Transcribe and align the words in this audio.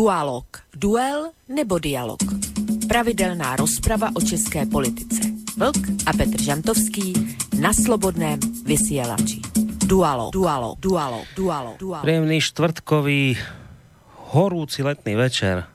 Dualog. 0.00 0.64
Duel 0.72 1.36
nebo 1.44 1.76
dialog. 1.76 2.24
Pravidelná 2.88 3.52
rozprava 3.60 4.08
o 4.16 4.20
české 4.24 4.64
politice. 4.64 5.28
Vlk 5.60 6.08
a 6.08 6.16
Petr 6.16 6.40
Žantovský 6.40 7.12
na 7.60 7.76
slobodném 7.76 8.40
vysielači. 8.64 9.44
Dualog, 9.84 10.32
dualog, 10.32 10.80
dualog, 10.80 11.28
dualog, 11.36 11.76
dualog. 11.76 12.00
Príjemný 12.00 12.40
štvrtkový 12.40 13.36
horúci 14.32 14.80
letný 14.80 15.20
večer 15.20 15.68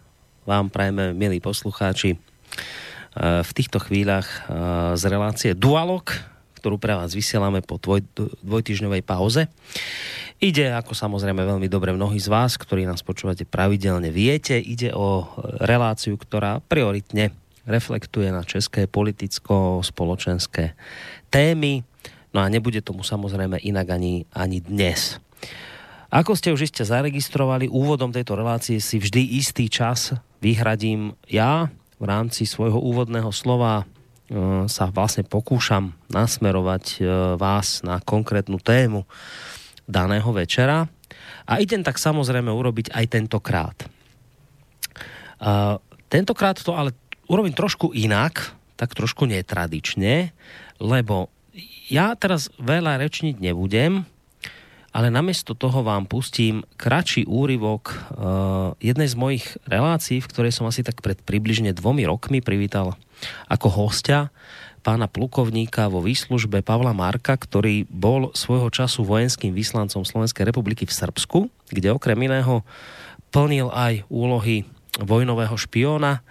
vám 0.49 0.73
prajeme, 0.73 1.13
milí 1.13 1.37
poslucháči, 1.37 2.17
v 3.21 3.51
týchto 3.53 3.77
chvíľach 3.77 4.49
z 4.97 5.03
relácie 5.05 5.53
Dualog, 5.53 6.09
ktorú 6.65 6.81
pre 6.81 6.97
vás 6.97 7.13
vysielame 7.13 7.61
po 7.61 7.77
dvoj, 7.77 8.01
dvojtyžňovej 8.41 9.05
pauze. 9.05 9.45
Ide, 10.41 10.73
ako 10.73 10.97
samozrejme 10.97 11.45
veľmi 11.45 11.69
dobre 11.69 11.93
mnohí 11.93 12.17
z 12.17 12.25
vás, 12.25 12.57
ktorí 12.57 12.89
nás 12.89 13.05
počúvate 13.05 13.45
pravidelne, 13.45 14.09
viete, 14.09 14.57
ide 14.57 14.89
o 14.89 15.29
reláciu, 15.61 16.17
ktorá 16.17 16.65
prioritne 16.65 17.29
reflektuje 17.69 18.33
na 18.33 18.41
české 18.41 18.89
politicko-spoločenské 18.89 20.73
témy. 21.29 21.85
No 22.33 22.41
a 22.41 22.49
nebude 22.49 22.81
tomu 22.81 23.05
samozrejme 23.05 23.61
inak 23.61 23.85
ani, 23.93 24.25
ani 24.33 24.57
dnes. 24.57 25.21
Ako 26.09 26.33
ste 26.33 26.49
už 26.49 26.65
iste 26.65 26.81
zaregistrovali, 26.81 27.69
úvodom 27.69 28.09
tejto 28.09 28.33
relácie 28.33 28.81
si 28.81 28.97
vždy 28.97 29.37
istý 29.37 29.69
čas 29.69 30.17
vyhradím 30.41 31.13
ja 31.29 31.69
v 32.01 32.05
rámci 32.09 32.49
svojho 32.49 32.81
úvodného 32.81 33.29
slova 33.29 33.85
sa 34.65 34.89
vlastne 34.89 35.21
pokúšam 35.21 35.93
nasmerovať 36.09 36.85
e, 36.97 36.99
vás 37.37 37.85
na 37.85 38.01
konkrétnu 38.01 38.57
tému, 38.57 39.05
daného 39.85 40.29
večera. 40.33 40.89
A 41.45 41.61
idem 41.61 41.85
tak 41.85 42.01
samozrejme 42.01 42.49
urobiť 42.49 42.89
aj 42.89 43.05
tentokrát. 43.05 43.77
Uh, 45.35 45.77
tentokrát 46.09 46.57
to 46.57 46.73
ale 46.73 46.97
urobím 47.29 47.53
trošku 47.53 47.93
inak, 47.93 48.55
tak 48.73 48.97
trošku 48.97 49.29
netradične, 49.29 50.33
lebo 50.81 51.29
ja 51.85 52.17
teraz 52.17 52.49
veľa 52.57 52.97
rečniť 52.97 53.37
nebudem, 53.37 54.09
ale 54.95 55.11
namiesto 55.11 55.51
toho 55.51 55.83
vám 55.83 56.07
pustím 56.07 56.63
kratší 56.79 57.27
úryvok 57.27 57.83
uh, 57.91 57.97
jednej 58.79 59.11
z 59.11 59.19
mojich 59.19 59.45
relácií, 59.67 60.23
v 60.23 60.29
ktorej 60.31 60.55
som 60.55 60.71
asi 60.71 60.87
tak 60.87 61.03
pred 61.03 61.19
približne 61.19 61.75
dvomi 61.75 62.07
rokmi 62.07 62.39
privítal 62.39 62.95
ako 63.51 63.67
hostia 63.67 64.31
pána 64.87 65.11
plukovníka 65.11 65.91
vo 65.91 65.99
výslužbe 65.99 66.63
Pavla 66.63 66.95
Marka, 66.95 67.35
ktorý 67.35 67.83
bol 67.91 68.31
svojho 68.37 68.71
času 68.71 69.03
vojenským 69.03 69.51
vyslancom 69.51 70.07
Slovenskej 70.07 70.47
republiky 70.47 70.87
v 70.87 70.95
Srbsku, 70.95 71.39
kde 71.73 71.91
okrem 71.91 72.15
iného 72.21 72.63
plnil 73.35 73.67
aj 73.75 74.07
úlohy 74.07 74.63
vojnového 75.01 75.59
špiona 75.59 76.23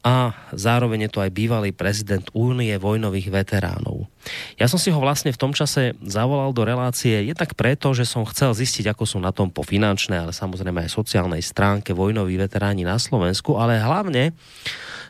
a 0.00 0.32
zároveň 0.56 1.06
je 1.06 1.10
to 1.12 1.20
aj 1.20 1.28
bývalý 1.28 1.76
prezident 1.76 2.24
Únie 2.32 2.72
vojnových 2.80 3.28
veteránov. 3.28 4.08
Ja 4.56 4.64
som 4.64 4.80
si 4.80 4.88
ho 4.88 4.96
vlastne 4.96 5.28
v 5.28 5.40
tom 5.40 5.52
čase 5.52 5.92
zavolal 6.00 6.56
do 6.56 6.64
relácie 6.64 7.20
je 7.28 7.34
tak 7.36 7.52
preto, 7.52 7.92
že 7.92 8.08
som 8.08 8.24
chcel 8.24 8.56
zistiť, 8.56 8.96
ako 8.96 9.04
sú 9.04 9.18
na 9.20 9.28
tom 9.28 9.52
po 9.52 9.60
finančnej, 9.60 10.24
ale 10.24 10.32
samozrejme 10.32 10.88
aj 10.88 10.96
sociálnej 10.96 11.44
stránke 11.44 11.92
vojnoví 11.92 12.40
veteráni 12.40 12.80
na 12.80 12.96
Slovensku, 12.96 13.60
ale 13.60 13.76
hlavne 13.76 14.32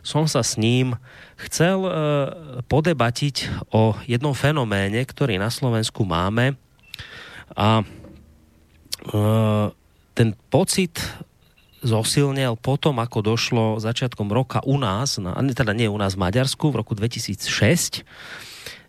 som 0.02 0.26
sa 0.26 0.42
s 0.42 0.58
ním 0.58 0.98
chcel 1.38 1.86
uh, 1.86 1.92
podebatiť 2.66 3.68
o 3.70 3.94
jednom 4.10 4.34
fenoméne, 4.34 4.98
ktorý 5.06 5.38
na 5.38 5.54
Slovensku 5.54 6.02
máme 6.02 6.58
a 7.54 7.86
uh, 7.86 9.66
ten 10.18 10.34
pocit 10.50 10.98
zosilnil 11.80 12.60
potom, 12.60 13.00
ako 13.00 13.18
došlo 13.24 13.64
začiatkom 13.80 14.28
roka 14.28 14.60
u 14.64 14.76
nás, 14.76 15.16
na, 15.16 15.36
teda 15.36 15.72
nie 15.72 15.88
u 15.88 15.96
nás 15.96 16.14
v 16.16 16.22
Maďarsku, 16.28 16.72
v 16.72 16.78
roku 16.84 16.92
2006, 16.92 18.04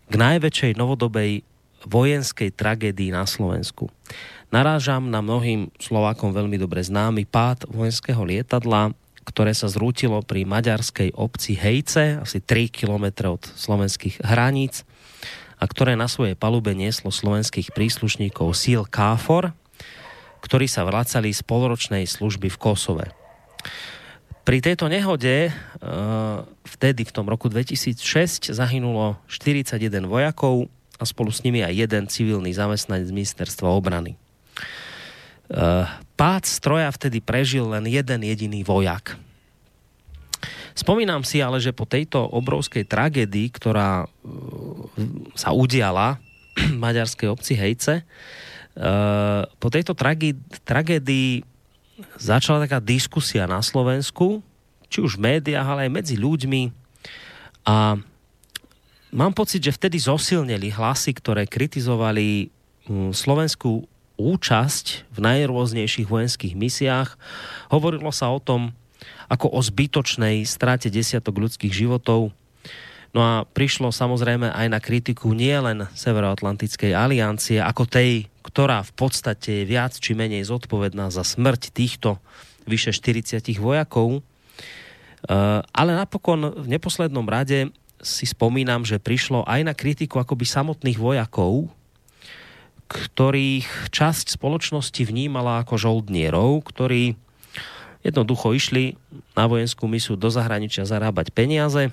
k 0.08 0.14
najväčšej 0.14 0.76
novodobej 0.76 1.44
vojenskej 1.88 2.52
tragédii 2.54 3.10
na 3.10 3.26
Slovensku. 3.26 3.90
Narážam 4.52 5.08
na 5.08 5.24
mnohým 5.24 5.72
Slovákom 5.80 6.30
veľmi 6.30 6.60
dobre 6.60 6.84
známy 6.84 7.24
pád 7.24 7.66
vojenského 7.72 8.20
lietadla 8.22 8.92
ktoré 9.22 9.54
sa 9.54 9.70
zrútilo 9.70 10.18
pri 10.26 10.42
maďarskej 10.42 11.14
obci 11.14 11.54
Hejce, 11.54 12.18
asi 12.18 12.42
3 12.42 12.74
km 12.74 13.38
od 13.38 13.42
slovenských 13.46 14.18
hraníc 14.22 14.82
a 15.62 15.64
ktoré 15.70 15.94
na 15.94 16.10
svojej 16.10 16.34
palube 16.34 16.74
nieslo 16.74 17.14
slovenských 17.14 17.70
príslušníkov 17.70 18.50
síl 18.58 18.82
KFOR, 18.82 19.54
ktorí 20.42 20.66
sa 20.66 20.82
vracali 20.82 21.30
z 21.30 21.40
polročnej 21.46 22.04
služby 22.04 22.50
v 22.50 22.60
Kosove. 22.60 23.06
Pri 24.42 24.58
tejto 24.58 24.90
nehode 24.90 25.54
vtedy 26.66 27.06
v 27.06 27.14
tom 27.14 27.30
roku 27.30 27.46
2006 27.46 28.50
zahynulo 28.50 29.14
41 29.30 29.78
vojakov 30.02 30.66
a 30.98 31.06
spolu 31.06 31.30
s 31.30 31.46
nimi 31.46 31.62
aj 31.62 31.86
jeden 31.86 32.04
civilný 32.10 32.50
zamestnanec 32.50 33.06
ministerstva 33.14 33.70
obrany. 33.70 34.18
Eh, 35.52 35.84
pád 36.16 36.48
stroja 36.48 36.88
vtedy 36.88 37.20
prežil 37.20 37.68
len 37.68 37.84
jeden 37.84 38.24
jediný 38.24 38.64
vojak. 38.64 39.20
Spomínam 40.72 41.20
si 41.28 41.44
ale, 41.44 41.60
že 41.60 41.76
po 41.76 41.84
tejto 41.84 42.24
obrovskej 42.24 42.88
tragédii, 42.88 43.52
ktorá 43.52 44.06
eh, 44.06 44.08
sa 45.36 45.52
udiala 45.52 46.16
v 46.56 46.80
maďarskej 46.80 47.28
obci 47.28 47.52
Hejce, 47.52 48.08
po 49.60 49.68
tejto 49.68 49.92
tragédii 50.64 51.44
začala 52.16 52.64
taká 52.64 52.80
diskusia 52.80 53.44
na 53.44 53.60
Slovensku, 53.60 54.40
či 54.88 55.04
už 55.04 55.16
v 55.16 55.36
médiách, 55.36 55.68
ale 55.68 55.80
aj 55.88 55.92
medzi 55.92 56.16
ľuďmi. 56.16 56.72
A 57.68 58.00
mám 59.12 59.32
pocit, 59.36 59.60
že 59.60 59.76
vtedy 59.76 60.00
zosilnili 60.00 60.72
hlasy, 60.72 61.12
ktoré 61.16 61.44
kritizovali 61.44 62.48
hm, 62.88 63.12
slovenskú 63.12 63.84
účasť 64.16 65.08
v 65.12 65.18
najrôznejších 65.20 66.08
vojenských 66.08 66.54
misiách. 66.56 67.16
Hovorilo 67.72 68.12
sa 68.12 68.28
o 68.32 68.40
tom 68.40 68.76
ako 69.26 69.48
o 69.48 69.60
zbytočnej 69.64 70.44
strate 70.44 70.92
desiatok 70.92 71.40
ľudských 71.40 71.72
životov. 71.72 72.30
No 73.12 73.20
a 73.20 73.34
prišlo 73.44 73.92
samozrejme 73.92 74.48
aj 74.48 74.66
na 74.72 74.80
kritiku 74.80 75.36
nielen 75.36 75.84
Severoatlantickej 75.92 76.96
aliancie, 76.96 77.60
ako 77.60 77.84
tej, 77.84 78.32
ktorá 78.40 78.80
v 78.80 78.92
podstate 78.96 79.62
je 79.62 79.68
viac 79.68 79.92
či 79.92 80.16
menej 80.16 80.48
zodpovedná 80.48 81.12
za 81.12 81.20
smrť 81.20 81.76
týchto 81.76 82.16
vyše 82.64 82.96
40 82.96 83.44
vojakov. 83.60 84.18
E, 84.18 84.20
ale 85.60 85.92
napokon 85.92 86.64
v 86.64 86.66
neposlednom 86.72 87.28
rade 87.28 87.68
si 88.00 88.24
spomínam, 88.24 88.80
že 88.88 88.96
prišlo 88.96 89.44
aj 89.44 89.60
na 89.60 89.76
kritiku 89.76 90.16
akoby 90.16 90.48
samotných 90.48 90.96
vojakov, 90.96 91.68
ktorých 92.88 93.92
časť 93.92 94.40
spoločnosti 94.40 95.04
vnímala 95.04 95.60
ako 95.60 95.76
žoldnierov, 95.76 96.64
ktorí 96.64 97.20
jednoducho 98.00 98.56
išli 98.56 98.96
na 99.36 99.44
vojenskú 99.44 99.84
misiu 99.84 100.16
do 100.16 100.32
zahraničia 100.32 100.88
zarábať 100.88 101.28
peniaze 101.36 101.92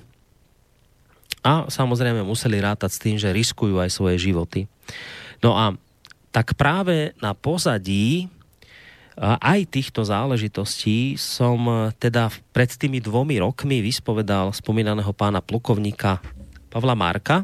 a 1.45 1.67
samozrejme 1.67 2.25
museli 2.25 2.59
rátať 2.59 2.91
s 2.91 3.01
tým, 3.01 3.15
že 3.15 3.35
riskujú 3.35 3.79
aj 3.79 3.89
svoje 3.91 4.17
životy. 4.19 4.67
No 5.39 5.55
a 5.55 5.75
tak 6.29 6.53
práve 6.59 7.15
na 7.23 7.33
pozadí 7.33 8.27
aj 9.19 9.67
týchto 9.67 10.07
záležitostí 10.07 11.19
som 11.19 11.91
teda 11.99 12.31
pred 12.55 12.71
tými 12.71 13.03
dvomi 13.03 13.39
rokmi 13.43 13.83
vyspovedal 13.83 14.55
spomínaného 14.55 15.11
pána 15.11 15.43
plukovníka 15.43 16.23
Pavla 16.71 16.95
Marka, 16.95 17.43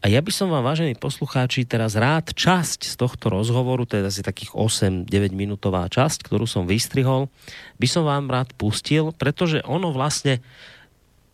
a 0.00 0.08
ja 0.08 0.24
by 0.24 0.32
som 0.32 0.48
vám, 0.48 0.64
vážení 0.64 0.96
poslucháči, 0.96 1.68
teraz 1.68 1.92
rád 1.92 2.32
časť 2.32 2.88
z 2.88 2.94
tohto 2.96 3.28
rozhovoru, 3.28 3.84
teda 3.84 4.08
asi 4.08 4.24
takých 4.24 4.56
8-9 4.56 5.04
minútová 5.36 5.84
časť, 5.92 6.24
ktorú 6.24 6.48
som 6.48 6.64
vystrihol, 6.64 7.28
by 7.76 7.84
som 7.84 8.08
vám 8.08 8.32
rád 8.32 8.56
pustil, 8.56 9.12
pretože 9.12 9.60
ono 9.68 9.92
vlastne 9.92 10.40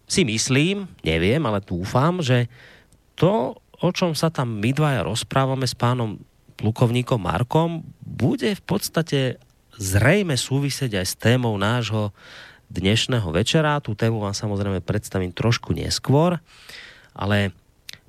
si 0.06 0.23
myslím, 0.23 0.87
neviem, 1.03 1.43
ale 1.43 1.62
dúfam, 1.62 2.23
že 2.23 2.47
to, 3.19 3.58
o 3.82 3.91
čom 3.91 4.14
sa 4.14 4.31
tam 4.31 4.62
my 4.62 4.70
dvaja 4.70 5.03
rozprávame 5.03 5.67
s 5.67 5.75
pánom 5.75 6.19
plukovníkom 6.56 7.20
Markom, 7.20 7.85
bude 8.00 8.55
v 8.56 8.62
podstate 8.64 9.19
zrejme 9.76 10.38
súvisieť 10.38 11.03
aj 11.03 11.06
s 11.06 11.14
témou 11.20 11.53
nášho 11.61 12.17
dnešného 12.73 13.29
večera. 13.29 13.82
Tú 13.85 13.93
tému 13.93 14.25
vám 14.25 14.32
samozrejme 14.32 14.81
predstavím 14.81 15.37
trošku 15.37 15.76
neskôr, 15.76 16.41
ale 17.12 17.53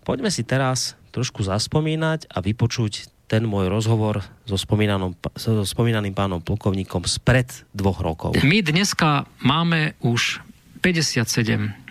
Poďme 0.08 0.32
si 0.32 0.48
teraz 0.48 0.96
trošku 1.12 1.44
zaspomínať 1.44 2.32
a 2.32 2.40
vypočuť 2.40 3.12
ten 3.28 3.44
môj 3.44 3.68
rozhovor 3.68 4.24
so, 4.48 4.56
so 4.56 5.64
spomínaným 5.68 6.16
pánom 6.16 6.40
plukovníkom 6.40 7.04
spred 7.04 7.68
dvoch 7.76 8.00
rokov. 8.00 8.32
My 8.40 8.64
dneska 8.64 9.28
máme 9.44 10.00
už 10.00 10.40
57 10.80 11.87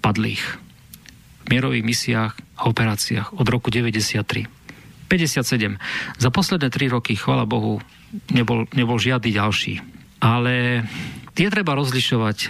padlých 0.00 0.42
v 1.44 1.46
mierových 1.48 1.84
misiách 1.84 2.32
a 2.56 2.62
operáciách 2.68 3.36
od 3.36 3.46
roku 3.48 3.68
93. 3.68 4.48
57. 5.10 5.76
Za 6.22 6.30
posledné 6.30 6.70
3 6.70 6.94
roky, 6.94 7.18
chvala 7.18 7.42
Bohu, 7.42 7.82
nebol, 8.30 8.70
nebol 8.72 8.96
žiadny 8.96 9.34
ďalší. 9.34 9.82
Ale 10.22 10.86
je 11.34 11.48
treba 11.48 11.72
rozlišovať. 11.74 12.36
E, 12.38 12.48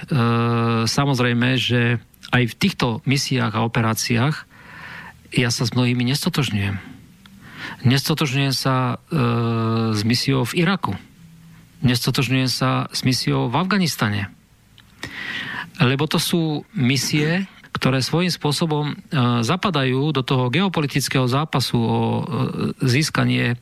samozrejme, 0.84 1.56
že 1.56 2.02
aj 2.34 2.42
v 2.50 2.58
týchto 2.58 2.86
misiách 3.06 3.54
a 3.54 3.64
operáciách 3.64 4.46
ja 5.30 5.48
sa 5.54 5.62
s 5.62 5.70
mnohými 5.72 6.02
nestotožňujem. 6.10 6.76
Nestotožňujem 7.86 8.54
sa 8.54 8.98
e, 9.08 9.16
s 9.94 10.02
misiou 10.02 10.42
v 10.42 10.66
Iraku. 10.66 10.98
Nestotožňujem 11.80 12.50
sa 12.50 12.90
s 12.90 13.06
misiou 13.06 13.48
v 13.48 13.54
Afganistane. 13.56 14.28
Lebo 15.80 16.04
to 16.04 16.20
sú 16.20 16.62
misie, 16.76 17.48
ktoré 17.70 18.04
svojím 18.04 18.28
spôsobom 18.28 18.92
e, 18.92 18.94
zapadajú 19.40 20.12
do 20.12 20.20
toho 20.20 20.52
geopolitického 20.52 21.24
zápasu 21.24 21.78
o 21.80 21.98
e, 21.98 22.22
získanie 22.84 23.54
e, 23.54 23.56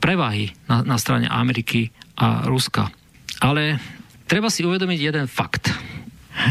prevahy 0.00 0.50
na, 0.66 0.82
na 0.82 0.96
strane 0.98 1.30
Ameriky 1.30 1.94
a 2.18 2.48
Ruska. 2.50 2.90
Ale 3.38 3.78
treba 4.26 4.50
si 4.50 4.66
uvedomiť 4.66 4.98
jeden 4.98 5.26
fakt. 5.30 5.70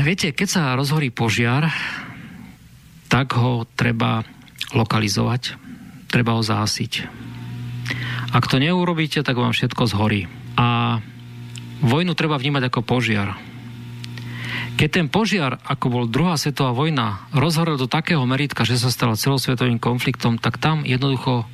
Viete, 0.07 0.31
keď 0.31 0.47
sa 0.47 0.77
rozhorí 0.79 1.11
požiar, 1.11 1.67
tak 3.11 3.35
ho 3.35 3.67
treba 3.75 4.23
lokalizovať, 4.71 5.59
treba 6.07 6.39
ho 6.39 6.41
zásiť. 6.41 6.93
Ak 8.33 8.49
to 8.49 8.57
neurobíte, 8.57 9.21
tak 9.21 9.37
vám 9.37 9.53
všetko 9.53 9.83
zhorí. 9.85 10.25
A 10.57 10.97
vojnu 11.83 12.15
treba 12.15 12.39
vnímať 12.39 12.71
ako 12.71 12.81
požiar. 12.81 13.37
Keď 14.73 14.89
ten 14.89 15.07
požiar, 15.07 15.61
ako 15.63 15.85
bol 15.89 16.05
druhá 16.09 16.33
svetová 16.33 16.73
vojna, 16.73 17.23
rozhorel 17.29 17.77
do 17.77 17.85
takého 17.85 18.25
meritka, 18.25 18.65
že 18.65 18.81
sa 18.81 18.89
stala 18.89 19.13
celosvetovým 19.13 19.77
konfliktom, 19.77 20.41
tak 20.41 20.57
tam 20.57 20.81
jednoducho 20.81 21.45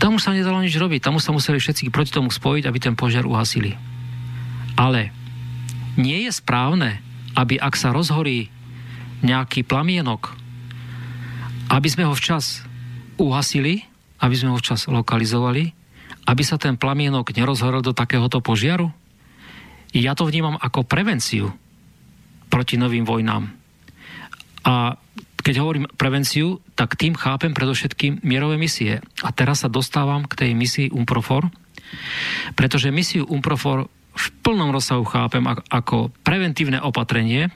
tam 0.00 0.16
už 0.16 0.24
sa 0.24 0.32
nedalo 0.32 0.64
nič 0.64 0.72
robiť. 0.80 1.04
Tam 1.04 1.20
už 1.20 1.28
sa 1.28 1.36
museli 1.36 1.60
všetci 1.60 1.92
proti 1.92 2.16
tomu 2.16 2.32
spojiť, 2.32 2.64
aby 2.64 2.78
ten 2.80 2.96
požiar 2.96 3.28
uhasili. 3.28 3.76
Ale 4.72 5.12
nie 6.00 6.24
je 6.24 6.32
správne, 6.32 7.04
aby 7.36 7.60
ak 7.60 7.76
sa 7.76 7.92
rozhorí 7.92 8.48
nejaký 9.20 9.60
plamienok, 9.60 10.32
aby 11.68 11.88
sme 11.92 12.08
ho 12.08 12.16
včas 12.16 12.64
uhasili, 13.20 13.84
aby 14.24 14.32
sme 14.32 14.56
ho 14.56 14.58
včas 14.58 14.88
lokalizovali, 14.88 15.76
aby 16.24 16.42
sa 16.48 16.56
ten 16.56 16.80
plamienok 16.80 17.36
nerozhorel 17.36 17.84
do 17.84 17.92
takéhoto 17.92 18.40
požiaru? 18.40 18.88
Ja 19.92 20.16
to 20.16 20.24
vnímam 20.24 20.56
ako 20.56 20.88
prevenciu 20.88 21.52
proti 22.50 22.76
novým 22.76 23.06
vojnám. 23.06 23.48
A 24.66 24.98
keď 25.40 25.64
hovorím 25.64 25.88
prevenciu, 25.96 26.60
tak 26.76 27.00
tým 27.00 27.16
chápem 27.16 27.56
predovšetkým 27.56 28.20
mierové 28.26 28.60
misie. 28.60 29.00
A 29.24 29.32
teraz 29.32 29.64
sa 29.64 29.72
dostávam 29.72 30.28
k 30.28 30.36
tej 30.46 30.50
misii 30.52 30.92
UMPROFOR, 30.92 31.48
pretože 32.54 32.92
misiu 32.92 33.24
UMPROFOR 33.24 33.88
v 34.10 34.26
plnom 34.44 34.68
rozsahu 34.68 35.06
chápem 35.08 35.46
ako 35.72 36.12
preventívne 36.20 36.82
opatrenie 36.82 37.48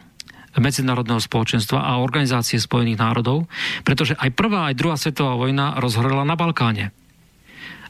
medzinárodného 0.55 1.19
spoločenstva 1.19 1.83
a 1.83 1.99
Organizácie 1.99 2.63
spojených 2.63 3.03
národov, 3.03 3.51
pretože 3.83 4.15
aj 4.15 4.31
prvá, 4.39 4.71
aj 4.71 4.79
druhá 4.79 4.95
svetová 4.95 5.35
vojna 5.35 5.83
rozhorela 5.83 6.23
na 6.23 6.39
Balkáne. 6.39 6.95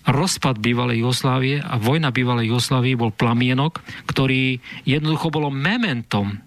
Rozpad 0.04 0.60
bývalej 0.60 1.00
Jugoslávie 1.00 1.64
a 1.64 1.80
vojna 1.80 2.12
bývalej 2.12 2.52
Jugoslávie 2.52 2.96
bol 2.96 3.12
plamienok, 3.12 3.80
ktorý 4.08 4.60
jednoducho 4.84 5.32
bolo 5.32 5.48
mementom, 5.48 6.40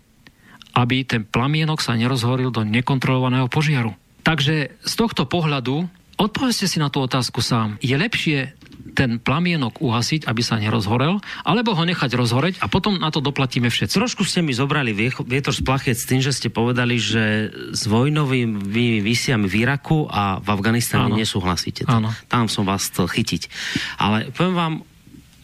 aby 0.77 1.01
ten 1.01 1.25
plamienok 1.25 1.81
sa 1.81 1.97
nerozhoril 1.97 2.53
do 2.53 2.61
nekontrolovaného 2.61 3.49
požiaru. 3.49 3.97
Takže 4.21 4.77
z 4.77 4.93
tohto 4.93 5.25
pohľadu 5.25 5.89
odpovedzte 6.21 6.69
si 6.69 6.77
na 6.77 6.93
tú 6.93 7.01
otázku 7.01 7.41
sám. 7.41 7.81
Je 7.81 7.97
lepšie 7.97 8.53
ten 8.97 9.21
plamienok 9.21 9.77
uhasiť, 9.77 10.25
aby 10.25 10.41
sa 10.41 10.57
nerozhorel, 10.57 11.21
alebo 11.45 11.77
ho 11.77 11.83
nechať 11.85 12.17
rozhoreť 12.17 12.53
a 12.61 12.65
potom 12.65 12.97
na 12.97 13.13
to 13.13 13.21
doplatíme 13.21 13.69
všetci. 13.69 13.93
Trošku 13.93 14.25
ste 14.25 14.41
mi 14.41 14.57
zobrali 14.57 14.89
vietor 15.21 15.53
z 15.53 15.61
plachet 15.61 16.01
s 16.01 16.09
tým, 16.09 16.17
že 16.17 16.33
ste 16.33 16.49
povedali, 16.49 16.97
že 16.97 17.53
s 17.77 17.85
vojnovými 17.85 19.05
visiami 19.05 19.45
v 19.45 19.69
Iraku 19.69 20.09
a 20.09 20.41
v 20.41 20.47
Afganistane 20.49 21.13
Áno. 21.13 21.17
nesúhlasíte. 21.21 21.85
Áno. 21.85 22.09
Tam 22.25 22.49
som 22.49 22.65
vás 22.65 22.89
chcel 22.89 23.05
chytiť. 23.05 23.53
Ale 24.01 24.33
poviem 24.33 24.57
vám 24.57 24.73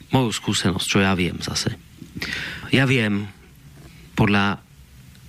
moju 0.09 0.33
skúsenosť, 0.33 0.88
čo 0.89 1.06
ja 1.06 1.13
viem 1.13 1.38
zase. 1.38 1.77
Ja 2.74 2.89
viem 2.89 3.30
podľa 4.18 4.62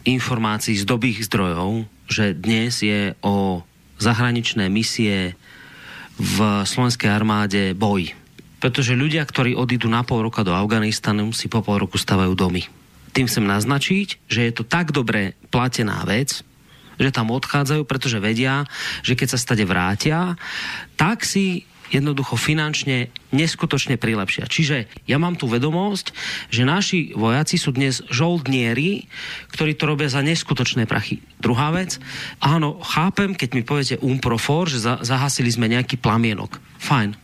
informácií 0.04 0.76
z 0.76 0.84
dobých 0.84 1.24
zdrojov, 1.28 1.88
že 2.08 2.36
dnes 2.36 2.84
je 2.84 3.16
o 3.24 3.64
zahraničné 3.96 4.68
misie 4.68 5.32
v 6.20 6.38
slovenskej 6.68 7.10
armáde 7.10 7.72
boj. 7.72 8.12
Pretože 8.60 8.96
ľudia, 8.96 9.24
ktorí 9.24 9.56
odídu 9.56 9.88
na 9.88 10.04
pol 10.06 10.24
roka 10.24 10.44
do 10.44 10.52
Afganistanu, 10.56 11.32
si 11.32 11.52
po 11.52 11.60
pol 11.60 11.84
roku 11.84 12.00
stavajú 12.00 12.32
domy. 12.32 12.64
Tým 13.12 13.28
chcem 13.28 13.44
naznačiť, 13.44 14.28
že 14.28 14.40
je 14.48 14.52
to 14.52 14.64
tak 14.64 14.92
dobre 14.92 15.36
platená 15.52 16.00
vec, 16.04 16.44
že 16.96 17.10
tam 17.10 17.34
odchádzajú, 17.34 17.82
pretože 17.84 18.22
vedia, 18.22 18.66
že 19.02 19.18
keď 19.18 19.34
sa 19.34 19.38
stade 19.40 19.64
vrátia, 19.66 20.38
tak 20.94 21.26
si 21.26 21.66
jednoducho 21.92 22.38
finančne 22.38 23.12
neskutočne 23.34 24.00
prilepšia. 24.00 24.48
Čiže 24.48 24.88
ja 25.04 25.16
mám 25.20 25.36
tu 25.36 25.50
vedomosť, 25.50 26.14
že 26.48 26.62
naši 26.64 27.12
vojaci 27.12 27.56
sú 27.60 27.74
dnes 27.74 28.00
žoldnieri, 28.08 29.04
ktorí 29.52 29.76
to 29.76 29.84
robia 29.88 30.08
za 30.08 30.24
neskutočné 30.24 30.88
prachy. 30.88 31.20
Druhá 31.42 31.74
vec, 31.74 32.00
áno, 32.40 32.80
chápem, 32.80 33.36
keď 33.36 33.48
mi 33.52 33.62
poviete 33.66 33.96
umprofor, 34.00 34.70
že 34.70 34.80
za, 34.80 35.02
zahasili 35.04 35.50
sme 35.52 35.68
nejaký 35.68 36.00
plamienok. 36.00 36.56
Fajn, 36.80 37.16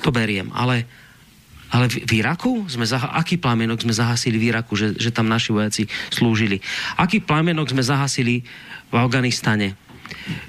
to 0.00 0.08
beriem, 0.14 0.52
ale 0.54 0.88
ale 1.66 1.90
v, 1.90 2.22
Iraku 2.22 2.70
sme 2.70 2.86
zaha- 2.86 3.10
aký 3.18 3.42
plamienok 3.42 3.82
sme 3.82 3.90
zahasili 3.90 4.38
v 4.38 4.54
Iraku, 4.54 4.78
že, 4.78 4.94
že 4.94 5.10
tam 5.10 5.26
naši 5.26 5.50
vojaci 5.50 5.82
slúžili? 6.14 6.62
Aký 6.94 7.18
plamienok 7.18 7.74
sme 7.74 7.82
zahasili 7.82 8.46
v 8.86 8.94
Afganistane? 8.94 9.74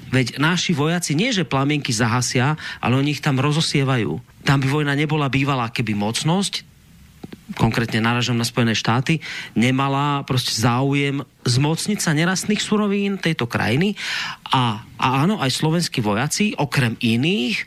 Veď 0.08 0.40
naši 0.40 0.72
vojaci 0.72 1.12
nie, 1.12 1.34
že 1.34 1.48
plamienky 1.48 1.92
zahasia, 1.92 2.56
ale 2.80 2.96
oni 2.96 3.18
ich 3.18 3.24
tam 3.24 3.36
rozosievajú. 3.38 4.18
Tam 4.46 4.58
by 4.62 4.68
vojna 4.70 4.94
nebola 4.96 5.28
bývalá, 5.28 5.68
keby 5.68 5.92
mocnosť, 5.92 6.64
konkrétne 7.56 8.04
naražam 8.04 8.36
na 8.36 8.44
Spojené 8.44 8.76
štáty, 8.76 9.24
nemala 9.56 10.22
prostě 10.22 10.52
záujem 10.60 11.24
zmocniť 11.48 11.98
sa 12.00 12.12
nerastných 12.12 12.60
surovín 12.60 13.16
tejto 13.16 13.48
krajiny 13.48 13.96
a, 14.52 14.84
a 15.00 15.06
áno, 15.24 15.40
aj 15.40 15.56
slovenskí 15.56 16.04
vojaci, 16.04 16.52
okrem 16.60 16.96
iných, 17.00 17.64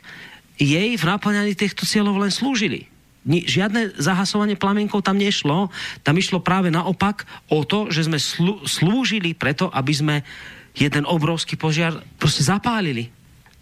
jej 0.62 0.90
v 0.94 1.04
naplňaní 1.04 1.58
týchto 1.58 1.82
cieľov 1.82 2.22
len 2.22 2.30
slúžili. 2.30 2.86
Ni, 3.22 3.46
žiadne 3.46 3.98
zahasovanie 4.02 4.58
plamienkov 4.58 5.06
tam 5.06 5.14
nešlo. 5.14 5.70
Tam 6.02 6.14
išlo 6.18 6.42
práve 6.42 6.74
naopak 6.74 7.22
o 7.46 7.62
to, 7.62 7.86
že 7.86 8.10
sme 8.10 8.18
slú, 8.18 8.66
slúžili 8.66 9.30
preto, 9.30 9.70
aby 9.70 9.92
sme 9.94 10.16
jeden 10.74 11.04
obrovský 11.06 11.56
požiar 11.56 12.02
prostě 12.18 12.42
zapálili. 12.42 13.12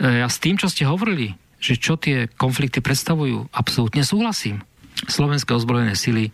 Ja 0.01 0.29
s 0.29 0.41
tým, 0.41 0.57
čo 0.57 0.73
ste 0.73 0.89
hovorili, 0.89 1.37
že 1.61 1.77
čo 1.77 2.01
tie 2.01 2.25
konflikty 2.25 2.81
predstavujú, 2.81 3.53
absolútne 3.53 4.01
súhlasím. 4.01 4.65
Slovenské 5.05 5.53
ozbrojené 5.53 5.93
sily 5.93 6.33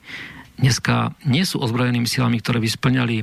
dneska 0.58 1.18
nie 1.26 1.42
sú 1.42 1.58
ozbrojenými 1.58 2.06
silami, 2.06 2.38
ktoré 2.38 2.62
by 2.62 2.68
splňali 2.70 3.16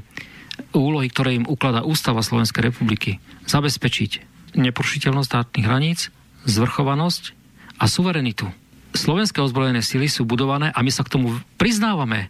úlohy, 0.75 1.07
ktoré 1.07 1.39
im 1.39 1.47
ukladá 1.47 1.81
Ústava 1.87 2.19
Slovenskej 2.19 2.69
republiky. 2.69 3.23
Zabezpečiť 3.47 4.19
neporušiteľnosť 4.53 5.29
státnych 5.29 5.65
hraníc, 5.65 5.99
zvrchovanosť 6.43 7.33
a 7.79 7.87
suverenitu. 7.87 8.51
Slovenské 8.93 9.41
ozbrojené 9.41 9.81
sily 9.81 10.05
sú 10.11 10.27
budované 10.27 10.69
a 10.69 10.83
my 10.85 10.91
sa 10.93 11.01
k 11.01 11.17
tomu 11.17 11.39
priznávame, 11.57 12.29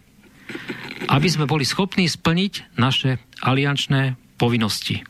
aby 1.10 1.28
sme 1.28 1.44
boli 1.44 1.68
schopní 1.68 2.08
splniť 2.08 2.78
naše 2.80 3.20
aliančné 3.44 4.16
povinnosti. 4.40 5.04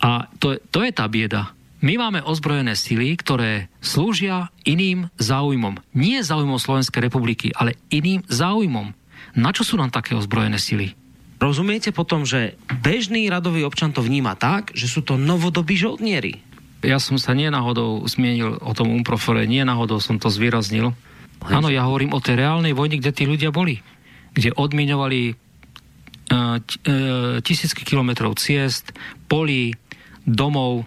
A 0.00 0.28
to, 0.38 0.58
to 0.70 0.84
je 0.84 0.92
tá 0.92 1.06
bieda. 1.06 1.52
My 1.80 1.96
máme 1.96 2.20
ozbrojené 2.20 2.76
sily, 2.76 3.16
ktoré 3.16 3.72
slúžia 3.80 4.52
iným 4.68 5.08
záujmom. 5.16 5.80
Nie 5.96 6.20
záujmom 6.20 6.60
Slovenskej 6.60 7.08
republiky, 7.08 7.48
ale 7.56 7.80
iným 7.88 8.20
záujmom. 8.28 8.92
Na 9.40 9.50
čo 9.56 9.64
sú 9.64 9.80
nám 9.80 9.88
také 9.88 10.12
ozbrojené 10.12 10.60
sily? 10.60 10.92
Rozumiete 11.40 11.88
potom, 11.88 12.28
že 12.28 12.60
bežný 12.84 13.24
radový 13.32 13.64
občan 13.64 13.96
to 13.96 14.04
vníma 14.04 14.36
tak, 14.36 14.76
že 14.76 14.84
sú 14.92 15.00
to 15.00 15.16
novodobí 15.16 15.72
žoldnieri? 15.72 16.44
Ja 16.84 17.00
som 17.00 17.16
sa 17.16 17.32
nie 17.32 17.48
náhodou 17.48 18.04
zmienil 18.04 18.60
o 18.60 18.72
tom 18.76 18.92
umprofore, 18.92 19.48
nie 19.48 19.64
náhodou 19.64 20.04
som 20.04 20.20
to 20.20 20.28
zvýraznil. 20.28 20.92
Áno, 21.48 21.72
ja 21.72 21.88
hovorím 21.88 22.12
o 22.12 22.20
tej 22.20 22.44
reálnej 22.44 22.76
vojne, 22.76 23.00
kde 23.00 23.16
tí 23.16 23.24
ľudia 23.24 23.48
boli. 23.48 23.80
Kde 24.36 24.52
odmiňovali 24.52 25.20
tisícky 27.42 27.82
kilometrov 27.82 28.38
ciest, 28.38 28.94
polí, 29.26 29.74
domov, 30.22 30.86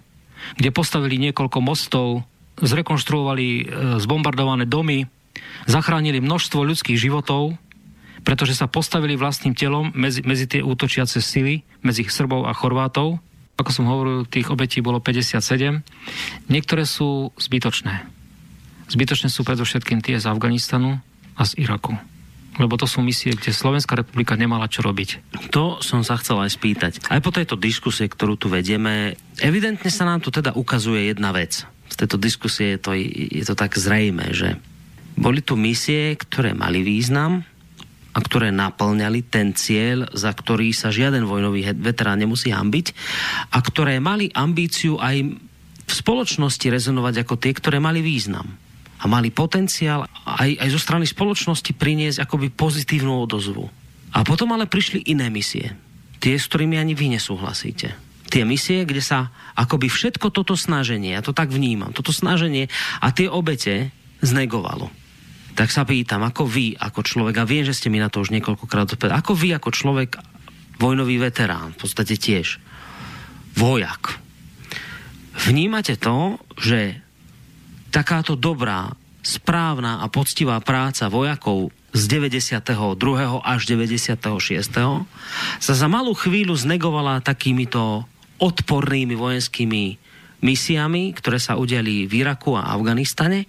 kde 0.56 0.72
postavili 0.72 1.20
niekoľko 1.20 1.60
mostov, 1.60 2.24
zrekonštruovali 2.60 3.48
e, 3.48 3.64
zbombardované 4.00 4.70
domy, 4.70 5.10
zachránili 5.66 6.22
množstvo 6.22 6.62
ľudských 6.62 7.00
životov, 7.00 7.58
pretože 8.24 8.56
sa 8.56 8.72
postavili 8.72 9.20
vlastným 9.20 9.58
telom 9.58 9.92
medzi, 9.92 10.24
medzi 10.24 10.48
tie 10.48 10.62
útočiace 10.64 11.20
sily, 11.20 11.66
medzi 11.84 12.08
Srbov 12.08 12.48
a 12.48 12.56
Chorvátov. 12.56 13.20
Ako 13.60 13.72
som 13.72 13.90
hovoril, 13.90 14.26
tých 14.26 14.50
obetí 14.50 14.80
bolo 14.80 15.04
57. 15.04 15.84
Niektoré 16.48 16.84
sú 16.88 17.36
zbytočné. 17.36 18.08
Zbytočné 18.90 19.28
sú 19.28 19.44
predovšetkým 19.44 20.00
tie 20.04 20.20
z 20.20 20.26
Afganistanu 20.28 21.00
a 21.36 21.44
z 21.44 21.58
Iraku. 21.68 22.13
Lebo 22.62 22.78
to 22.78 22.86
sú 22.86 23.02
misie, 23.02 23.34
kde 23.34 23.50
Slovenská 23.50 23.98
republika 23.98 24.38
nemala 24.38 24.70
čo 24.70 24.86
robiť. 24.86 25.42
To 25.50 25.82
som 25.82 26.06
sa 26.06 26.20
chcel 26.22 26.38
aj 26.42 26.52
spýtať. 26.54 26.92
Aj 27.10 27.22
po 27.24 27.34
tejto 27.34 27.58
diskusie, 27.58 28.06
ktorú 28.06 28.38
tu 28.38 28.52
vedieme, 28.52 29.18
evidentne 29.42 29.90
sa 29.90 30.06
nám 30.06 30.22
tu 30.22 30.30
teda 30.30 30.54
ukazuje 30.54 31.10
jedna 31.10 31.34
vec. 31.34 31.66
Z 31.90 31.96
tejto 32.06 32.18
diskusie 32.22 32.78
je 32.78 32.80
to, 32.80 32.92
je 32.98 33.44
to 33.46 33.56
tak 33.58 33.74
zrejme, 33.78 34.34
že 34.34 34.58
boli 35.14 35.46
tu 35.46 35.54
misie, 35.54 36.18
ktoré 36.18 36.58
mali 36.58 36.82
význam 36.82 37.46
a 38.14 38.20
ktoré 38.22 38.54
naplňali 38.54 39.26
ten 39.26 39.58
cieľ, 39.58 40.10
za 40.14 40.30
ktorý 40.30 40.70
sa 40.74 40.94
žiaden 40.94 41.26
vojnový 41.26 41.74
veterán 41.82 42.22
nemusí 42.22 42.54
hambiť 42.54 42.94
a 43.50 43.58
ktoré 43.62 43.98
mali 43.98 44.30
ambíciu 44.34 45.02
aj 45.02 45.16
v 45.84 45.92
spoločnosti 45.92 46.66
rezonovať 46.70 47.26
ako 47.26 47.36
tie, 47.42 47.54
ktoré 47.54 47.78
mali 47.82 48.06
význam 48.06 48.63
a 49.00 49.06
mali 49.10 49.34
potenciál 49.34 50.06
aj, 50.26 50.60
aj 50.60 50.70
zo 50.70 50.80
strany 50.80 51.06
spoločnosti 51.08 51.72
priniesť 51.76 52.24
akoby 52.24 52.54
pozitívnu 52.54 53.26
odozvu. 53.26 53.68
A 54.14 54.22
potom 54.22 54.54
ale 54.54 54.70
prišli 54.70 55.10
iné 55.10 55.28
misie. 55.34 55.74
Tie, 56.22 56.38
s 56.38 56.48
ktorými 56.48 56.78
ani 56.78 56.94
vy 56.94 57.18
nesúhlasíte. 57.18 57.98
Tie 58.32 58.44
misie, 58.48 58.88
kde 58.88 59.04
sa 59.04 59.34
akoby 59.54 59.92
všetko 59.92 60.34
toto 60.34 60.58
snaženie, 60.58 61.14
ja 61.14 61.22
to 61.22 61.36
tak 61.36 61.54
vnímam, 61.54 61.94
toto 61.94 62.10
snaženie 62.10 62.72
a 63.04 63.14
tie 63.14 63.30
obete 63.30 63.94
znegovalo. 64.24 64.90
Tak 65.54 65.70
sa 65.70 65.86
pýtam, 65.86 66.26
ako 66.26 66.50
vy, 66.50 66.74
ako 66.74 67.06
človek, 67.06 67.36
a 67.38 67.46
viem, 67.46 67.62
že 67.62 67.78
ste 67.78 67.94
mi 67.94 68.02
na 68.02 68.10
to 68.10 68.26
už 68.26 68.34
niekoľkokrát 68.34 68.90
odpovedali, 68.90 69.20
ako 69.22 69.34
vy, 69.38 69.50
ako 69.54 69.70
človek, 69.70 70.18
vojnový 70.82 71.22
veterán, 71.22 71.78
v 71.78 71.86
podstate 71.86 72.18
tiež, 72.18 72.58
vojak, 73.54 74.18
vnímate 75.46 75.94
to, 76.02 76.42
že 76.58 77.03
takáto 77.94 78.34
dobrá, 78.34 78.90
správna 79.22 80.02
a 80.02 80.10
poctivá 80.10 80.58
práca 80.66 81.06
vojakov 81.14 81.70
z 81.94 82.10
92. 82.10 82.66
až 83.46 83.62
96. 83.70 84.10
sa 85.62 85.74
za 85.78 85.88
malú 85.88 86.18
chvíľu 86.18 86.58
znegovala 86.58 87.22
takýmito 87.22 88.10
odpornými 88.42 89.14
vojenskými 89.14 90.02
misiami, 90.44 91.16
ktoré 91.16 91.38
sa 91.40 91.56
udiali 91.56 92.10
v 92.10 92.26
Iraku 92.26 92.58
a 92.58 92.74
Afganistane 92.74 93.48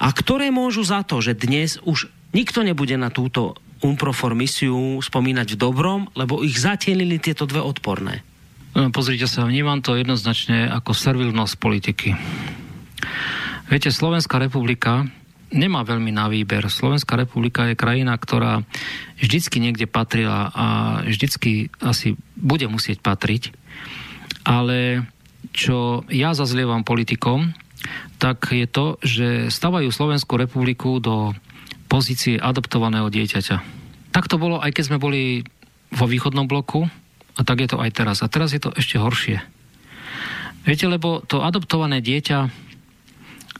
a 0.00 0.10
ktoré 0.10 0.50
môžu 0.50 0.82
za 0.82 1.06
to, 1.06 1.22
že 1.22 1.38
dnes 1.38 1.78
už 1.84 2.10
nikto 2.34 2.66
nebude 2.66 2.98
na 2.98 3.12
túto 3.12 3.54
UNPROFOR 3.84 4.34
misiu 4.34 4.98
spomínať 4.98 5.54
v 5.54 5.60
dobrom, 5.60 6.00
lebo 6.18 6.40
ich 6.42 6.56
zatienili 6.58 7.20
tieto 7.20 7.44
dve 7.44 7.60
odporné. 7.62 8.24
No, 8.74 8.90
pozrite 8.90 9.30
sa, 9.30 9.46
vnímam 9.46 9.78
to 9.84 9.94
jednoznačne 9.94 10.66
ako 10.66 10.90
servilnosť 10.90 11.54
politiky. 11.62 12.10
Viete, 13.68 13.88
Slovenská 13.88 14.36
republika 14.36 15.08
nemá 15.54 15.86
veľmi 15.86 16.10
na 16.10 16.26
výber. 16.28 16.66
Slovenská 16.66 17.14
republika 17.14 17.70
je 17.70 17.78
krajina, 17.78 18.18
ktorá 18.18 18.66
vždycky 19.22 19.62
niekde 19.62 19.86
patrila 19.86 20.50
a 20.52 20.66
vždycky 21.06 21.70
asi 21.78 22.18
bude 22.36 22.66
musieť 22.66 23.00
patriť. 23.00 23.54
Ale 24.44 25.08
čo 25.54 26.02
ja 26.10 26.34
zazlievam 26.34 26.84
politikom, 26.84 27.54
tak 28.18 28.50
je 28.50 28.66
to, 28.68 28.96
že 29.04 29.52
stavajú 29.52 29.88
Slovenskú 29.92 30.40
republiku 30.40 30.98
do 30.98 31.36
pozície 31.86 32.40
adoptovaného 32.40 33.08
dieťaťa. 33.12 33.56
Tak 34.10 34.26
to 34.26 34.40
bolo 34.40 34.58
aj 34.58 34.72
keď 34.72 34.84
sme 34.88 34.98
boli 34.98 35.44
vo 35.94 36.08
východnom 36.08 36.48
bloku 36.48 36.88
a 37.36 37.40
tak 37.46 37.64
je 37.64 37.68
to 37.70 37.78
aj 37.78 37.90
teraz. 37.94 38.18
A 38.24 38.30
teraz 38.30 38.50
je 38.56 38.60
to 38.62 38.72
ešte 38.74 38.98
horšie. 38.98 39.38
Viete, 40.64 40.88
lebo 40.88 41.20
to 41.28 41.44
adoptované 41.44 42.00
dieťa 42.00 42.48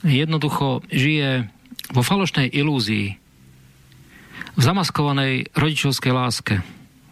jednoducho 0.04 0.84
žije 0.92 1.48
vo 1.90 2.02
falošnej 2.04 2.52
ilúzii, 2.52 3.16
v 4.54 4.62
zamaskovanej 4.62 5.50
rodičovskej 5.50 6.12
láske, 6.14 6.62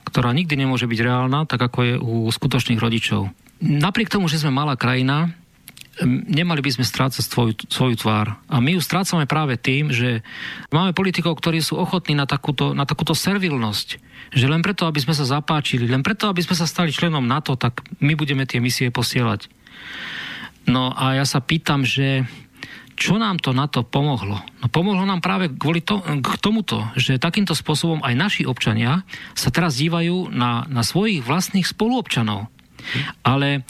ktorá 0.07 0.31
nikdy 0.31 0.63
nemôže 0.63 0.87
byť 0.87 1.01
reálna, 1.03 1.49
tak 1.49 1.59
ako 1.59 1.79
je 1.83 1.95
u 1.99 2.15
skutočných 2.31 2.79
rodičov. 2.79 3.35
Napriek 3.63 4.13
tomu, 4.13 4.31
že 4.31 4.39
sme 4.39 4.55
malá 4.55 4.79
krajina, 4.79 5.35
nemali 6.07 6.65
by 6.65 6.71
sme 6.73 6.85
strácať 6.89 7.23
svoju, 7.23 7.55
svoju 7.69 7.95
tvár. 8.01 8.39
A 8.49 8.63
my 8.63 8.79
ju 8.79 8.81
strácame 8.81 9.29
práve 9.29 9.61
tým, 9.61 9.93
že 9.93 10.25
máme 10.73 10.97
politikov, 10.97 11.37
ktorí 11.37 11.61
sú 11.61 11.77
ochotní 11.77 12.17
na 12.17 12.25
takúto, 12.25 12.73
na 12.73 12.89
takúto 12.89 13.13
servilnosť. 13.13 14.01
Že 14.33 14.47
len 14.49 14.65
preto, 14.65 14.89
aby 14.89 15.03
sme 15.03 15.13
sa 15.13 15.29
zapáčili, 15.29 15.85
len 15.85 16.01
preto, 16.01 16.33
aby 16.33 16.41
sme 16.41 16.57
sa 16.57 16.65
stali 16.65 16.95
členom 16.95 17.27
NATO, 17.27 17.59
tak 17.61 17.85
my 18.01 18.17
budeme 18.17 18.49
tie 18.49 18.63
misie 18.63 18.89
posielať. 18.89 19.53
No 20.65 20.95
a 20.95 21.19
ja 21.19 21.27
sa 21.27 21.43
pýtam, 21.43 21.83
že 21.83 22.25
čo 23.03 23.19
nám 23.19 23.43
to 23.43 23.51
na 23.51 23.67
to 23.67 23.83
pomohlo? 23.83 24.39
No 24.63 24.67
pomohlo 24.71 25.03
nám 25.03 25.19
práve 25.19 25.51
kvôli 25.51 25.83
to, 25.83 25.99
k 25.99 26.39
tomuto, 26.39 26.87
že 26.95 27.19
takýmto 27.19 27.51
spôsobom 27.51 27.99
aj 28.07 28.15
naši 28.15 28.43
občania 28.47 29.03
sa 29.35 29.51
teraz 29.51 29.75
dívajú 29.75 30.31
na, 30.31 30.63
na 30.71 30.87
svojich 30.87 31.27
vlastných 31.27 31.67
spoluobčanov. 31.67 32.47
Ale 33.27 33.67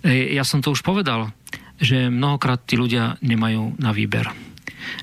e, 0.00 0.32
ja 0.32 0.48
som 0.48 0.64
to 0.64 0.72
už 0.72 0.80
povedal, 0.80 1.28
že 1.76 2.08
mnohokrát 2.08 2.64
tí 2.64 2.80
ľudia 2.80 3.20
nemajú 3.20 3.76
na 3.76 3.92
výber. 3.92 4.32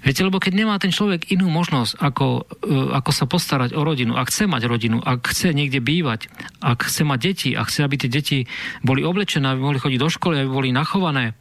Viete, 0.02 0.26
lebo 0.26 0.42
keď 0.42 0.54
nemá 0.58 0.78
ten 0.82 0.94
človek 0.94 1.30
inú 1.30 1.46
možnosť, 1.54 2.02
ako, 2.02 2.26
e, 2.66 2.74
ako 2.98 3.12
sa 3.14 3.30
postarať 3.30 3.78
o 3.78 3.86
rodinu, 3.86 4.18
ak 4.18 4.34
chce 4.34 4.50
mať 4.50 4.66
rodinu, 4.66 4.98
ak 5.06 5.22
chce 5.30 5.54
niekde 5.54 5.86
bývať, 5.86 6.34
ak 6.66 6.90
chce 6.90 7.06
mať 7.06 7.20
deti, 7.22 7.50
ak 7.54 7.70
chce, 7.70 7.86
aby 7.86 7.96
tie 8.02 8.10
deti 8.10 8.38
boli 8.82 9.06
oblečené, 9.06 9.54
aby 9.54 9.62
mohli 9.62 9.78
chodiť 9.78 10.00
do 10.02 10.10
školy, 10.10 10.42
aby 10.42 10.50
boli 10.50 10.70
nachované, 10.74 11.38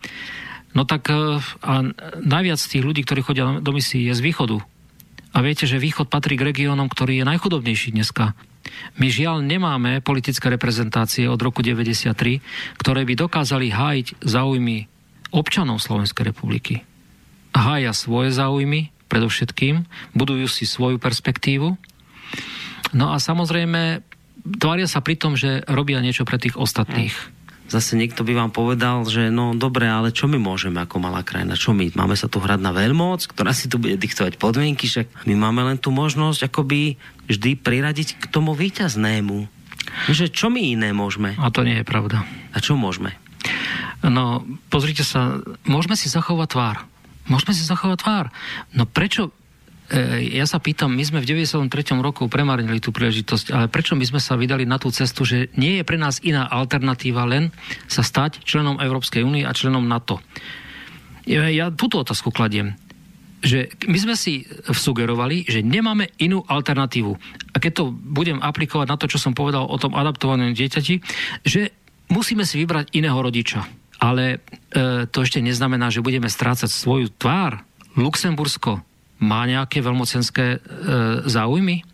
No 0.71 0.87
tak 0.87 1.11
e, 1.11 1.43
a 1.43 1.73
najviac 2.23 2.61
tých 2.63 2.85
ľudí, 2.85 3.03
ktorí 3.03 3.21
chodia 3.27 3.59
do 3.59 3.73
misií, 3.75 4.07
je 4.07 4.15
z 4.15 4.23
východu. 4.23 4.63
A 5.31 5.39
viete, 5.43 5.67
že 5.67 5.83
východ 5.83 6.11
patrí 6.11 6.35
k 6.35 6.47
regiónom, 6.51 6.91
ktorý 6.91 7.23
je 7.23 7.29
najchudobnejší 7.29 7.95
dneska. 7.95 8.35
My 8.99 9.07
žiaľ 9.11 9.43
nemáme 9.43 10.03
politické 10.03 10.51
reprezentácie 10.51 11.27
od 11.27 11.39
roku 11.39 11.63
93, 11.63 12.43
ktoré 12.79 13.03
by 13.07 13.15
dokázali 13.19 13.71
hájiť 13.71 14.23
záujmy 14.23 14.87
občanov 15.31 15.83
Slovenskej 15.83 16.35
republiky. 16.35 16.83
Hája 17.55 17.95
svoje 17.95 18.35
záujmy, 18.35 18.95
predovšetkým, 19.11 19.87
budujú 20.15 20.47
si 20.47 20.67
svoju 20.67 21.03
perspektívu. 21.03 21.75
No 22.95 23.15
a 23.15 23.19
samozrejme, 23.19 24.03
tvária 24.43 24.87
sa 24.87 25.03
pri 25.03 25.19
tom, 25.19 25.35
že 25.35 25.67
robia 25.67 25.99
niečo 26.03 26.23
pre 26.23 26.39
tých 26.39 26.55
ostatných. 26.55 27.15
Mm 27.15 27.40
zase 27.71 27.95
niekto 27.95 28.27
by 28.27 28.35
vám 28.35 28.51
povedal, 28.51 29.07
že 29.07 29.31
no 29.31 29.55
dobre, 29.55 29.87
ale 29.87 30.11
čo 30.11 30.27
my 30.27 30.37
môžeme 30.37 30.83
ako 30.83 30.99
malá 30.99 31.23
krajina? 31.23 31.55
Čo 31.55 31.71
my? 31.71 31.95
Máme 31.95 32.19
sa 32.19 32.27
tu 32.27 32.43
hrať 32.43 32.59
na 32.59 32.75
veľmoc, 32.75 33.31
ktorá 33.31 33.55
si 33.55 33.71
tu 33.71 33.79
bude 33.79 33.95
diktovať 33.95 34.37
podmienky, 34.37 34.91
však 34.91 35.31
my 35.31 35.35
máme 35.39 35.63
len 35.63 35.79
tú 35.79 35.95
možnosť 35.95 36.51
akoby 36.51 36.99
vždy 37.31 37.57
priradiť 37.63 38.19
k 38.19 38.25
tomu 38.27 38.59
víťaznému. 38.59 39.47
Že 40.11 40.35
čo 40.35 40.51
my 40.51 40.75
iné 40.77 40.91
môžeme? 40.91 41.39
A 41.39 41.49
to 41.55 41.63
nie 41.63 41.79
je 41.81 41.87
pravda. 41.87 42.27
A 42.51 42.59
čo 42.59 42.75
môžeme? 42.75 43.15
No, 44.03 44.43
pozrite 44.73 45.07
sa, 45.07 45.39
môžeme 45.65 45.95
si 45.95 46.11
zachovať 46.11 46.49
tvár. 46.51 46.77
Môžeme 47.31 47.55
si 47.55 47.63
zachovať 47.63 47.99
tvár. 48.03 48.27
No 48.75 48.89
prečo 48.89 49.31
ja 50.31 50.47
sa 50.47 50.63
pýtam, 50.63 50.95
my 50.95 51.03
sme 51.03 51.19
v 51.19 51.35
93. 51.35 51.67
roku 51.99 52.31
premarnili 52.31 52.79
tú 52.79 52.95
príležitosť, 52.95 53.51
ale 53.51 53.67
prečo 53.67 53.99
my 53.99 54.07
sme 54.07 54.23
sa 54.23 54.39
vydali 54.39 54.63
na 54.63 54.79
tú 54.79 54.95
cestu, 54.95 55.27
že 55.27 55.51
nie 55.59 55.83
je 55.83 55.85
pre 55.87 55.99
nás 55.99 56.23
iná 56.23 56.47
alternatíva 56.47 57.27
len 57.27 57.51
sa 57.91 58.07
stať 58.07 58.47
členom 58.47 58.79
Európskej 58.79 59.27
únie 59.27 59.43
a 59.43 59.51
členom 59.51 59.83
NATO? 59.83 60.23
Ja 61.27 61.75
túto 61.75 62.03
otázku 62.07 62.31
kladiem 62.31 62.79
že 63.41 63.73
my 63.89 63.97
sme 63.97 64.15
si 64.21 64.45
sugerovali, 64.69 65.49
že 65.49 65.65
nemáme 65.65 66.13
inú 66.21 66.45
alternatívu. 66.45 67.13
A 67.51 67.57
keď 67.57 67.73
to 67.73 67.85
budem 67.91 68.37
aplikovať 68.37 68.87
na 68.87 69.01
to, 69.01 69.09
čo 69.09 69.17
som 69.17 69.33
povedal 69.33 69.65
o 69.65 69.81
tom 69.81 69.97
adaptovanom 69.97 70.53
dieťati, 70.53 71.01
že 71.41 71.73
musíme 72.13 72.45
si 72.45 72.61
vybrať 72.61 72.93
iného 72.93 73.17
rodiča. 73.17 73.65
Ale 73.97 74.25
e, 74.37 75.09
to 75.09 75.25
ešte 75.25 75.41
neznamená, 75.41 75.89
že 75.89 76.05
budeme 76.05 76.29
strácať 76.29 76.69
svoju 76.69 77.09
tvár. 77.17 77.65
Luxembursko, 77.97 78.85
má 79.21 79.45
nejaké 79.45 79.85
veľmocenské 79.85 80.47
e, 80.57 80.59
záujmy? 81.29 81.85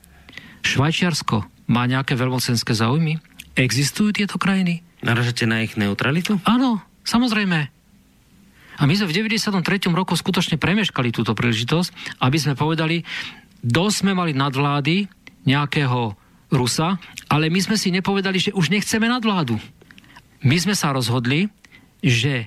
Švajčiarsko 0.63 1.47
má 1.69 1.83
nejaké 1.91 2.15
veľmocenské 2.15 2.73
záujmy? 2.73 3.19
Existujú 3.59 4.15
tieto 4.15 4.39
krajiny? 4.39 4.87
Naražate 5.03 5.45
na 5.45 5.67
ich 5.67 5.75
neutralitu? 5.75 6.39
Áno, 6.47 6.81
samozrejme. 7.03 7.59
A 8.77 8.83
my 8.85 8.93
sme 8.93 9.09
v 9.09 9.17
93. 9.27 9.89
roku 9.91 10.13
skutočne 10.15 10.61
premeškali 10.61 11.09
túto 11.11 11.33
príležitosť, 11.33 12.21
aby 12.21 12.37
sme 12.37 12.55
povedali, 12.55 13.03
dosť 13.65 13.97
sme 14.05 14.13
mali 14.13 14.37
nadvlády 14.37 15.09
nejakého 15.49 16.13
Rusa, 16.53 17.01
ale 17.27 17.51
my 17.51 17.59
sme 17.59 17.75
si 17.75 17.91
nepovedali, 17.91 18.39
že 18.39 18.55
už 18.55 18.71
nechceme 18.71 19.11
nadvládu. 19.11 19.59
My 20.47 20.57
sme 20.61 20.79
sa 20.79 20.95
rozhodli, 20.95 21.51
že 22.05 22.47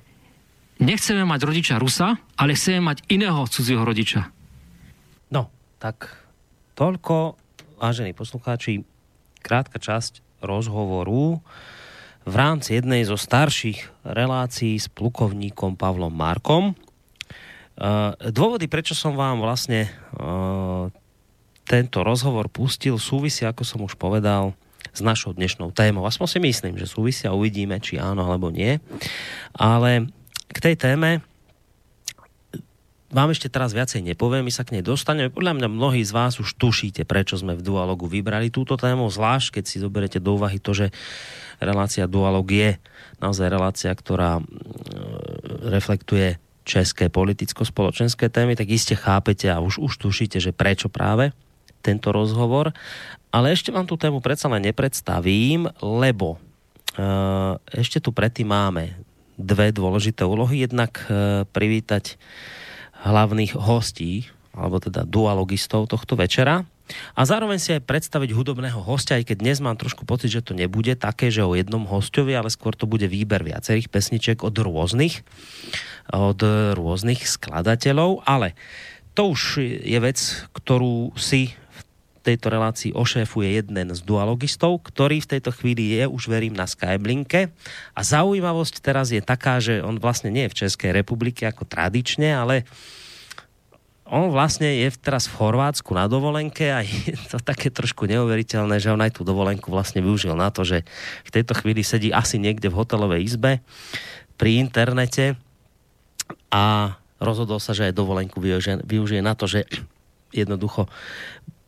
nechceme 0.79 1.27
mať 1.27 1.39
rodiča 1.43 1.75
Rusa, 1.81 2.15
ale 2.39 2.55
chceme 2.55 2.79
mať 2.93 3.03
iného 3.12 3.43
cudzieho 3.50 3.83
rodiča. 3.83 4.38
Tak 5.79 6.12
toľko, 6.75 7.39
vážení 7.79 8.12
poslucháči, 8.12 8.83
krátka 9.39 9.79
časť 9.79 10.43
rozhovoru 10.43 11.39
v 12.27 12.33
rámci 12.36 12.75
jednej 12.75 13.07
zo 13.07 13.15
starších 13.15 14.03
relácií 14.03 14.75
s 14.75 14.91
plukovníkom 14.91 15.79
Pavlom 15.79 16.12
Markom. 16.12 16.75
Uh, 17.79 18.12
dôvody, 18.27 18.67
prečo 18.67 18.91
som 18.91 19.15
vám 19.15 19.39
vlastne 19.39 19.88
uh, 20.19 20.91
tento 21.63 22.03
rozhovor 22.03 22.51
pustil, 22.51 23.00
súvisí, 23.00 23.48
ako 23.48 23.63
som 23.63 23.79
už 23.88 23.95
povedal, 23.95 24.51
s 24.91 25.00
našou 25.00 25.31
dnešnou 25.31 25.71
témou. 25.71 26.03
Aspoň 26.03 26.27
si 26.27 26.39
myslím, 26.43 26.75
že 26.75 26.91
súvisia, 26.91 27.31
uvidíme, 27.31 27.79
či 27.79 27.95
áno 27.95 28.27
alebo 28.27 28.51
nie. 28.51 28.83
Ale 29.55 30.12
k 30.51 30.57
tej 30.59 30.75
téme 30.75 31.24
vám 33.09 33.33
ešte 33.33 33.49
teraz 33.49 33.73
viacej 33.73 34.05
nepoviem, 34.05 34.45
my 34.45 34.53
sa 34.53 34.61
k 34.61 34.77
nej 34.77 34.83
dostaneme. 34.85 35.33
Podľa 35.33 35.57
mňa 35.57 35.67
mnohí 35.67 36.05
z 36.05 36.13
vás 36.13 36.37
už 36.37 36.53
tušíte, 36.61 37.09
prečo 37.09 37.41
sme 37.41 37.57
v 37.57 37.65
dualogu 37.65 38.05
vybrali 38.05 38.53
túto 38.53 38.77
tému, 38.77 39.09
zvlášť 39.09 39.59
keď 39.59 39.63
si 39.65 39.81
zoberete 39.81 40.21
do 40.21 40.37
úvahy 40.37 40.61
to, 40.61 40.77
že 40.77 40.93
relácia 41.57 42.05
dualog 42.05 42.45
je 42.45 42.77
naozaj 43.17 43.49
relácia, 43.49 43.91
ktorá 43.91 44.39
mm, 44.39 44.45
reflektuje 45.73 46.37
české 46.69 47.09
politicko-spoločenské 47.09 48.29
témy, 48.29 48.53
tak 48.53 48.69
iste 48.69 48.93
chápete 48.93 49.49
a 49.49 49.57
už, 49.57 49.81
už 49.81 49.93
tušíte, 49.97 50.37
že 50.37 50.53
prečo 50.53 50.85
práve 50.85 51.33
tento 51.81 52.13
rozhovor. 52.13 52.69
Ale 53.33 53.49
ešte 53.49 53.73
vám 53.73 53.89
tú 53.89 53.97
tému 53.97 54.21
predsa 54.21 54.45
len 54.53 54.69
nepredstavím, 54.69 55.65
lebo 55.81 56.37
uh, 56.37 57.57
ešte 57.73 57.97
tu 57.97 58.13
predtým 58.13 58.53
máme 58.53 58.93
dve 59.33 59.73
dôležité 59.73 60.21
úlohy. 60.29 60.69
Jednak 60.69 61.01
uh, 61.09 61.45
privítať 61.49 62.21
hlavných 63.03 63.55
hostí, 63.55 64.27
alebo 64.51 64.81
teda 64.81 65.07
dualogistov 65.07 65.87
tohto 65.87 66.19
večera. 66.19 66.67
A 67.13 67.21
zároveň 67.21 67.61
si 67.61 67.69
aj 67.69 67.85
predstaviť 67.85 68.33
hudobného 68.33 68.81
hostia, 68.81 69.21
aj 69.21 69.29
keď 69.29 69.37
dnes 69.45 69.57
mám 69.61 69.77
trošku 69.77 70.09
pocit, 70.09 70.33
že 70.33 70.41
to 70.41 70.57
nebude 70.57 70.97
také, 70.97 71.29
že 71.29 71.45
o 71.45 71.53
jednom 71.53 71.85
hostovi, 71.85 72.33
ale 72.33 72.49
skôr 72.49 72.73
to 72.73 72.89
bude 72.89 73.05
výber 73.05 73.45
viacerých 73.45 73.93
pesniček 73.93 74.41
od 74.41 74.57
rôznych, 74.57 75.21
od 76.09 76.41
rôznych 76.73 77.29
skladateľov, 77.29 78.25
ale 78.25 78.57
to 79.13 79.37
už 79.37 79.61
je 79.85 79.99
vec, 80.01 80.17
ktorú 80.57 81.13
si 81.13 81.53
tejto 82.33 82.53
relácii 82.53 82.91
ošéfuje 82.93 83.57
jeden 83.57 83.89
z 83.89 84.01
dualogistov, 84.05 84.86
ktorý 84.86 85.25
v 85.25 85.31
tejto 85.38 85.50
chvíli 85.50 85.98
je, 85.98 86.05
už 86.05 86.29
verím, 86.29 86.53
na 86.53 86.69
Skyblinke. 86.69 87.50
A 87.98 88.01
zaujímavosť 88.05 88.86
teraz 88.86 89.09
je 89.09 89.21
taká, 89.21 89.57
že 89.57 89.81
on 89.81 89.98
vlastne 89.98 90.29
nie 90.29 90.45
je 90.45 90.53
v 90.53 90.59
Českej 90.65 90.91
republike 90.93 91.50
ako 91.50 91.65
tradične, 91.65 92.29
ale 92.29 92.69
on 94.09 94.33
vlastne 94.33 94.65
je 94.65 94.89
teraz 94.98 95.29
v 95.29 95.38
Chorvátsku 95.38 95.93
na 95.93 96.09
dovolenke 96.09 96.74
a 96.74 96.81
je 96.81 97.13
to 97.29 97.38
také 97.38 97.69
trošku 97.69 98.09
neuveriteľné, 98.09 98.81
že 98.81 98.89
on 98.89 99.01
aj 99.05 99.21
tú 99.21 99.21
dovolenku 99.21 99.69
vlastne 99.69 100.01
využil 100.01 100.33
na 100.33 100.50
to, 100.50 100.65
že 100.65 100.81
v 101.25 101.33
tejto 101.33 101.53
chvíli 101.53 101.86
sedí 101.86 102.09
asi 102.09 102.41
niekde 102.41 102.74
v 102.74 102.77
hotelovej 102.81 103.21
izbe 103.21 103.62
pri 104.41 104.57
internete 104.57 105.38
a 106.50 106.98
rozhodol 107.21 107.62
sa, 107.62 107.77
že 107.77 107.93
aj 107.93 107.93
dovolenku 107.93 108.41
využije, 108.41 108.81
využije 108.81 109.21
na 109.21 109.38
to, 109.38 109.45
že 109.45 109.69
jednoducho 110.33 110.89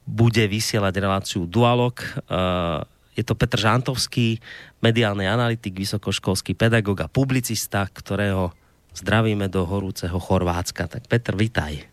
bude 0.08 0.44
vysielať 0.48 0.94
reláciu 0.98 1.46
Dualog. 1.46 2.02
Je 3.12 3.24
to 3.28 3.36
Petr 3.36 3.60
Žantovský, 3.60 4.40
mediálny 4.80 5.28
analytik, 5.28 5.76
vysokoškolský 5.76 6.56
pedagog 6.56 7.04
a 7.04 7.12
publicista, 7.12 7.86
ktorého 7.92 8.56
zdravíme 8.96 9.48
do 9.52 9.68
horúceho 9.68 10.20
Chorvátska. 10.20 10.88
Tak 10.88 11.08
Petr, 11.08 11.36
vitaj. 11.36 11.84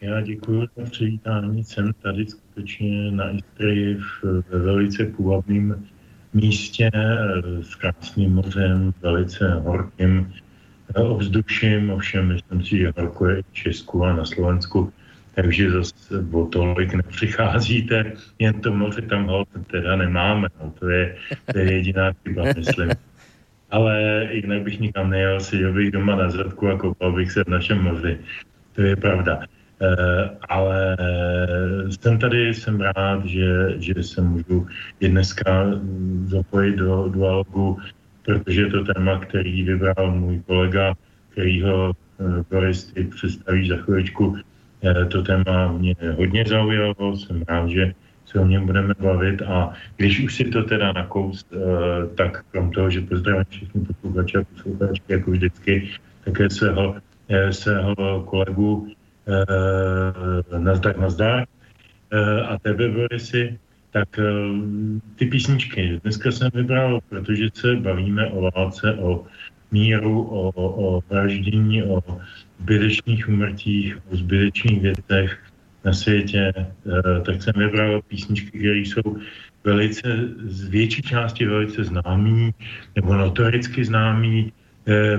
Já 0.00 0.20
děkuji 0.20 0.68
za 0.76 0.84
přivítání. 0.90 1.64
Jsem 1.64 1.92
tady 2.02 2.26
skutečně 2.26 3.10
na 3.10 3.30
Istrii 3.30 3.94
v, 3.94 4.42
ve 4.48 4.58
velice 4.58 5.04
půvabném 5.04 5.86
místě 6.34 6.90
s 7.62 7.74
krásným 7.74 8.34
mořem, 8.34 8.94
velice 9.02 9.54
horkým 9.54 10.32
ovzduším, 10.94 11.90
ovšem 11.90 12.28
myslím 12.28 12.64
si, 12.64 12.78
že 12.78 12.92
horko 12.96 13.26
je 13.26 13.42
v 13.42 13.52
Česku 13.52 14.04
a 14.04 14.12
na 14.12 14.24
Slovensku, 14.24 14.92
takže 15.42 15.70
zase 15.70 16.24
o 16.32 16.46
tolik 16.46 16.94
nepřicházíte, 16.94 18.12
jen 18.38 18.60
to 18.60 18.72
moře 18.72 19.02
tam 19.02 19.26
hol 19.26 19.44
teda 19.70 19.96
nemáme, 19.96 20.48
no, 20.60 20.72
to, 20.78 20.88
je, 20.88 21.16
to 21.52 21.58
je 21.58 21.72
jediná 21.72 22.12
chyba, 22.12 22.44
myslím. 22.56 22.90
Ale 23.70 24.28
jinak 24.32 24.62
bych 24.62 24.80
nikam 24.80 25.10
nejel, 25.10 25.40
seděl 25.40 25.72
bych 25.72 25.90
doma 25.90 26.16
na 26.16 26.30
zadku 26.30 26.68
a 26.68 26.78
koupal 26.78 27.12
bych 27.12 27.32
se 27.32 27.44
v 27.44 27.48
našem 27.48 27.82
moři. 27.82 28.18
To 28.72 28.82
je 28.82 28.96
pravda. 28.96 29.40
Eh, 29.82 30.30
ale 30.48 30.96
jsem 31.90 32.18
tady, 32.18 32.54
jsem 32.54 32.80
rád, 32.80 33.24
že, 33.24 33.74
že 33.78 34.02
se 34.02 34.20
můžu 34.20 34.66
i 35.00 35.08
dneska 35.08 35.66
zapojit 36.24 36.76
do 36.76 37.08
dialogu, 37.08 37.78
protože 38.24 38.60
je 38.60 38.70
to 38.70 38.84
téma, 38.84 39.18
který 39.18 39.62
vybral 39.62 40.12
můj 40.14 40.40
kolega, 40.46 40.94
který 41.28 41.62
ho 41.62 41.92
eh, 41.92 42.44
Boris 42.50 42.84
ty 42.84 43.04
představíš 43.04 43.68
za 43.68 43.76
chvíličku. 43.76 44.36
Eh, 44.84 45.04
to 45.06 45.22
téma 45.22 45.72
mě 45.72 45.96
hodně 46.16 46.44
zaujalo, 46.48 47.16
jsem 47.16 47.44
rád, 47.48 47.68
že 47.68 47.94
se 48.26 48.40
o 48.40 48.46
něm 48.46 48.66
budeme 48.66 48.94
bavit 49.00 49.42
a 49.42 49.72
když 49.96 50.20
už 50.20 50.34
si 50.34 50.44
to 50.44 50.62
teda 50.62 50.92
nakous, 50.92 51.44
tak 52.14 52.44
krom 52.50 52.70
toho, 52.70 52.90
že 52.90 53.00
pozdravím 53.00 53.44
všechny 53.50 53.80
posluchače 53.80 54.38
a 54.38 54.44
posluchačky 54.44 55.12
jako 55.12 55.30
vždycky, 55.30 55.90
také 56.24 56.50
svého, 56.50 56.94
svého 57.50 58.22
kolegu 58.30 58.86
Eh, 59.30 60.58
nazdar, 60.58 60.98
nazdar 60.98 61.46
eh, 62.10 62.40
a 62.42 62.58
tebe, 62.58 62.88
Borisy, 62.88 63.58
tak 63.92 64.18
eh, 64.18 64.24
ty 65.16 65.26
písničky 65.26 66.00
dneska 66.02 66.32
jsem 66.32 66.50
vybral, 66.54 67.00
protože 67.08 67.48
se 67.54 67.76
bavíme 67.76 68.26
o 68.26 68.50
válce, 68.50 68.94
o 68.94 69.24
míru, 69.70 70.22
o, 70.22 70.50
o 70.56 71.00
vraždění, 71.10 71.82
o 71.82 72.02
zbytečných 72.62 73.28
umrtích, 73.28 73.98
o 74.12 74.16
zbytečných 74.16 74.80
věcech 74.80 75.38
na 75.84 75.92
světě, 75.92 76.52
tak 77.26 77.42
jsem 77.42 77.52
vybral 77.56 78.02
písničky, 78.02 78.58
které 78.58 78.78
jsou 78.78 79.16
velice, 79.64 80.28
z 80.44 80.68
větší 80.68 81.02
části 81.02 81.46
velice 81.46 81.84
známý, 81.84 82.54
nebo 82.96 83.14
notoricky 83.14 83.84
známý, 83.84 84.52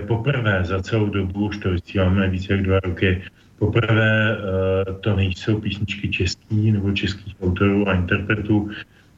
poprvé 0.08 0.62
za 0.64 0.82
celou 0.82 1.10
dobu, 1.10 1.48
už 1.48 1.58
to 1.58 1.72
vysíláme 1.72 2.30
více 2.30 2.54
jak 2.54 2.64
dva 2.64 2.80
roky, 2.80 3.22
Poprvé 3.62 4.38
eh, 4.38 4.94
to 5.06 5.16
nejsou 5.16 5.62
písničky 5.62 6.10
český 6.10 6.72
nebo 6.72 6.92
českých 6.92 7.36
autorů 7.42 7.90
a 7.90 7.94
interpretů, 7.94 8.70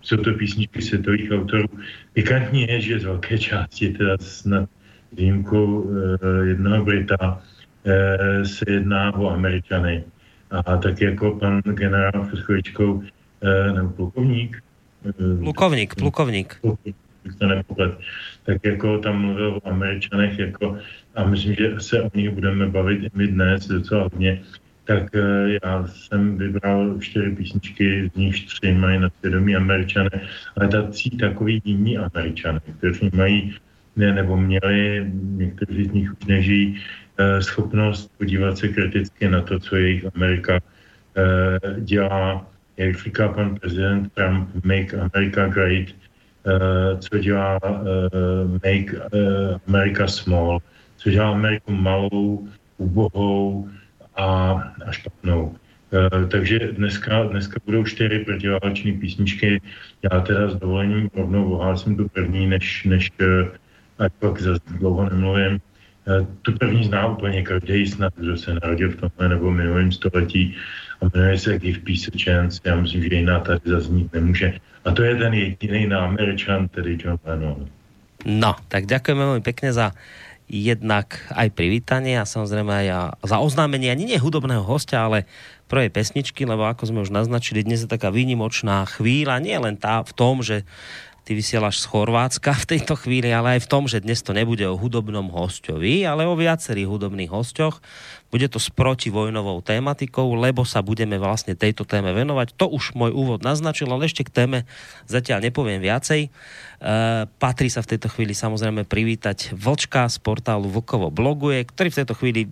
jsou 0.02 0.18
to 0.18 0.34
písničky 0.34 0.82
světových 0.82 1.32
autorů. 1.32 1.68
Pikantní 2.14 2.62
je, 2.62 2.82
že 2.82 3.00
z 3.00 3.04
velké 3.04 3.38
části, 3.38 3.90
teda 3.90 4.18
snad 4.20 4.70
výjimkou 5.14 5.88
eh, 5.88 6.46
jednoho 6.46 6.86
Brita, 6.86 7.16
eh, 7.24 7.53
se 8.44 8.66
jedná 8.68 9.16
o 9.16 9.30
Američany. 9.30 10.04
A 10.52 10.78
tak 10.78 11.02
jako 11.02 11.32
pan 11.32 11.62
generál 11.62 12.26
před 12.28 12.40
chvíličkou, 12.40 13.04
nebo 13.76 13.90
plukovník. 13.90 14.64
Plukovník, 15.40 15.96
plukovník. 15.96 16.58
plukovník 16.62 16.96
to 17.40 17.48
nepoplet, 17.48 18.00
tak 18.44 18.66
jako 18.66 18.98
tam 18.98 19.22
mluvil 19.22 19.60
o 19.64 19.68
Američanech, 19.68 20.40
jako, 20.40 20.78
a 21.16 21.24
myslím, 21.24 21.56
že 21.56 21.80
se 21.80 22.02
o 22.02 22.10
nich 22.16 22.30
budeme 22.30 22.68
bavit 22.68 23.04
i 23.04 23.10
my 23.14 23.28
dnes 23.28 23.68
docela 23.68 24.04
hodně, 24.04 24.42
tak 24.86 25.16
eh, 25.16 25.60
já 25.64 25.88
jsem 25.88 26.38
vybral 26.38 27.00
čtyři 27.00 27.36
písničky, 27.36 28.12
z 28.14 28.18
nich 28.18 28.46
tři 28.46 28.74
mají 28.74 29.00
na 29.00 29.10
svědomí 29.20 29.56
Američané, 29.56 30.28
ale 30.58 30.68
tací 30.68 31.10
takový 31.10 31.62
jiní 31.66 31.98
Američané, 31.98 32.60
kteří 32.78 33.10
mají 33.14 33.56
ne, 33.96 34.14
nebo 34.14 34.38
měli, 34.38 35.12
někteří 35.14 35.84
z 35.84 35.92
nich 35.92 36.12
už 36.12 36.26
nežijí, 36.26 36.78
eh, 36.78 37.03
schopnost 37.40 38.12
podívat 38.18 38.58
se 38.58 38.68
kriticky 38.68 39.30
na 39.30 39.42
to, 39.42 39.60
co 39.60 39.76
jejich 39.76 40.06
Amerika 40.16 40.60
eh, 41.18 41.82
dělá, 41.82 42.48
jak 42.78 43.00
říká 43.00 43.28
pan 43.28 43.56
prezident 43.56 44.14
Trump, 44.14 44.50
make 44.66 44.98
America 44.98 45.48
great, 45.48 45.88
Eh, 46.46 46.98
co 46.98 47.18
dělá 47.18 47.60
eh, 47.64 48.48
Make 48.48 48.98
eh, 48.98 49.60
America 49.68 50.08
Small, 50.08 50.60
co 50.98 51.10
dělá 51.10 51.32
Ameriku 51.32 51.72
malou, 51.72 52.48
ubohou 52.78 53.70
a, 54.16 54.52
a 54.86 54.92
špatnou. 54.92 55.56
Takže 56.32 56.60
dneska, 56.60 57.24
dneska 57.24 57.60
budou 57.66 57.84
čtyři 57.84 58.20
protiválečné 58.20 58.94
písničky. 58.94 59.62
Já 60.12 60.20
teda 60.20 60.50
s 60.50 60.56
dovolením 60.56 61.10
rovnou 61.16 61.52
ohlásím 61.52 61.98
tu 61.98 62.08
první, 62.08 62.48
než, 62.48 62.84
než 62.84 63.12
ať 64.00 64.14
pak 64.20 64.42
za 64.42 64.58
dlouho 64.80 65.10
nemluvím. 65.10 65.60
Tu 66.42 66.52
první 66.60 66.84
zná 66.84 67.08
úplně 67.08 67.44
každý 67.44 67.88
snad, 67.88 68.14
kdo 68.16 68.38
se 68.38 68.54
narodil 68.54 68.92
v 68.92 68.96
tomhle 68.96 69.30
nebo 69.30 69.52
minulém 69.52 69.92
století 69.92 70.56
a 71.02 71.06
jmenuje 71.14 71.38
se 71.40 71.60
Give 71.60 71.80
Peace 71.80 72.12
a 72.12 72.18
Chance. 72.20 72.62
Já 72.64 72.76
myslím, 72.76 73.04
že 73.04 73.16
jiná 73.16 73.40
tady 73.40 73.60
zaznít 73.66 74.14
nemůže. 74.14 74.54
A 74.86 74.92
to 74.92 75.04
je 75.04 75.16
ten 75.16 75.34
jediný 75.34 75.88
na 75.88 76.00
Američan, 76.00 76.68
tedy 76.68 76.98
John 77.00 77.20
Lennon. 77.26 77.68
No, 78.24 78.56
tak 78.72 78.88
ďakujem 78.88 79.20
veľmi 79.20 79.42
pekne 79.44 79.76
za 79.76 79.92
jednak 80.48 81.24
aj 81.32 81.52
privítanie 81.56 82.20
a 82.20 82.28
samozrejme 82.28 82.72
aj 82.72 82.88
za 83.24 83.38
oznámenie 83.40 83.92
ani 83.92 84.08
nie 84.08 84.20
hudobného 84.20 84.64
hostia, 84.64 85.08
ale 85.08 85.28
prvej 85.68 85.92
pesničky, 85.92 86.44
lebo 86.48 86.68
ako 86.68 86.88
sme 86.88 87.04
už 87.04 87.12
naznačili, 87.12 87.64
dnes 87.68 87.84
je 87.84 87.90
taká 87.92 88.12
výnimočná 88.12 88.88
chvíľa, 88.88 89.44
nie 89.44 89.56
len 89.56 89.76
tá 89.80 90.04
v 90.04 90.12
tom, 90.16 90.40
že 90.44 90.68
ty 91.24 91.40
vysielaš 91.40 91.80
z 91.80 91.88
Chorvátska 91.88 92.52
v 92.52 92.76
tejto 92.76 93.00
chvíli, 93.00 93.32
ale 93.32 93.56
aj 93.58 93.64
v 93.64 93.72
tom, 93.72 93.88
že 93.88 94.04
dnes 94.04 94.20
to 94.20 94.36
nebude 94.36 94.64
o 94.68 94.76
hudobnom 94.76 95.32
hostovi, 95.32 96.04
ale 96.04 96.28
o 96.28 96.36
viacerých 96.36 96.92
hudobných 96.92 97.32
hostoch. 97.32 97.80
Bude 98.28 98.52
to 98.52 98.60
s 98.60 98.68
protivojnovou 98.74 99.64
tématikou, 99.64 100.36
lebo 100.36 100.68
sa 100.68 100.84
budeme 100.84 101.16
vlastne 101.16 101.56
tejto 101.56 101.88
téme 101.88 102.12
venovať. 102.12 102.58
To 102.60 102.68
už 102.68 102.92
môj 102.98 103.16
úvod 103.16 103.40
naznačil, 103.40 103.88
ale 103.88 104.10
ešte 104.10 104.28
k 104.28 104.36
téme 104.36 104.60
zatiaľ 105.08 105.48
nepoviem 105.48 105.80
viacej. 105.80 106.28
E, 106.28 106.30
patrí 107.40 107.72
sa 107.72 107.86
v 107.86 107.96
tejto 107.96 108.12
chvíli 108.12 108.36
samozrejme 108.36 108.84
privítať 108.84 109.56
Vlčka 109.56 110.10
z 110.12 110.18
portálu 110.20 110.68
Vlkovo 110.68 111.08
bloguje, 111.08 111.64
ktorý 111.64 111.94
v 111.94 112.00
tejto 112.04 112.18
chvíli 112.20 112.50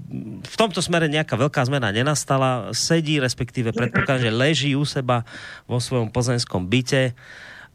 v 0.47 0.55
tomto 0.55 0.79
smere 0.79 1.11
nejaká 1.11 1.35
veľká 1.35 1.59
zmena 1.67 1.91
nenastala. 1.91 2.71
Sedí, 2.71 3.19
respektíve 3.19 3.75
predpokladám, 3.75 4.29
že 4.29 4.31
leží 4.31 4.71
u 4.77 4.87
seba 4.87 5.27
vo 5.67 5.81
svojom 5.81 6.13
plzeňskom 6.13 6.71
byte 6.71 7.17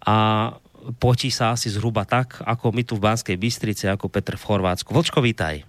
a 0.07 0.17
potí 0.95 1.35
sa 1.35 1.51
asi 1.51 1.71
zhruba 1.71 2.07
tak, 2.07 2.39
ako 2.47 2.71
my 2.71 2.83
tu 2.87 2.95
v 2.95 3.05
Banskej 3.11 3.35
Bystrici, 3.35 3.91
ako 3.91 4.07
Petr 4.07 4.39
v 4.39 4.47
Chorvátsku. 4.47 4.95
Vlčko, 4.95 5.19
vítaj. 5.19 5.67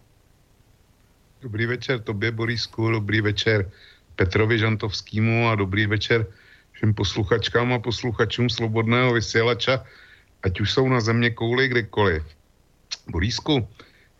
Dobrý 1.41 1.65
večer 1.65 1.99
tobě, 2.01 2.32
Borisku, 2.32 2.91
dobrý 2.91 3.21
večer 3.21 3.69
Petrovi 4.15 4.60
Žantovskému 4.60 5.49
a 5.49 5.56
dobrý 5.56 5.86
večer 5.86 6.25
všem 6.71 6.93
posluchačkám 6.93 7.73
a 7.73 7.80
posluchačům 7.80 8.49
Slobodného 8.49 9.13
vysílača, 9.13 9.84
ať 10.43 10.60
už 10.62 10.71
jsou 10.71 10.89
na 10.89 11.01
země 11.01 11.30
kouli 11.30 11.67
kdekoliv. 11.67 12.23
Borisku, 13.10 13.67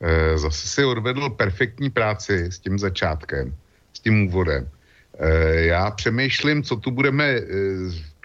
eh, 0.01 0.38
zase 0.38 0.67
si 0.67 0.86
odvedl 0.86 1.29
perfektní 1.29 1.89
práci 1.89 2.49
s 2.49 2.60
tím 2.60 2.79
začátkem, 2.79 3.55
s 3.93 3.99
tím 3.99 4.27
úvodem. 4.27 4.69
Eh, 5.19 5.73
já 5.73 5.91
přemýšlím, 5.91 6.63
co 6.63 6.75
tu 6.75 6.91
budeme 6.91 7.25
eh, 7.25 7.43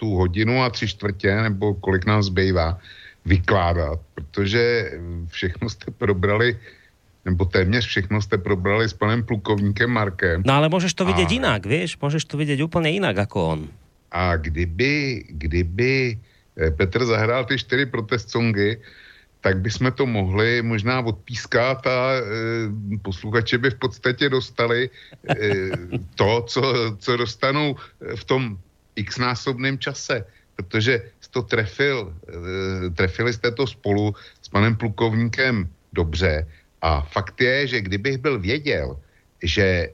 tu 0.03 0.19
hodinu 0.19 0.63
a 0.63 0.71
tři 0.71 0.99
čtvrtě, 0.99 1.31
nebo 1.47 1.75
kolik 1.79 2.07
nám 2.11 2.23
zbývá, 2.23 2.79
vykládat, 3.23 4.03
protože 4.15 4.91
všechno 5.31 5.71
jste 5.71 5.95
probrali 5.95 6.59
nebo 7.25 7.45
téměř 7.45 7.87
všechno 7.87 8.19
jste 8.23 8.39
probrali 8.39 8.89
s 8.89 8.99
panem 8.99 9.23
plukovníkem 9.23 9.91
Markem. 9.91 10.43
No 10.43 10.59
ale 10.59 10.67
můžeš 10.69 10.95
to 10.95 11.07
vidět 11.07 11.31
a... 11.31 11.33
jinak, 11.33 11.67
víš? 11.67 11.95
Můžeš 12.03 12.25
to 12.25 12.37
vidět 12.37 12.59
úplně 12.59 12.91
jinak 12.91 13.17
jako 13.17 13.49
on. 13.49 13.69
A 14.11 14.37
kdyby, 14.37 15.23
kdyby 15.39 16.19
eh, 16.59 16.71
Petr 16.71 17.07
zahrál 17.07 17.45
ty 17.47 17.59
čtyři 17.59 17.87
protest 17.87 18.31
songy, 18.31 18.83
tak 19.41 19.63
bychom 19.63 19.93
to 19.93 20.07
mohli 20.07 20.63
možná 20.63 21.03
odpískat 21.03 21.87
a 21.87 22.15
e, 22.15 22.23
posluchači 23.03 23.59
by 23.59 23.71
v 23.71 23.79
podstatě 23.79 24.31
dostali 24.31 24.87
e, 24.87 25.35
to, 26.15 26.47
co, 26.47 26.63
co 26.99 27.17
dostanou 27.17 27.75
v 28.15 28.25
tom 28.25 28.59
x-násobném 28.97 29.79
čase, 29.79 30.25
protože 30.57 31.03
to 31.31 31.43
trefil, 31.43 32.13
e, 32.29 32.91
trefili 32.91 33.33
jste 33.33 33.51
to 33.51 33.67
spolu 33.67 34.15
s 34.43 34.49
panem 34.49 34.77
plukovníkem 34.77 35.69
dobře, 35.93 36.47
a 36.83 37.01
fakt 37.01 37.41
je, 37.41 37.67
že 37.67 37.81
kdybych 37.81 38.19
byl 38.19 38.39
věděl, 38.39 38.99
že 39.43 39.63
e, 39.63 39.89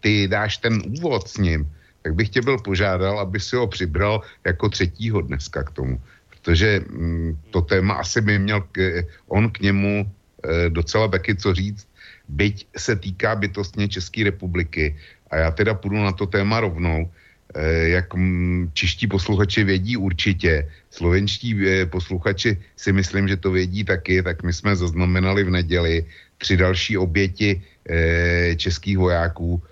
ty 0.00 0.28
dáš 0.28 0.56
ten 0.56 0.82
úvod 0.86 1.28
s 1.28 1.36
ním, 1.36 1.66
tak 2.02 2.14
bych 2.14 2.28
tě 2.28 2.40
byl 2.42 2.58
požádal, 2.58 3.20
aby 3.20 3.40
si 3.40 3.56
ho 3.56 3.66
přibral 3.66 4.22
jako 4.46 4.68
třetího 4.68 5.20
dneska 5.20 5.62
k 5.62 5.70
tomu. 5.70 6.00
Protože 6.30 6.80
mm, 6.80 7.38
to 7.50 7.60
téma 7.60 7.94
asi 7.94 8.20
by 8.20 8.38
měl 8.38 8.60
k, 8.72 9.02
on 9.26 9.50
k 9.50 9.60
němu 9.60 10.06
e, 10.06 10.70
docela 10.70 11.08
taky 11.08 11.34
co 11.36 11.54
říct, 11.54 11.88
byť 12.28 12.66
se 12.76 12.96
týká 12.96 13.36
bytostně 13.36 13.88
České 13.88 14.24
republiky. 14.24 14.96
A 15.30 15.36
já 15.36 15.50
teda 15.50 15.74
půjdu 15.74 15.98
na 15.98 16.12
to 16.12 16.26
téma 16.26 16.60
rovnou. 16.60 17.10
E, 17.54 17.88
jak 17.88 18.14
m, 18.14 18.70
čiští 18.72 19.06
posluchači 19.06 19.64
vědí 19.64 19.96
určitě, 19.96 20.68
slovenští 20.90 21.68
e, 21.68 21.86
posluchači 21.86 22.58
si 22.76 22.92
myslím, 22.92 23.28
že 23.28 23.36
to 23.36 23.50
vědí 23.50 23.84
taky, 23.84 24.22
tak 24.22 24.42
my 24.42 24.52
jsme 24.52 24.76
zaznamenali 24.76 25.44
v 25.44 25.50
neděli 25.50 26.04
tři 26.38 26.56
další 26.56 26.98
oběti 26.98 27.62
e, 27.88 28.56
českých 28.56 28.98
vojáků 28.98 29.62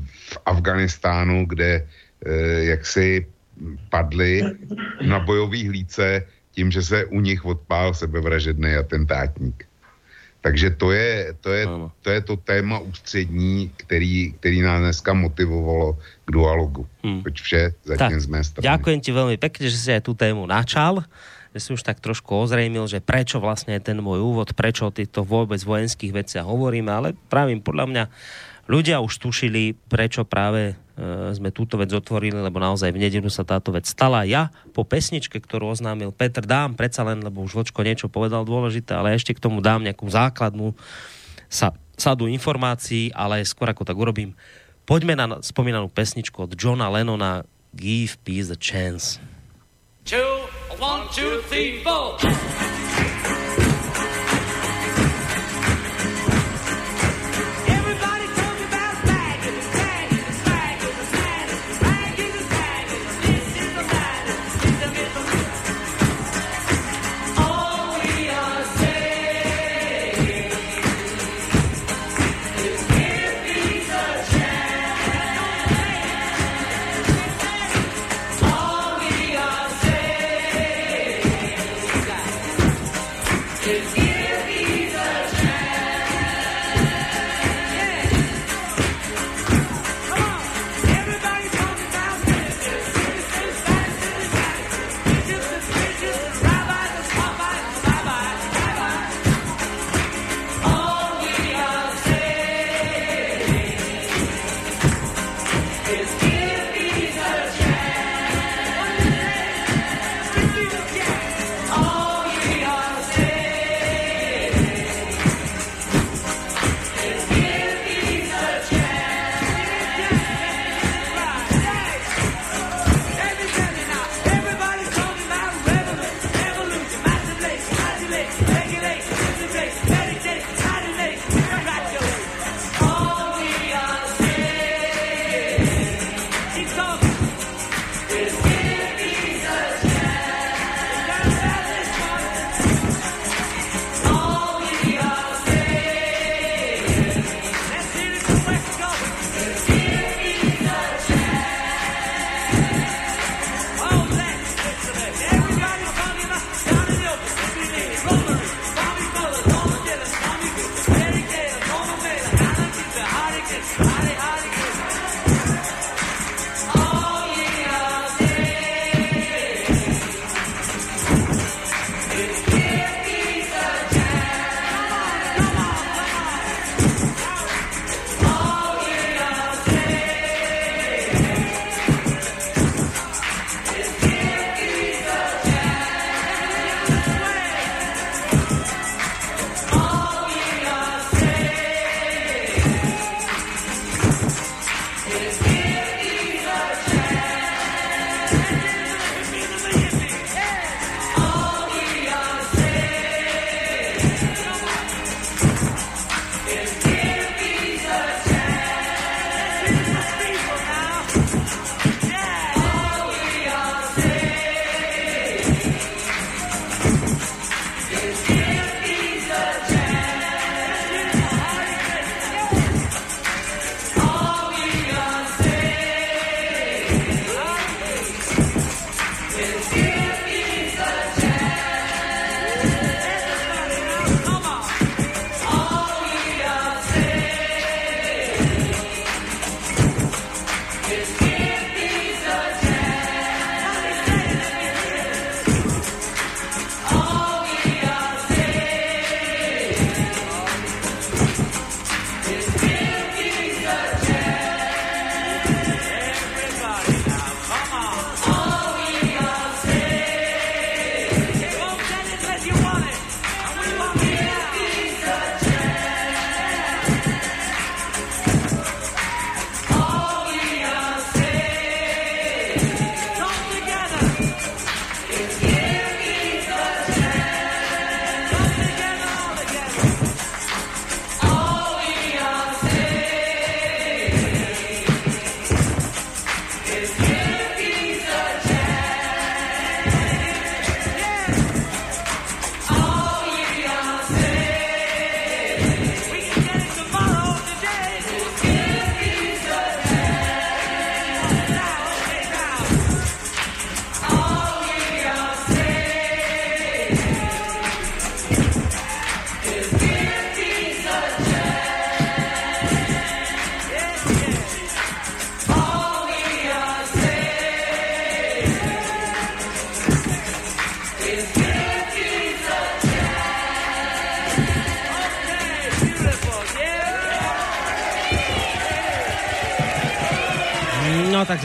v 0.00 0.38
Afganistánu, 0.46 1.44
kde 1.44 1.84
jaksi 2.60 3.26
padli 3.92 4.40
na 5.04 5.20
bojový 5.20 5.68
hlíce 5.68 6.24
tím, 6.52 6.70
že 6.72 6.82
se 6.82 7.04
u 7.04 7.20
nich 7.20 7.44
odpál 7.44 7.94
sebevražedný 7.94 8.74
atentátník. 8.74 9.69
Takže 10.40 10.70
to 10.80 10.92
je 10.92 11.36
to, 11.40 11.50
je, 11.52 11.64
to, 12.00 12.08
je 12.10 12.20
to 12.20 12.34
téma 12.36 12.78
ústřední, 12.78 13.70
který, 13.76 14.32
který 14.40 14.60
nás 14.64 14.80
dneska 14.80 15.12
motivovalo 15.12 15.98
k 16.24 16.28
dualogu. 16.32 16.88
Hmm. 17.04 17.22
Toť 17.22 17.36
vše 17.40 17.62
zatím 17.84 18.16
tak, 18.16 18.20
z 18.20 18.26
mé 18.26 18.40
strany. 18.44 18.64
Ďakujem 18.64 18.98
ti 19.04 19.10
veľmi 19.12 19.36
pekne, 19.36 19.64
že 19.68 19.76
si 19.76 19.88
aj 19.92 20.02
tú 20.08 20.16
tému 20.16 20.48
načal 20.48 21.04
že 21.50 21.58
si 21.58 21.70
už 21.74 21.82
tak 21.82 21.98
trošku 21.98 22.30
ozrejmil, 22.30 22.86
že 22.86 23.02
prečo 23.02 23.42
vlastne 23.42 23.74
je 23.74 23.82
ten 23.82 23.98
môj 23.98 24.22
úvod, 24.22 24.54
prečo 24.54 24.86
o 24.86 24.94
týchto 24.94 25.26
vôbec 25.26 25.58
vojenských 25.58 26.14
veciach 26.14 26.46
hovoríme, 26.46 26.86
ale 26.86 27.18
právě 27.26 27.58
podľa 27.58 27.86
mňa 27.90 28.04
ľudia 28.70 29.02
už 29.02 29.18
tušili, 29.18 29.74
prečo 29.90 30.22
práve 30.22 30.78
sme 31.32 31.48
túto 31.48 31.80
vec 31.80 31.88
otvorili, 31.88 32.36
lebo 32.36 32.60
naozaj 32.60 32.92
v 32.92 33.00
nedelu 33.08 33.28
sa 33.32 33.46
táto 33.46 33.72
vec 33.72 33.88
stala. 33.88 34.28
Ja 34.28 34.52
po 34.76 34.84
pesničke, 34.84 35.40
ktorú 35.40 35.72
oznámil 35.72 36.12
Petr, 36.12 36.44
dám 36.44 36.76
predsa 36.76 37.00
len, 37.02 37.24
lebo 37.24 37.40
už 37.40 37.56
Vočko 37.56 37.80
niečo 37.80 38.12
povedal 38.12 38.44
dôležité, 38.44 38.94
ale 38.94 39.16
ešte 39.16 39.32
k 39.32 39.40
tomu 39.40 39.64
dám 39.64 39.80
nejakú 39.80 40.04
základnú 40.06 40.76
sa, 41.48 41.72
sadu 41.96 42.28
informácií, 42.28 43.10
ale 43.16 43.42
skôr 43.48 43.72
ako 43.72 43.88
tak 43.88 43.96
urobím, 43.96 44.36
poďme 44.84 45.16
na 45.16 45.26
spomínanú 45.40 45.88
pesničku 45.88 46.46
od 46.46 46.52
Johna 46.54 46.92
Lennona 46.92 47.48
Give 47.72 48.12
Peace 48.22 48.52
a 48.52 48.58
Chance. 48.58 49.18
Two, 50.04 50.48
one, 50.80 51.08
two, 51.12 51.40
three, 51.48 51.80
four. 51.84 52.16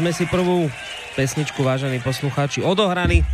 Sme 0.05 0.13
si 0.13 0.29
prvú 0.29 0.69
pesničku, 1.17 1.65
vážení 1.65 1.97
poslucháči, 1.97 2.61
odohrali 2.61 3.25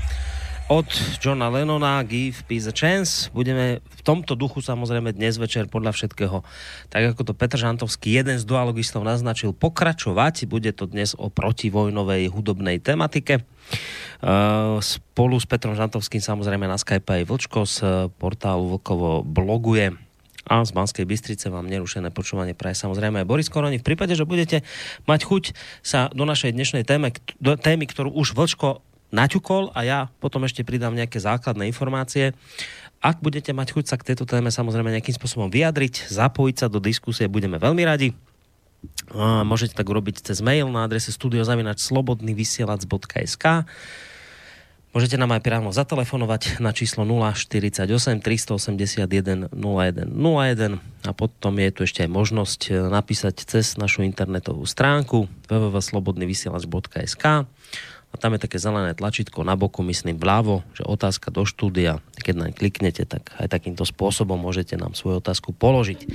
od 0.72 0.88
Johna 1.20 1.52
Lennona 1.52 2.00
Give 2.08 2.40
Peace 2.48 2.64
a 2.64 2.72
Chance. 2.72 3.28
Budeme 3.36 3.84
v 3.84 4.02
tomto 4.08 4.40
duchu 4.40 4.64
samozrejme 4.64 5.12
dnes 5.12 5.36
večer 5.36 5.68
podľa 5.68 5.92
všetkého, 5.92 6.48
tak 6.88 7.12
ako 7.12 7.28
to 7.28 7.34
Petr 7.36 7.60
Žantovský, 7.60 8.16
jeden 8.16 8.40
z 8.40 8.48
dualogistov 8.48 9.04
naznačil, 9.04 9.52
pokračovať. 9.52 10.48
Bude 10.48 10.72
to 10.72 10.88
dnes 10.88 11.12
o 11.20 11.28
protivojnovej 11.28 12.32
hudobnej 12.32 12.80
tematike. 12.80 13.44
Uh, 14.24 14.80
spolu 14.80 15.44
s 15.44 15.44
Petrom 15.44 15.76
Žantovským 15.76 16.24
samozrejme 16.24 16.72
na 16.72 16.80
Skype 16.80 17.20
aj 17.20 17.28
Vlčko 17.28 17.68
z 17.68 18.08
portálu 18.16 18.80
Vlkovo 18.80 19.28
bloguje 19.28 19.92
a 20.52 20.68
z 20.68 20.76
Banskej 20.76 21.08
Bystrice 21.08 21.48
vám 21.48 21.72
nerušené 21.72 22.12
počúvanie 22.12 22.52
praje 22.52 22.84
samozrejme 22.84 23.24
aj 23.24 23.30
Boris 23.30 23.48
Koroni. 23.48 23.80
V 23.80 23.88
prípade, 23.88 24.20
že 24.20 24.28
budete 24.28 24.68
mať 25.08 25.24
chuť 25.24 25.56
sa 25.80 26.12
do 26.12 26.28
našej 26.28 26.52
dnešnej 26.52 26.84
téme, 26.84 27.16
do 27.40 27.56
témy, 27.56 27.88
ktorú 27.88 28.12
už 28.12 28.36
Vlčko 28.36 28.84
naťukol 29.16 29.72
a 29.72 29.88
ja 29.88 30.12
potom 30.20 30.44
ešte 30.44 30.68
pridám 30.68 30.92
nejaké 30.92 31.24
základné 31.24 31.72
informácie. 31.72 32.36
Ak 33.00 33.24
budete 33.24 33.56
mať 33.56 33.80
chuť 33.80 33.88
sa 33.88 33.96
k 33.96 34.12
tejto 34.12 34.28
téme 34.28 34.52
samozrejme 34.52 34.92
nejakým 34.92 35.16
spôsobom 35.16 35.48
vyjadriť, 35.48 36.12
zapojiť 36.12 36.56
sa 36.60 36.68
do 36.68 36.84
diskusie, 36.84 37.32
budeme 37.32 37.56
veľmi 37.56 37.88
radi. 37.88 38.12
Môžete 39.16 39.78
tak 39.78 39.86
urobiť 39.88 40.20
cez 40.20 40.44
mail 40.44 40.68
na 40.68 40.84
adrese 40.84 41.16
studiozavinač.slobodnyvysielac.sk 41.16 43.46
Môžete 44.92 45.16
nám 45.16 45.32
aj 45.32 45.48
priamo 45.48 45.72
zatelefonovať 45.72 46.60
na 46.60 46.76
číslo 46.76 47.08
048 47.08 47.88
381 48.20 49.48
01 49.48 50.12
01 50.12 51.08
a 51.08 51.12
potom 51.16 51.54
je 51.64 51.70
tu 51.72 51.88
ešte 51.88 52.04
aj 52.04 52.12
možnosť 52.12 52.62
e, 52.68 52.92
napísať 52.92 53.48
cez 53.48 53.80
našu 53.80 54.04
internetovú 54.04 54.68
stránku 54.68 55.32
www.slobodnyvysielac.sk 55.48 57.26
a 58.12 58.16
tam 58.20 58.36
je 58.36 58.44
také 58.44 58.60
zelené 58.60 58.92
tlačítko 58.92 59.48
na 59.48 59.56
boku, 59.56 59.80
myslím 59.88 60.20
vľavo, 60.20 60.68
že 60.76 60.84
otázka 60.84 61.32
do 61.32 61.48
štúdia. 61.48 62.04
Keď 62.20 62.36
naň 62.36 62.52
kliknete, 62.52 63.08
tak 63.08 63.32
aj 63.40 63.48
takýmto 63.48 63.88
spôsobom 63.88 64.36
môžete 64.36 64.76
nám 64.76 64.92
svoju 64.92 65.24
otázku 65.24 65.56
položiť. 65.56 66.12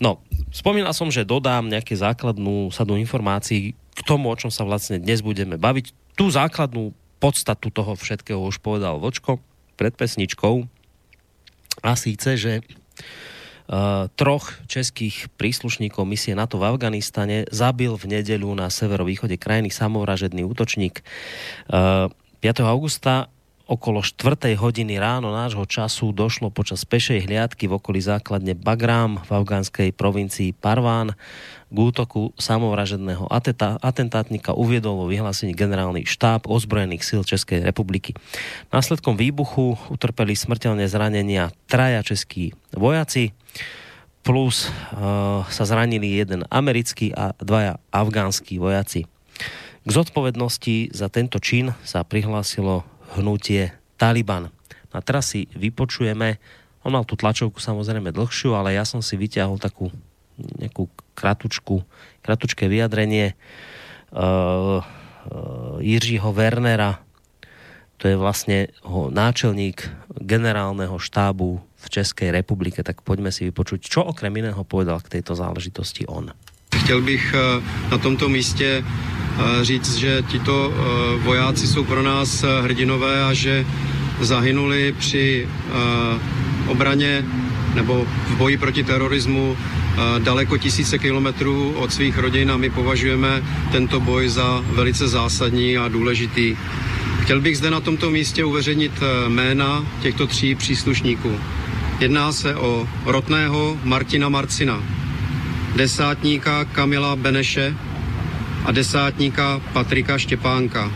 No, 0.00 0.24
spomínal 0.56 0.96
som, 0.96 1.12
že 1.12 1.28
dodám 1.28 1.68
nejaké 1.68 1.92
základnú 1.92 2.72
sadu 2.72 2.96
informácií 2.96 3.76
k 3.76 4.00
tomu, 4.08 4.32
o 4.32 4.38
čom 4.40 4.48
sa 4.48 4.64
vlastne 4.64 4.96
dnes 4.96 5.20
budeme 5.20 5.60
baviť. 5.60 6.16
Tú 6.16 6.32
základnú 6.32 6.96
podstatu 7.26 7.74
toho 7.74 7.98
všetkého 7.98 8.38
už 8.38 8.62
povedal 8.62 9.02
Vočko 9.02 9.42
pred 9.74 9.90
pesničkou. 9.98 10.62
A 11.82 11.98
síce, 11.98 12.38
že 12.38 12.62
Uh, 13.66 14.06
troch 14.14 14.54
českých 14.70 15.26
príslušníkov 15.34 16.06
misie 16.06 16.38
NATO 16.38 16.54
v 16.54 16.70
Afganistane 16.70 17.50
zabil 17.50 17.90
v 17.98 18.14
nedeľu 18.14 18.54
na 18.54 18.70
severovýchode 18.70 19.34
krajiny 19.42 19.74
samovražedný 19.74 20.46
útočník. 20.46 21.02
Uh, 21.66 22.06
5. 22.46 22.62
augusta 22.62 23.26
okolo 23.66 23.98
4. 23.98 24.54
hodiny 24.54 24.94
ráno 25.02 25.34
nášho 25.34 25.66
času 25.66 26.14
došlo 26.14 26.54
počas 26.54 26.86
pešej 26.86 27.26
hliadky 27.26 27.66
v 27.66 27.82
okolí 27.82 27.98
základne 27.98 28.54
Bagram 28.54 29.18
v 29.26 29.30
afgánskej 29.42 29.90
provincii 29.90 30.54
Parván 30.54 31.18
k 31.66 31.76
útoku 31.76 32.30
samovražedného 32.38 33.26
atentátnika 33.82 34.54
uviedol 34.54 35.02
vo 35.02 35.06
vyhlásení 35.10 35.50
generálny 35.50 36.06
štáb 36.06 36.46
ozbrojených 36.46 37.02
síl 37.02 37.26
Českej 37.26 37.66
republiky. 37.66 38.14
Následkom 38.70 39.18
výbuchu 39.18 39.74
utrpeli 39.90 40.38
smrteľné 40.38 40.86
zranenia 40.86 41.50
traja 41.66 42.06
českí 42.06 42.54
vojaci, 42.70 43.34
plus 44.22 44.70
uh, 44.70 45.42
sa 45.50 45.64
zranili 45.66 46.14
jeden 46.14 46.46
americký 46.54 47.10
a 47.18 47.34
dvaja 47.42 47.82
afgánsky 47.90 48.62
vojaci. 48.62 49.10
K 49.86 49.88
zodpovednosti 49.90 50.94
za 50.94 51.10
tento 51.10 51.42
čin 51.42 51.74
sa 51.82 52.02
prihlásilo 52.06 52.86
hnutie 53.14 53.70
Taliban. 53.94 54.50
A 54.96 55.04
teraz 55.04 55.36
si 55.36 55.44
vypočujeme, 55.52 56.40
on 56.80 56.96
mal 56.96 57.04
tú 57.04 57.20
tlačovku 57.20 57.60
samozrejme 57.60 58.16
dlhšiu, 58.16 58.56
ale 58.56 58.72
ja 58.72 58.88
som 58.88 59.04
si 59.04 59.20
vyťahol 59.20 59.60
takú 59.60 59.92
nejakú 60.36 60.88
kratučku, 61.12 61.84
kratučké 62.24 62.68
vyjadrenie 62.68 63.36
uh, 64.12 64.80
uh, 64.80 65.76
Jiřího 65.80 66.32
Wernera, 66.32 67.00
to 67.96 68.12
je 68.12 68.16
vlastne 68.16 68.68
ho, 68.84 69.08
náčelník 69.08 69.88
generálneho 70.20 71.00
štábu 71.00 71.60
v 71.60 71.86
České 71.88 72.28
republike. 72.28 72.84
Tak 72.84 73.00
poďme 73.00 73.32
si 73.32 73.48
vypočuť, 73.48 73.80
čo 73.80 74.04
okrem 74.04 74.32
iného 74.36 74.60
povedal 74.68 75.00
k 75.00 75.16
tejto 75.16 75.32
záležitosti 75.32 76.04
on. 76.04 76.28
Chtěl 76.76 77.00
bych 77.00 77.34
uh, 77.34 77.64
na 77.90 77.98
tomto 77.98 78.28
místě 78.28 78.84
říct, 79.62 79.96
že 79.96 80.22
tito 80.28 80.68
uh, 80.68 81.22
vojáci 81.22 81.66
jsou 81.66 81.84
pro 81.84 82.02
nás 82.02 82.44
hrdinové 82.62 83.24
a 83.24 83.32
že 83.32 83.66
zahynuli 84.20 84.94
při 84.98 85.48
obraně 86.66 87.24
nebo 87.74 88.06
v 88.28 88.36
boji 88.36 88.56
proti 88.56 88.84
terorismu 88.84 89.56
daleko 90.18 90.58
tisíce 90.58 90.98
kilometrů 90.98 91.72
od 91.76 91.92
svých 91.92 92.18
rodin 92.18 92.50
a 92.50 92.56
my 92.56 92.70
považujeme 92.70 93.42
tento 93.72 94.00
boj 94.00 94.28
za 94.28 94.64
velice 94.72 95.08
zásadní 95.08 95.76
a 95.78 95.88
důležitý. 95.88 96.56
Chtěl 97.22 97.40
bych 97.40 97.58
zde 97.58 97.70
na 97.70 97.80
tomto 97.80 98.10
místě 98.10 98.44
uveřejnit 98.44 98.92
e, 99.02 99.28
jména 99.28 99.84
těchto 100.02 100.26
tří 100.26 100.54
příslušníků. 100.54 101.40
Jedná 102.00 102.32
se 102.32 102.54
o 102.54 102.88
rotného 103.04 103.78
Martina 103.84 104.28
Marcina, 104.28 104.82
desátníka 105.76 106.64
Kamila 106.64 107.16
Beneše 107.16 107.74
a 108.66 108.74
desátníka 108.74 109.62
Patrika 109.70 110.18
Štěpánka. 110.18 110.90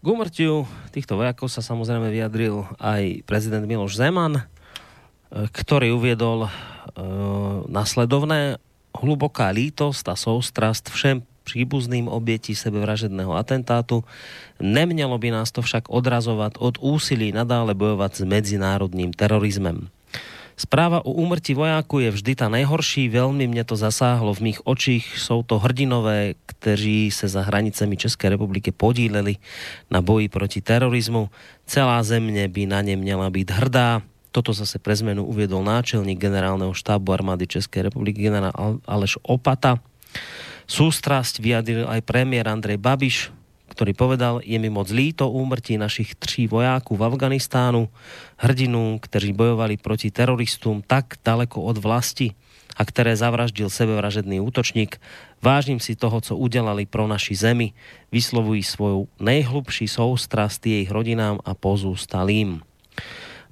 K 0.00 0.06
úmrtiu 0.08 0.64
týchto 0.96 1.20
vojakov 1.20 1.52
sa 1.52 1.60
samozrejme 1.60 2.08
vyjadril 2.08 2.64
aj 2.80 3.20
prezident 3.28 3.68
Miloš 3.68 4.00
Zeman, 4.00 4.40
ktorý 5.28 5.92
uviedol 5.92 6.48
uh, 6.48 6.50
nasledovné 7.68 8.56
hluboká 8.96 9.52
lítosť 9.52 10.08
a 10.08 10.16
soustrast 10.16 10.88
všem 10.88 11.20
příbuzným 11.44 12.08
obětí 12.08 12.56
sebevražedného 12.56 13.36
atentátu. 13.36 14.08
Nemělo 14.56 15.20
by 15.20 15.36
nás 15.36 15.52
to 15.52 15.60
však 15.60 15.92
odrazovat 15.92 16.56
od 16.56 16.80
úsilí 16.80 17.28
nadále 17.28 17.76
bojovat 17.76 18.16
s 18.16 18.24
medzinárodním 18.24 19.12
terorizmem. 19.12 19.92
Správa 20.62 21.02
o 21.02 21.10
úmrtí 21.10 21.58
vojáku 21.58 21.98
je 21.98 22.10
vždy 22.14 22.32
ta 22.38 22.46
nejhorší, 22.46 23.10
velmi 23.10 23.50
mě 23.50 23.66
to 23.66 23.74
zasáhlo 23.74 24.30
v 24.30 24.40
mých 24.46 24.60
očích. 24.62 25.18
Jsou 25.18 25.42
to 25.42 25.58
hrdinové, 25.58 26.38
kteří 26.46 27.10
se 27.10 27.26
za 27.26 27.42
hranicemi 27.42 27.98
České 27.98 28.30
republiky 28.30 28.70
podíleli 28.70 29.42
na 29.90 29.98
boji 29.98 30.30
proti 30.30 30.62
terorismu. 30.62 31.30
Celá 31.66 32.02
země 32.02 32.46
by 32.46 32.66
na 32.66 32.80
ně 32.80 32.94
měla 32.96 33.26
být 33.30 33.50
hrdá. 33.50 34.02
Toto 34.30 34.54
zase 34.54 34.78
pre 34.78 34.94
zmenu 34.94 35.26
uviedol 35.26 35.66
náčelník 35.66 36.22
generálneho 36.22 36.70
štábu 36.70 37.10
armády 37.10 37.50
Českej 37.50 37.90
republiky 37.90 38.22
generál 38.22 38.78
Aleš 38.86 39.18
Opata. 39.26 39.82
Sústrasť 40.70 41.42
vyjadril 41.42 41.90
aj 41.90 42.06
premiér 42.06 42.46
Andrej 42.46 42.78
Babiš, 42.78 43.34
ktorý 43.72 43.96
povedal, 43.96 44.44
je 44.44 44.60
mi 44.60 44.68
moc 44.68 44.92
líto 44.92 45.32
úmrtí 45.32 45.80
našich 45.80 46.12
tří 46.14 46.44
vojáků 46.46 46.92
v 46.92 47.04
Afganistánu, 47.08 47.88
hrdinů, 48.36 49.00
kteří 49.00 49.32
bojovali 49.32 49.80
proti 49.80 50.12
teroristům 50.12 50.84
tak 50.84 51.16
daleko 51.24 51.64
od 51.64 51.80
vlasti 51.80 52.36
a 52.76 52.84
které 52.84 53.16
zavraždil 53.16 53.72
sebevražedný 53.72 54.40
útočník. 54.40 55.00
Vážím 55.42 55.80
si 55.80 55.96
toho, 55.96 56.20
co 56.20 56.36
udělali 56.36 56.86
pro 56.86 57.08
naši 57.08 57.34
zemi. 57.34 57.72
Vyslovují 58.12 58.62
svoju 58.62 59.08
nejhlubší 59.20 59.88
soustrast 59.88 60.66
jejich 60.66 60.90
rodinám 60.90 61.40
a 61.44 61.54
pozůstalým. 61.54 62.60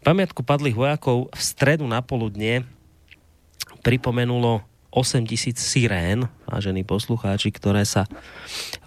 Pamiatku 0.00 0.40
padlých 0.40 0.76
vojakov 0.76 1.28
v 1.28 1.40
stredu 1.44 1.84
na 1.84 2.00
poludne 2.00 2.64
pripomenulo 3.84 4.64
8 4.90 5.22
tisíc 5.22 5.62
sirén, 5.62 6.26
vážení 6.50 6.82
poslucháči, 6.82 7.54
ktoré 7.54 7.86
sa 7.86 8.10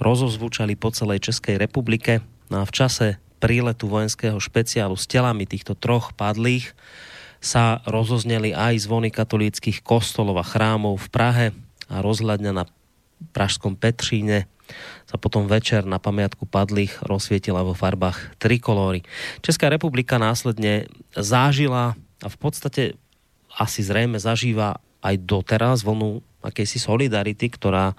rozozvučali 0.04 0.76
po 0.76 0.92
celej 0.92 1.32
Českej 1.32 1.56
republike. 1.56 2.20
No 2.52 2.60
a 2.60 2.68
v 2.68 2.76
čase 2.76 3.08
príletu 3.40 3.88
vojenského 3.88 4.36
špeciálu 4.36 5.00
s 5.00 5.08
telami 5.08 5.48
týchto 5.48 5.80
troch 5.80 6.12
padlých 6.12 6.76
sa 7.40 7.80
rozozneli 7.88 8.52
aj 8.52 8.84
zvony 8.84 9.12
katolíckých 9.16 9.80
kostolov 9.84 10.40
a 10.40 10.46
chrámov 10.48 11.00
v 11.00 11.08
Prahe 11.08 11.48
a 11.88 12.00
rozhľadňa 12.04 12.52
na 12.52 12.64
Pražskom 13.32 13.80
Petříne 13.80 14.48
sa 15.08 15.16
potom 15.20 15.48
večer 15.48 15.84
na 15.88 16.00
pamiatku 16.00 16.48
padlých 16.48 17.04
rozsvietila 17.04 17.64
vo 17.64 17.76
farbách 17.76 18.40
trikolóry. 18.40 19.04
Česká 19.44 19.68
republika 19.68 20.20
následne 20.20 20.88
zážila 21.16 21.96
a 22.20 22.28
v 22.28 22.38
podstate 22.40 22.84
asi 23.56 23.84
zrejme 23.84 24.20
zažíva 24.20 24.84
aj 25.04 25.16
doteraz 25.28 25.84
vlnu 25.84 26.24
akejsi 26.44 26.80
solidarity, 26.80 27.48
ktorá, 27.48 27.96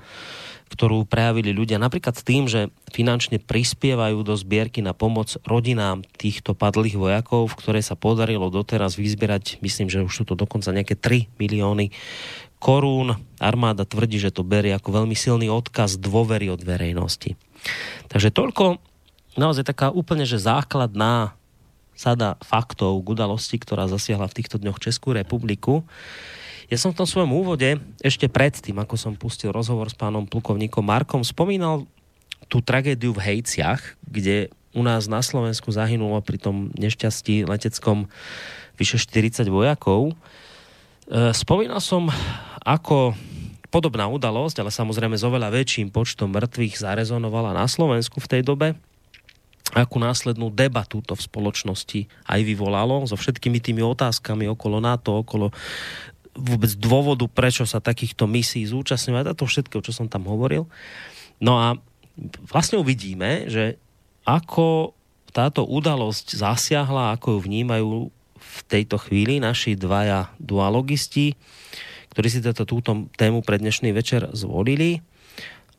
ktorú 0.73 1.09
prejavili 1.09 1.53
ľudia 1.53 1.81
napríklad 1.81 2.17
tým, 2.21 2.45
že 2.49 2.69
finančne 2.93 3.41
prispievajú 3.41 4.21
do 4.21 4.37
zbierky 4.37 4.85
na 4.85 4.93
pomoc 4.93 5.37
rodinám 5.49 6.05
týchto 6.21 6.53
padlých 6.53 6.97
vojakov, 6.97 7.49
v 7.53 7.59
ktorej 7.61 7.85
sa 7.85 7.97
podarilo 7.97 8.53
doteraz 8.53 9.01
vyzbierať, 9.01 9.65
myslím, 9.65 9.89
že 9.89 10.05
už 10.05 10.13
sú 10.13 10.25
to 10.29 10.37
dokonca 10.37 10.73
nejaké 10.73 10.97
3 10.97 11.41
milióny 11.41 11.89
korún. 12.61 13.17
Armáda 13.41 13.85
tvrdí, 13.85 14.17
že 14.17 14.33
to 14.33 14.45
berie 14.45 14.73
ako 14.73 15.05
veľmi 15.05 15.17
silný 15.17 15.53
odkaz 15.53 16.01
dôvery 16.01 16.49
od 16.49 16.65
verejnosti. 16.65 17.37
Takže 18.13 18.33
toľko 18.33 18.81
naozaj 19.37 19.65
taká 19.69 19.89
úplne, 19.93 20.25
že 20.25 20.41
základná 20.41 21.37
sada 21.95 22.35
faktov 22.43 22.99
k 23.05 23.11
udalosti, 23.15 23.57
ktorá 23.57 23.87
zasiahla 23.87 24.27
v 24.27 24.37
týchto 24.43 24.59
dňoch 24.59 24.83
Českú 24.83 25.15
republiku. 25.15 25.87
Ja 26.73 26.81
som 26.81 26.97
v 26.97 26.99
tom 27.03 27.09
svojom 27.09 27.33
úvode, 27.37 27.77
ešte 28.01 28.25
predtým, 28.25 28.81
ako 28.81 28.97
som 28.97 29.13
pustil 29.13 29.53
rozhovor 29.53 29.93
s 29.93 29.97
pánom 29.97 30.25
plukovníkom 30.25 30.81
Markom, 30.81 31.21
spomínal 31.21 31.85
tú 32.49 32.65
tragédiu 32.65 33.13
v 33.13 33.21
Hejciach, 33.21 34.01
kde 34.05 34.49
u 34.73 34.81
nás 34.81 35.07
na 35.07 35.21
Slovensku 35.21 35.71
zahynulo 35.71 36.19
pri 36.25 36.41
tom 36.41 36.73
nešťastí 36.75 37.47
leteckom 37.47 38.09
vyše 38.75 38.99
40 38.99 39.47
vojakov. 39.47 40.13
E, 40.13 40.15
spomínal 41.37 41.79
som, 41.79 42.11
ako 42.65 43.15
podobná 43.69 44.09
udalosť, 44.11 44.65
ale 44.65 44.71
samozrejme 44.73 45.15
s 45.15 45.27
oveľa 45.27 45.55
väčším 45.55 45.93
počtom 45.95 46.33
mŕtvych 46.33 46.81
zarezonovala 46.81 47.55
na 47.55 47.69
Slovensku 47.69 48.19
v 48.19 48.31
tej 48.31 48.43
dobe 48.43 48.69
akú 49.75 49.99
následnú 49.99 50.55
debatu 50.55 51.03
to 51.03 51.19
v 51.19 51.27
spoločnosti 51.27 52.01
aj 52.31 52.41
vyvolalo 52.47 53.09
so 53.11 53.19
všetkými 53.19 53.59
tými 53.59 53.83
otázkami 53.83 54.47
okolo 54.47 54.79
NATO, 54.79 55.25
okolo 55.25 55.51
vôbec 56.35 56.71
dôvodu, 56.77 57.25
prečo 57.31 57.65
sa 57.65 57.79
takýchto 57.79 58.27
misí 58.27 58.67
zúčastňovať 58.67 59.25
a 59.31 59.39
to 59.39 59.47
všetko, 59.47 59.83
čo 59.83 59.95
som 59.95 60.11
tam 60.11 60.27
hovoril. 60.27 60.67
No 61.39 61.59
a 61.59 61.79
vlastne 62.47 62.79
uvidíme, 62.79 63.51
že 63.51 63.79
ako 64.27 64.95
táto 65.35 65.67
udalosť 65.67 66.39
zasiahla, 66.39 67.15
ako 67.15 67.39
ju 67.39 67.41
vnímajú 67.43 67.91
v 68.39 68.59
tejto 68.71 69.03
chvíli 69.03 69.43
naši 69.43 69.75
dvaja 69.75 70.31
dualogisti, 70.39 71.35
ktorí 72.15 72.29
si 72.31 72.39
toto, 72.39 72.63
túto 72.63 73.11
tému 73.19 73.43
pre 73.43 73.59
dnešný 73.59 73.91
večer 73.91 74.31
zvolili 74.31 75.03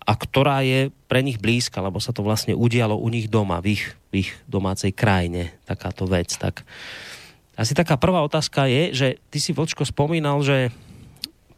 a 0.05 0.13
ktorá 0.13 0.61
je 0.61 0.91
pre 1.07 1.23
nich 1.23 1.39
blízka, 1.39 1.79
lebo 1.79 2.03
sa 2.03 2.11
to 2.11 2.21
vlastne 2.21 2.53
udialo 2.53 2.99
u 2.99 3.07
nich 3.07 3.31
doma, 3.31 3.63
v 3.63 3.79
ich, 3.79 3.83
v 4.11 4.27
ich 4.27 4.31
domácej 4.45 4.91
krajine, 4.91 5.55
takáto 5.65 6.05
vec. 6.05 6.35
Tak 6.35 6.67
asi 7.55 7.71
taká 7.71 7.95
prvá 7.95 8.19
otázka 8.19 8.67
je, 8.67 8.83
že 8.91 9.07
ty 9.31 9.39
si 9.39 9.55
Vočko 9.55 9.87
spomínal, 9.87 10.43
že 10.43 10.75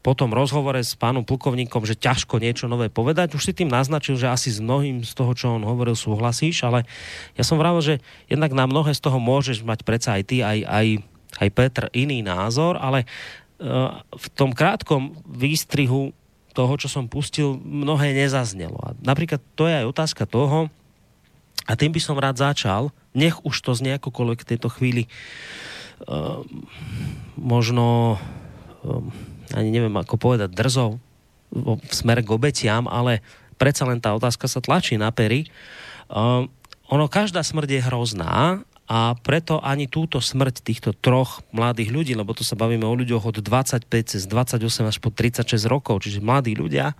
po 0.06 0.16
tom 0.16 0.32
rozhovore 0.32 0.80
s 0.80 0.96
pánom 0.96 1.26
plukovníkom, 1.26 1.84
že 1.84 2.00
ťažko 2.00 2.40
niečo 2.40 2.72
nové 2.72 2.88
povedať. 2.88 3.36
Už 3.36 3.44
si 3.44 3.52
tým 3.52 3.68
naznačil, 3.68 4.16
že 4.16 4.32
asi 4.32 4.54
s 4.54 4.64
mnohým 4.64 5.04
z 5.04 5.12
toho, 5.12 5.36
čo 5.36 5.60
on 5.60 5.68
hovoril, 5.68 6.00
súhlasíš, 6.00 6.64
ale 6.64 6.88
ja 7.36 7.44
som 7.44 7.60
vravil, 7.60 7.84
že 7.84 7.96
jednak 8.32 8.56
na 8.56 8.70
mnohé 8.70 8.96
z 8.96 9.04
toho 9.04 9.20
môžeš 9.20 9.68
mať 9.68 9.84
predsa 9.84 10.16
aj 10.16 10.24
ty, 10.24 10.46
aj, 10.46 10.64
aj, 10.64 10.88
aj 11.44 11.50
Petr 11.52 11.84
iný 11.92 12.24
názor, 12.24 12.80
ale 12.80 13.04
uh, 13.04 14.00
v 14.16 14.26
tom 14.32 14.56
krátkom 14.56 15.18
výstrihu 15.28 16.16
toho, 16.56 16.74
čo 16.80 16.88
som 16.88 17.12
pustil, 17.12 17.60
mnohé 17.60 18.16
nezaznelo. 18.16 18.80
A 18.80 18.96
napríklad 19.04 19.44
to 19.60 19.68
je 19.68 19.76
aj 19.82 19.92
otázka 19.92 20.24
toho, 20.24 20.72
a 21.68 21.76
tým 21.76 21.92
by 21.92 22.00
som 22.00 22.16
rád 22.16 22.40
začal, 22.40 22.96
nech 23.12 23.44
už 23.44 23.60
to 23.60 23.76
z 23.76 23.92
nejakokoľvek 23.92 24.40
v 24.40 24.50
tejto 24.56 24.72
chvíli 24.72 25.04
uh, 25.04 25.77
možno 27.38 28.18
um, 28.86 29.10
ani 29.54 29.70
neviem 29.74 29.96
ako 29.98 30.20
povedať 30.20 30.54
drzo 30.54 31.02
v 31.50 31.80
smer 31.90 32.22
k 32.22 32.30
obetiam, 32.30 32.86
ale 32.86 33.24
predsa 33.56 33.88
len 33.88 34.04
tá 34.04 34.14
otázka 34.14 34.46
sa 34.52 34.60
tlačí 34.60 35.00
na 35.00 35.10
pery. 35.10 35.48
Uh, 36.12 36.46
ono, 36.88 37.08
každá 37.08 37.42
smrť 37.44 37.70
je 37.80 37.82
hrozná 37.88 38.64
a 38.88 39.00
preto 39.20 39.60
ani 39.60 39.92
túto 39.92 40.24
smrť 40.24 40.64
týchto 40.64 40.96
troch 40.96 41.44
mladých 41.52 41.92
ľudí, 41.92 42.14
lebo 42.16 42.32
to 42.32 42.48
sa 42.48 42.56
bavíme 42.56 42.88
o 42.88 42.96
ľuďoch 42.96 43.28
od 43.28 43.38
25 43.44 43.84
cez 43.92 44.24
28 44.24 44.64
až 44.88 44.98
po 45.04 45.12
36 45.12 45.68
rokov, 45.68 46.08
čiže 46.08 46.24
mladí 46.24 46.56
ľudia, 46.56 46.96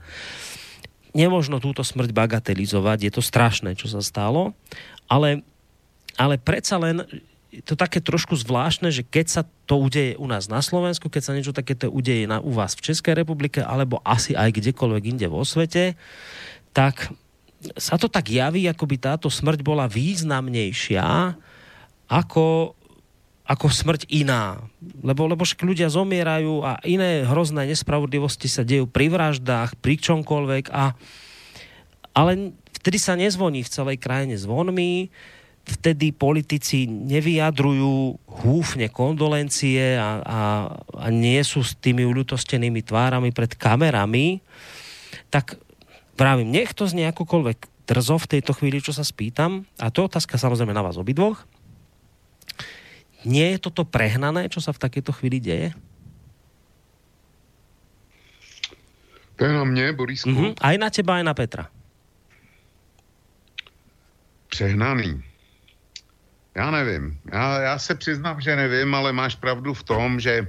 nemožno 1.16 1.64
túto 1.64 1.88
smrť 1.88 2.12
bagatelizovať, 2.12 2.98
je 3.08 3.12
to 3.16 3.24
strašné, 3.24 3.80
čo 3.80 3.88
sa 3.88 4.04
stalo, 4.04 4.52
ale, 5.08 5.48
ale 6.20 6.36
predsa 6.36 6.76
len 6.76 7.08
je 7.48 7.64
to 7.64 7.80
také 7.80 8.04
trošku 8.04 8.36
zvláštne, 8.36 8.92
že 8.92 9.08
keď 9.08 9.26
sa 9.32 9.42
to 9.66 9.80
udeje 9.80 10.20
u 10.20 10.28
nás 10.28 10.52
na 10.52 10.60
Slovensku, 10.60 11.08
keď 11.08 11.22
sa 11.24 11.36
niečo 11.36 11.56
takéto 11.56 11.88
udeje 11.88 12.28
na, 12.28 12.44
u 12.44 12.52
vás 12.52 12.76
v 12.76 12.92
Českej 12.92 13.16
republike, 13.16 13.64
alebo 13.64 14.04
asi 14.04 14.36
aj 14.36 14.52
kdekoľvek 14.60 15.04
inde 15.16 15.28
vo 15.32 15.48
svete, 15.48 15.96
tak 16.76 17.10
sa 17.80 17.98
to 17.98 18.12
tak 18.12 18.30
javí, 18.30 18.68
ako 18.70 18.86
by 18.86 18.96
táto 19.00 19.28
smrť 19.32 19.66
bola 19.66 19.90
významnejšia 19.90 21.34
ako, 22.08 22.78
ako 23.44 23.66
smrť 23.68 24.08
iná. 24.12 24.62
Lebo, 25.02 25.28
lebo 25.28 25.44
však 25.44 25.64
ľudia 25.64 25.90
zomierajú 25.90 26.64
a 26.64 26.80
iné 26.86 27.26
hrozné 27.26 27.68
nespravodlivosti 27.68 28.48
sa 28.52 28.64
dejú 28.64 28.86
pri 28.88 29.10
vraždách, 29.12 29.80
pri 29.80 29.96
čomkoľvek 30.00 30.66
a 30.72 30.94
ale 32.18 32.58
vtedy 32.82 32.98
sa 32.98 33.14
nezvoní 33.14 33.62
v 33.62 33.70
celej 33.70 34.02
krajine 34.02 34.34
zvonmi, 34.42 35.14
vtedy 35.68 36.16
politici 36.16 36.88
nevyjadrujú 36.88 38.16
húfne 38.24 38.88
kondolencie 38.88 40.00
a, 40.00 40.24
a, 40.24 40.40
a 40.96 41.06
nie 41.12 41.44
sú 41.44 41.60
s 41.60 41.76
tými 41.76 42.08
uľutostenými 42.08 42.80
tvárami 42.88 43.36
pred 43.36 43.52
kamerami, 43.52 44.40
tak 45.28 45.60
právim, 46.16 46.48
nech 46.48 46.72
to 46.72 46.88
z 46.88 47.04
nejakokoľvek 47.04 47.68
drzo 47.84 48.16
v 48.16 48.30
tejto 48.40 48.56
chvíli, 48.56 48.80
čo 48.80 48.96
sa 48.96 49.04
spýtam, 49.04 49.68
a 49.76 49.92
to 49.92 50.04
je 50.04 50.10
otázka 50.12 50.40
samozrejme 50.40 50.72
na 50.72 50.84
vás 50.84 50.96
obidvoch, 50.96 51.44
nie 53.28 53.52
je 53.56 53.60
toto 53.60 53.84
prehnané, 53.84 54.48
čo 54.48 54.64
sa 54.64 54.72
v 54.72 54.80
takéto 54.80 55.12
chvíli 55.12 55.44
deje? 55.44 55.76
To 59.38 59.46
je 59.46 59.54
na 59.54 59.64
mě, 59.64 59.94
Borisku. 59.94 60.30
Mm-hmm. 60.30 60.54
Aj 60.62 60.76
na 60.82 60.90
teba, 60.90 61.22
aj 61.22 61.24
na 61.24 61.34
Petra. 61.38 61.70
Přehnaný. 64.50 65.27
Já 66.58 66.72
nevím. 66.72 67.18
Já, 67.32 67.62
já 67.62 67.80
se 67.80 67.96
přiznám, 67.96 68.42
že 68.42 68.56
nevím, 68.56 68.96
ale 68.96 69.14
máš 69.14 69.36
pravdu 69.36 69.74
v 69.74 69.84
tom, 69.84 70.20
že 70.20 70.48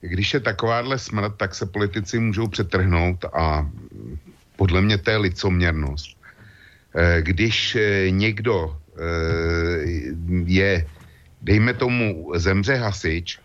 když 0.00 0.34
je 0.34 0.40
takováhle 0.40 0.98
smrt, 0.98 1.34
tak 1.36 1.54
se 1.54 1.66
politici 1.66 2.18
můžou 2.18 2.46
přetrhnout 2.48 3.24
a 3.24 3.66
podle 4.56 4.82
mě 4.82 4.98
to 4.98 5.10
je 5.10 5.16
licoměrnost. 5.16 6.14
Eh, 6.94 7.22
když 7.22 7.76
eh, 7.76 8.10
někdo 8.10 8.70
eh, 8.70 9.86
je 10.46 10.86
dejme 11.42 11.74
tomu, 11.74 12.32
zemře 12.34 12.74
hasič 12.74 13.38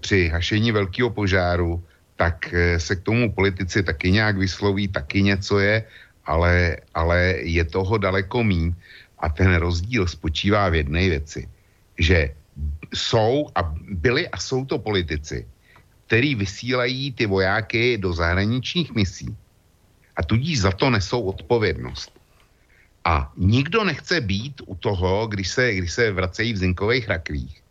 při 0.00 0.28
hašení 0.28 0.72
velkého 0.72 1.10
požáru, 1.10 1.82
tak 2.16 2.54
se 2.78 2.96
k 2.96 3.02
tomu 3.02 3.32
politici 3.32 3.82
taky 3.82 4.10
nějak 4.10 4.38
vysloví, 4.38 4.88
taky 4.88 5.22
něco 5.22 5.58
je, 5.58 5.84
ale, 6.24 6.76
ale 6.94 7.34
je 7.42 7.64
toho 7.64 7.98
daleko 7.98 8.44
míň. 8.44 8.74
A 9.24 9.28
ten 9.32 9.56
rozdíl 9.56 10.04
spočívá 10.04 10.68
v 10.68 10.84
jedné 10.84 11.08
věci, 11.08 11.48
že 11.98 12.36
jsou 12.94 13.48
a 13.56 13.72
byli 14.04 14.28
a 14.28 14.36
jsou 14.36 14.68
to 14.68 14.78
politici, 14.78 15.48
který 16.06 16.34
vysílají 16.34 17.12
ty 17.12 17.24
vojáky 17.26 17.96
do 17.98 18.12
zahraničních 18.12 18.92
misí 18.92 19.32
a 20.16 20.22
tudíž 20.22 20.60
za 20.60 20.70
to 20.76 20.90
nesou 20.90 21.24
odpovědnost. 21.24 22.12
A 23.04 23.32
nikdo 23.36 23.84
nechce 23.84 24.20
být 24.20 24.60
u 24.66 24.74
toho, 24.76 25.26
když 25.26 25.48
se, 25.48 25.74
když 25.74 25.92
se 25.92 26.12
vracejí 26.12 26.52
v 26.52 26.62
zinkových 26.68 27.08
rakvích, 27.08 27.62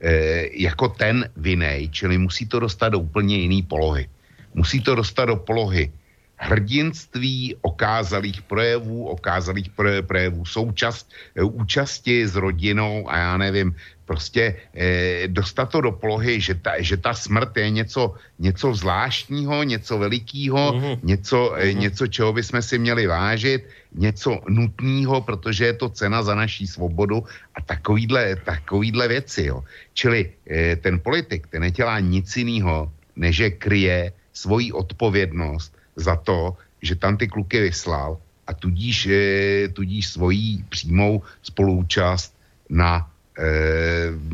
e, 0.00 0.12
jako 0.52 0.88
ten 0.88 1.32
vinej, 1.36 1.88
čili 1.88 2.18
musí 2.18 2.44
to 2.46 2.60
dostat 2.60 2.88
do 2.88 3.00
úplně 3.00 3.36
jiné 3.36 3.64
polohy. 3.64 4.08
Musí 4.54 4.80
to 4.84 4.94
dostat 4.94 5.24
do 5.24 5.36
polohy 5.36 5.92
hrdinství, 6.40 7.56
okázalých 7.60 8.42
projevů, 8.42 9.08
okázalých 9.08 9.70
projevů 10.06 10.44
součast, 10.44 11.12
e, 11.36 11.44
účasti 11.44 12.26
s 12.26 12.36
rodinou 12.36 13.04
a 13.10 13.16
já 13.18 13.36
nevím, 13.36 13.76
prostě 14.08 14.56
e, 14.74 15.28
dostat 15.28 15.70
to 15.70 15.80
do 15.80 15.92
polohy, 15.92 16.40
že 16.40 16.54
ta, 16.54 16.80
že 16.80 16.96
ta 16.96 17.14
smrt 17.14 17.56
je 17.56 17.70
něco, 17.70 18.14
něco 18.38 18.74
zvláštního, 18.74 19.62
něco 19.62 19.98
velikého, 19.98 20.58
mm-hmm. 20.72 20.98
něco, 21.02 21.38
mm-hmm. 21.54 21.76
něco, 21.76 22.02
čeho 22.06 22.32
bychom 22.32 22.62
si 22.62 22.78
měli 22.78 23.06
vážit, 23.06 23.68
něco 23.92 24.40
nutného, 24.48 25.20
protože 25.20 25.64
je 25.66 25.76
to 25.76 25.88
cena 25.92 26.24
za 26.24 26.34
naší 26.34 26.66
svobodu 26.66 27.22
a 27.54 27.60
takovýhle, 27.60 28.36
takovýhle 28.36 29.08
věci. 29.08 29.52
Jo. 29.52 29.62
Čili 29.92 30.32
e, 30.48 30.76
ten 30.76 30.98
politik, 30.98 31.46
ten 31.52 31.60
nedělá 31.62 32.00
nic 32.00 32.26
jiného, 32.36 32.88
než 33.16 33.36
že 33.36 33.50
kryje 33.50 34.12
svoji 34.32 34.72
odpovědnost 34.72 35.79
za 36.00 36.16
to, 36.16 36.56
že 36.82 36.96
tam 36.96 37.16
ty 37.16 37.28
kluky 37.28 37.60
vyslal 37.60 38.18
a 38.46 38.54
tudíž, 38.54 39.06
e, 39.06 39.68
tudíž 39.68 40.08
svojí 40.08 40.64
přímou 40.68 41.22
spolúčast 41.42 42.34
na 42.72 43.06
e, 43.38 43.46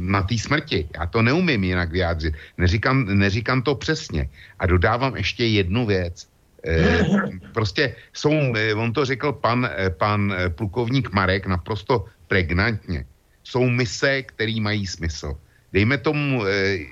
na 0.01 0.23
té 0.23 0.39
smrti. 0.39 0.89
Já 0.95 1.07
to 1.07 1.23
neumím 1.23 1.65
jinak 1.65 1.91
vyjádřit. 1.91 2.35
Neříkám, 2.59 3.07
neříkám 3.19 3.63
to 3.63 3.75
přesně. 3.75 4.29
A 4.59 4.67
dodávám 4.67 5.17
ještě 5.17 5.47
jednu 5.47 5.87
věc. 5.87 6.27
E, 6.67 7.05
prostě 7.53 7.95
jsou, 8.13 8.55
on 8.77 8.93
to 8.93 9.05
řekl 9.05 9.33
pan, 9.33 9.69
pan 9.99 10.35
plukovník 10.55 11.13
Marek 11.13 11.47
naprosto 11.47 12.07
pregnantně. 12.27 13.05
Jsou 13.45 13.69
mise, 13.71 14.23
které 14.23 14.59
mají 14.59 14.87
smysl. 14.87 15.39
Dejme 15.73 15.99
tomu, 15.99 16.43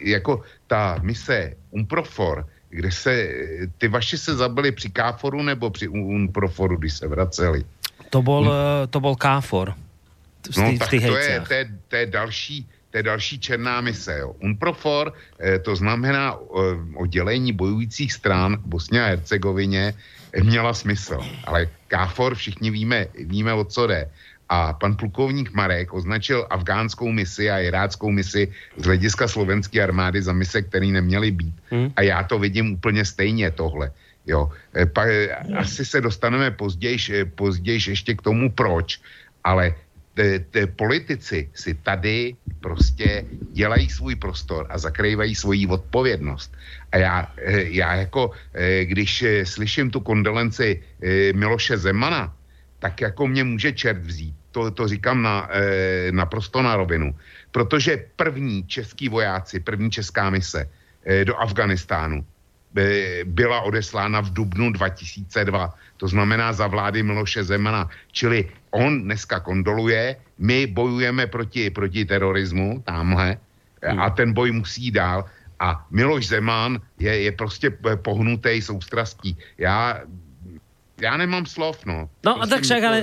jako 0.05 0.43
ta 0.67 0.99
mise 1.03 1.57
Umprofor, 1.71 2.47
kde 2.75 2.91
se, 2.91 3.29
ty 3.79 3.89
vaši 3.89 4.19
se 4.19 4.37
zabili 4.37 4.73
při 4.73 4.91
Káforu 4.91 5.43
nebo 5.43 5.71
při 5.71 5.89
Unproforu, 5.89 6.77
když 6.77 6.93
se 6.95 7.09
vraceli? 7.09 7.65
To 8.11 8.23
bol, 8.23 8.45
hm. 8.45 8.91
to 8.91 9.01
bol 9.01 9.15
Káfor. 9.15 9.75
V 10.51 10.57
no, 10.57 10.79
tak 10.79 10.91
to 10.91 10.97
je, 10.97 11.41
to, 11.49 11.55
je, 11.55 11.69
to 11.89 11.97
je 11.97 12.07
další, 12.07 12.69
to 12.91 12.97
je 12.97 13.03
další 13.03 13.39
černá 13.39 13.81
mise. 13.81 14.19
Jo. 14.19 14.35
UNPROFOR, 14.43 15.13
eh, 15.41 15.59
to 15.59 15.77
znamená 15.77 16.35
eh, 16.35 16.59
oddělení 16.97 17.53
bojujících 17.53 18.13
stran 18.13 18.57
v 18.57 18.67
Bosně 18.67 19.05
a 19.05 19.07
Hercegovině, 19.07 19.95
eh, 20.33 20.43
měla 20.43 20.75
smysl. 20.75 21.19
Ale 21.45 21.71
KFOR 21.89 22.35
všichni 22.35 22.71
víme, 22.71 23.07
víme 23.15 23.53
o 23.53 23.65
co 23.65 23.87
jde. 23.87 24.11
A 24.55 24.71
pan 24.71 24.95
plukovník 24.95 25.51
Marek 25.51 25.91
označil 25.91 26.47
afgánskou 26.47 27.11
misi 27.11 27.51
a 27.51 27.59
iráckou 27.59 28.15
misi 28.15 28.55
z 28.79 28.85
hlediska 28.87 29.27
slovenské 29.27 29.83
armády 29.83 30.23
za 30.23 30.31
mise, 30.31 30.63
které 30.63 30.95
neměly 30.95 31.31
být. 31.35 31.55
Hmm. 31.75 31.91
A 31.99 32.07
já 32.07 32.23
to 32.23 32.39
vidím 32.39 32.79
úplně 32.79 33.03
stejně 33.03 33.51
tohle. 33.51 33.91
Jo. 34.27 34.55
Pa, 34.95 35.11
asi 35.59 35.83
se 35.83 35.99
dostaneme 36.01 36.55
později, 36.55 37.35
později 37.35 37.99
ještě 37.99 38.15
k 38.15 38.23
tomu 38.23 38.55
proč, 38.55 39.03
ale 39.43 39.75
te, 40.15 40.39
te, 40.39 40.71
politici 40.71 41.51
si 41.51 41.75
tady 41.75 42.39
prostě 42.63 43.27
dělají 43.51 43.91
svůj 43.91 44.15
prostor 44.23 44.71
a 44.71 44.79
zakrývají 44.79 45.35
svoji 45.35 45.67
odpovědnost. 45.67 46.55
A 46.95 46.97
já, 46.97 47.17
já 47.75 48.07
jako, 48.07 48.31
když 48.83 49.25
slyším 49.45 49.91
tu 49.91 49.99
kondolenci 49.99 50.83
Miloše 51.35 51.75
Zemana, 51.75 52.31
tak 52.79 53.01
jako 53.01 53.27
mě 53.27 53.45
může 53.45 53.73
čert 53.73 53.99
vzít. 53.99 54.44
To, 54.55 54.71
to 54.71 54.89
říkám 54.89 55.23
na, 55.23 55.51
naprosto 56.15 56.63
na 56.63 56.79
rovinu. 56.79 57.11
Protože 57.51 58.07
první 58.17 58.63
český 58.71 59.11
vojáci, 59.11 59.61
první 59.61 59.91
česká 59.91 60.31
mise 60.31 60.71
do 61.27 61.35
Afganistánu 61.37 62.25
byla 63.25 63.61
odeslána 63.61 64.21
v 64.21 64.31
dubnu 64.31 64.73
2002. 64.73 65.75
To 65.97 66.07
znamená 66.09 66.53
za 66.53 66.67
vlády 66.67 67.03
Miloše 67.03 67.45
Zemana. 67.45 67.91
Čili 68.13 68.51
on 68.71 69.03
dneska 69.03 69.41
kondoluje, 69.41 70.17
my 70.39 70.67
bojujeme 70.67 71.27
proti, 71.27 71.71
proti 71.71 72.05
terorismu 72.05 72.83
tamhle 72.87 73.39
hmm. 73.83 74.01
a 74.01 74.11
ten 74.11 74.33
boj 74.33 74.51
musí 74.53 74.91
dál. 74.91 75.25
A 75.61 75.87
Miloš 75.91 76.27
Zeman 76.27 76.83
je, 76.99 77.21
je 77.21 77.33
prostě 77.33 77.71
pohnutý 78.03 78.63
soustrastí. 78.63 79.39
Já 79.59 80.03
já 81.01 81.17
nemám 81.17 81.47
slov, 81.47 81.83
no. 81.87 82.11
No 82.25 82.43
a 82.43 82.47
tak 82.47 82.63
však, 82.63 82.83
ale, 82.85 82.99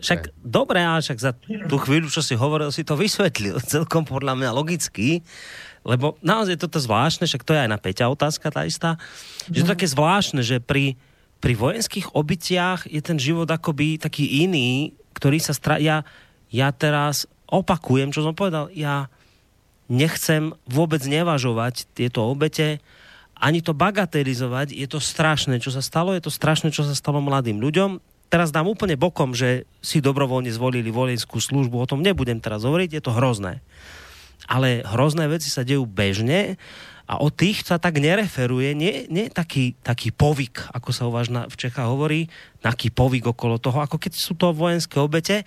však 0.00 0.20
dobré, 0.40 0.80
ale 0.80 1.04
však 1.04 1.18
za 1.20 1.32
tú 1.68 1.76
chvíľu, 1.76 2.08
čo 2.08 2.24
si 2.24 2.32
hovoril, 2.32 2.72
si 2.72 2.84
to 2.84 2.96
vysvetlil 2.96 3.60
celkom 3.72 4.08
podľa 4.08 4.34
mňa 4.36 4.50
logicky, 4.56 5.20
lebo 5.84 6.16
naozaj 6.24 6.56
je 6.56 6.64
toto 6.64 6.80
zvláštne, 6.80 7.28
však 7.28 7.44
to 7.44 7.52
je 7.52 7.62
aj 7.68 7.70
na 7.70 7.76
Peťa 7.76 8.08
otázka 8.08 8.48
tá 8.48 8.64
istá, 8.64 8.96
že 9.52 9.60
to 9.60 9.76
také 9.76 9.84
zvláštne, 9.84 10.40
že 10.40 10.56
pri, 10.56 10.96
pri 11.44 11.52
vojenských 11.52 12.16
obytiach 12.16 12.88
je 12.88 13.00
ten 13.04 13.20
život 13.20 13.44
akoby 13.44 14.00
taký 14.00 14.48
iný, 14.48 14.96
ktorý 15.12 15.36
sa 15.36 15.52
stra... 15.52 15.76
Ja, 15.76 16.00
ja 16.48 16.72
teraz 16.72 17.28
opakujem, 17.52 18.16
čo 18.16 18.24
som 18.24 18.32
povedal, 18.32 18.72
ja 18.72 19.12
nechcem 19.92 20.56
vôbec 20.64 21.04
nevažovať 21.04 21.84
tieto 21.92 22.24
obete, 22.24 22.80
ani 23.44 23.60
to 23.60 23.76
bagatelizovať. 23.76 24.72
Je 24.72 24.88
to 24.88 25.04
strašné, 25.04 25.60
čo 25.60 25.68
sa 25.68 25.84
stalo, 25.84 26.16
je 26.16 26.24
to 26.24 26.32
strašné, 26.32 26.72
čo 26.72 26.80
sa 26.88 26.96
stalo 26.96 27.20
mladým 27.20 27.60
ľuďom. 27.60 28.00
Teraz 28.32 28.48
dám 28.48 28.64
úplne 28.64 28.96
bokom, 28.96 29.36
že 29.36 29.68
si 29.84 30.00
dobrovoľne 30.00 30.48
zvolili 30.48 30.88
vojenskú 30.88 31.36
službu, 31.36 31.76
o 31.76 31.86
tom 31.86 32.00
nebudem 32.00 32.40
teraz 32.40 32.64
hovoriť, 32.64 32.90
je 32.96 33.02
to 33.04 33.12
hrozné 33.12 33.60
ale 34.48 34.84
hrozné 34.84 35.28
veci 35.28 35.48
sa 35.48 35.64
dejú 35.64 35.88
bežne 35.88 36.60
a 37.04 37.20
o 37.20 37.28
tých 37.28 37.64
sa 37.64 37.76
tak 37.76 38.00
nereferuje, 38.00 38.72
nie, 38.72 39.04
nie 39.12 39.28
taký, 39.28 39.76
taký 39.84 40.08
povyk, 40.08 40.72
ako 40.72 40.90
sa 40.92 41.04
u 41.04 41.12
vás 41.12 41.28
na, 41.28 41.44
v 41.48 41.56
Čechách 41.56 41.84
hovorí, 41.84 42.32
taký 42.64 42.88
povyk 42.88 43.36
okolo 43.36 43.60
toho, 43.60 43.84
ako 43.84 44.00
keď 44.00 44.12
sú 44.16 44.32
to 44.36 44.56
vojenské 44.56 44.96
obete. 45.00 45.44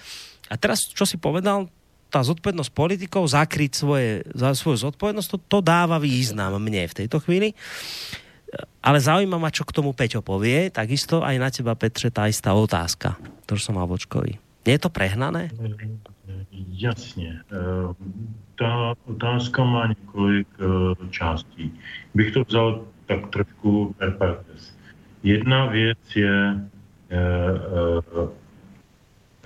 A 0.48 0.56
teraz, 0.56 0.86
čo 0.86 1.04
si 1.04 1.18
povedal, 1.18 1.70
tá 2.08 2.24
zodpovednosť 2.24 2.72
politikov, 2.72 3.28
zakryť 3.28 3.72
svoje, 3.76 4.10
za 4.32 4.56
svoju 4.56 4.90
zodpovednosť, 4.92 5.30
to, 5.30 5.38
to 5.38 5.60
dáva 5.60 6.00
význam 6.00 6.56
mne 6.60 6.88
v 6.88 6.98
tejto 7.04 7.20
chvíli. 7.24 7.52
Ale 8.80 9.04
zaujíma 9.04 9.36
ma, 9.36 9.52
čo 9.52 9.68
k 9.68 9.76
tomu 9.76 9.92
Peťo 9.92 10.24
povie, 10.24 10.72
takisto 10.72 11.20
aj 11.20 11.36
na 11.36 11.50
teba, 11.52 11.76
Petře, 11.76 12.16
tá 12.16 12.32
istá 12.32 12.56
otázka, 12.56 13.20
ktorú 13.44 13.60
som 13.60 13.76
mal 13.76 13.88
vočkovi. 13.92 14.40
Nie 14.64 14.80
je 14.80 14.84
to 14.84 14.92
prehnané? 14.92 15.52
Jasně. 16.78 17.42
Eh, 17.52 17.94
ta 18.56 18.94
otázka 19.06 19.64
má 19.64 19.88
několik 19.88 20.48
eh, 20.60 20.66
částí. 21.10 21.74
Bych 22.16 22.32
to 22.32 22.44
vzal 22.44 22.86
tak 23.06 23.28
trošku 23.28 23.96
per 23.98 24.12
partes. 24.12 24.76
Jedna 25.24 25.66
věc 25.66 25.98
je 26.16 26.60
eh, 27.10 28.28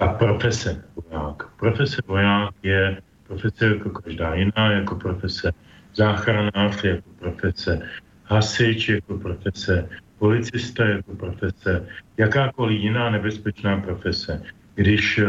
ta 0.02 0.08
profese 0.08 0.84
voják. 0.95 1.43
Profese 1.60 2.02
voják 2.08 2.54
je 2.64 2.97
profese 3.28 3.66
jako 3.66 3.89
každá 3.89 4.36
jiná, 4.36 4.72
jako 4.72 4.95
profese 4.95 5.52
záchranář, 5.95 6.84
jako 6.84 7.10
profese 7.20 7.80
hasič, 8.26 8.89
jako 8.89 9.18
profese 9.18 9.89
policista, 10.20 10.86
jako 10.86 11.16
profese 11.16 11.86
jakákoliv 12.18 12.82
jiná 12.82 13.10
nebezpečná 13.10 13.78
profese. 13.78 14.41
Když 14.76 15.22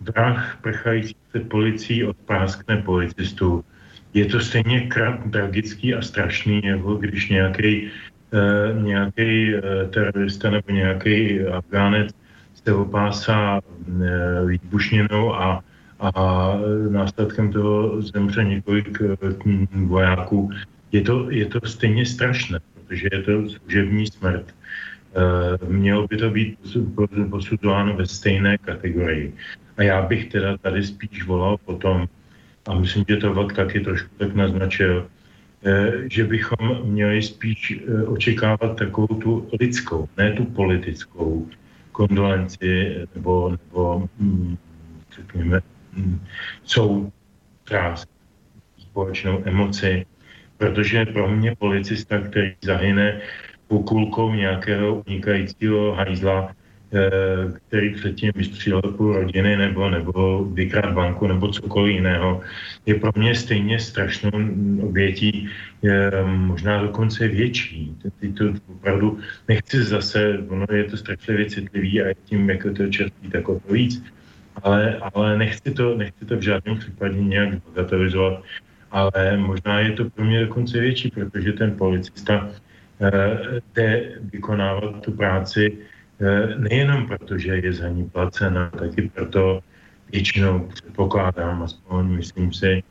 vrah 0.00 0.58
prchající 0.62 1.16
před 1.28 1.48
policií 1.48 2.04
odpráskne 2.04 2.82
policistů. 2.82 3.64
Je 4.14 4.26
to 4.26 4.40
stejně 4.40 4.88
tragický 5.30 5.94
a 5.94 6.02
strašný, 6.02 6.60
jako 6.64 6.94
když 6.94 7.28
nějaký 7.28 7.90
eh, 8.34 8.82
nějaký 8.82 9.54
eh, 9.54 9.60
terorista 9.88 10.50
nebo 10.50 10.72
nějaký 10.72 11.40
Afgánec 11.40 12.19
se 12.70 12.74
opásá 12.74 13.58
eh, 13.58 14.46
výbušněnou 14.46 15.34
a, 15.34 15.64
a 16.00 16.10
následkem 16.90 17.52
toho 17.52 18.02
zemře 18.02 18.44
několik 18.44 19.02
eh, 19.02 19.16
vojáků. 19.74 20.50
Je 20.92 21.02
to, 21.02 21.30
je 21.30 21.46
to 21.46 21.58
stejně 21.66 22.06
strašné, 22.06 22.60
protože 22.74 23.08
je 23.12 23.22
to 23.22 23.48
služební 23.50 24.06
smrt. 24.06 24.46
Eh, 24.46 25.66
mělo 25.66 26.06
by 26.06 26.16
to 26.16 26.30
být 26.30 26.58
posuzováno 27.30 27.96
ve 27.96 28.06
stejné 28.06 28.58
kategorii. 28.58 29.34
A 29.76 29.82
já 29.82 30.02
bych 30.02 30.30
teda 30.30 30.56
tady 30.56 30.82
spíš 30.82 31.26
volal 31.26 31.58
potom, 31.58 32.06
a 32.68 32.74
myslím, 32.74 33.04
že 33.08 33.16
to 33.16 33.34
Vlk 33.34 33.52
taky 33.52 33.80
trošku 33.80 34.10
tak 34.18 34.34
naznačil, 34.34 35.08
že 36.08 36.24
bychom 36.24 36.84
měli 36.84 37.22
spíš 37.22 37.80
očekávat 38.06 38.76
takovou 38.76 39.06
tu 39.06 39.48
lidskou, 39.60 40.08
ne 40.16 40.32
tu 40.32 40.44
politickou 40.44 41.48
kondolenci 42.00 42.96
nebo, 43.14 43.50
nebo 43.50 44.08
hm, 44.20 44.56
řekněme, 45.16 45.60
hm, 45.92 46.20
soutrás, 46.64 48.06
společnou 48.78 49.42
emoci, 49.44 50.06
protože 50.56 51.06
pro 51.06 51.28
mě 51.28 51.56
policista, 51.56 52.20
který 52.20 52.56
zahyne 52.64 53.20
pokulkou 53.68 54.34
nějakého 54.34 55.02
unikajícího 55.06 55.92
hajzla, 55.92 56.56
který 57.68 57.94
předtím 57.94 58.32
vystřílel 58.34 58.82
půl 58.82 59.12
rodiny 59.12 59.56
nebo, 59.56 59.90
nebo 59.90 60.44
vykrát 60.44 60.92
banku 60.94 61.26
nebo 61.26 61.48
cokoliv 61.48 61.94
jiného, 61.94 62.40
je 62.86 62.94
pro 62.94 63.10
mě 63.16 63.34
stejně 63.34 63.78
strašnou 63.78 64.30
obětí, 64.82 65.48
je 65.82 66.10
možná 66.24 66.82
dokonce 66.82 67.28
větší. 67.28 67.96
Ty 68.20 68.32
to 68.32 68.44
opravdu 68.68 69.18
nechci 69.48 69.82
zase, 69.84 70.38
ono 70.48 70.66
je 70.72 70.84
to 70.84 70.96
strašlivě 70.96 71.50
citlivý 71.50 72.02
a 72.02 72.14
tím, 72.24 72.50
jak 72.50 72.66
to 72.76 72.88
čerství, 72.88 73.30
tak 73.30 73.48
o 73.48 73.60
to 73.60 73.72
víc. 73.72 74.02
Ale, 74.62 74.98
ale 75.14 75.38
nechci, 75.38 75.70
to, 75.70 75.96
nechci 75.96 76.24
to 76.24 76.36
v 76.36 76.42
žádném 76.42 76.78
případě 76.78 77.20
nějak 77.20 77.48
bagatelizovat, 77.68 78.42
ale 78.90 79.36
možná 79.36 79.80
je 79.80 79.92
to 79.92 80.10
pro 80.10 80.24
mě 80.24 80.40
dokonce 80.40 80.80
větší, 80.80 81.10
protože 81.10 81.52
ten 81.52 81.76
policista 81.76 82.50
eh, 83.00 83.60
jde 83.74 84.18
vykonávat 84.32 85.00
tu 85.00 85.12
práci 85.12 85.72
Eh, 85.72 85.99
nejenom 86.56 87.06
proto, 87.06 87.38
že 87.38 87.56
je 87.56 87.72
za 87.72 87.88
ní 87.88 88.08
placena, 88.08 88.70
taky 88.70 89.10
proto 89.14 89.60
většinou 90.12 90.68
předpokládám, 90.74 91.62
aspoň 91.62 92.06
myslím 92.06 92.52
si, 92.52 92.82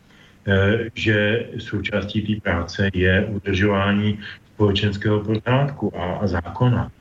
eh, 0.48 0.90
že 0.96 1.46
součástí 1.58 2.22
té 2.22 2.42
práce 2.42 2.90
je 2.94 3.26
udržování 3.26 4.20
společenského 4.54 5.20
pořádku 5.20 5.94
a, 5.98 6.06
a 6.16 6.28
zákona. 6.28 6.92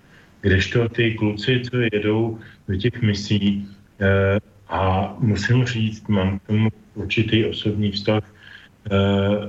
Kdežto 0.41 0.89
ty 0.89 1.15
kluci, 1.15 1.63
co 1.71 1.77
jedou 1.93 2.39
do 2.69 2.77
těch 2.77 3.03
misí, 3.03 3.69
eh, 4.01 4.41
a 4.69 5.15
musím 5.19 5.65
říct, 5.65 6.09
mám 6.09 6.39
k 6.39 6.47
tomu 6.47 6.69
určitý 6.95 7.45
osobní 7.45 7.91
vztah, 7.91 8.23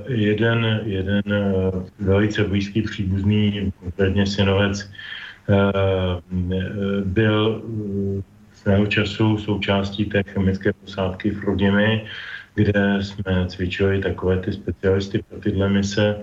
jeden, 0.08 0.80
jeden 0.84 1.22
velice 1.98 2.44
blízký 2.44 2.82
příbuzný, 2.82 3.72
konkrétně 3.80 4.26
synovec 4.26 4.84
Eh, 4.84 5.19
byl 7.04 7.62
eh, 7.64 8.22
svého 8.54 8.86
času 8.86 9.38
součástí 9.38 10.04
té 10.04 10.22
chemické 10.22 10.72
posádky 10.72 11.30
v 11.30 11.44
Rudimi, 11.44 12.04
kde 12.54 12.98
jsme 13.00 13.46
cvičili 13.46 14.00
takové 14.00 14.38
ty 14.38 14.52
specialisty 14.52 15.22
pro 15.28 15.40
tyhle 15.40 15.68
mise. 15.68 16.16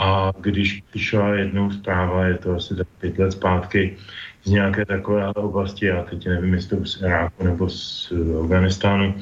A 0.00 0.32
když 0.40 0.82
přišla 0.90 1.34
jednou 1.34 1.70
zpráva, 1.70 2.24
je 2.24 2.38
to 2.38 2.54
asi 2.54 2.76
tak 2.76 2.86
pět 3.00 3.18
let 3.18 3.32
zpátky, 3.32 3.96
z 4.44 4.50
nějaké 4.50 4.86
takové 4.86 5.28
oblasti, 5.28 5.86
já 5.86 6.02
teď 6.02 6.28
nevím, 6.28 6.54
jestli 6.54 6.76
to 6.76 6.84
z 6.84 7.02
Iráku 7.02 7.44
nebo 7.44 7.68
z 7.68 8.12
Afganistánu, 8.44 9.14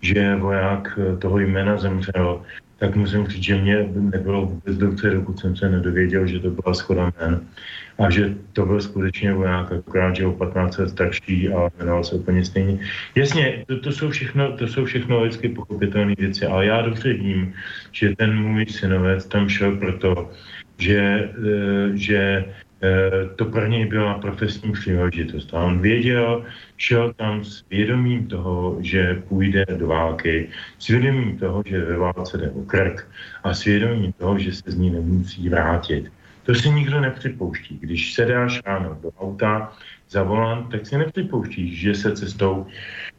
že 0.00 0.36
voják 0.36 0.98
toho 1.18 1.38
jména 1.38 1.76
zemřel, 1.76 2.42
tak 2.78 2.96
musím 2.96 3.26
říct, 3.26 3.42
že 3.42 3.60
mě 3.60 3.88
nebylo 3.94 4.46
vůbec 4.46 4.76
dobře, 4.76 5.10
dokud 5.10 5.38
jsem 5.38 5.56
se 5.56 5.68
nedověděl, 5.68 6.26
že 6.26 6.40
to 6.40 6.50
byla 6.50 6.74
schoda 6.74 7.12
jmén 7.20 7.40
a 7.98 8.10
že 8.10 8.34
to 8.52 8.66
byl 8.66 8.80
skutečně 8.80 9.32
voják, 9.32 9.72
akorát, 9.72 10.16
že 10.16 10.26
o 10.26 10.32
15 10.32 10.78
let 10.78 10.88
starší 10.88 11.48
a 11.48 11.70
jmenoval 11.78 12.04
se 12.04 12.14
úplně 12.14 12.44
stejně. 12.44 12.78
Jasně, 13.14 13.64
to, 13.66 13.80
to, 13.80 13.92
jsou 13.92 14.10
všechno, 14.10 14.56
to 14.56 14.66
jsou 14.66 14.84
všechno 14.84 15.22
lidsky 15.22 15.48
pochopitelné 15.48 16.14
věci, 16.18 16.46
ale 16.46 16.66
já 16.66 16.82
dobře 16.82 17.12
vím, 17.12 17.54
že 17.92 18.16
ten 18.16 18.36
můj 18.36 18.66
synovec 18.66 19.26
tam 19.26 19.48
šel 19.48 19.76
proto, 19.76 20.30
že, 20.78 21.30
eh, 21.30 21.90
že 21.94 22.44
to 23.36 23.44
pro 23.44 23.66
něj 23.66 23.86
byla 23.86 24.18
profesní 24.18 24.72
příležitost. 24.72 25.54
A 25.54 25.58
on 25.58 25.80
věděl, 25.80 26.44
šel 26.76 27.12
tam 27.12 27.44
s 27.44 27.64
vědomím 27.70 28.26
toho, 28.26 28.76
že 28.80 29.22
půjde 29.28 29.64
do 29.76 29.86
války, 29.86 30.48
s 30.78 30.88
vědomím 30.88 31.38
toho, 31.38 31.62
že 31.66 31.84
ve 31.84 31.96
válce 31.96 32.38
jde 32.38 32.50
o 32.50 32.62
krk 32.62 33.08
a 33.44 33.54
s 33.54 33.64
vědomím 33.64 34.12
toho, 34.12 34.38
že 34.38 34.52
se 34.52 34.62
z 34.66 34.74
ní 34.74 34.90
nemusí 34.90 35.48
vrátit. 35.48 36.12
To 36.42 36.54
si 36.54 36.70
nikdo 36.70 37.00
nepřipouští. 37.00 37.78
Když 37.80 38.14
se 38.14 38.24
dáš 38.24 38.60
ráno 38.66 38.98
do 39.02 39.10
auta 39.18 39.72
za 40.08 40.22
volant, 40.22 40.70
tak 40.70 40.86
si 40.86 40.98
nepřipouštíš, 40.98 41.80
že 41.80 41.94
se 41.94 42.16
cestou 42.16 42.66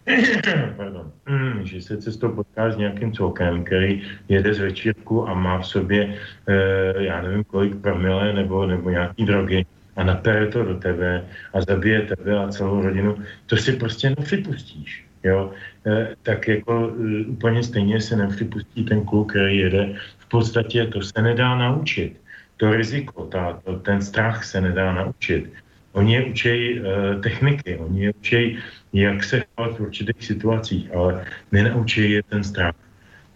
pardon, 0.78 1.12
mm, 1.30 1.66
že 1.66 1.82
se 1.82 1.98
cestou 1.98 2.32
potkáš 2.32 2.74
s 2.74 2.78
nějakým 2.78 3.14
celkem, 3.14 3.64
který 3.64 4.02
jede 4.30 4.54
z 4.54 4.60
večírku 4.60 5.28
a 5.28 5.34
má 5.34 5.60
v 5.60 5.68
sobě, 5.68 6.18
e, 6.48 7.04
já 7.04 7.22
nevím 7.22 7.44
kolik 7.44 7.76
promile 7.76 8.34
nebo, 8.34 8.66
nebo 8.66 8.90
nějaký 8.90 9.26
drogy 9.26 9.66
a 9.96 10.04
napere 10.04 10.48
to 10.48 10.64
do 10.64 10.76
tebe 10.76 11.26
a 11.54 11.62
zabije 11.62 12.02
tebe 12.02 12.40
a 12.40 12.48
celou 12.48 12.82
rodinu, 12.82 13.18
to 13.46 13.58
si 13.58 13.74
prostě 13.74 14.10
nepřipustíš. 14.10 15.06
Jo? 15.24 15.52
E, 15.86 16.16
tak 16.24 16.48
jako 16.48 16.94
e, 16.94 17.26
úplně 17.26 17.64
stejně 17.64 18.02
se 18.02 18.16
nepřipustí 18.16 18.86
ten 18.86 19.06
kluk, 19.06 19.30
který 19.30 19.58
jede. 19.58 19.96
V 20.18 20.26
podstatě 20.30 20.86
to 20.86 21.02
se 21.02 21.22
nedá 21.22 21.56
naučit 21.56 22.26
to 22.58 22.72
riziko, 22.72 23.26
ta, 23.26 23.60
to, 23.64 23.80
ten 23.80 24.02
strach 24.02 24.44
se 24.44 24.62
nedá 24.62 24.94
naučit. 24.94 25.54
Oni 25.92 26.14
je 26.14 26.26
učí 26.26 26.80
e, 26.80 26.82
techniky, 27.20 27.78
oni 27.78 28.04
je 28.04 28.14
učí, 28.14 28.58
jak 29.02 29.24
se 29.24 29.44
chovat 29.56 29.78
v 29.78 29.80
určitých 29.80 30.26
situacích, 30.26 30.96
ale 30.96 31.26
nenaučí 31.52 32.12
je 32.12 32.24
ten 32.24 32.44
strach. 32.44 32.76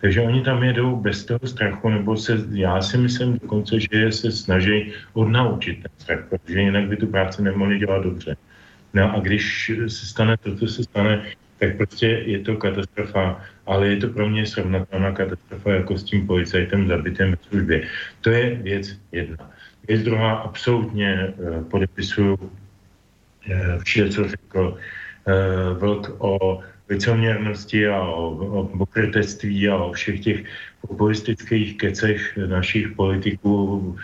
Takže 0.01 0.21
oni 0.21 0.41
tam 0.41 0.63
jedou 0.63 0.95
bez 0.95 1.25
toho 1.25 1.39
strachu, 1.43 1.89
nebo 1.89 2.17
se, 2.17 2.39
já 2.51 2.81
si 2.81 2.97
myslím 2.97 3.39
dokonce, 3.39 3.79
že 3.79 4.11
se 4.11 4.31
snaží 4.31 4.91
odnaučit 5.13 5.83
ten 5.83 5.91
strach, 5.97 6.19
protože 6.29 6.59
jinak 6.59 6.87
by 6.87 6.97
tu 6.97 7.07
práci 7.07 7.41
nemohli 7.43 7.79
dělat 7.79 8.03
dobře. 8.03 8.35
No 8.93 9.15
a 9.15 9.19
když 9.19 9.71
se 9.87 10.05
stane 10.05 10.37
to, 10.37 10.55
co 10.55 10.67
se 10.67 10.83
stane, 10.83 11.25
tak 11.59 11.77
prostě 11.77 12.07
je 12.07 12.39
to 12.39 12.55
katastrofa, 12.55 13.41
ale 13.65 13.87
je 13.87 13.97
to 13.97 14.07
pro 14.07 14.29
mě 14.29 14.45
srovnatelná 14.45 15.11
katastrofa 15.11 15.71
jako 15.71 15.97
s 15.97 16.03
tím 16.03 16.27
policajtem 16.27 16.87
zabitým 16.87 17.35
v 17.35 17.45
službě. 17.45 17.87
To 18.21 18.29
je 18.29 18.55
věc 18.55 18.97
jedna. 19.11 19.51
Věc 19.87 20.03
druhá, 20.03 20.33
absolutně 20.35 21.33
uh, 21.37 21.63
podepisuju 21.63 22.35
uh, 22.35 22.49
vše, 23.83 24.09
co 24.09 24.27
řekl 24.27 24.77
Vlk 25.79 26.15
o 26.17 26.59
licoměrnosti 26.89 27.87
a 27.87 28.01
o, 28.01 28.29
o 28.29 28.63
pokrytectví 28.77 29.69
a 29.69 29.77
o 29.77 29.91
všech 29.91 30.19
těch 30.19 30.43
populistických 30.87 31.77
kecech 31.77 32.37
našich 32.37 32.91
politiků, 32.91 33.95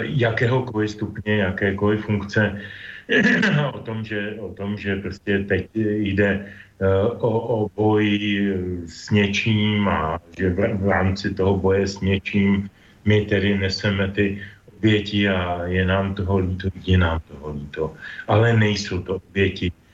jakéhokoliv 0.00 0.90
stupně, 0.90 1.36
jakékoliv 1.36 2.04
funkce, 2.04 2.60
o 3.72 3.78
tom, 3.78 4.04
že, 4.04 4.34
o 4.40 4.48
tom, 4.48 4.76
že 4.76 4.96
prostě 4.96 5.38
teď 5.38 5.68
jde 5.74 6.46
Eh, 6.80 7.08
o, 7.24 7.64
o 7.64 7.68
boji 7.68 8.52
s 8.86 9.10
něčím 9.10 9.88
a 9.88 10.20
že 10.38 10.50
v, 10.50 10.76
v 10.76 10.88
rámci 10.88 11.34
toho 11.34 11.56
boje 11.56 11.86
s 11.86 12.00
něčím 12.00 12.68
my 13.04 13.24
tedy 13.24 13.58
neseme 13.58 14.12
ty 14.12 14.42
oběti 14.76 15.28
a 15.28 15.64
je 15.64 15.86
nám 15.86 16.14
toho 16.14 16.38
líto, 16.38 16.68
je 16.84 16.98
nám 16.98 17.20
toho 17.28 17.52
líto. 17.52 17.94
Ale 18.28 18.56
nejsou 18.56 19.02
to 19.02 19.16
oběti 19.16 19.72
eh, 19.72 19.85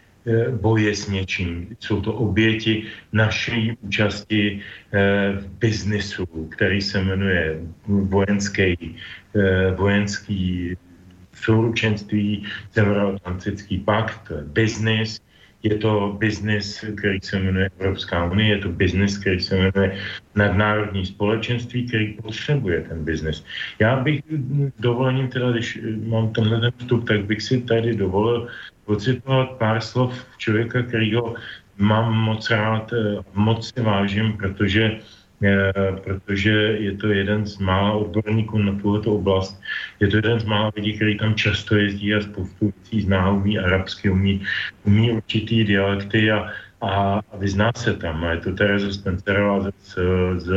boje 0.60 0.94
s 0.94 1.08
něčím. 1.08 1.76
Jsou 1.80 2.00
to 2.00 2.14
oběti 2.14 2.84
naší 3.12 3.76
účasti 3.80 4.60
eh, 4.92 5.32
v 5.40 5.46
biznisu, 5.58 6.26
který 6.26 6.80
se 6.80 7.02
jmenuje 7.02 7.60
vojenský, 7.86 8.96
vojenský 9.76 10.76
souručenství, 11.34 12.46
Severoatlantický 12.70 13.78
pakt, 13.78 14.32
biznis, 14.52 15.20
je 15.62 15.78
to 15.78 16.16
biznis, 16.18 16.84
který 16.98 17.18
se 17.22 17.38
jmenuje 17.38 17.70
Evropská 17.78 18.24
unie, 18.30 18.48
je 18.48 18.58
to 18.58 18.68
biznis, 18.68 19.18
který 19.18 19.40
se 19.40 19.56
jmenuje 19.56 19.98
nadnárodní 20.34 21.06
společenství, 21.06 21.86
který 21.86 22.12
potřebuje 22.12 22.80
ten 22.80 23.04
biznis. 23.04 23.44
Já 23.78 23.96
bych 23.96 24.22
dovolením, 24.78 25.28
teda, 25.28 25.50
když 25.50 25.78
mám 26.06 26.32
tenhle 26.32 26.70
vstup, 26.70 27.08
tak 27.08 27.24
bych 27.24 27.42
si 27.42 27.62
tady 27.62 27.94
dovolil 27.94 28.48
pocitovat 28.84 29.50
pár 29.50 29.80
slov 29.80 30.26
člověka, 30.38 30.82
kterýho 30.82 31.34
mám 31.78 32.14
moc 32.14 32.50
rád, 32.50 32.92
moc 33.34 33.74
si 33.74 33.80
vážím, 33.80 34.32
protože 34.32 35.00
Eh, 35.44 35.92
protože 36.04 36.50
je 36.78 36.96
to 36.96 37.08
jeden 37.08 37.46
z 37.46 37.58
mála 37.58 37.92
odborníků 37.92 38.58
na 38.58 38.72
tuto 38.82 39.14
oblast. 39.14 39.60
Je 40.00 40.08
to 40.08 40.16
jeden 40.16 40.40
z 40.40 40.44
mála 40.44 40.72
lidí, 40.76 40.92
který 40.92 41.18
tam 41.18 41.34
často 41.34 41.76
jezdí 41.76 42.14
a 42.14 42.20
spoustu 42.20 42.72
věcí 42.72 43.02
zná, 43.02 43.30
umí 43.30 43.58
arabsky, 43.58 44.10
umí, 44.10 44.42
umí 44.84 45.10
určitý 45.10 45.64
dialekty 45.64 46.30
a, 46.30 46.48
a, 46.80 47.20
vyzná 47.38 47.72
se 47.76 47.94
tam. 47.94 48.24
A 48.24 48.30
je 48.30 48.36
to 48.36 48.52
Tereza 48.52 48.92
Spencerová 48.92 49.70
z, 49.82 49.98
z 50.36 50.52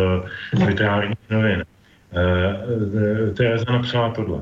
literárních 0.65 1.17
novin. 1.29 1.63
Uh, 2.13 3.33
Tereza 3.33 3.65
napsala 3.71 4.09
tohle. 4.09 4.41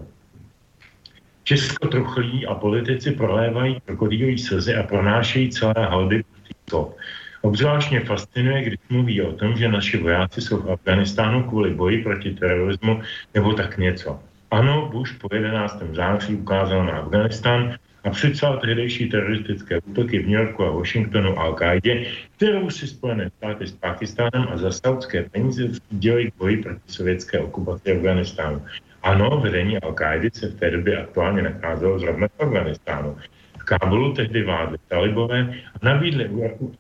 Česko 1.44 1.88
truchlí 1.88 2.46
a 2.48 2.56
politici 2.56 3.12
prolévají 3.12 3.82
krokodýlový 3.86 4.40
slzy 4.40 4.76
a 4.76 4.84
pronášejí 4.84 5.50
celé 5.50 5.74
halby 5.78 6.24
stop. 6.68 6.98
Obzvláštně 7.42 8.00
fascinuje, 8.00 8.64
když 8.64 8.80
mluví 8.90 9.22
o 9.22 9.34
tom, 9.34 9.58
že 9.58 9.70
naši 9.70 9.98
vojáci 9.98 10.42
jsou 10.42 10.58
v 10.58 10.72
Afganistánu 10.72 11.44
kvůli 11.44 11.74
boji 11.74 12.04
proti 12.04 12.32
terorismu 12.32 13.02
nebo 13.34 13.54
tak 13.54 13.78
něco. 13.78 14.20
Ano, 14.52 14.90
Bush 14.92 15.18
po 15.18 15.36
11. 15.36 15.84
září 15.92 16.36
ukázal 16.36 16.86
na 16.86 16.94
Afganistán 16.94 17.76
a 18.04 18.10
připsal 18.10 18.58
tehdejší 18.58 19.10
teroristické 19.10 19.80
útoky 19.82 20.20
v 20.20 20.28
New 20.28 20.40
Yorku 20.40 20.64
a 20.64 20.72
Washingtonu 20.72 21.40
al 21.40 21.54
qaidě 21.54 22.06
kterou 22.36 22.70
si 22.70 22.88
Spojené 22.88 23.30
státy 23.38 23.68
s 23.68 23.72
Pakistánem 23.72 24.48
a 24.52 24.58
za 24.58 24.72
saudské 24.72 25.24
peníze 25.24 25.68
dělají 25.90 26.32
k 26.32 26.38
boji 26.38 26.58
proti 26.58 26.82
sovětské 26.88 27.40
okupaci 27.40 27.98
Afganistánu. 27.98 28.62
Ano, 29.04 29.40
vedení 29.44 29.78
al 29.80 29.96
se 30.34 30.48
v 30.48 30.56
té 30.56 30.72
době 30.72 30.98
aktuálně 30.98 31.42
nacházelo 31.42 32.00
zrovna 32.00 32.28
v 32.28 32.44
Afganistánu. 32.44 33.18
Kábulu 33.66 34.14
tehdy 34.14 34.44
vládli 34.44 34.78
talibové 34.88 35.54
a 35.82 35.86
nabídli 35.86 36.30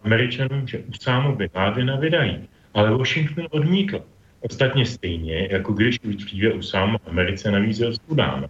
američanům, 0.03 0.67
že 0.67 0.79
Usámu 0.79 1.35
Bin 1.35 1.49
Ládina 1.55 1.95
vydají. 1.95 2.49
Ale 2.73 2.91
Washington 2.97 3.47
odmítl. 3.51 4.01
Ostatně 4.39 4.85
stejně, 4.85 5.47
jako 5.51 5.73
když 5.73 5.99
dříve 5.99 6.53
Usámu 6.53 6.97
Americe 7.07 7.51
navízel 7.51 7.93
Sudánu. 7.93 8.47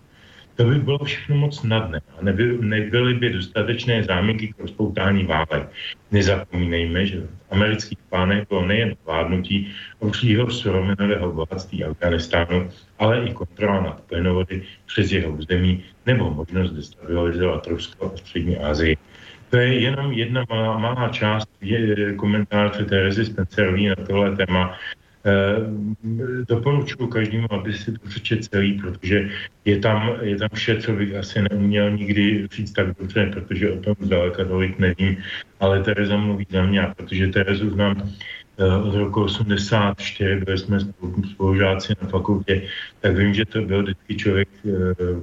To 0.56 0.64
by 0.64 0.76
bylo 0.76 1.00
všechno 1.04 1.36
moc 1.36 1.60
snadné 1.60 2.02
a 2.20 2.24
neby, 2.24 2.58
nebyly 2.62 3.14
by 3.14 3.30
dostatečné 3.30 4.04
záminky 4.04 4.54
k 4.54 4.60
rozpoutání 4.60 5.26
válek. 5.26 5.70
Nezapomínejme, 6.12 7.06
že 7.06 7.20
v 7.20 7.28
amerických 7.52 7.98
plánech 8.10 8.48
bylo 8.50 8.66
nejen 8.66 8.96
vládnutí 9.06 9.74
obřího 10.00 10.50
surovinového 10.50 11.32
bohatství 11.32 11.84
Afganistánu, 11.84 12.70
ale 13.00 13.26
i 13.26 13.34
kontrola 13.34 13.82
nad 13.82 14.02
plynovody 14.02 14.62
přes 14.86 15.12
jeho 15.12 15.32
území 15.32 15.84
nebo 16.06 16.30
možnost 16.30 16.72
destabilizovat 16.72 17.68
Rusko 17.68 18.12
a 18.14 18.18
střední 18.18 18.58
Asii. 18.58 18.98
To 19.50 19.58
je 19.58 19.80
jenom 19.80 20.12
jedna 20.12 20.46
malá, 20.50 20.78
malá 20.78 21.10
část 21.10 21.50
komentáře 22.16 22.86
Terezy 22.86 23.26
Spencerové 23.26 23.82
na 23.82 23.96
tohle 23.96 24.36
téma. 24.36 24.78
Eh, 25.26 25.56
doporučuji 26.48 27.08
každému, 27.08 27.48
aby 27.54 27.74
si 27.74 27.92
to 27.92 28.08
přečet 28.08 28.44
celý, 28.44 28.74
protože 28.74 29.30
je 29.66 29.80
tam, 29.80 30.12
je 30.22 30.38
tam 30.38 30.50
vše, 30.54 30.82
co 30.82 30.92
bych 30.92 31.16
asi 31.16 31.42
neuměl 31.42 31.92
nikdy 31.92 32.48
říct 32.52 32.72
tak 32.72 32.88
dobře, 33.00 33.32
protože 33.34 33.72
o 33.72 33.80
tom 33.80 33.96
zdaleka 34.00 34.46
tolik 34.46 34.80
nevím, 34.80 35.18
ale 35.60 35.84
Tereza 35.84 36.18
mluví 36.18 36.48
za 36.50 36.66
mě, 36.66 36.82
protože 36.98 37.28
Terezu 37.28 37.70
znám 37.70 37.96
eh, 38.60 38.78
od 38.78 38.96
roku 38.96 39.24
84, 39.24 40.36
byli 40.36 40.58
jsme 40.58 40.80
spolužáci 41.32 41.94
na 42.02 42.10
fakultě, 42.10 42.62
tak 43.00 43.18
vím, 43.18 43.34
že 43.34 43.46
to 43.46 43.62
byl 43.62 43.84
vždycky 43.84 44.16
člověk 44.16 44.50
eh, 44.66 44.72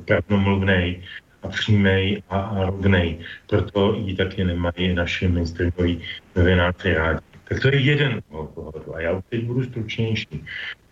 pravdomluvný 0.04 1.02
a 1.42 1.48
přímý 1.48 2.22
a, 2.28 2.40
a 2.40 2.64
rovnej. 2.64 3.18
Proto 3.46 3.94
ji 3.94 4.16
taky 4.16 4.44
nemají 4.44 4.94
naši 4.94 5.28
mainstreamoví 5.28 6.00
novináři 6.36 6.94
rádi. 6.94 7.29
Tak 7.50 7.60
to 7.60 7.68
je 7.68 7.80
jeden 7.80 8.22
pohledu. 8.54 8.94
A 8.94 9.00
já 9.00 9.22
teď 9.28 9.44
budu 9.44 9.64
stručnější. 9.64 10.44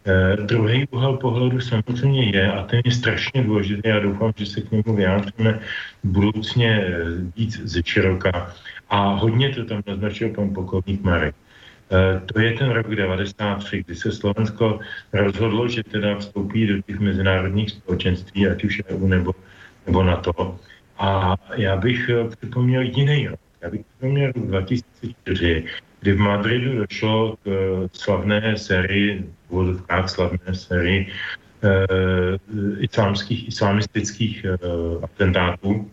Eh, 0.07 0.37
druhý 0.37 0.89
úhel 0.91 1.17
pohledu 1.17 1.61
samozřejmě 1.61 2.25
je, 2.25 2.53
a 2.53 2.65
ten 2.65 2.81
je 2.85 2.93
strašně 2.93 3.43
důležitý, 3.43 3.89
já 3.89 4.01
doufám, 4.01 4.33
že 4.37 4.47
se 4.47 4.61
k 4.61 4.71
němu 4.71 4.97
vyjádříme 4.97 5.61
budoucně 6.05 6.71
eh, 6.83 7.05
víc 7.37 7.61
ze 7.63 7.83
široka. 7.85 8.55
A 8.91 9.15
hodně 9.15 9.49
to 9.55 9.65
tam 9.65 9.83
naznačil 9.87 10.29
pan 10.35 10.55
pokovník 10.55 11.03
Marek. 11.03 11.35
Eh, 11.91 12.21
to 12.27 12.41
je 12.41 12.53
ten 12.53 12.71
rok 12.71 12.95
93, 12.95 13.85
kdy 13.87 13.95
se 13.95 14.13
Slovensko 14.13 14.81
rozhodlo, 15.13 15.69
že 15.69 15.83
teda 15.85 16.19
vstoupí 16.19 16.67
do 16.67 16.83
těch 16.83 16.99
mezinárodních 16.99 17.71
společenství, 17.71 18.49
ať 18.49 18.65
už 18.65 18.83
EU 18.91 19.07
nebo, 19.07 19.33
nebo 19.87 20.03
NATO. 20.03 20.59
A 20.99 21.37
já 21.57 21.77
bych 21.77 22.09
eh, 22.09 22.29
připomněl 22.37 22.83
jiný 22.83 23.29
rok. 23.29 23.41
Já 23.61 23.71
bych 23.71 23.81
připomněl 23.87 24.33
rok 24.33 24.47
2004, 24.47 25.65
kdy 26.09 26.17
v 26.17 26.21
Madridu 26.21 26.79
došlo 26.79 27.37
k 27.37 27.47
eh, 27.47 27.89
slavné 27.93 28.57
sérii, 28.57 29.29
v 29.49 29.51
vodovkách 29.53 30.09
slavné 30.09 30.55
sérii 30.57 31.05
eh, 31.05 32.41
islámských, 32.81 33.49
islamistických 33.49 34.45
eh, 34.45 34.57
atentátů, 35.05 35.91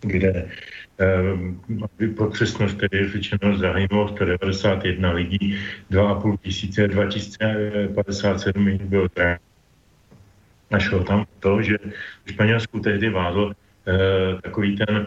kde 0.00 0.50
eh, 0.98 2.10
pro 2.16 2.30
přesnost 2.30 2.74
tedy 2.82 3.08
řečeno 3.08 3.56
zahynulo 3.58 4.08
191 4.08 5.10
lidí, 5.12 5.54
2,5 5.90 6.36
tisíce, 6.42 6.88
2057 6.88 8.68
jich 8.68 8.82
bylo 8.82 9.06
a 10.70 10.78
šlo 10.78 11.04
tam 11.04 11.26
to, 11.40 11.62
že 11.62 11.78
v 12.24 12.30
Španělsku 12.30 12.80
tehdy 12.80 13.08
vládl 13.08 13.52
eh, 13.54 14.42
takový 14.42 14.76
ten 14.76 15.06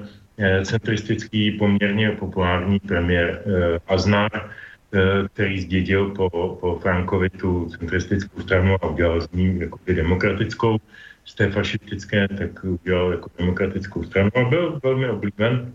centristický, 0.64 1.52
poměrně 1.52 2.12
populární 2.12 2.80
premiér 2.80 3.42
eh, 3.46 3.80
Aznar, 3.88 4.32
eh, 4.34 5.00
který 5.34 5.62
zdědil 5.62 6.10
po, 6.10 6.30
po 6.62 6.80
Frankovi 6.82 7.30
tu 7.30 7.70
centristickou 7.70 8.42
stranu 8.42 8.76
a 8.82 8.88
udělal 8.88 9.22
z 9.22 9.32
ní 9.32 9.60
jakoby 9.60 9.94
demokratickou 9.94 10.78
z 11.26 11.36
té 11.36 11.50
fašistické, 11.52 12.28
tak 12.28 12.64
udělal 12.64 13.12
jako 13.12 13.30
demokratickou 13.38 14.04
stranu 14.04 14.30
a 14.36 14.50
byl 14.50 14.80
velmi 14.84 15.10
oblíben. 15.10 15.74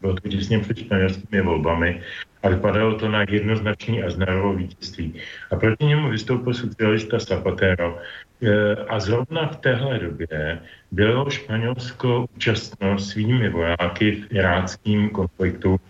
Bylo 0.00 0.14
to 0.14 0.28
těsně 0.28 0.58
před 0.58 0.78
španělskými 0.78 1.42
volbami 1.42 2.02
a 2.42 2.48
vypadalo 2.48 2.94
to 2.94 3.08
na 3.08 3.24
jednoznačný 3.28 4.02
a 4.02 4.10
vítězství. 4.52 5.14
A 5.50 5.56
proti 5.56 5.84
němu 5.84 6.10
vystoupil 6.10 6.54
socialista 6.54 7.18
Zapatero. 7.18 7.98
E, 8.42 8.74
a 8.88 9.00
zrovna 9.00 9.48
v 9.48 9.56
téhle 9.56 9.98
době 9.98 10.60
bylo 10.90 11.30
Španělsko 11.30 12.26
účastno 12.36 12.98
svými 12.98 13.48
vojáky 13.48 14.12
v 14.12 14.32
iráckém 14.32 15.10
konfliktu, 15.10 15.80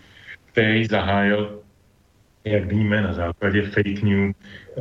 který 0.52 0.86
zahájil 0.86 1.64
jak 2.44 2.66
víme, 2.66 3.02
na 3.02 3.12
základě 3.12 3.62
fake 3.62 4.02
news 4.02 4.36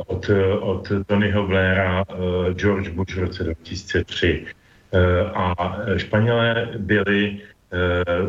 od, 0.07 0.30
od 0.59 0.91
Tonyho 1.05 1.47
Blaira 1.47 2.05
uh, 2.07 2.53
George 2.53 2.89
Bush 2.89 3.16
v 3.16 3.20
roce 3.20 3.43
2003. 3.43 4.45
Uh, 4.91 4.99
a 5.38 5.76
Španělé 5.97 6.70
byli 6.78 7.39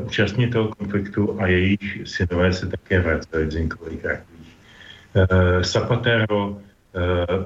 účastní 0.04 0.50
toho 0.50 0.68
konfliktu 0.68 1.40
a 1.40 1.46
jejich 1.46 2.00
synové 2.04 2.52
se 2.52 2.66
také 2.66 3.00
vraceli 3.00 3.46
v 3.46 3.52
zinkových. 3.52 4.04
Uh, 4.04 5.62
Zapatero 5.62 6.56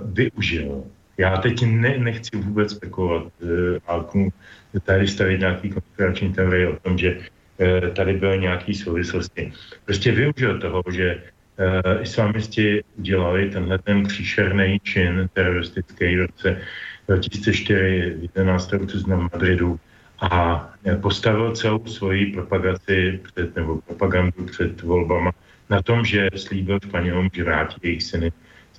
využil. 0.05 0.85
Já 1.19 1.37
teď 1.37 1.63
ne, 1.67 1.99
nechci 1.99 2.37
vůbec 2.37 2.71
spekulovat 2.71 3.33
uh, 3.41 3.51
a 3.87 4.05
tady 4.85 5.09
stavit 5.09 5.41
nějaký 5.41 5.71
konspirační 5.71 6.33
teorie 6.33 6.69
o 6.69 6.77
tom, 6.77 6.99
že 6.99 7.19
uh, 7.19 7.89
tady 7.95 8.13
byly 8.13 8.39
nějaké 8.39 8.75
souvislosti. 8.75 9.53
Prostě 9.85 10.13
využil 10.13 10.61
toho, 10.61 10.83
že 10.91 11.17
uh, 11.17 12.03
islamisti 12.03 12.85
udělali 12.97 13.51
tenhle 13.51 13.79
ten 13.79 14.03
příšerný 14.03 14.81
čin 14.83 15.29
teroristický 15.33 16.17
v 16.17 16.21
roce 16.21 16.61
2004, 17.09 18.29
11. 18.37 18.73
na 19.07 19.17
Madridu 19.17 19.81
a 20.21 20.73
eh, 20.85 20.97
postavil 20.97 21.57
celou 21.57 21.87
svoji 21.87 22.27
propagaci 22.27 23.21
před, 23.23 23.57
nebo 23.57 23.81
propagandu 23.81 24.45
před 24.45 24.83
volbama 24.83 25.33
na 25.71 25.83
tom, 25.83 26.05
že 26.05 26.29
slíbil 26.37 26.79
Španělům, 26.85 27.29
že 27.33 27.45
vrátí 27.45 27.77
jejich 27.83 28.03
syny 28.03 28.33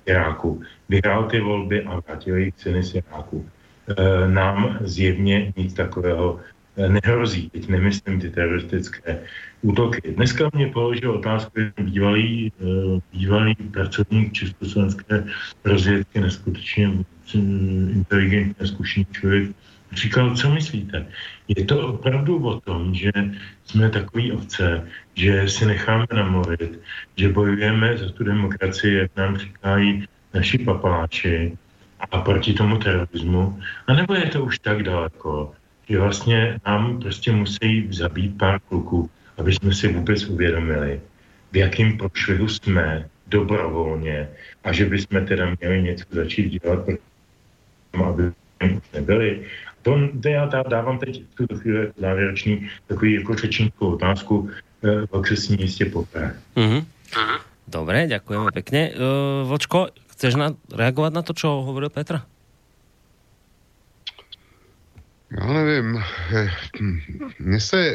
Iráku. 0.06 0.62
Vyhrál 0.88 1.24
ty 1.24 1.40
volby 1.40 1.82
a 1.82 2.00
vrátil 2.00 2.36
jejich 2.36 2.54
syny 2.56 2.82
z 2.82 2.94
Iráku. 2.94 3.48
E, 3.88 4.28
nám 4.28 4.78
zjevně 4.80 5.52
nic 5.56 5.74
takového 5.74 6.40
nehrozí. 6.88 7.50
Teď 7.50 7.68
nemyslím 7.68 8.20
ty 8.20 8.30
teroristické 8.30 9.18
útoky. 9.62 10.12
Dneska 10.16 10.50
mě 10.54 10.66
položil 10.66 11.10
otázku 11.10 11.52
bývalý, 11.80 12.52
eh, 12.60 13.00
bývalý 13.12 13.54
pracovník 13.54 14.32
československé 14.32 15.24
rozvědky, 15.64 16.20
neskutečně 16.20 17.04
inteligentně 17.94 18.66
zkušený 18.66 19.06
člověk, 19.12 19.50
říkal, 19.92 20.36
co 20.36 20.50
myslíte? 20.50 21.06
Je 21.48 21.64
to 21.64 21.88
opravdu 21.88 22.46
o 22.46 22.60
tom, 22.60 22.94
že 22.94 23.10
jsme 23.64 23.90
takový 23.90 24.32
ovce, 24.32 24.86
že 25.20 25.48
si 25.48 25.66
necháme 25.66 26.08
namorit, 26.08 26.80
že 27.16 27.28
bojujeme 27.28 27.96
za 27.96 28.08
tu 28.08 28.24
demokracii, 28.24 28.94
jak 29.04 29.16
nám 29.16 29.36
říkají 29.36 30.04
naši 30.34 30.58
papaláči 30.58 31.52
a 32.10 32.20
proti 32.20 32.52
tomu 32.52 32.78
terorismu? 32.78 33.60
A 33.86 33.92
nebo 33.92 34.14
je 34.14 34.26
to 34.26 34.44
už 34.44 34.58
tak 34.58 34.82
daleko, 34.82 35.52
že 35.88 35.98
vlastně 35.98 36.60
nám 36.66 37.00
prostě 37.00 37.32
musí 37.32 37.92
zabít 37.92 38.38
pár 38.38 38.60
kluků, 38.60 39.10
aby 39.36 39.52
jsme 39.52 39.74
si 39.74 39.92
vůbec 39.92 40.24
uvědomili, 40.24 41.00
v 41.52 41.56
jakém 41.56 41.98
prošvihu 41.98 42.48
jsme 42.48 43.08
dobrovolně 43.26 44.28
a 44.64 44.72
že 44.72 44.88
bychom 44.88 45.26
teda 45.26 45.52
měli 45.60 45.82
něco 45.82 46.04
začít 46.10 46.48
dělat, 46.48 46.88
aby 48.04 48.32
nebyli. 48.92 49.44
To, 49.82 50.08
to 50.22 50.28
já 50.28 50.46
dávám 50.46 50.98
teď 50.98 51.22
v 51.22 51.34
tuto 51.34 51.54
chvíli 51.56 51.92
závěrečný 51.96 52.68
takový 52.86 53.12
jako 53.14 53.34
řečníkovou 53.34 53.94
otázku, 53.94 54.50
v 54.82 55.12
okresní 55.12 55.56
městě 55.56 55.84
Poprvé. 55.84 56.36
Mm-hmm. 56.56 56.84
Dobre, 57.68 58.06
ďakujeme 58.06 58.50
pekne. 58.50 58.90
Uh, 58.90 59.48
Vočko, 59.48 59.88
chceš 60.10 60.34
na, 60.34 60.54
reagovat 60.74 61.12
na 61.12 61.22
to, 61.22 61.32
čo 61.32 61.62
hovoril 61.62 61.90
Petra? 61.90 62.26
Já 65.30 65.46
nevím. 65.46 66.02
Mně 67.38 67.60
se 67.60 67.94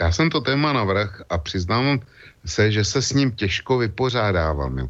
já 0.00 0.12
jsem 0.12 0.30
to 0.30 0.40
téma 0.40 0.72
navrh 0.72 1.22
a 1.30 1.38
přiznám 1.38 2.00
se, 2.46 2.72
že 2.72 2.84
se 2.84 3.02
s 3.02 3.12
ním 3.12 3.30
těžko 3.30 3.78
vypořádávám, 3.78 4.78
jo. 4.78 4.88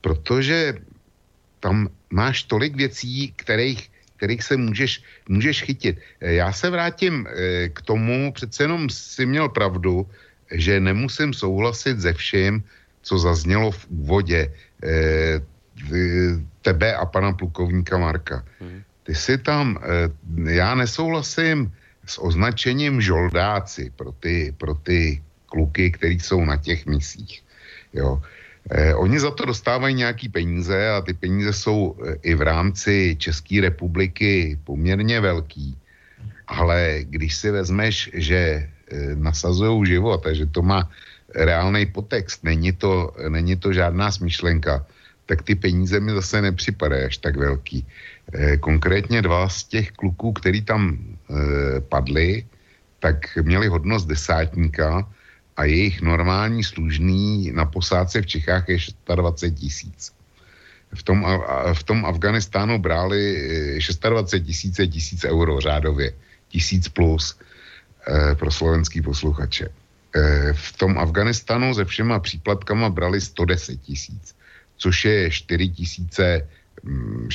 protože 0.00 0.74
tam 1.60 1.88
máš 2.10 2.42
tolik 2.42 2.76
věcí, 2.76 3.32
kterých, 3.36 3.90
kterých 4.16 4.42
se 4.42 4.56
můžeš, 4.56 5.02
můžeš 5.28 5.62
chytit. 5.62 5.98
Já 6.20 6.52
se 6.52 6.70
vrátím 6.70 7.26
eh, 7.26 7.68
k 7.68 7.82
tomu, 7.82 8.32
přece 8.32 8.64
jenom 8.64 8.90
si 8.90 9.26
měl 9.26 9.48
pravdu, 9.48 10.06
že 10.52 10.80
nemusím 10.80 11.32
souhlasit 11.32 12.00
se 12.00 12.12
vším, 12.12 12.64
co 13.02 13.18
zaznělo 13.18 13.70
v 13.70 13.86
úvodě 13.88 14.52
eh, 14.84 15.40
tebe 16.62 16.94
a 16.94 17.06
pana 17.06 17.32
plukovníka 17.32 17.98
Marka. 17.98 18.44
Hmm. 18.60 18.82
Ty 19.02 19.14
si 19.14 19.38
tam, 19.38 19.78
eh, 19.82 20.10
já 20.52 20.74
nesouhlasím 20.74 21.72
s 22.06 22.22
označením 22.22 23.00
žoldáci 23.00 23.92
pro 23.96 24.12
ty, 24.12 24.54
pro 24.58 24.74
ty 24.74 25.22
kluky, 25.46 25.90
který 25.90 26.20
jsou 26.20 26.44
na 26.44 26.56
těch 26.56 26.86
misích. 26.86 27.42
Jo. 27.92 28.22
Eh, 28.70 28.94
oni 28.94 29.20
za 29.20 29.30
to 29.30 29.44
dostávají 29.44 29.94
nějaký 29.94 30.28
peníze 30.28 30.90
a 30.90 31.00
ty 31.00 31.14
peníze 31.14 31.52
jsou 31.52 31.96
eh, 31.96 32.16
i 32.22 32.34
v 32.34 32.42
rámci 32.42 33.16
České 33.18 33.60
republiky 33.60 34.58
poměrně 34.64 35.20
velký. 35.20 35.76
Ale 36.46 36.98
když 37.02 37.36
si 37.36 37.50
vezmeš, 37.50 38.10
že 38.14 38.70
nasazují 39.14 39.86
život 39.86 40.26
a 40.26 40.32
že 40.34 40.46
to 40.46 40.62
má 40.62 40.90
reálný 41.34 41.86
potext, 41.86 42.44
není 42.44 42.72
to, 42.72 43.14
není 43.28 43.56
to 43.56 43.72
žádná 43.72 44.10
smyšlenka, 44.10 44.86
tak 45.26 45.42
ty 45.42 45.54
peníze 45.54 46.00
mi 46.00 46.12
zase 46.12 46.42
nepřipadají 46.42 47.04
až 47.04 47.16
tak 47.16 47.36
velký. 47.36 47.86
Eh, 48.34 48.56
konkrétně 48.56 49.22
dva 49.22 49.48
z 49.48 49.64
těch 49.64 49.90
kluků, 49.92 50.32
který 50.32 50.62
tam 50.62 50.98
eh, 50.98 51.80
padli, 51.80 52.46
tak 52.98 53.38
měli 53.42 53.66
hodnost 53.66 54.08
desátníka 54.08 55.06
a 55.56 55.64
jejich 55.64 56.02
normální 56.02 56.64
služný 56.64 57.52
na 57.54 57.64
posádce 57.64 58.22
v 58.22 58.26
Čechách 58.26 58.68
je 58.68 58.78
26 59.14 59.60
tisíc. 59.60 60.12
V 60.94 61.02
tom, 61.02 61.26
v 61.72 61.82
tom 61.82 62.06
Afganistánu 62.06 62.78
brali 62.78 63.38
26 63.78 64.34
eh, 64.34 64.40
tisíc 64.40 64.76
tisíc 64.90 65.24
euro 65.24 65.60
řádově. 65.60 66.12
Tisíc 66.48 66.88
plus 66.88 67.38
pro 68.38 68.50
slovenský 68.50 69.02
posluchače. 69.02 69.68
v 70.52 70.68
tom 70.76 70.98
Afganistanu 70.98 71.74
se 71.74 71.84
všema 71.84 72.18
příplatkama 72.18 72.90
brali 72.90 73.20
110 73.20 73.80
tisíc, 73.80 74.34
což 74.76 75.04
je 75.04 75.30
4 75.30 75.68
tisíce, 75.68 76.48
mm, 76.82 77.28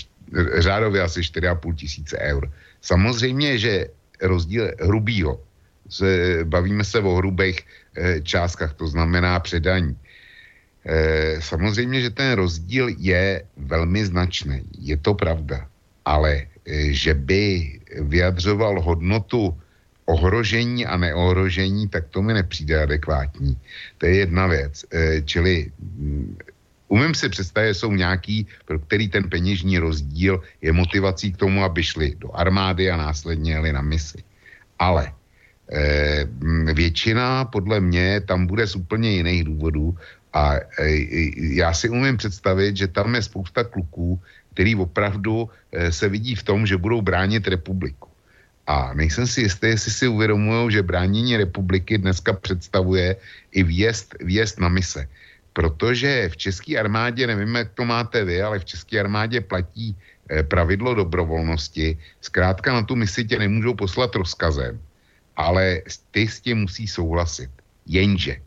řádově 0.57 1.01
asi 1.01 1.23
4,5 1.23 1.75
tisíce 1.75 2.17
eur. 2.17 2.51
Samozřejmě, 2.81 3.57
že 3.57 3.87
rozdíl 4.21 4.71
hrubýho, 4.81 5.39
bavíme 6.43 6.83
se 6.83 6.99
o 6.99 7.15
hrubých 7.15 7.59
e, 7.95 8.21
částkách, 8.21 8.73
to 8.73 8.87
znamená 8.87 9.39
předaní. 9.39 9.97
Samozřejmě, 11.39 12.01
že 12.01 12.09
ten 12.09 12.31
rozdíl 12.33 12.93
je 12.97 13.41
velmi 13.57 14.05
značný, 14.05 14.61
je 14.77 14.97
to 14.97 15.13
pravda, 15.13 15.65
ale 16.05 16.45
že 16.93 17.13
by 17.13 17.73
vyjadřoval 18.05 18.81
hodnotu 18.81 19.57
ohrožení 20.05 20.85
a 20.85 20.97
neohrožení, 20.97 21.89
tak 21.89 22.07
to 22.09 22.21
mi 22.21 22.33
nepřijde 22.33 22.83
adekvátní. 22.83 23.57
To 23.97 24.05
je 24.05 24.15
jedna 24.15 24.47
věc. 24.47 24.85
E, 24.93 25.21
čili 25.21 25.71
mm, 25.79 26.37
umím 26.87 27.13
si 27.15 27.29
představit, 27.29 27.67
že 27.67 27.73
jsou 27.73 27.91
nějaký, 27.91 28.47
pro 28.65 28.79
který 28.79 29.09
ten 29.09 29.29
peněžní 29.29 29.77
rozdíl 29.77 30.41
je 30.61 30.71
motivací 30.71 31.33
k 31.33 31.37
tomu, 31.37 31.63
aby 31.63 31.83
šli 31.83 32.15
do 32.17 32.35
armády 32.35 32.91
a 32.91 32.97
následně 32.97 33.51
jeli 33.51 33.73
na 33.73 33.81
misi. 33.81 34.23
Ale 34.79 35.11
e, 35.71 36.25
většina 36.73 37.45
podle 37.45 37.79
mě 37.79 38.21
tam 38.21 38.47
bude 38.47 38.67
z 38.67 38.75
úplně 38.75 39.11
jiných 39.11 39.43
důvodů 39.43 39.97
a 40.33 40.55
e, 40.55 40.61
já 41.57 41.73
si 41.73 41.89
umím 41.89 42.17
představit, 42.17 42.77
že 42.77 42.87
tam 42.87 43.15
je 43.15 43.21
spousta 43.21 43.63
kluků, 43.63 44.21
který 44.53 44.75
opravdu 44.75 45.49
se 45.89 46.09
vidí 46.09 46.35
v 46.35 46.43
tom, 46.43 46.63
že 46.65 46.77
budou 46.77 47.01
bránit 47.01 47.47
republiku. 47.47 48.14
A 48.67 48.93
nejsem 48.93 49.27
si 49.27 49.41
jistý, 49.41 49.67
jestli 49.67 49.91
si 49.91 50.07
uvědomují, 50.07 50.71
že 50.71 50.83
bránění 50.83 51.37
republiky 51.37 51.97
dneska 51.97 52.33
představuje 52.33 53.15
i 53.51 53.63
vjezd, 53.63 54.15
vjezd 54.19 54.59
na 54.59 54.69
mise. 54.69 55.07
Protože 55.53 56.29
v 56.29 56.37
české 56.37 56.77
armádě, 56.77 57.27
nevím, 57.27 57.55
jak 57.55 57.73
to 57.73 57.85
máte 57.85 58.25
vy, 58.25 58.41
ale 58.41 58.59
v 58.59 58.65
české 58.65 58.99
armádě 58.99 59.41
platí 59.41 59.95
eh, 60.29 60.43
pravidlo 60.43 60.95
dobrovolnosti. 60.95 61.97
Zkrátka 62.21 62.73
na 62.73 62.83
tu 62.83 62.95
misi 62.95 63.25
tě 63.25 63.39
nemůžou 63.39 63.73
poslat 63.73 64.15
rozkazem, 64.15 64.79
ale 65.37 65.81
ty 66.11 66.27
s 66.27 66.41
tím 66.41 66.57
musí 66.57 66.87
souhlasit. 66.87 67.49
Jenže 67.85 68.41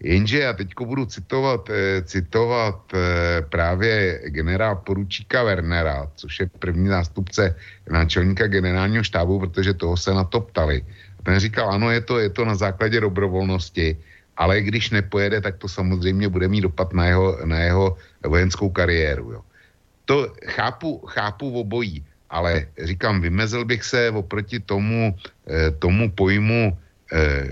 Jenže 0.00 0.38
já 0.38 0.52
teď 0.52 0.68
budu 0.84 1.06
citovat, 1.06 1.70
eh, 1.70 2.02
citovat 2.02 2.80
eh, 2.94 3.42
právě 3.48 4.20
generál 4.26 4.76
poručíka 4.76 5.42
Wernera, 5.42 6.10
což 6.14 6.40
je 6.40 6.46
první 6.58 6.88
nástupce 6.88 7.54
náčelníka 7.90 8.46
generálního 8.46 9.04
štábu, 9.04 9.40
protože 9.40 9.74
toho 9.74 9.96
se 9.96 10.14
na 10.14 10.24
to 10.24 10.40
ptali. 10.40 10.82
Ten 11.22 11.38
říkal, 11.40 11.70
ano, 11.70 11.90
je 11.90 12.00
to, 12.00 12.18
je 12.18 12.30
to 12.30 12.44
na 12.44 12.54
základě 12.54 13.00
dobrovolnosti, 13.00 13.96
ale 14.36 14.60
když 14.60 14.90
nepojede, 14.90 15.40
tak 15.40 15.56
to 15.56 15.68
samozřejmě 15.68 16.28
bude 16.28 16.48
mít 16.48 16.60
dopad 16.68 16.92
na 16.92 17.06
jeho, 17.06 17.38
na 17.44 17.58
jeho 17.58 17.96
vojenskou 18.26 18.70
kariéru. 18.70 19.32
Jo. 19.32 19.40
To 20.04 20.28
chápu, 20.46 21.00
chápu 21.06 21.60
obojí, 21.60 22.04
ale 22.30 22.66
říkám, 22.82 23.20
vymezil 23.20 23.64
bych 23.64 23.84
se 23.84 24.10
oproti 24.10 24.60
tomu, 24.60 25.16
eh, 25.48 25.70
tomu 25.70 26.10
pojmu 26.10 26.76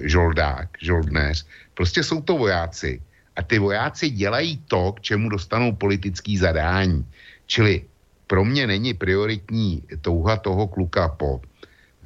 žoldák, 0.03 0.69
žoldnéř, 0.83 1.47
Prostě 1.83 2.07
jsou 2.07 2.23
to 2.23 2.39
vojáci 2.39 3.03
a 3.35 3.43
ty 3.43 3.59
vojáci 3.59 4.11
dělají 4.11 4.63
to, 4.71 4.95
k 4.95 5.01
čemu 5.01 5.35
dostanou 5.35 5.75
politický 5.75 6.39
zadání. 6.39 7.03
Čili 7.51 7.83
pro 8.31 8.47
mě 8.47 8.71
není 8.71 8.95
prioritní 8.95 9.83
touha 9.99 10.39
toho 10.39 10.71
kluka 10.71 11.11
po, 11.11 11.43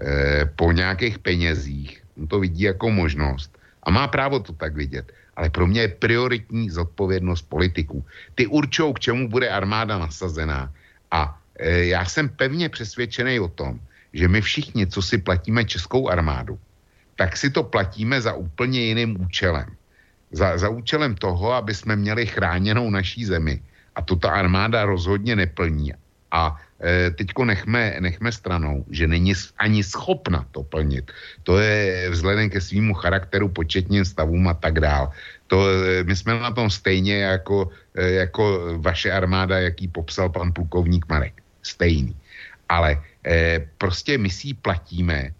eh, 0.01 0.49
po 0.57 0.73
nějakých 0.73 1.21
penězích. 1.21 2.01
On 2.17 2.25
to 2.25 2.41
vidí 2.41 2.73
jako 2.73 2.89
možnost 2.89 3.53
a 3.85 3.93
má 3.93 4.09
právo 4.09 4.41
to 4.41 4.57
tak 4.57 4.73
vidět. 4.73 5.13
Ale 5.37 5.53
pro 5.53 5.69
mě 5.69 5.93
je 5.93 6.01
prioritní 6.01 6.73
zodpovědnost 6.73 7.45
politiků. 7.45 8.01
Ty 8.33 8.49
určou, 8.49 8.97
k 8.97 9.13
čemu 9.13 9.29
bude 9.29 9.53
armáda 9.53 10.01
nasazená. 10.01 10.73
A 11.13 11.37
eh, 11.61 11.93
já 11.93 12.01
jsem 12.09 12.33
pevně 12.33 12.73
přesvědčený 12.73 13.45
o 13.45 13.53
tom, 13.53 13.77
že 14.17 14.25
my 14.25 14.41
všichni, 14.41 14.89
co 14.89 15.05
si 15.05 15.21
platíme 15.21 15.69
českou 15.69 16.09
armádu, 16.09 16.57
tak 17.17 17.37
si 17.37 17.51
to 17.51 17.63
platíme 17.63 18.21
za 18.21 18.33
úplně 18.33 18.81
jiným 18.81 19.21
účelem. 19.21 19.67
Za, 20.33 20.59
za 20.59 20.69
účelem 20.69 21.15
toho, 21.15 21.53
aby 21.53 21.75
jsme 21.75 21.97
měli 21.97 22.27
chráněnou 22.27 22.91
naší 22.91 23.25
zemi. 23.25 23.61
A 23.97 24.03
to 24.03 24.17
ta 24.17 24.31
armáda 24.31 24.85
rozhodně 24.85 25.37
neplní. 25.37 25.93
A 26.31 26.61
e, 26.83 27.11
teďko 27.11 27.45
nechme, 27.45 27.97
nechme 28.01 28.33
stranou, 28.33 28.85
že 28.91 29.09
není 29.09 29.33
ani 29.59 29.81
schopna 29.85 30.45
to 30.53 30.63
plnit. 30.63 31.13
To 31.43 31.59
je 31.59 32.11
vzhledem 32.11 32.51
ke 32.51 32.61
svýmu 32.61 32.95
charakteru, 32.95 33.49
početním 33.49 34.05
stavům 34.05 34.49
a 34.49 34.55
tak 34.55 34.81
dál. 34.81 35.11
To, 35.47 35.65
e, 35.65 36.05
my 36.05 36.17
jsme 36.17 36.41
na 36.41 36.51
tom 36.51 36.71
stejně 36.71 37.23
jako, 37.23 37.71
e, 37.95 38.11
jako 38.11 38.77
vaše 38.77 39.13
armáda, 39.13 39.59
jaký 39.59 39.89
popsal 39.89 40.29
pan 40.29 40.53
plukovník 40.53 41.09
Marek. 41.09 41.41
Stejný. 41.63 42.17
Ale 42.69 43.01
e, 43.27 43.65
prostě 43.79 44.19
my 44.19 44.31
si 44.31 44.55
platíme 44.55 45.33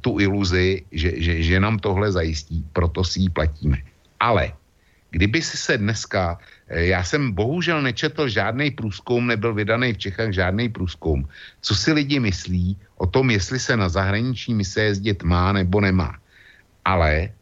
tu 0.00 0.20
iluzi, 0.20 0.84
že, 0.92 1.12
že, 1.16 1.42
že 1.42 1.60
nám 1.60 1.78
tohle 1.78 2.12
zajistí, 2.12 2.64
proto 2.72 3.04
si 3.04 3.20
ji 3.20 3.28
platíme. 3.28 3.82
Ale 4.20 4.52
kdyby 5.10 5.42
si 5.42 5.56
se 5.56 5.78
dneska, 5.78 6.38
eh, 6.68 6.92
já 6.92 7.04
jsem 7.04 7.32
bohužel 7.32 7.82
nečetl 7.82 8.28
žádný 8.28 8.70
průzkum, 8.70 9.26
nebyl 9.26 9.54
vydaný 9.54 9.92
v 9.92 9.98
Čechách 9.98 10.30
žádný 10.32 10.68
průzkum, 10.68 11.28
co 11.60 11.72
si 11.74 11.92
lidi 11.92 12.20
myslí 12.20 12.76
o 12.96 13.06
tom, 13.06 13.30
jestli 13.30 13.58
se 13.58 13.76
na 13.76 13.88
zahraniční 13.88 14.54
mise 14.54 14.82
jezdit 14.82 15.22
má 15.22 15.52
nebo 15.52 15.80
nemá. 15.80 16.18
Ale 16.84 17.32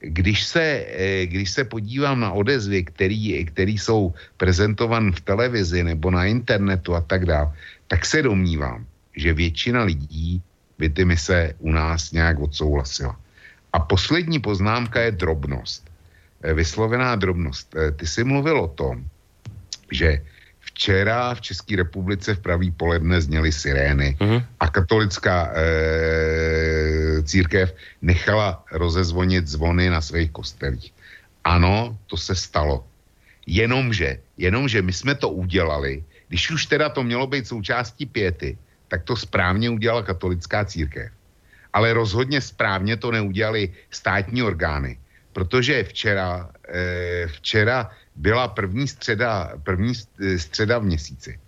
když 0.00 0.44
se, 0.44 0.62
eh, 0.62 1.26
když 1.26 1.50
se 1.50 1.64
podívám 1.64 2.20
na 2.20 2.32
odezvy, 2.32 2.84
který, 2.84 3.44
který 3.50 3.78
jsou 3.78 4.14
prezentovan 4.36 5.12
v 5.12 5.20
televizi 5.20 5.84
nebo 5.84 6.10
na 6.14 6.24
internetu 6.30 6.94
a 6.94 7.00
tak 7.00 7.26
dále, 7.26 7.50
tak 7.88 8.06
se 8.06 8.22
domnívám, 8.22 8.86
že 9.16 9.32
většina 9.32 9.84
lidí 9.84 10.42
by 10.78 10.88
ty 10.88 11.04
mise 11.04 11.54
u 11.58 11.72
nás 11.72 12.12
nějak 12.12 12.38
odsouhlasila. 12.38 13.16
A 13.72 13.78
poslední 13.78 14.38
poznámka 14.38 15.00
je 15.00 15.12
drobnost. 15.12 15.90
Eh, 16.42 16.54
vyslovená 16.54 17.16
drobnost. 17.16 17.74
Eh, 17.76 17.90
ty 17.90 18.06
jsi 18.06 18.24
mluvil 18.24 18.60
o 18.60 18.68
tom, 18.68 19.04
že 19.90 20.22
včera 20.74 21.34
v 21.34 21.40
České 21.40 21.76
republice 21.76 22.34
v 22.34 22.40
pravý 22.40 22.70
poledne 22.70 23.20
zněly 23.20 23.52
sirény 23.52 24.16
uh-huh. 24.18 24.42
a 24.60 24.64
katolická 24.68 25.52
e, 25.54 27.22
církev 27.22 27.74
nechala 28.02 28.64
rozezvonit 28.72 29.46
zvony 29.46 29.90
na 29.90 30.00
svých 30.00 30.30
kostelích. 30.34 30.90
Ano, 31.44 31.98
to 32.06 32.16
se 32.16 32.34
stalo. 32.34 32.84
Jenomže, 33.46 34.18
jenomže 34.40 34.82
my 34.82 34.92
jsme 34.92 35.14
to 35.14 35.28
udělali, 35.28 36.02
když 36.28 36.50
už 36.50 36.66
teda 36.66 36.88
to 36.88 37.04
mělo 37.04 37.26
být 37.26 37.46
součástí 37.46 38.06
pěty, 38.06 38.58
tak 38.88 39.02
to 39.02 39.16
správně 39.16 39.70
udělala 39.70 40.02
katolická 40.02 40.64
církev. 40.64 41.12
Ale 41.72 41.92
rozhodně 41.92 42.40
správně 42.40 42.96
to 42.96 43.10
neudělali 43.10 43.72
státní 43.90 44.42
orgány, 44.42 44.98
protože 45.32 45.84
včera, 45.84 46.50
eh, 46.68 47.26
včera 47.26 47.90
byla 48.16 48.48
první 48.48 48.88
středa, 48.88 49.52
první 49.62 49.92
eh, 49.94 50.38
středa 50.38 50.78
v 50.78 50.84
měsíci. 50.84 51.38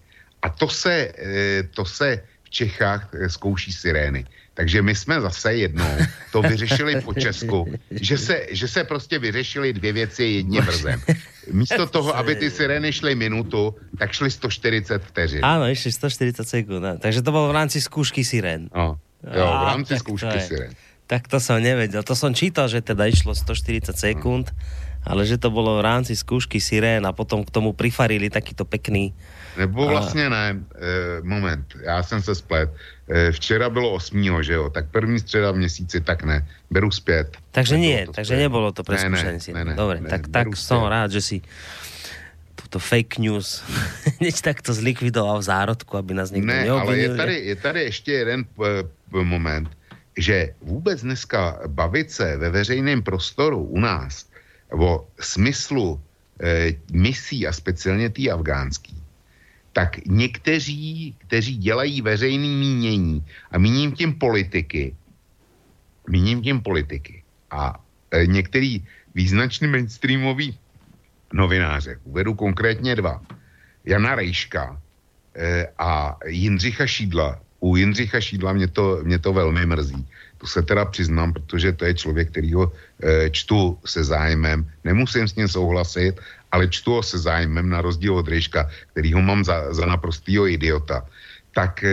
A 0.43 0.49
to 0.49 0.68
se, 0.68 1.12
eh, 1.18 1.62
to 1.62 1.84
se 1.84 2.22
v 2.43 2.51
Čechách 2.51 3.11
zkouší 3.26 3.72
sirény. 3.72 4.26
Takže 4.57 4.83
my 4.83 4.95
jsme 4.95 5.21
zase 5.21 5.55
jednou 5.55 5.93
to 6.33 6.43
vyřešili 6.43 7.05
po 7.05 7.13
Česku, 7.15 7.69
že 7.91 8.17
se, 8.19 8.37
že 8.51 8.69
se 8.69 8.85
prostě 8.85 9.19
vyřešili 9.19 9.73
dvě 9.73 9.93
věci 9.93 10.25
jedním 10.25 10.63
vrzem. 10.65 11.01
Místo 11.53 11.87
toho, 11.87 12.17
aby 12.17 12.35
ty 12.37 12.51
sirény 12.51 12.93
šly 12.93 13.15
minutu, 13.15 13.75
tak 13.99 14.13
šly 14.13 14.31
140 14.31 15.05
vteřin. 15.05 15.45
Ano, 15.45 15.69
ještě 15.69 15.93
140 15.93 16.49
sekund. 16.49 16.83
Takže 17.01 17.23
to 17.23 17.31
bylo 17.31 17.49
v 17.49 17.53
rámci 17.53 17.81
zkoušky 17.81 18.25
sirén. 18.25 18.69
No, 18.75 18.99
jo, 19.37 19.47
v 19.47 19.67
rámci 19.69 19.99
zkoušky 19.99 20.41
sirén. 20.41 20.73
Tak 21.07 21.31
to 21.31 21.39
som 21.39 21.63
nevedel. 21.63 22.03
To 22.03 22.19
som 22.19 22.35
čítal, 22.35 22.67
že 22.67 22.83
teda 22.83 23.07
išlo 23.07 23.31
140 23.31 23.95
sekund, 23.95 24.51
ale 25.07 25.23
že 25.23 25.39
to 25.39 25.55
bolo 25.55 25.79
v 25.79 25.87
rámci 25.87 26.19
skúšky 26.19 26.59
sirén 26.59 27.07
a 27.07 27.15
potom 27.15 27.47
k 27.47 27.51
tomu 27.55 27.71
prifarili 27.71 28.27
takýto 28.27 28.67
pekný 28.67 29.15
nebo 29.59 29.89
vlastně 29.89 30.31
ne, 30.31 30.47
e, 30.49 30.57
moment, 31.23 31.67
já 31.83 32.03
jsem 32.03 32.23
se 32.23 32.35
splet. 32.35 32.71
E, 33.09 33.33
včera 33.33 33.71
bylo 33.71 33.93
8. 33.93 34.43
že 34.43 34.53
jo, 34.53 34.71
tak 34.71 34.91
první 34.91 35.19
středa 35.19 35.53
v 35.53 35.57
měsíci, 35.57 36.01
tak 36.01 36.23
ne, 36.23 36.47
beru 36.71 36.91
zpět. 36.91 37.37
Takže 37.51 37.79
nie, 37.79 38.07
takže 38.07 38.35
zpět. 38.35 38.43
nebylo 38.43 38.73
to 38.73 38.85
preskúšanie 38.85 39.39
ne, 39.53 39.65
ne, 39.65 39.65
ne, 39.65 39.75
Dobre, 39.75 40.01
ne, 40.01 40.09
tak, 40.11 40.29
tak 40.29 40.57
som 40.57 40.85
rád, 40.89 41.11
že 41.13 41.21
si 41.21 41.37
tuto 42.57 42.79
fake 42.79 43.19
news 43.19 43.63
hneď 44.21 44.35
takto 44.43 44.75
zlikvidoval 44.75 45.39
v 45.39 45.47
zárodku, 45.47 45.97
aby 45.97 46.15
nás 46.15 46.31
někdo 46.31 46.47
Ne, 46.47 46.71
ale 46.71 46.99
je 46.99 47.09
tady, 47.17 47.35
je 47.35 47.57
tady 47.57 47.81
ještě 47.83 48.13
jeden 48.13 48.45
p- 48.45 48.85
moment, 49.23 49.69
že 50.17 50.55
vůbec 50.63 51.03
dneska 51.03 51.61
bavit 51.67 52.11
se 52.11 52.37
ve 52.37 52.51
veřejném 52.51 53.03
prostoru 53.03 53.63
u 53.65 53.81
nás 53.81 54.27
o 54.73 55.07
smyslu 55.21 56.01
e, 56.43 56.73
misí 56.93 57.47
a 57.47 57.53
speciálně 57.53 58.11
tý 58.11 58.31
afgánský, 58.31 58.97
tak 59.77 60.01
někteří, 60.09 61.12
kteří 61.29 61.57
dělají 61.61 62.01
veřejný 62.01 62.49
mínění 62.49 63.20
a 63.53 63.61
míním 63.61 63.93
tím 63.93 64.16
politiky, 64.16 64.97
míním 66.09 66.41
tím 66.41 66.64
politiky 66.64 67.20
a 67.53 67.77
e, 68.11 68.27
některý 68.27 68.81
význačný 69.12 69.68
mainstreamový 69.68 70.57
novináře, 71.33 72.01
uvedu 72.09 72.35
konkrétně 72.35 72.97
dva, 72.97 73.20
Jana 73.85 74.16
Rejška 74.16 74.81
e, 75.37 75.68
a 75.77 76.16
Jindřicha 76.24 76.87
Šídla, 76.89 77.37
U 77.61 77.77
Jindřicha 77.77 78.20
Šídla 78.20 78.53
mě 78.57 78.68
to, 78.72 79.05
mě 79.05 79.18
to 79.18 79.33
velmi 79.33 79.66
mrzí. 79.66 80.09
To 80.39 80.47
se 80.47 80.62
teda 80.62 80.85
přiznám, 80.85 81.33
protože 81.33 81.72
to 81.72 81.85
je 81.85 81.95
člověk, 81.95 82.31
kterýho 82.31 82.72
e, 82.72 83.31
čtu 83.31 83.79
se 83.85 84.05
zájmem. 84.05 84.64
Nemusím 84.85 85.29
s 85.29 85.37
ním 85.37 85.49
souhlasit, 85.49 86.20
ale 86.53 86.68
čtu 86.68 86.92
ho 86.92 87.03
se 87.03 87.18
zájmem 87.18 87.68
na 87.68 87.80
rozdíl 87.80 88.16
od 88.16 88.28
Ryška, 88.28 88.70
který 88.92 89.12
ho 89.12 89.22
mám 89.22 89.44
za, 89.44 89.74
za 89.74 89.86
naprostýho 89.86 90.47
idiota. 90.47 91.07
Tak 91.53 91.84
e, 91.84 91.92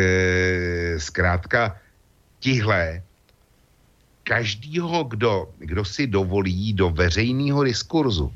zkrátka 0.99 1.75
tihle 2.39 3.01
každýho, 4.23 5.03
kdo, 5.03 5.49
kdo 5.59 5.85
si 5.85 6.07
dovolí 6.07 6.73
do 6.73 6.89
veřejného 6.89 7.63
diskurzu, 7.63 8.31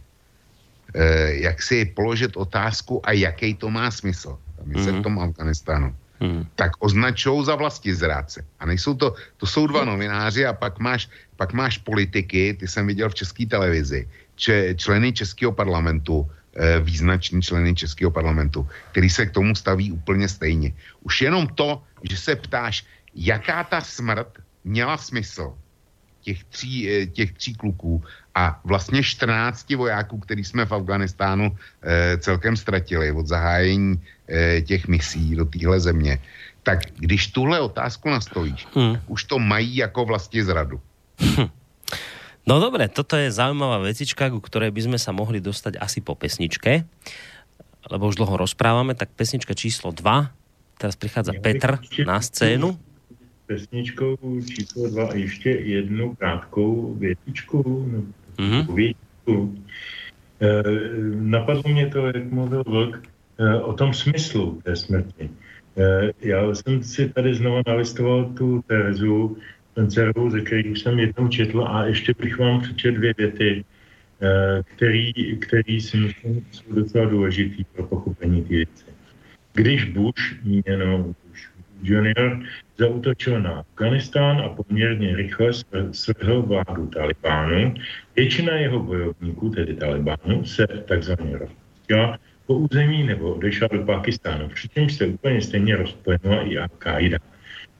eh, 0.95 1.43
jak 1.43 1.63
si 1.63 1.85
položit 1.85 2.37
otázku 2.37 2.99
a 3.03 3.11
jaký 3.11 3.55
to 3.55 3.71
má 3.71 3.91
smysl, 3.91 4.37
tam 4.55 4.71
je 4.71 4.77
mm-hmm. 4.77 4.85
se 4.85 4.91
v 4.91 4.93
mhm. 4.93 5.03
tom 5.03 5.19
Afganistánu, 5.19 5.95
mm. 6.19 6.45
tak 6.55 6.71
označují 6.79 7.45
za 7.45 7.55
vlasti 7.55 7.95
zrádce. 7.95 8.45
A 8.59 8.65
nejsou 8.65 8.93
to, 8.95 9.15
to 9.37 9.45
jsou 9.47 9.67
dva 9.67 9.85
novináři 9.85 10.45
a 10.45 10.53
pak 10.53 10.79
máš, 10.79 11.09
pak 11.35 11.53
máš 11.53 11.77
politiky, 11.77 12.53
ty 12.59 12.67
jsem 12.67 12.87
viděl 12.87 13.09
v 13.09 13.15
české 13.15 13.45
televizi, 13.45 14.07
če, 14.37 14.77
členy 14.77 15.13
českého 15.13 15.51
parlamentu, 15.51 16.23
eh, 16.55 16.79
význační 16.79 17.41
členy 17.41 17.75
českého 17.75 18.13
parlamentu, 18.13 18.63
který 18.93 19.09
se 19.09 19.25
k 19.25 19.33
tomu 19.33 19.57
staví 19.57 19.91
úplně 19.91 20.29
stejně. 20.29 20.71
Už 21.01 21.21
jenom 21.21 21.47
to, 21.57 21.81
že 22.05 22.17
se 22.17 22.35
ptáš, 22.37 22.85
jaká 23.17 23.65
ta 23.65 23.81
smrt 23.81 24.39
měla 24.63 24.97
smysl, 24.97 25.57
těch 26.27 26.43
tří, 26.43 26.75
eh, 26.91 27.05
těch 27.07 27.31
tří 27.39 27.55
kluků 27.55 28.03
a 28.35 28.59
vlastně 28.67 28.99
14 28.99 29.75
vojáků, 29.75 30.19
který 30.27 30.43
jsme 30.43 30.67
v 30.67 30.75
Afganistánu 30.75 31.55
eh, 31.55 32.17
celkem 32.19 32.59
ztratili 32.59 33.15
od 33.15 33.27
zahájení 33.27 33.95
eh, 33.95 34.61
těch 34.61 34.91
misí 34.91 35.39
do 35.39 35.47
téhle 35.47 35.79
země, 35.79 36.19
tak 36.67 36.91
když 36.99 37.31
tuhle 37.31 37.63
otázku 37.63 38.11
nastojíš, 38.11 38.67
hmm. 38.75 38.99
už 39.07 39.23
to 39.23 39.39
mají 39.39 39.87
jako 39.87 40.03
vlastně 40.05 40.43
zradu. 40.43 40.81
Hm. 41.23 41.47
No 42.47 42.63
dobre, 42.63 42.87
toto 42.87 43.19
je 43.19 43.27
zaujímavá 43.27 43.83
vecička, 43.83 44.31
ku 44.31 44.39
ktorej 44.39 44.71
by 44.71 44.81
sme 44.87 44.97
sa 44.97 45.11
mohli 45.11 45.43
dostať 45.43 45.77
asi 45.83 45.99
po 45.99 46.15
pesničke, 46.15 46.87
lebo 47.91 48.07
už 48.07 48.15
dlho 48.17 48.39
rozprávame, 48.39 48.95
tak 48.95 49.11
pesnička 49.11 49.51
číslo 49.51 49.91
2, 49.91 50.79
teraz 50.79 50.95
prichádza 50.95 51.35
Petr 51.35 51.83
na 52.07 52.23
scénu 52.23 52.79
pesničkou 53.47 54.17
číslo 54.45 54.89
dva 54.89 55.07
a 55.07 55.15
ještě 55.15 55.49
jednu 55.49 56.15
krátkou 56.15 56.93
větičku, 56.93 57.63
mm-hmm. 58.37 58.75
větičku. 58.75 59.55
E, 60.41 60.63
napadlo 61.15 61.63
mě 61.71 61.87
to, 61.87 62.07
jak 62.07 62.31
mluvil 62.31 62.63
Vlk, 62.67 63.07
e, 63.39 63.61
o 63.61 63.73
tom 63.73 63.93
smyslu 63.93 64.61
té 64.63 64.75
smrti. 64.75 65.29
E, 65.77 66.11
já 66.21 66.55
jsem 66.55 66.83
si 66.83 67.09
tady 67.09 67.35
znovu 67.35 67.61
nalistoval 67.67 68.25
tu 68.25 68.61
Terezu, 68.67 69.37
ten 69.77 69.89
dceru, 69.89 70.29
ze 70.29 70.41
kterých 70.41 70.77
jsem 70.77 70.99
jednou 70.99 71.27
četl 71.27 71.61
a 71.69 71.85
ještě 71.85 72.13
bych 72.19 72.39
vám 72.39 72.61
přečet 72.61 72.91
dvě 72.91 73.13
věty, 73.17 73.65
e, 74.21 74.63
který, 74.75 75.13
který 75.37 75.81
si 75.81 75.97
myslím 75.97 76.45
jsou 76.51 76.73
docela 76.73 77.05
důležitý 77.05 77.63
pro 77.63 77.83
pochopení 77.83 78.41
té 78.41 78.49
věci. 78.49 78.85
Když 79.53 79.83
Bush, 79.83 80.43
míněno 80.43 81.13
junior 81.83 82.41
zautočil 82.77 83.41
na 83.41 83.51
Afganistán 83.61 84.41
a 84.41 84.49
poměrně 84.49 85.15
rychle 85.15 85.51
svrhl 85.91 86.41
vládu 86.41 86.87
Talibánu. 86.87 87.73
Většina 88.15 88.53
jeho 88.53 88.79
bojovníků, 88.79 89.49
tedy 89.49 89.73
Talibánu, 89.73 90.45
se 90.45 90.67
takzvaně 90.67 91.37
rozpustila 91.37 92.17
po 92.45 92.53
území 92.53 93.03
nebo 93.03 93.33
odešla 93.33 93.67
do 93.71 93.85
Pakistánu, 93.85 94.49
přičemž 94.49 94.93
se 94.93 95.05
úplně 95.05 95.41
stejně 95.41 95.75
rozplynula 95.75 96.41
i 96.41 96.57
Al-Qaida. 96.57 97.19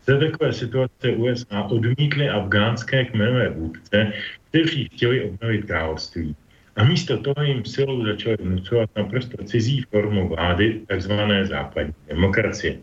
Za 0.09 0.19
takové 0.19 0.53
situace 0.53 1.11
USA 1.11 1.63
odmítly 1.63 2.29
afgánské 2.29 3.05
kmenové 3.05 3.49
vůdce, 3.49 4.13
kteří 4.49 4.89
chtěli 4.93 5.23
obnovit 5.29 5.65
království. 5.65 6.35
A 6.75 6.83
místo 6.83 7.17
toho 7.17 7.43
jim 7.43 7.65
silou 7.65 8.05
začali 8.05 8.37
vnucovat 8.39 8.89
naprosto 8.95 9.43
cizí 9.43 9.81
formu 9.91 10.27
vlády, 10.29 10.81
takzvané 10.87 11.45
západní 11.45 11.93
demokracie. 12.07 12.77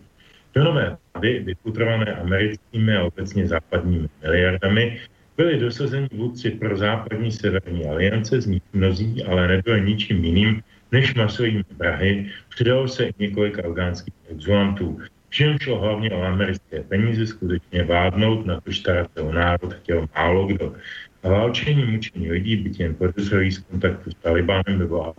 Do 0.55 0.65
nové 0.65 0.97
vlády, 1.15 1.39
vyputrované 1.39 2.15
americkými 2.15 2.97
a 2.97 3.05
obecně 3.05 3.47
západními 3.47 4.09
miliardami, 4.23 5.01
byli 5.37 5.59
dosazeni 5.59 6.09
vůdci 6.13 6.51
pro 6.51 6.77
západní 6.77 7.33
severní 7.33 7.87
aliance, 7.87 8.41
z 8.41 8.47
nich 8.47 8.63
mnozí, 8.73 9.25
ale 9.25 9.49
nebyli 9.49 9.81
ničím 9.81 10.25
jiným 10.25 10.63
než 10.93 11.15
masovými 11.15 11.65
Prahy. 11.65 12.31
Přidalo 12.49 12.89
se 12.89 13.05
i 13.05 13.15
několik 13.19 13.59
afgánských 13.59 14.15
exulantů. 14.31 15.01
Všem 15.35 15.59
šlo 15.59 15.81
hlavně 15.81 16.11
o 16.11 16.23
americké 16.23 16.83
peníze, 16.83 17.27
skutečně 17.27 17.85
vládnout, 17.85 18.47
na 18.47 18.61
to 18.61 18.73
se 18.73 19.21
o 19.21 19.33
národ 19.33 19.75
chtěl 19.75 20.07
málo 20.15 20.47
kdo. 20.47 20.75
A 21.23 21.29
válčení 21.29 21.85
mučení 21.85 22.31
lidí, 22.31 22.57
byť 22.57 22.81
jen 22.81 22.95
podezřelí 22.95 23.53
z 23.53 23.59
kontaktu 23.59 24.11
s 24.11 24.15
Talibánem 24.15 24.79
nebo 24.79 25.05
al 25.05 25.15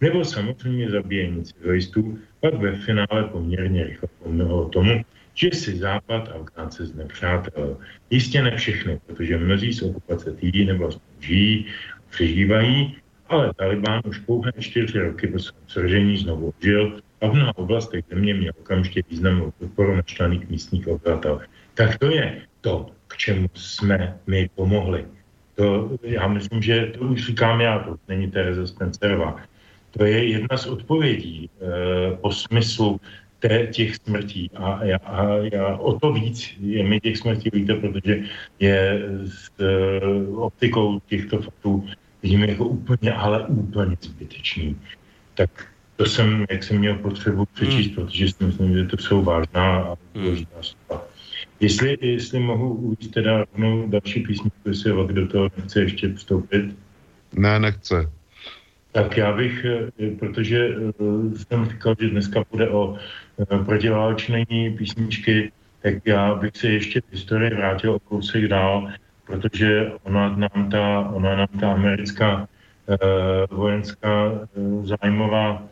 nebo 0.00 0.24
samozřejmě 0.24 0.90
zabíjení 0.90 1.44
civilistů, 1.44 2.18
pak 2.40 2.54
ve 2.54 2.72
finále 2.72 3.24
poměrně 3.32 3.84
rychle 3.84 4.08
pomohlo 4.22 4.68
tomu, 4.68 5.02
že 5.34 5.50
si 5.50 5.76
Západ 5.76 6.28
Afgánce 6.28 6.86
znepřátelil. 6.86 7.78
Jistě 8.10 8.42
ne 8.42 8.56
všechny, 8.56 9.00
protože 9.06 9.38
mnozí 9.38 9.72
z 9.72 9.82
okupace 9.82 10.32
týdí 10.32 10.64
nebo 10.64 10.90
žijí, 11.20 11.66
přežívají, 12.10 12.96
ale 13.28 13.54
Taliban 13.54 14.02
už 14.04 14.18
pouhé 14.18 14.52
čtyři 14.58 14.98
roky 14.98 15.26
po 15.26 15.38
svém 15.38 15.62
svržení 15.66 16.16
znovu 16.16 16.54
žil 16.62 17.00
a 17.20 17.26
v 17.26 17.32
mnoha 17.34 17.58
oblastech 17.58 18.04
země 18.10 18.34
měl 18.34 18.52
okamžitě 18.60 19.02
významnou 19.10 19.52
podporu 19.58 19.96
naštvaných 19.96 20.48
místních 20.48 20.88
obyvatel. 20.88 21.40
Tak 21.74 21.98
to 21.98 22.10
je 22.10 22.42
to, 22.60 22.86
k 23.06 23.16
čemu 23.16 23.48
jsme 23.54 24.18
my 24.26 24.50
pomohli. 24.54 25.06
To, 25.54 25.90
já 26.02 26.28
myslím, 26.28 26.62
že 26.62 26.86
to 26.86 27.00
už 27.00 27.26
říkám 27.26 27.60
já, 27.60 27.78
to 27.78 27.96
není 28.08 28.30
Tereza 28.30 28.66
Spencerová. 28.66 29.36
To 29.90 30.04
je 30.04 30.28
jedna 30.28 30.56
z 30.56 30.66
odpovědí 30.66 31.50
e, 31.60 32.18
o 32.20 32.32
smyslu 32.32 33.00
té, 33.38 33.66
těch 33.66 33.96
smrtí. 33.96 34.50
A 34.54 34.84
já, 34.84 34.96
a 34.96 35.24
já 35.52 35.76
o 35.76 35.98
to 35.98 36.12
víc 36.12 36.54
je 36.60 36.84
mi 36.84 37.00
těch 37.00 37.18
smrtí 37.18 37.50
víte, 37.52 37.74
protože 37.74 38.20
je 38.58 39.02
s 39.24 39.50
e, 39.60 40.00
optikou 40.36 41.00
těchto 41.06 41.42
faktů 41.42 41.86
vidím 42.22 42.44
jako 42.44 42.64
úplně, 42.64 43.12
ale 43.12 43.46
úplně 43.46 43.96
zbytečný. 44.00 44.76
Tak 45.34 45.50
to 45.96 46.06
jsem, 46.06 46.46
jak 46.50 46.64
jsem 46.64 46.78
měl 46.78 46.94
potřebu 46.94 47.44
přečíst, 47.54 47.86
hmm. 47.86 47.94
protože 47.94 48.28
si 48.28 48.44
myslím, 48.44 48.76
že 48.76 48.84
to 48.84 48.96
jsou 48.96 49.22
vážná 49.22 49.76
a 49.76 49.96
hmm. 50.14 50.24
důležitá 50.24 50.56
slova. 50.60 51.04
Jestli, 51.60 51.96
jestli 52.00 52.40
mohu 52.40 52.74
uvést 52.74 53.08
teda 53.08 53.44
rovnou 53.52 53.88
další 53.88 54.20
písničku, 54.20 54.68
jestli 54.68 54.92
do 55.12 55.28
toho 55.28 55.48
nechce 55.56 55.80
ještě 55.80 56.14
vstoupit. 56.14 56.76
Ne, 57.32 57.60
nechce 57.60 58.10
tak 58.96 59.16
já 59.16 59.32
bych, 59.32 59.64
eh, 59.64 60.10
protože 60.18 60.68
eh, 60.68 61.38
jsem 61.38 61.68
říkal, 61.68 61.94
že 62.00 62.08
dneska 62.08 62.44
bude 62.50 62.68
o 62.68 62.96
eh, 62.96 63.58
protiválečné 63.64 64.44
písničky, 64.78 65.52
tak 65.82 65.94
já 66.04 66.34
bych 66.34 66.56
se 66.56 66.68
ještě 66.68 67.00
v 67.00 67.12
historii 67.12 67.54
vrátil 67.54 67.92
o 67.92 67.98
kousek 67.98 68.48
dál, 68.48 68.88
protože 69.26 69.92
ona 70.02 70.36
nám 70.36 70.70
ta, 70.70 71.10
ona 71.12 71.36
nám 71.36 71.52
ta 71.60 71.72
americká 71.72 72.48
eh, 72.88 72.96
vojenská 73.50 74.32
eh, 74.32 74.86
zájmová, 74.86 75.62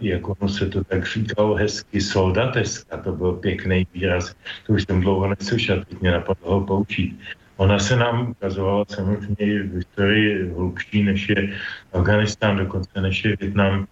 jak 0.00 0.28
ono 0.28 0.48
se 0.48 0.66
to 0.66 0.84
tak 0.84 1.06
říkalo 1.06 1.54
hezky, 1.54 2.00
soldateska, 2.00 2.96
to 2.96 3.12
byl 3.12 3.32
pěkný 3.32 3.86
výraz, 3.94 4.34
to 4.66 4.72
už 4.72 4.84
jsem 4.84 5.00
dlouho 5.00 5.28
neslyšel, 5.28 5.84
teď 5.84 6.00
mě 6.00 6.10
napadlo 6.10 6.54
ho 6.54 6.66
poučit. 6.66 7.16
Ona 7.56 7.78
se 7.78 7.96
nám 7.96 8.30
ukazovala 8.30 8.84
samozřejmě 8.88 9.62
v 9.62 9.74
historii 9.74 10.50
hlubší, 10.50 11.02
než 11.02 11.28
je 11.28 11.52
Afganistán, 11.92 12.56
dokonce 12.56 13.00
než 13.00 13.24
je 13.24 13.36
Větnam, 13.36 13.86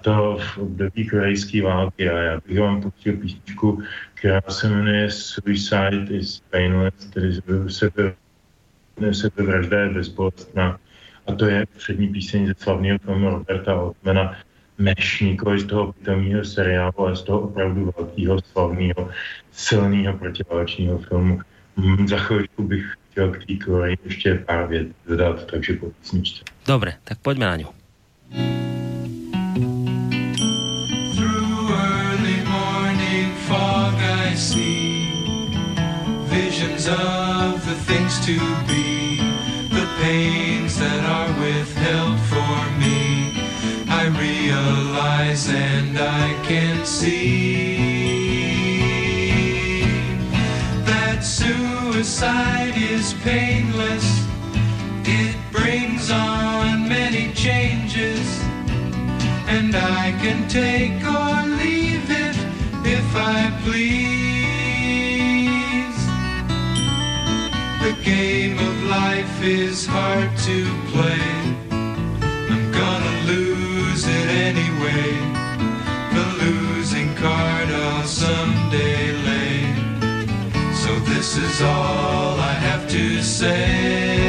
to 0.00 0.38
v 0.40 0.58
období 0.58 1.08
korejské 1.08 1.62
války. 1.62 2.10
A 2.10 2.18
já 2.18 2.40
bych 2.46 2.60
vám 2.60 2.82
pustil 2.82 3.16
písničku, 3.16 3.82
která 4.14 4.40
se 4.48 4.68
jmenuje 4.68 5.10
Suicide 5.10 6.06
is 6.10 6.42
Painless, 6.50 7.06
tedy 7.06 7.32
sebe, 7.68 8.14
sebevražda 9.12 9.80
je 9.80 9.88
bezbolestná. 9.88 10.78
A 11.26 11.34
to 11.34 11.46
je 11.46 11.66
přední 11.76 12.08
píseň 12.08 12.46
ze 12.46 12.54
slavného 12.56 12.98
filmu 12.98 13.30
Roberta 13.30 13.72
Altmana 13.72 14.36
Mešníkovi 14.82 15.60
z 15.60 15.64
toho 15.64 15.92
pitomního 15.92 16.44
seriálu 16.44 17.06
a 17.06 17.14
z 17.14 17.22
toho 17.22 17.40
opravdu 17.40 17.94
velkého, 17.98 18.40
slavného, 18.52 19.10
silného 19.52 20.18
protiválečního 20.18 20.98
filmu. 20.98 21.40
Mm, 21.76 22.08
za 22.08 22.18
chvíľku 22.18 22.62
bych 22.62 22.84
chtěl 23.10 23.30
k 23.30 23.44
té 23.46 23.54
Koreji 23.64 23.96
ještě 24.04 24.34
pár 24.34 24.68
vět 24.68 24.88
dodat, 25.06 25.46
takže 25.46 25.72
po 25.72 25.90
písničce. 25.90 26.44
Dobre, 26.66 26.94
tak 27.04 27.18
pojďme 27.18 27.46
na 27.46 27.56
ňu. 27.56 27.68
visions 36.32 36.88
of 36.88 37.60
the 37.66 37.76
things 37.86 38.14
to 38.26 38.36
be, 38.66 39.16
the 39.68 39.86
pains 40.00 40.76
that 40.76 41.04
are. 41.04 41.22
I 41.42 41.81
realize 44.42 45.48
and 45.48 45.98
I 45.98 46.34
can 46.44 46.84
see. 46.84 47.76
That 50.84 51.20
suicide 51.22 52.74
is 52.76 53.14
painless. 53.22 54.26
It 55.04 55.36
brings 55.52 56.10
on 56.10 56.88
many 56.88 57.32
changes. 57.34 58.26
And 59.46 59.74
I 59.76 60.12
can 60.22 60.48
take 60.48 61.02
or 61.18 61.46
leave 61.62 62.10
it 62.10 62.36
if 62.84 63.08
I 63.14 63.40
please. 63.64 64.02
The 67.84 67.94
game 68.02 68.58
of 68.58 68.84
life 68.84 69.42
is 69.42 69.86
hard 69.86 70.36
to 70.48 70.58
play. 70.90 71.41
Lose 74.02 74.16
it 74.16 74.28
anyway. 74.30 75.12
The 76.14 76.44
losing 76.44 77.14
card 77.14 77.68
I'll 77.68 78.04
someday 78.04 79.12
lay. 79.12 79.74
So 80.74 80.98
this 81.10 81.36
is 81.36 81.62
all 81.62 82.40
I 82.40 82.52
have 82.52 82.88
to 82.90 83.22
say. 83.22 84.21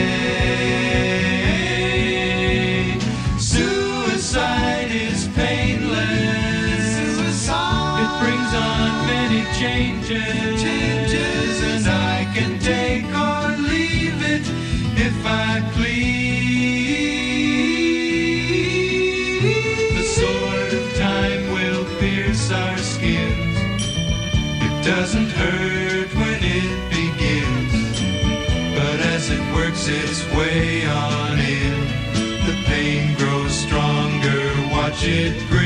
It 35.06 35.63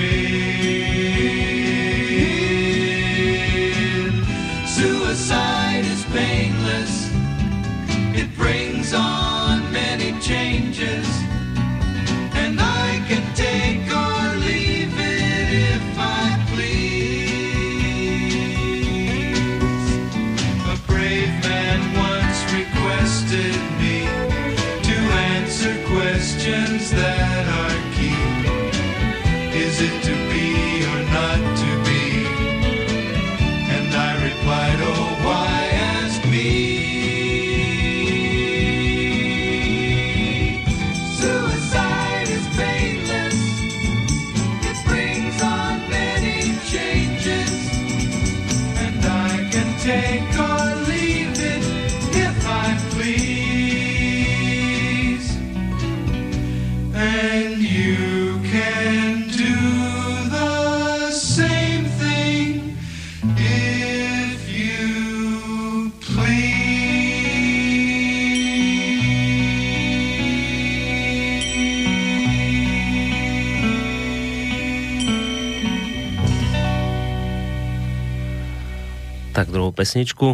pesničku 79.78 80.34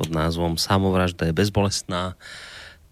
pod 0.00 0.08
názvom 0.08 0.56
Samovražda 0.56 1.28
je 1.28 1.36
bezbolestná 1.36 2.16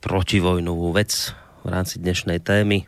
protivojnovú 0.04 0.92
vec 0.92 1.32
v 1.64 1.72
rámci 1.72 1.96
dnešnej 1.96 2.44
témy. 2.44 2.84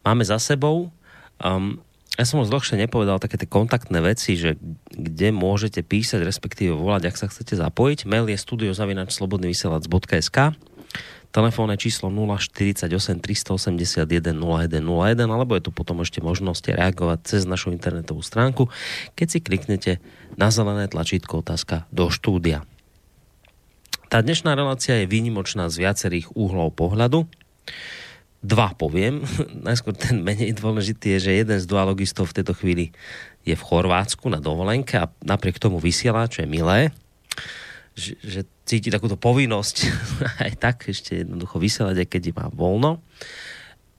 Máme 0.00 0.24
za 0.24 0.40
sebou. 0.40 0.88
Um, 1.36 1.84
ja 2.16 2.24
som 2.24 2.40
už 2.40 2.48
dlhšie 2.48 2.80
nepovedal 2.80 3.20
také 3.20 3.36
tie 3.36 3.44
kontaktné 3.44 4.00
veci, 4.00 4.40
že 4.40 4.56
kde 4.88 5.36
môžete 5.36 5.84
písať, 5.84 6.24
respektíve 6.24 6.72
volať, 6.72 7.12
ak 7.12 7.20
sa 7.20 7.28
chcete 7.28 7.60
zapojiť. 7.60 8.08
Mail 8.08 8.32
je 8.32 8.40
studiozavinačslobodnyvysielac.sk 8.40 10.56
Telefónne 11.34 11.74
číslo 11.74 12.14
048 12.14 12.86
381 13.18 14.06
0101 14.06 15.18
alebo 15.18 15.58
je 15.58 15.66
tu 15.66 15.74
potom 15.74 15.98
ešte 16.06 16.22
možnosť 16.22 16.78
reagovať 16.78 17.18
cez 17.26 17.42
našu 17.42 17.74
internetovú 17.74 18.22
stránku, 18.22 18.70
keď 19.18 19.26
si 19.26 19.38
kliknete 19.42 19.92
na 20.38 20.54
zelené 20.54 20.86
tlačítko 20.86 21.42
otázka 21.42 21.90
do 21.90 22.06
štúdia. 22.06 22.62
Tá 24.14 24.22
dnešná 24.22 24.54
relácia 24.54 25.02
je 25.02 25.10
výnimočná 25.10 25.66
z 25.66 25.82
viacerých 25.82 26.30
úhlov 26.38 26.70
pohľadu. 26.78 27.26
Dva 28.38 28.70
poviem. 28.78 29.26
Najskôr 29.66 29.98
ten 29.98 30.22
menej 30.22 30.54
dôležitý 30.54 31.18
je, 31.18 31.34
že 31.34 31.40
jeden 31.42 31.58
z 31.58 31.66
dualogistov 31.66 32.30
v 32.30 32.36
tejto 32.38 32.54
chvíli 32.54 32.94
je 33.42 33.58
v 33.58 33.66
Chorvátsku 33.66 34.30
na 34.30 34.38
dovolenke 34.38 35.02
a 35.02 35.10
napriek 35.18 35.58
tomu 35.58 35.82
vysiela, 35.82 36.30
čo 36.30 36.46
je 36.46 36.48
milé, 36.48 36.94
že, 37.98 38.14
že 38.22 38.46
cíti 38.64 38.88
takúto 38.88 39.20
povinnosť 39.20 39.76
aj 40.44 40.52
tak 40.58 40.76
ešte 40.88 41.24
jednoducho 41.24 41.60
vysielať, 41.60 41.96
aj 42.04 42.08
keď 42.08 42.22
má 42.36 42.46
voľno. 42.52 43.00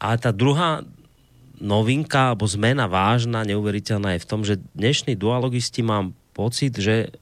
A 0.01 0.17
tá 0.19 0.33
druhá 0.35 0.83
novinka 1.61 2.35
alebo 2.35 2.43
zmena 2.49 2.89
vážna, 2.89 3.47
neuveriteľná 3.47 4.17
je 4.17 4.23
v 4.25 4.29
tom, 4.29 4.41
že 4.43 4.59
dnešní 4.75 5.15
dualogisti 5.15 5.79
mám 5.79 6.11
pocit, 6.35 6.75
že 6.75 7.15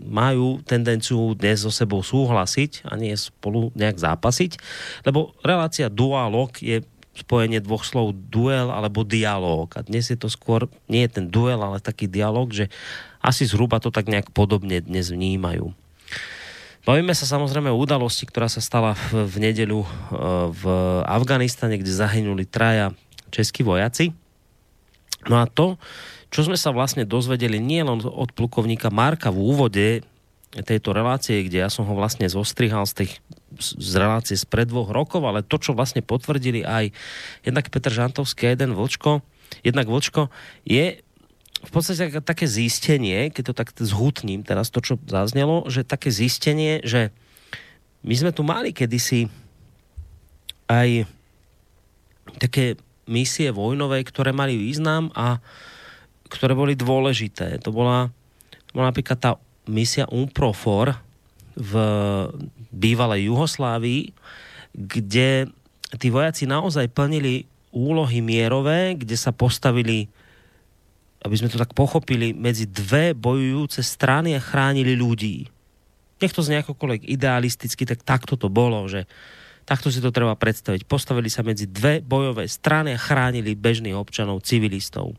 majú 0.00 0.64
tendenciu 0.64 1.36
dnes 1.36 1.60
so 1.60 1.68
sebou 1.68 2.00
súhlasiť 2.00 2.88
a 2.88 2.96
nie 2.96 3.12
spolu 3.18 3.68
nejak 3.76 4.00
zápasiť, 4.00 4.56
lebo 5.04 5.36
relácia 5.44 5.92
dualog 5.92 6.56
je 6.56 6.80
spojenie 7.14 7.62
dvoch 7.62 7.86
slov 7.86 8.16
duel 8.32 8.74
alebo 8.74 9.06
dialog. 9.06 9.70
A 9.78 9.86
dnes 9.86 10.10
je 10.10 10.18
to 10.18 10.26
skôr, 10.26 10.66
nie 10.90 11.06
je 11.06 11.20
ten 11.20 11.26
duel, 11.30 11.62
ale 11.62 11.84
taký 11.84 12.10
dialog, 12.10 12.50
že 12.50 12.72
asi 13.22 13.46
zhruba 13.46 13.78
to 13.78 13.94
tak 13.94 14.10
nejak 14.10 14.34
podobne 14.34 14.82
dnes 14.82 15.14
vnímajú. 15.14 15.70
Bavíme 16.84 17.16
sa 17.16 17.24
samozrejme 17.24 17.72
o 17.72 17.80
udalosti, 17.80 18.28
ktorá 18.28 18.44
sa 18.44 18.60
stala 18.60 18.92
v, 18.92 19.24
v 19.24 19.36
nedeľu 19.40 19.88
v 20.52 20.62
Afganistane, 21.08 21.80
kde 21.80 21.88
zahynuli 21.88 22.44
traja 22.44 22.92
českí 23.32 23.64
vojaci. 23.64 24.12
No 25.24 25.40
a 25.40 25.48
to, 25.48 25.80
čo 26.28 26.44
sme 26.44 26.60
sa 26.60 26.76
vlastne 26.76 27.08
dozvedeli 27.08 27.56
nielen 27.56 28.04
od 28.04 28.30
plukovníka 28.36 28.92
Marka 28.92 29.32
v 29.32 29.40
úvode 29.40 29.86
tejto 30.54 30.92
relácie, 30.92 31.42
kde 31.48 31.64
ja 31.64 31.70
som 31.72 31.88
ho 31.88 31.94
vlastne 31.96 32.28
zostrihal 32.28 32.84
z, 32.84 33.04
tých, 33.04 33.12
z 33.58 33.92
relácie 33.96 34.36
z 34.36 34.44
pred 34.44 34.68
dvoch 34.68 34.92
rokov, 34.92 35.24
ale 35.24 35.40
to, 35.40 35.58
čo 35.58 35.74
vlastne 35.74 36.04
potvrdili 36.04 36.62
aj 36.62 36.94
jednak 37.42 37.72
Petr 37.72 37.90
Žantovský 37.90 38.50
a 38.50 38.54
jeden 38.54 38.76
Vlčko, 38.76 39.24
jednak 39.66 39.88
Vlčko, 39.88 40.28
je 40.62 41.00
v 41.64 41.70
podstate 41.72 42.20
také 42.20 42.44
zistenie, 42.44 43.32
keď 43.32 43.42
to 43.50 43.54
tak 43.56 43.68
zhutním 43.80 44.44
teraz 44.44 44.68
to, 44.68 44.84
čo 44.84 45.00
zaznelo, 45.08 45.64
že 45.72 45.82
také 45.82 46.12
zistenie, 46.12 46.84
že 46.84 47.10
my 48.04 48.14
sme 48.14 48.30
tu 48.36 48.44
mali 48.44 48.76
kedysi 48.76 49.32
aj 50.68 51.08
také 52.40 52.76
misie 53.08 53.52
vojnové, 53.52 54.04
ktoré 54.04 54.32
mali 54.32 54.56
význam 54.56 55.12
a 55.16 55.40
ktoré 56.28 56.56
boli 56.56 56.76
dôležité. 56.76 57.60
To 57.64 57.72
bola, 57.72 58.12
to 58.68 58.70
bola 58.76 58.92
napríklad 58.92 59.18
tá 59.20 59.30
misia 59.68 60.04
UNPROFOR 60.08 60.96
v 61.54 61.72
bývalej 62.74 63.30
Juhoslávii, 63.30 64.12
kde 64.74 65.46
tí 65.96 66.08
vojaci 66.10 66.44
naozaj 66.50 66.90
plnili 66.90 67.46
úlohy 67.70 68.18
mierové, 68.18 68.98
kde 68.98 69.14
sa 69.14 69.30
postavili 69.30 70.10
aby 71.24 71.34
sme 71.40 71.48
to 71.48 71.56
tak 71.56 71.72
pochopili, 71.72 72.36
medzi 72.36 72.68
dve 72.68 73.16
bojujúce 73.16 73.80
strany 73.80 74.36
a 74.36 74.44
chránili 74.44 74.92
ľudí. 74.92 75.48
Nech 76.20 76.36
to 76.36 76.44
z 76.44 76.60
nejakokoľvek 76.60 77.08
idealisticky, 77.08 77.88
tak 77.88 78.04
takto 78.04 78.36
to 78.36 78.52
bolo, 78.52 78.84
že 78.84 79.08
takto 79.64 79.88
si 79.88 80.04
to 80.04 80.12
treba 80.12 80.36
predstaviť. 80.36 80.84
Postavili 80.84 81.32
sa 81.32 81.40
medzi 81.40 81.64
dve 81.64 82.04
bojové 82.04 82.44
strany 82.44 82.92
a 82.92 83.00
chránili 83.00 83.56
bežných 83.56 83.96
občanov, 83.96 84.44
civilistov. 84.44 85.16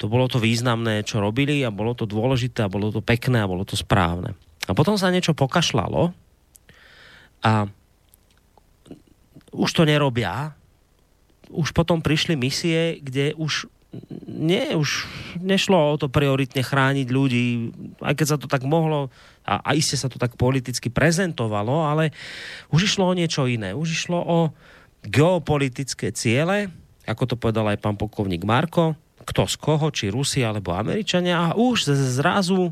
To 0.00 0.08
bolo 0.08 0.28
to 0.28 0.40
významné, 0.40 1.04
čo 1.04 1.20
robili 1.20 1.64
a 1.64 1.72
bolo 1.72 1.96
to 1.96 2.04
dôležité 2.04 2.64
a 2.64 2.72
bolo 2.72 2.92
to 2.92 3.00
pekné 3.00 3.40
a 3.40 3.50
bolo 3.50 3.64
to 3.64 3.76
správne. 3.76 4.36
A 4.68 4.72
potom 4.76 5.00
sa 5.00 5.12
niečo 5.12 5.32
pokašlalo 5.32 6.12
a 7.40 7.52
už 9.50 9.70
to 9.72 9.82
nerobia. 9.88 10.52
Už 11.50 11.74
potom 11.74 12.04
prišli 12.04 12.38
misie, 12.38 13.02
kde 13.02 13.34
už 13.34 13.66
nie, 14.30 14.78
už 14.78 15.10
nešlo 15.42 15.94
o 15.94 15.98
to 15.98 16.06
prioritne 16.06 16.62
chrániť 16.62 17.08
ľudí, 17.10 17.74
aj 17.98 18.14
keď 18.14 18.26
sa 18.26 18.38
to 18.38 18.46
tak 18.46 18.62
mohlo, 18.62 19.10
a, 19.42 19.58
a 19.66 19.70
iste 19.74 19.98
sa 19.98 20.06
to 20.06 20.20
tak 20.20 20.38
politicky 20.38 20.92
prezentovalo, 20.92 21.90
ale 21.90 22.14
už 22.70 22.94
išlo 22.94 23.10
o 23.10 23.16
niečo 23.18 23.50
iné. 23.50 23.74
Už 23.74 23.90
išlo 23.90 24.18
o 24.22 24.38
geopolitické 25.02 26.14
ciele, 26.14 26.70
ako 27.08 27.34
to 27.34 27.36
povedal 27.40 27.66
aj 27.66 27.82
pán 27.82 27.98
pokovník 27.98 28.46
Marko, 28.46 28.94
kto 29.26 29.50
z 29.50 29.56
koho, 29.58 29.90
či 29.90 30.12
Rusi 30.12 30.46
alebo 30.46 30.76
Američania 30.76 31.50
a 31.50 31.58
už 31.58 31.90
zrazu 31.90 32.70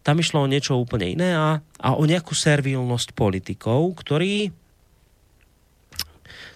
tam 0.00 0.16
išlo 0.18 0.44
o 0.44 0.50
niečo 0.50 0.80
úplne 0.80 1.12
iné 1.12 1.36
a, 1.36 1.60
a 1.78 1.88
o 1.94 2.02
nejakú 2.08 2.32
servilnosť 2.32 3.12
politikov, 3.12 4.00
ktorí 4.00 4.50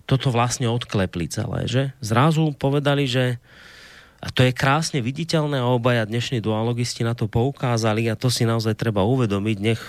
toto 0.04 0.28
vlastne 0.28 0.68
odklepli 0.68 1.28
celé, 1.28 1.64
že? 1.64 1.82
Zrazu 2.04 2.52
povedali, 2.56 3.08
že 3.08 3.40
a 4.24 4.32
to 4.32 4.40
je 4.40 4.56
krásne 4.56 5.04
viditeľné 5.04 5.60
a 5.60 5.68
obaja 5.68 6.08
dnešní 6.08 6.40
dualogisti 6.40 7.04
na 7.04 7.12
to 7.12 7.28
poukázali 7.28 8.08
a 8.08 8.16
to 8.16 8.32
si 8.32 8.48
naozaj 8.48 8.72
treba 8.72 9.04
uvedomiť. 9.04 9.56
Nech, 9.60 9.82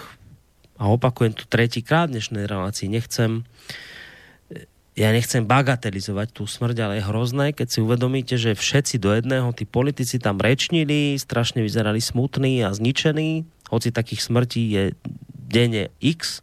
a 0.76 0.92
opakujem 0.92 1.32
tu 1.32 1.48
tretíkrát 1.48 2.12
dnešnej 2.12 2.44
relácii, 2.44 2.92
nechcem 2.92 3.48
ja 4.96 5.12
nechcem 5.12 5.44
bagatelizovať 5.44 6.28
tú 6.32 6.48
smrť, 6.48 6.76
ale 6.80 6.94
je 7.00 7.08
hrozné, 7.08 7.52
keď 7.52 7.68
si 7.68 7.80
uvedomíte, 7.84 8.36
že 8.40 8.56
všetci 8.56 8.96
do 8.96 9.12
jedného, 9.12 9.52
tí 9.52 9.68
politici 9.68 10.24
tam 10.24 10.40
rečnili, 10.40 11.20
strašne 11.20 11.60
vyzerali 11.60 12.00
smutní 12.00 12.64
a 12.64 12.72
zničení, 12.72 13.44
hoci 13.68 13.92
takých 13.92 14.24
smrtí 14.24 14.64
je 14.72 14.84
denne 15.36 15.92
x, 16.00 16.40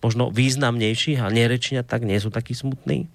možno 0.00 0.32
významnejších 0.32 1.20
a 1.20 1.28
nerečnia 1.28 1.84
tak 1.84 2.08
nie 2.08 2.16
sú 2.16 2.32
takí 2.32 2.56
smutní. 2.56 3.12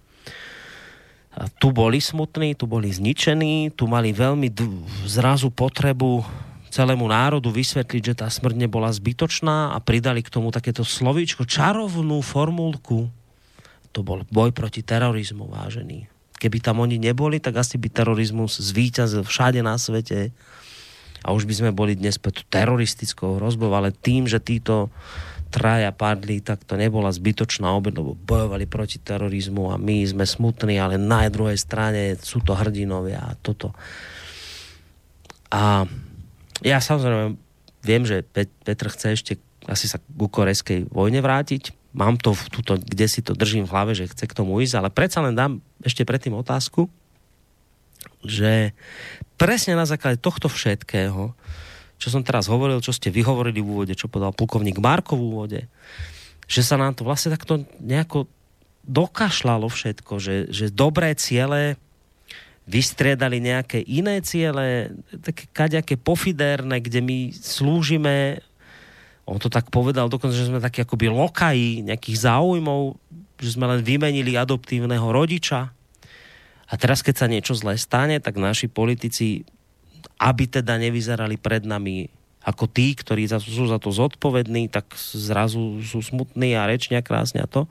Tu 1.60 1.72
boli 1.72 2.04
smutní, 2.04 2.52
tu 2.56 2.68
boli 2.68 2.92
zničení, 2.92 3.72
tu 3.72 3.88
mali 3.88 4.12
veľmi 4.12 4.52
zrazu 5.08 5.48
potrebu 5.48 6.24
celému 6.70 7.10
národu 7.10 7.50
vysvetliť, 7.50 8.02
že 8.14 8.18
tá 8.20 8.28
smrť 8.30 8.56
nebola 8.56 8.94
zbytočná 8.94 9.74
a 9.74 9.78
pridali 9.82 10.22
k 10.22 10.30
tomu 10.30 10.54
takéto 10.54 10.86
slovíčko, 10.86 11.48
čarovnú 11.48 12.22
formulku, 12.22 13.10
to 13.90 14.06
bol 14.06 14.22
boj 14.30 14.54
proti 14.54 14.86
terorizmu, 14.86 15.50
vážený. 15.50 16.06
Keby 16.40 16.62
tam 16.64 16.80
oni 16.80 17.02
neboli, 17.02 17.42
tak 17.42 17.60
asi 17.60 17.76
by 17.76 17.90
terorizmus 17.90 18.62
zvíťazil 18.62 19.26
všade 19.26 19.60
na 19.60 19.76
svete 19.76 20.32
a 21.20 21.36
už 21.36 21.44
by 21.44 21.54
sme 21.58 21.72
boli 21.76 22.00
dnes 22.00 22.16
pod 22.16 22.48
teroristickou 22.48 23.42
hrozbou, 23.42 23.74
ale 23.76 23.92
tým, 23.92 24.30
že 24.30 24.40
títo 24.40 24.88
traja 25.50 25.90
padli, 25.90 26.40
tak 26.46 26.62
to 26.64 26.78
nebola 26.78 27.10
zbytočná 27.10 27.74
obed, 27.74 27.98
lebo 27.98 28.14
bojovali 28.14 28.70
proti 28.70 29.02
terorizmu 29.02 29.74
a 29.74 29.82
my 29.82 30.06
sme 30.06 30.26
smutní, 30.26 30.78
ale 30.78 31.02
na 31.02 31.26
druhej 31.28 31.58
strane 31.58 32.16
sú 32.22 32.46
to 32.46 32.54
hrdinovia 32.54 33.34
a 33.34 33.38
toto. 33.38 33.74
A 35.50 35.90
ja 36.62 36.78
samozrejme 36.78 37.34
viem, 37.82 38.04
že 38.06 38.22
Petr 38.64 38.94
chce 38.94 39.18
ešte 39.18 39.34
asi 39.66 39.90
sa 39.90 39.98
ku 39.98 40.30
korejskej 40.30 40.90
vojne 40.90 41.22
vrátiť, 41.22 41.94
mám 41.94 42.22
to 42.22 42.38
v 42.38 42.46
tuto, 42.54 42.78
kde 42.78 43.06
si 43.10 43.26
to 43.26 43.34
držím 43.34 43.66
v 43.66 43.74
hlave, 43.74 43.92
že 43.98 44.10
chce 44.10 44.26
k 44.30 44.38
tomu 44.38 44.62
ísť, 44.62 44.78
ale 44.78 44.90
predsa 44.94 45.26
len 45.26 45.34
dám 45.34 45.62
ešte 45.82 46.06
predtým 46.06 46.38
otázku, 46.38 46.90
že 48.22 48.76
presne 49.40 49.74
na 49.74 49.88
základe 49.88 50.22
tohto 50.22 50.52
všetkého, 50.52 51.34
čo 52.00 52.08
som 52.08 52.24
teraz 52.24 52.48
hovoril, 52.48 52.80
čo 52.80 52.96
ste 52.96 53.12
vyhovorili 53.12 53.60
v 53.60 53.70
úvode, 53.70 53.94
čo 53.94 54.08
povedal 54.08 54.32
plukovník 54.32 54.80
Marko 54.80 55.20
v 55.20 55.26
úvode, 55.28 55.62
že 56.48 56.64
sa 56.64 56.80
nám 56.80 56.96
to 56.96 57.04
vlastne 57.04 57.36
takto 57.36 57.68
nejako 57.84 58.32
dokašľalo 58.88 59.68
všetko, 59.70 60.14
že, 60.18 60.36
že 60.50 60.72
dobré 60.72 61.14
ciele 61.14 61.78
vystriedali 62.70 63.44
nejaké 63.44 63.82
iné 63.84 64.22
ciele, 64.24 64.94
také 65.22 65.50
kaďaké 65.52 66.00
pofidérne, 66.00 66.80
kde 66.80 67.02
my 67.02 67.18
slúžime 67.34 68.42
on 69.30 69.38
to 69.38 69.46
tak 69.46 69.70
povedal 69.70 70.10
dokonca, 70.10 70.34
že 70.34 70.50
sme 70.50 70.58
takí 70.58 70.82
akoby 70.82 71.14
lokají 71.14 71.86
nejakých 71.86 72.26
záujmov, 72.26 72.98
že 73.38 73.54
sme 73.54 73.70
len 73.70 73.86
vymenili 73.86 74.34
adoptívneho 74.34 75.06
rodiča. 75.06 75.70
A 76.70 76.74
teraz, 76.74 77.06
keď 77.06 77.16
sa 77.16 77.30
niečo 77.30 77.54
zlé 77.54 77.78
stane, 77.78 78.18
tak 78.18 78.42
naši 78.42 78.66
politici, 78.66 79.46
aby 80.20 80.44
teda 80.52 80.76
nevyzerali 80.76 81.40
pred 81.40 81.64
nami 81.64 82.12
ako 82.44 82.68
tí, 82.72 82.96
ktorí 82.96 83.28
sú 83.28 83.68
za 83.68 83.80
to 83.80 83.92
zodpovední, 83.92 84.72
tak 84.72 84.96
zrazu 84.96 85.84
sú 85.84 86.00
smutní 86.00 86.56
a 86.56 86.68
rečnia 86.68 87.04
krásne 87.04 87.44
a 87.44 87.48
to. 87.48 87.68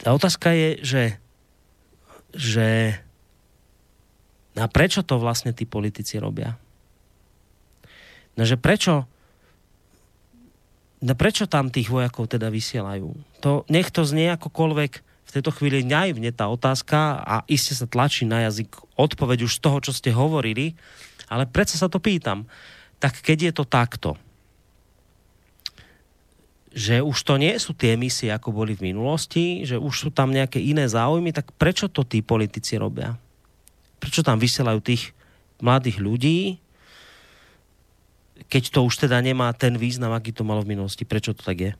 Tá 0.00 0.16
otázka 0.16 0.52
je, 0.52 0.70
že, 0.80 1.04
že 2.32 2.68
a 4.58 4.66
prečo 4.66 5.04
to 5.04 5.20
vlastne 5.20 5.54
tí 5.54 5.68
politici 5.68 6.18
robia? 6.18 6.58
No, 8.34 8.42
že 8.42 8.58
prečo 8.58 9.06
no 10.98 11.14
prečo 11.14 11.46
tam 11.46 11.70
tých 11.70 11.90
vojakov 11.94 12.26
teda 12.26 12.50
vysielajú? 12.50 13.14
To, 13.46 13.62
nech 13.70 13.94
to 13.94 14.02
znie 14.02 14.34
akokoľvek 14.34 15.07
tejto 15.38 15.54
chvíli 15.54 15.86
naivne 15.86 16.34
tá 16.34 16.50
otázka 16.50 17.22
a 17.22 17.46
iste 17.46 17.72
sa 17.72 17.86
tlačí 17.86 18.26
na 18.26 18.42
jazyk 18.50 18.74
odpoveď 18.98 19.46
už 19.46 19.58
z 19.58 19.62
toho, 19.62 19.78
čo 19.78 19.94
ste 19.94 20.10
hovorili, 20.10 20.74
ale 21.30 21.46
predsa 21.46 21.78
sa 21.78 21.86
to 21.86 22.02
pýtam. 22.02 22.50
Tak 22.98 23.22
keď 23.22 23.38
je 23.48 23.52
to 23.54 23.64
takto, 23.64 24.10
že 26.74 27.00
už 27.00 27.16
to 27.24 27.38
nie 27.38 27.54
sú 27.56 27.72
tie 27.72 27.94
misie, 27.94 28.28
ako 28.34 28.52
boli 28.52 28.74
v 28.74 28.92
minulosti, 28.92 29.62
že 29.62 29.78
už 29.78 29.94
sú 29.94 30.08
tam 30.10 30.34
nejaké 30.34 30.58
iné 30.58 30.86
záujmy, 30.90 31.30
tak 31.30 31.54
prečo 31.56 31.86
to 31.86 32.02
tí 32.02 32.20
politici 32.20 32.76
robia? 32.76 33.16
Prečo 33.98 34.22
tam 34.22 34.38
vysielajú 34.38 34.78
tých 34.82 35.14
mladých 35.58 35.98
ľudí, 35.98 36.40
keď 38.46 38.62
to 38.70 38.86
už 38.86 39.08
teda 39.08 39.18
nemá 39.18 39.50
ten 39.52 39.74
význam, 39.74 40.14
aký 40.14 40.30
to 40.30 40.46
malo 40.46 40.62
v 40.62 40.78
minulosti. 40.78 41.02
Prečo 41.02 41.34
to 41.34 41.42
tak 41.42 41.58
je? 41.58 41.72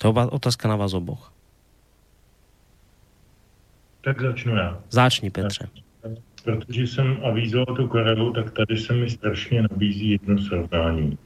To 0.00 0.12
je 0.12 0.12
otázka 0.12 0.68
na 0.68 0.76
vás 0.76 0.92
oboch. 0.92 1.32
Tak 4.00 4.22
začnu 4.22 4.56
já. 4.56 4.80
Začni, 4.90 5.30
Petře. 5.30 5.68
Protože 6.44 6.86
jsem 6.86 7.18
avízoval 7.24 7.76
tu 7.76 7.88
Korelu, 7.88 8.32
tak 8.32 8.50
tady 8.50 8.76
se 8.76 8.92
mi 8.92 9.10
strašně 9.10 9.62
nabízí 9.62 10.10
jedno 10.10 10.38
srovnání. 10.38 11.18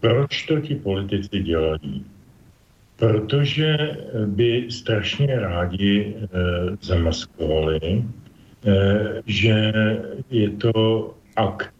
Proč 0.00 0.46
to 0.46 0.60
ti 0.60 0.74
politici 0.74 1.42
dělají? 1.42 2.04
Protože 2.96 3.76
by 4.26 4.66
strašně 4.70 5.40
rádi 5.40 6.14
e, 6.14 6.28
zamaskovali, 6.80 7.80
e, 7.84 8.04
že 9.26 9.72
je 10.30 10.50
to 10.50 11.14
akt 11.36 11.74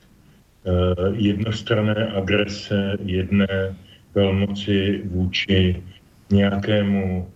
Eh, 0.64 1.12
jednostranné 1.12 2.12
agrese 2.12 2.96
jedné 3.04 3.76
velmoci 4.14 5.02
vůči 5.04 5.82
nějakému 6.30 7.28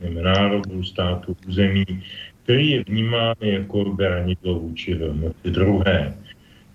nevím, 0.00 0.22
národu, 0.22 0.82
státu, 0.84 1.36
území, 1.48 1.86
který 2.42 2.70
je 2.70 2.84
vnímán 2.88 3.34
jako 3.40 3.84
branidlo 3.84 4.54
vůči 4.54 4.94
velmoci 4.94 5.50
druhé. 5.50 6.14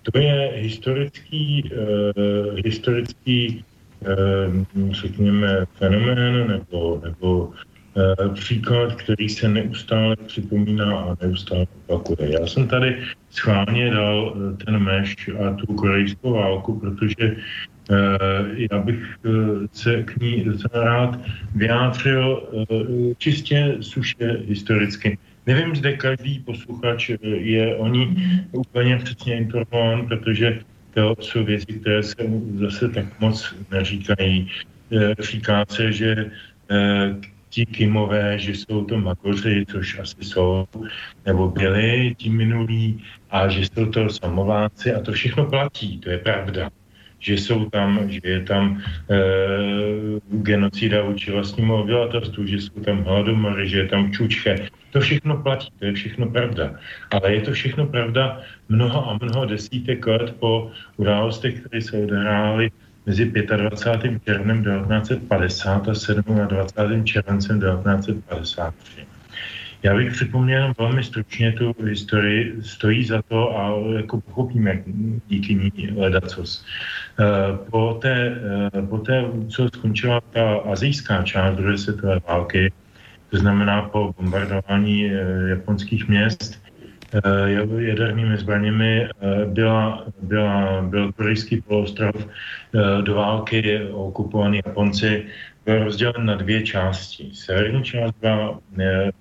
To 0.02 0.18
je 0.18 0.52
historický, 0.54 1.64
uh, 1.64 2.60
historický 2.64 3.64
uh, 4.00 4.90
řekněme, 4.90 5.64
fenomén 5.74 6.48
nebo, 6.48 7.00
nebo 7.04 7.44
uh, 7.44 8.34
příklad, 8.34 8.94
který 8.94 9.28
se 9.28 9.48
neustále 9.48 10.16
připomíná 10.16 11.00
a 11.00 11.16
neustále 11.22 11.66
opakuje. 11.86 12.32
Já 12.32 12.46
jsem 12.46 12.68
tady 12.68 13.02
schválně 13.30 13.90
dal 13.90 14.36
ten 14.64 14.78
meš 14.78 15.16
a 15.28 15.52
tu 15.54 15.66
korejskou 15.66 16.32
válku, 16.32 16.78
protože 16.80 17.36
já 18.70 18.78
bych 18.78 18.98
uh, 19.24 19.66
se 19.72 20.02
k 20.02 20.16
ní 20.16 20.44
docela 20.44 20.84
rád 20.84 21.20
vyjádřil 21.54 22.48
uh, 22.52 23.12
čistě 23.18 23.76
suše 23.80 24.42
historicky. 24.46 25.18
Nevím, 25.46 25.76
zde 25.76 25.92
každý 25.92 26.38
posluchač 26.38 27.10
je 27.22 27.76
o 27.76 27.88
ní 27.88 28.16
úplně 28.52 28.96
přesně 28.96 29.36
informován, 29.36 30.06
protože 30.06 30.60
to 30.94 31.14
jsou 31.20 31.44
věci, 31.44 31.66
které 31.66 32.02
se 32.02 32.16
zase 32.54 32.88
tak 32.88 33.20
moc 33.20 33.54
neříkají. 33.70 34.50
Říká 35.18 35.64
se, 35.68 35.92
že 35.92 36.30
ti 37.54 37.66
Kimové, 37.66 38.38
že 38.38 38.54
jsou 38.54 38.84
to 38.84 38.98
Magoři, 38.98 39.64
což 39.70 39.98
asi 39.98 40.16
jsou, 40.20 40.66
nebo 41.26 41.48
byli 41.48 42.14
ti 42.18 42.30
minulí, 42.30 43.04
a 43.30 43.48
že 43.48 43.60
jsou 43.60 43.86
to 43.86 44.08
samovánci 44.10 44.94
a 44.94 45.00
to 45.00 45.12
všechno 45.12 45.46
platí, 45.46 45.98
to 45.98 46.10
je 46.10 46.18
pravda. 46.18 46.70
Že 47.24 47.34
jsou 47.34 47.70
tam, 47.72 48.04
že 48.12 48.20
je 48.24 48.40
tam 48.40 48.84
e, 49.10 49.16
genocida 50.44 51.02
vůči 51.02 51.32
vlastnímu 51.32 51.74
obyvatelstvu, 51.74 52.46
že 52.46 52.56
jsou 52.56 52.80
tam 52.84 53.04
hladomory, 53.04 53.68
že 53.68 53.78
je 53.78 53.88
tam 53.88 54.12
čučche. 54.12 54.68
To 54.92 55.00
všechno 55.00 55.42
platí, 55.42 55.72
to 55.78 55.84
je 55.84 55.92
všechno 55.92 56.28
pravda. 56.28 56.76
Ale 57.10 57.34
je 57.34 57.40
to 57.40 57.52
všechno 57.52 57.86
pravda 57.86 58.40
mnoho 58.68 59.10
a 59.10 59.18
mnoho 59.22 59.46
desítek 59.46 60.06
let 60.06 60.36
po 60.38 60.70
událostech, 60.96 61.60
které 61.60 61.80
se 61.80 61.96
odehrály 61.96 62.70
mezi 63.06 63.32
25. 63.56 64.22
červnem 64.24 64.64
1950 64.64 65.88
a 65.88 65.92
27. 66.46 67.04
červencem 67.04 67.60
1953. 67.60 69.13
Já 69.84 69.94
bych 69.94 70.12
připomněl 70.12 70.74
velmi 70.78 71.04
stručně 71.04 71.52
tu 71.52 71.74
historii, 71.84 72.56
stojí 72.60 73.04
za 73.04 73.22
to 73.22 73.58
a 73.58 73.74
jako 73.96 74.20
pochopíme 74.20 74.82
díky 75.28 75.54
ní 75.54 75.72
ledacos. 75.96 76.64
Eh, 77.20 77.24
po 77.70 77.98
té, 78.02 78.36
eh, 78.74 78.82
po 78.82 78.98
té, 78.98 79.24
co 79.48 79.68
skončila 79.68 80.20
ta 80.20 80.56
azijská 80.72 81.22
část 81.22 81.56
druhé 81.56 81.78
světové 81.78 82.20
války, 82.28 82.72
to 83.30 83.36
znamená 83.36 83.82
po 83.82 84.14
bombardování 84.18 85.10
eh, 85.12 85.48
japonských 85.48 86.08
měst, 86.08 86.64
jadernými 87.78 88.36
zbraněmi 88.36 89.08
byla, 89.46 90.04
byla, 90.22 90.82
byl 90.82 91.12
korejský 91.12 91.60
poloostrov 91.60 92.26
do 93.02 93.14
války 93.14 93.86
okupovaný 93.92 94.60
Japonci 94.66 95.26
byl 95.64 95.84
rozdělen 95.84 96.26
na 96.26 96.34
dvě 96.34 96.62
části. 96.62 97.30
Severní 97.32 97.82
část 97.82 98.14
byla 98.20 98.58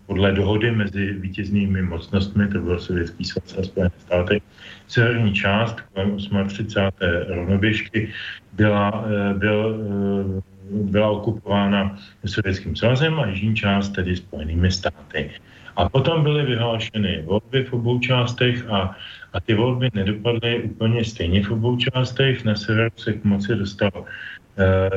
podle 0.06 0.32
dohody 0.32 0.72
mezi 0.72 1.14
vítěznými 1.14 1.82
mocnostmi, 1.82 2.48
to 2.48 2.60
byl 2.60 2.80
Sovětský 2.80 3.26
svaz 3.26 3.57
a 3.57 3.64
Spojené 3.64 3.91
státy, 3.99 4.41
severní 4.88 5.34
část 5.34 5.82
kolem 5.82 6.18
38. 6.48 7.36
rovnoběžky 7.36 8.10
byla, 8.53 9.06
eh, 9.07 9.34
byl, 9.34 9.80
eh, 9.80 10.41
byla 10.72 11.10
okupována 11.10 11.98
Sovětským 12.26 12.76
svazem 12.76 13.20
a 13.20 13.28
jižní 13.28 13.56
část 13.56 13.90
tedy 13.90 14.15
Spojenými 14.15 14.72
státy. 14.72 15.32
A 15.76 15.90
potom 15.90 16.24
byly 16.24 16.45
vyhlášeny 16.45 17.22
volby 17.26 17.64
v 17.64 17.74
obou 17.74 17.99
částech 17.99 18.70
a, 18.70 18.95
a 19.34 19.40
ty 19.40 19.53
volby 19.53 19.90
nedopadly 19.94 20.64
úplně 20.64 21.06
stejně 21.06 21.44
v 21.44 21.52
obou 21.52 21.78
částech. 21.78 22.45
Na 22.45 22.56
severu 22.56 22.94
se 22.95 23.14
k 23.14 23.24
moci 23.24 23.56
dostal 23.56 23.91
Eh, 23.91 24.43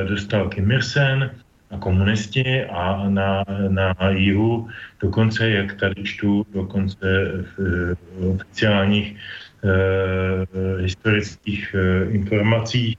dostal 0.07 0.49
Kim 0.49 0.71
Il-sen 0.71 1.31
a 1.71 1.77
komunisti 1.77 2.65
a 2.65 3.09
na, 3.09 3.43
na 3.69 3.95
jihu 4.09 4.67
dokonce, 5.01 5.49
jak 5.49 5.73
tady 5.73 6.03
čtu, 6.03 6.45
dokonce 6.53 7.31
v, 7.57 7.59
v 7.95 8.29
oficiálních 8.35 9.15
eh, 9.15 10.81
historických 10.81 11.75
eh, 11.75 12.11
informacích, 12.11 12.97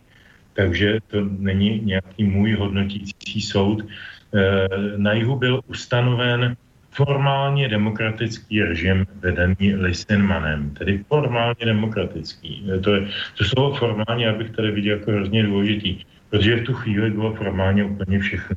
takže 0.53 0.99
to 1.07 1.25
není 1.39 1.81
nějaký 1.85 2.25
můj 2.25 2.53
hodnotící 2.53 3.41
soud. 3.41 3.87
Eh, 4.35 4.69
na 4.97 5.13
jihu 5.13 5.37
byl 5.37 5.61
ustanoven 5.67 6.57
formálně 6.91 7.69
demokratický 7.69 8.63
režim 8.63 9.07
vedený 9.21 9.75
Listenmanem, 9.75 10.71
tedy 10.71 11.05
formálně 11.09 11.65
demokratický. 11.65 12.67
To, 12.83 12.95
je, 12.95 13.09
to 13.39 13.45
slovo 13.45 13.77
formálně, 13.77 14.29
abych 14.29 14.51
tady 14.51 14.71
viděl 14.71 14.99
jako 14.99 15.11
hrozně 15.11 15.43
důležitý 15.43 16.05
protože 16.31 16.57
v 16.57 16.65
tu 16.65 16.75
chvíli 16.75 17.11
bylo 17.11 17.35
formálně 17.35 17.85
úplně 17.85 18.19
všechno. 18.19 18.57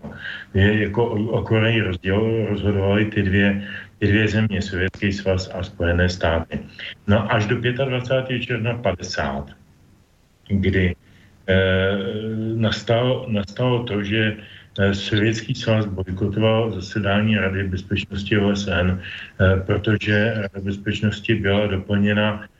Je 0.53 0.83
jako 0.83 1.05
o 1.05 1.41
Koreji 1.41 1.81
rozděl, 1.81 2.45
rozhodovali 2.49 3.05
ty 3.05 3.21
dvě, 3.23 3.67
ty 3.99 4.07
dvě 4.07 4.27
země, 4.27 4.61
Sovětský 4.61 5.13
svaz 5.13 5.49
a 5.53 5.63
Spojené 5.63 6.09
státy. 6.09 6.59
No 7.07 7.31
až 7.31 7.45
do 7.45 7.55
25. 7.55 8.39
června 8.39 8.73
50, 8.73 9.49
kdy 10.47 10.95
eh, 11.47 11.97
nastalo, 12.55 13.25
nastalo 13.29 13.83
to, 13.83 14.03
že 14.03 14.37
eh, 14.79 14.93
Sovětský 14.93 15.55
svaz 15.55 15.85
bojkotoval 15.85 16.71
zasedání 16.71 17.35
Rady 17.35 17.63
bezpečnosti 17.63 18.37
OSN, 18.37 18.99
eh, 18.99 18.99
protože 19.65 20.33
Rada 20.35 20.59
bezpečnosti 20.59 21.35
byla 21.35 21.67
doplněna 21.67 22.50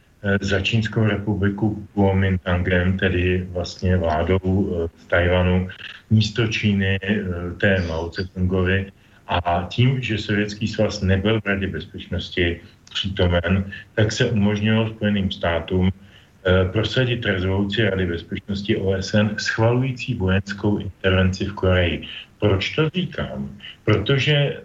za 0.42 0.60
Čínskou 0.60 1.04
republiku 1.04 1.88
Kuomintangem, 1.94 2.98
tedy 2.98 3.48
vlastně 3.52 3.98
vládou 3.98 4.40
eh, 4.40 4.90
z 4.98 5.06
Tajvanu, 5.06 5.68
místo 6.10 6.48
Číny 6.48 7.00
eh, 7.04 7.20
té 7.58 7.84
Mao 7.88 8.10
Tse-tungovi. 8.10 8.92
A 9.28 9.68
tím, 9.70 10.02
že 10.02 10.18
Sovětský 10.18 10.68
svaz 10.68 11.02
nebyl 11.02 11.42
v 11.42 11.46
Radě 11.46 11.68
bezpečnosti 11.68 12.62
přítomen, 12.94 13.72
tak 13.96 14.12
se 14.12 14.26
umožnilo 14.26 14.90
Spojeným 14.90 15.32
státům 15.32 15.92
prosadit 16.72 17.26
rezoluci 17.26 17.84
Rady 17.84 18.06
bezpečnosti 18.06 18.78
OSN 18.78 19.28
schvalující 19.38 20.14
vojenskou 20.16 20.78
intervenci 20.78 21.46
v 21.46 21.54
Koreji. 21.54 22.08
Proč 22.42 22.76
to 22.76 22.90
říkám? 22.90 23.58
Protože 23.86 24.34
e, 24.34 24.60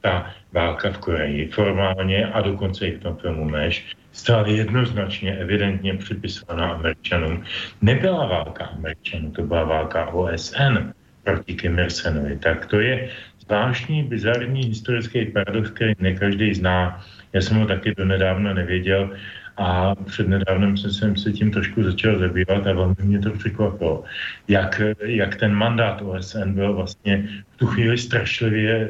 ta 0.00 0.30
válka 0.52 0.90
v 0.90 0.98
Koreji 0.98 1.46
formálně 1.48 2.26
a 2.26 2.40
dokonce 2.40 2.86
i 2.86 2.96
v 2.96 3.00
tom 3.00 3.16
filmu 3.16 3.44
Meš 3.44 3.96
stále 4.12 4.52
jednoznačně, 4.52 5.36
evidentně 5.36 5.94
připisovaná 5.96 6.70
Američanům. 6.70 7.44
Nebyla 7.82 8.26
válka 8.26 8.64
Američanů, 8.64 9.30
to 9.30 9.42
byla 9.42 9.64
válka 9.64 10.06
OSN 10.06 10.92
proti 11.24 11.54
Kim 11.54 11.78
Il-senovi. 11.78 12.38
Tak 12.38 12.66
to 12.66 12.80
je 12.80 13.08
zvláštní, 13.40 14.02
bizarní 14.02 14.64
historický 14.64 15.24
paradox, 15.24 15.70
který 15.70 15.92
ne 16.00 16.14
každý 16.14 16.54
zná. 16.54 17.04
Já 17.32 17.40
jsem 17.40 17.56
ho 17.56 17.66
taky 17.66 17.94
donedávna 17.96 18.54
nevěděl 18.54 19.16
a 19.60 19.94
přednedávnem 19.94 20.76
jsem 20.76 21.16
se 21.16 21.32
tím 21.32 21.50
trošku 21.50 21.84
začal 21.84 22.18
zabývat 22.18 22.66
a 22.66 22.72
velmi 22.72 22.96
mě 23.02 23.18
to 23.18 23.30
překvapilo, 23.30 24.04
jak, 24.48 24.80
jak 25.04 25.36
ten 25.36 25.52
mandát 25.54 26.02
OSN 26.02 26.52
byl 26.52 26.74
vlastně 26.74 27.28
v 27.50 27.56
tu 27.56 27.66
chvíli 27.66 27.98
strašlivě 27.98 28.72
e, 28.72 28.88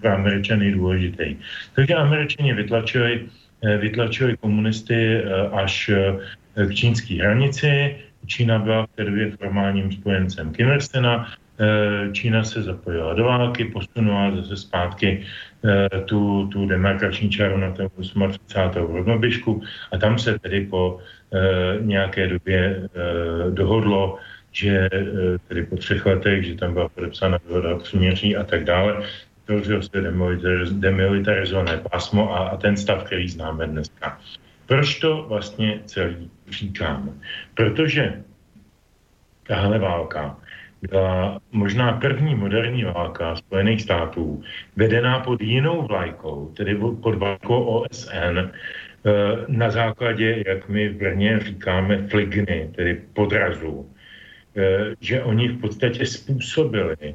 pro 0.00 0.10
Američany 0.12 0.72
důležitý. 0.72 1.36
Takže 1.74 1.94
Američani 1.94 2.52
vytlačili 2.52 3.28
Eh, 3.64 3.78
vytlačili 3.78 4.36
komunisty 4.36 5.16
eh, 5.16 5.48
až 5.52 5.88
eh, 5.88 6.66
k 6.66 6.74
čínské 6.74 7.14
hranici. 7.14 7.96
Čína 8.26 8.58
byla 8.58 8.86
v 8.86 8.90
té 8.96 9.04
době 9.04 9.30
formálním 9.30 9.92
spojencem 9.92 10.52
Kim 10.52 10.68
Il-sena. 10.68 11.28
Čína 12.12 12.44
se 12.44 12.62
zapojila 12.62 13.14
do 13.14 13.24
války, 13.24 13.64
posunula 13.64 14.36
zase 14.36 14.56
zpátky 14.56 15.22
tu, 16.04 16.48
tu 16.52 16.66
demarkační 16.66 17.30
čáru 17.30 17.56
na 17.56 17.70
té 17.70 17.88
38. 17.88 18.94
rovnoběžku 18.94 19.62
a 19.92 19.98
tam 19.98 20.18
se 20.18 20.38
tedy 20.38 20.66
po 20.66 20.98
nějaké 21.80 22.26
době 22.26 22.88
dohodlo, 23.50 24.18
že 24.52 24.88
tedy 25.48 25.62
po 25.66 25.76
třech 25.76 26.06
letech, 26.06 26.44
že 26.44 26.54
tam 26.54 26.72
byla 26.72 26.88
podepsána 26.88 27.38
dohoda 27.48 27.74
o 27.74 27.78
a 28.36 28.44
tak 28.44 28.64
dále, 28.64 29.02
vytvořil 29.48 29.82
se 29.82 30.00
demilitarizované 30.72 31.76
pásmo 31.90 32.34
a, 32.34 32.48
a 32.48 32.56
ten 32.56 32.76
stav, 32.76 33.04
který 33.04 33.28
známe 33.28 33.66
dneska. 33.66 34.20
Proč 34.66 35.00
to 35.00 35.26
vlastně 35.28 35.80
celý 35.84 36.30
říkám? 36.50 37.20
Protože 37.54 38.22
tahle 39.46 39.78
válka 39.78 40.36
byla 40.90 41.40
možná 41.52 41.92
první 41.92 42.34
moderní 42.34 42.84
válka 42.84 43.36
Spojených 43.36 43.82
států, 43.82 44.42
vedená 44.76 45.20
pod 45.20 45.40
jinou 45.40 45.86
vlajkou, 45.86 46.52
tedy 46.56 46.74
pod 46.74 47.14
vlajkou 47.14 47.64
OSN, 47.64 48.38
eh, 48.38 48.50
na 49.48 49.70
základě, 49.70 50.44
jak 50.46 50.68
my 50.68 50.88
v 50.88 50.96
Brně 50.96 51.40
říkáme, 51.40 52.08
fligny, 52.08 52.70
tedy 52.76 53.00
podrazů, 53.12 53.90
eh, 54.56 54.94
že 55.00 55.22
oni 55.22 55.48
v 55.48 55.60
podstatě 55.60 56.06
způsobili 56.06 57.14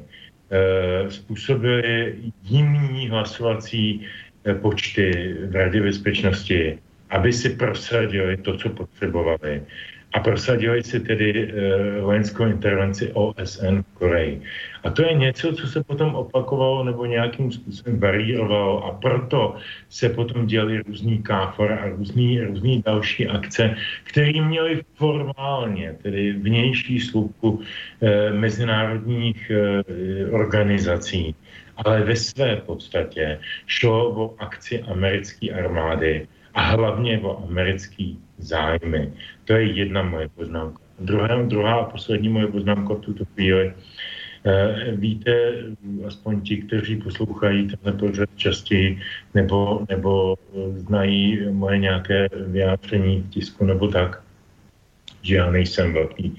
Eh, 0.50 1.10
způsobili 1.10 2.14
jiný 2.42 3.08
hlasovací 3.08 4.06
eh, 4.44 4.54
počty 4.54 5.36
v 5.46 5.54
Radě 5.54 5.82
bezpečnosti, 5.82 6.78
aby 7.10 7.32
si 7.32 7.50
prosadili 7.50 8.36
to, 8.36 8.56
co 8.56 8.68
potřebovali 8.68 9.62
a 10.12 10.20
prosadili 10.20 10.82
si 10.82 11.00
tedy 11.00 11.30
uh, 11.30 12.04
vojenskou 12.04 12.46
intervenci 12.46 13.12
OSN 13.12 13.82
v 13.82 13.94
Koreji. 13.94 14.42
A 14.84 14.90
to 14.90 15.02
je 15.02 15.14
něco, 15.14 15.52
co 15.52 15.66
se 15.66 15.84
potom 15.84 16.14
opakovalo 16.14 16.84
nebo 16.84 17.06
nějakým 17.06 17.52
způsobem 17.52 18.00
varírovalo 18.00 18.84
a 18.84 18.90
proto 18.92 19.54
se 19.88 20.08
potom 20.08 20.46
dělali 20.46 20.82
různý 20.82 21.22
káfor 21.22 21.72
a 21.72 21.88
různý, 21.88 22.40
různý 22.40 22.82
další 22.86 23.28
akce, 23.28 23.74
které 24.04 24.42
měly 24.42 24.82
formálně, 24.94 25.96
tedy 26.02 26.32
vnější 26.32 27.00
slupku 27.00 27.60
eh, 28.02 28.32
mezinárodních 28.32 29.50
eh, 29.50 30.30
organizací, 30.30 31.34
ale 31.76 32.02
ve 32.02 32.16
své 32.16 32.56
podstatě 32.56 33.38
šlo 33.66 34.10
o 34.10 34.34
akci 34.38 34.82
americké 34.82 35.50
armády 35.50 36.26
a 36.54 36.60
hlavně 36.62 37.18
o 37.18 37.44
americký 37.48 38.18
zájmy. 38.40 39.12
To 39.44 39.52
je 39.52 39.72
jedna 39.72 40.02
moje 40.02 40.28
poznámka. 40.28 40.80
Druhá, 41.00 41.42
druhá 41.42 41.74
a 41.74 41.90
poslední 41.90 42.28
moje 42.28 42.46
poznámka 42.46 42.94
v 42.94 43.00
tuto 43.00 43.24
chvíli. 43.24 43.74
E, 44.44 44.92
víte, 44.96 45.52
aspoň 46.06 46.40
ti, 46.40 46.56
kteří 46.56 46.96
poslouchají 46.96 47.68
tenhle 47.68 47.92
pořad 47.92 48.28
častěji, 48.36 48.98
nebo, 49.34 49.86
nebo 49.88 50.36
znají 50.76 51.40
moje 51.50 51.78
nějaké 51.78 52.28
vyjádření 52.46 53.20
v 53.22 53.30
tisku 53.30 53.64
nebo 53.64 53.88
tak, 53.88 54.22
že 55.22 55.36
já 55.36 55.50
nejsem 55.50 55.92
velký 55.92 56.36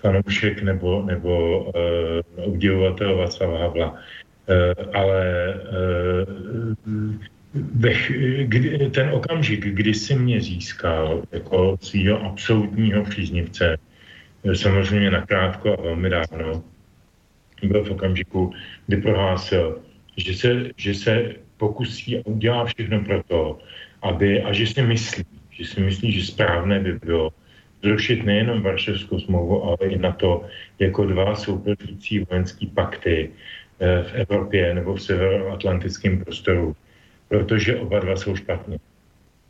fanoušek 0.00 0.62
nebo, 0.62 1.02
nebo 1.02 1.64
uh, 1.64 2.44
obdivovatel 2.44 3.16
Václava 3.16 3.58
Havla. 3.58 3.90
Uh, 3.90 3.96
ale 4.94 5.54
uh, 6.86 7.14
kdy, 7.52 8.90
ten 8.90 9.10
okamžik, 9.10 9.66
kdy 9.66 9.94
si 9.94 10.14
mě 10.14 10.40
získal 10.40 11.22
jako 11.32 11.76
svého 11.80 12.22
absolutního 12.22 13.04
příznivce, 13.04 13.78
eh, 14.44 14.54
samozřejmě 14.54 15.10
nakrátko 15.10 15.78
a 15.78 15.82
velmi 15.82 16.10
dávno, 16.10 16.62
byl 17.62 17.84
v 17.84 17.90
okamžiku, 17.90 18.52
kdy 18.86 18.96
prohlásil, 18.96 19.80
že 20.16 20.34
se, 20.34 20.70
že 20.76 20.94
se 20.94 21.34
pokusí 21.56 22.18
a 22.18 22.22
udělá 22.24 22.64
všechno 22.64 23.04
pro 23.04 23.22
to, 23.22 23.58
aby, 24.02 24.42
a 24.42 24.52
že 24.52 24.66
si 24.66 24.82
myslí, 24.82 25.24
že 25.50 25.64
si 25.64 25.80
myslí, 25.80 26.12
že 26.12 26.26
správné 26.26 26.80
by 26.80 26.92
bylo 26.92 27.32
zrušit 27.82 28.24
nejenom 28.24 28.62
Varšavskou 28.62 29.18
smlouvu, 29.18 29.64
ale 29.64 29.76
i 29.88 29.98
na 29.98 30.12
to 30.12 30.44
jako 30.78 31.04
dva 31.04 31.34
soupeřící 31.34 32.18
vojenský 32.18 32.66
pakty 32.66 33.30
eh, 33.80 34.02
v 34.02 34.14
Evropě 34.14 34.74
nebo 34.74 34.94
v 34.94 35.02
severoatlantickém 35.02 36.24
prostoru, 36.24 36.76
protože 37.30 37.76
oba 37.76 38.00
dva 38.00 38.16
jsou 38.16 38.36
špatně. 38.36 38.78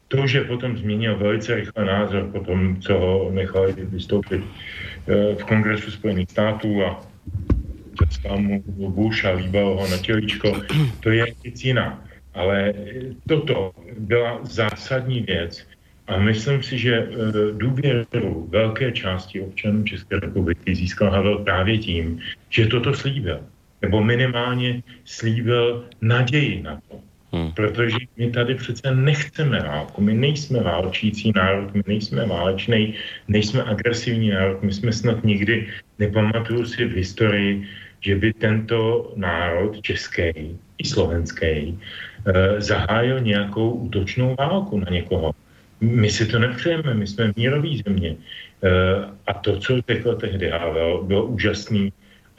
To, 0.08 0.26
že 0.26 0.44
potom 0.44 0.76
změnil 0.76 1.16
velice 1.18 1.54
rychle 1.54 1.84
názor 1.84 2.28
po 2.32 2.40
tom, 2.40 2.80
co 2.80 2.98
ho 2.98 3.30
nechali 3.30 3.72
vystoupit 3.72 4.44
eh, 4.44 5.34
v 5.34 5.44
Kongresu 5.44 5.90
Spojených 5.90 6.30
států 6.30 6.84
a 6.84 7.00
tleskal 7.98 8.38
mu 8.38 8.62
Bush 8.90 9.24
a 9.24 9.30
líbalo 9.30 9.76
ho 9.76 9.88
na 9.88 9.98
tělíčko, 9.98 10.62
to 11.00 11.10
je 11.10 11.24
věc 11.42 11.64
jiná. 11.64 12.04
Ale 12.34 12.72
toto 13.28 13.72
byla 13.98 14.40
zásadní 14.42 15.20
věc, 15.20 15.66
a 16.10 16.18
myslím 16.18 16.62
si, 16.62 16.78
že 16.78 16.94
e, 16.96 17.08
důvěru 17.52 18.46
velké 18.50 18.92
části 18.92 19.40
občanů 19.40 19.84
České 19.84 20.20
republiky 20.20 20.74
získal 20.74 21.10
Havel 21.10 21.38
právě 21.38 21.78
tím, 21.78 22.20
že 22.48 22.66
toto 22.66 22.94
slíbil. 22.94 23.40
Nebo 23.82 24.04
minimálně 24.04 24.82
slíbil 25.04 25.88
naději 26.00 26.62
na 26.62 26.80
to. 26.88 27.00
Hmm. 27.32 27.52
Protože 27.52 27.96
my 28.16 28.30
tady 28.30 28.54
přece 28.54 28.94
nechceme 28.94 29.60
válku, 29.60 30.02
my 30.02 30.14
nejsme 30.14 30.60
válčící 30.60 31.32
národ, 31.34 31.74
my 31.74 31.82
nejsme 31.86 32.26
válečný, 32.26 32.94
nejsme 33.28 33.62
agresivní 33.62 34.30
národ, 34.30 34.62
my 34.62 34.72
jsme 34.72 34.92
snad 34.92 35.24
nikdy, 35.24 35.68
nepamatuju 35.98 36.66
si 36.66 36.84
v 36.84 36.96
historii, 36.96 37.66
že 38.00 38.16
by 38.16 38.32
tento 38.32 39.12
národ 39.16 39.82
český 39.82 40.58
i 40.78 40.84
slovenský 40.84 41.78
eh, 41.78 42.60
zahájil 42.60 43.20
nějakou 43.20 43.70
útočnou 43.70 44.34
válku 44.38 44.78
na 44.78 44.90
někoho. 44.90 45.30
My 45.80 46.10
si 46.10 46.26
to 46.26 46.38
nepřejeme, 46.38 46.94
my 46.94 47.06
jsme 47.06 47.32
mírový 47.36 47.82
země. 47.86 48.16
Eh, 48.64 48.68
a 49.26 49.32
to, 49.34 49.56
co 49.56 49.80
řekl 49.88 50.14
tehdy 50.14 50.50
Havel, 50.50 51.04
bylo 51.04 51.24
úžasný 51.26 51.92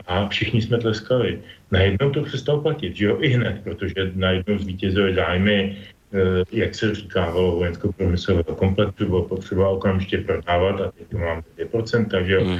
a 0.07 0.27
všichni 0.27 0.61
jsme 0.61 0.77
tleskali. 0.77 1.39
Najednou 1.71 2.09
to 2.09 2.23
přestalo 2.23 2.61
platit, 2.61 2.95
že 2.95 3.05
jo, 3.05 3.17
i 3.21 3.27
hned, 3.27 3.61
protože 3.63 4.11
najednou 4.15 4.57
zvítězily 4.57 5.15
zájmy, 5.15 5.77
eh, 6.13 6.43
jak 6.51 6.75
se 6.75 6.95
říkávalo, 6.95 7.55
vojensko-průmyslového 7.55 8.55
komplexu, 8.55 9.05
bylo 9.05 9.23
potřeba 9.23 9.69
okamžitě 9.69 10.17
prodávat 10.17 10.81
a 10.81 10.91
teď 10.91 11.07
to 11.07 11.17
máme 11.17 11.41
2%, 11.57 12.09
takže 12.09 12.33
jo. 12.33 12.43
Mm. 12.43 12.59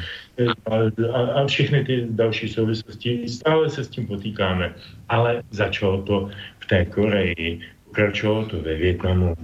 A, 0.66 0.76
a, 1.14 1.20
a 1.42 1.48
všechny 1.48 1.86
ty 1.86 2.08
další 2.10 2.50
souvislosti, 2.50 3.30
stále 3.30 3.70
se 3.70 3.84
s 3.84 3.88
tím 3.88 4.08
potýkáme. 4.08 4.74
Ale 5.10 5.44
začalo 5.52 6.02
to 6.02 6.30
v 6.60 6.66
té 6.66 6.86
Koreji, 6.86 7.60
pokračovalo 7.86 8.46
to 8.46 8.62
ve 8.62 8.76
Větnamu, 8.76 9.36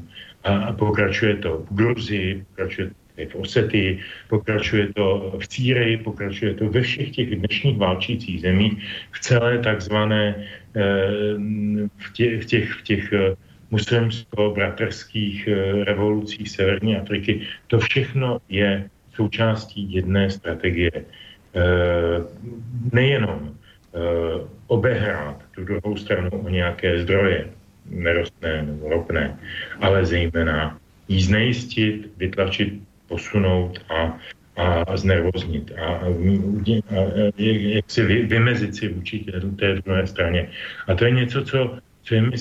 a 0.43 0.71
pokračuje 0.73 1.35
to 1.35 1.57
v 1.57 1.75
Gruzii, 1.75 2.45
pokračuje 2.49 2.87
to 2.87 3.06
v 3.25 3.35
Osety, 3.35 3.99
pokračuje 4.29 4.93
to 4.93 5.33
v 5.41 5.47
Círy, 5.47 5.97
pokračuje 5.97 6.53
to 6.53 6.69
ve 6.69 6.81
všech 6.81 7.11
těch 7.11 7.35
dnešních 7.35 7.77
válčících 7.77 8.41
zemích, 8.41 8.73
v 9.11 9.19
celé 9.19 9.57
takzvané, 9.59 10.35
eh, 10.75 10.81
v 11.97 12.07
těch, 12.13 12.41
v 12.41 12.45
těch, 12.45 12.71
v 12.71 12.81
těch 12.83 13.13
eh, 13.13 13.35
muslimsko-bratrských 13.71 15.47
eh, 15.47 15.83
revolucích 15.83 16.49
Severní 16.49 16.97
Afriky. 16.97 17.41
To 17.67 17.79
všechno 17.79 18.37
je 18.49 18.89
součástí 19.13 19.93
jedné 19.93 20.29
strategie. 20.29 20.91
Nejenom 22.93 23.57
obehrát 24.67 25.41
tu 25.55 25.65
druhou 25.65 25.97
stranu 25.97 26.29
o 26.29 26.49
nějaké 26.49 27.01
zdroje, 27.01 27.49
nerostné 27.89 28.61
nebo 28.61 28.89
ropné, 28.89 29.33
ale 29.81 30.05
zejména 30.05 30.77
jí 31.07 31.21
znejistit, 31.21 32.13
vytlačit, 32.17 32.73
posunout 33.07 33.79
a, 33.89 34.17
a 34.87 34.97
znervoznit 34.97 35.71
a, 35.77 35.85
a, 35.85 36.05
a 36.89 37.33
jak 37.37 37.91
si 37.91 38.05
vy, 38.05 38.25
vymezit 38.25 38.75
si 38.75 38.87
vůči 38.87 39.19
té, 39.19 39.39
té 39.39 39.81
druhé 39.81 40.07
straně. 40.07 40.49
A 40.87 40.93
to 40.93 41.05
je 41.05 41.11
něco, 41.11 41.45
co, 41.45 41.77
co 42.03 42.15
je 42.15 42.21
mi 42.21 42.37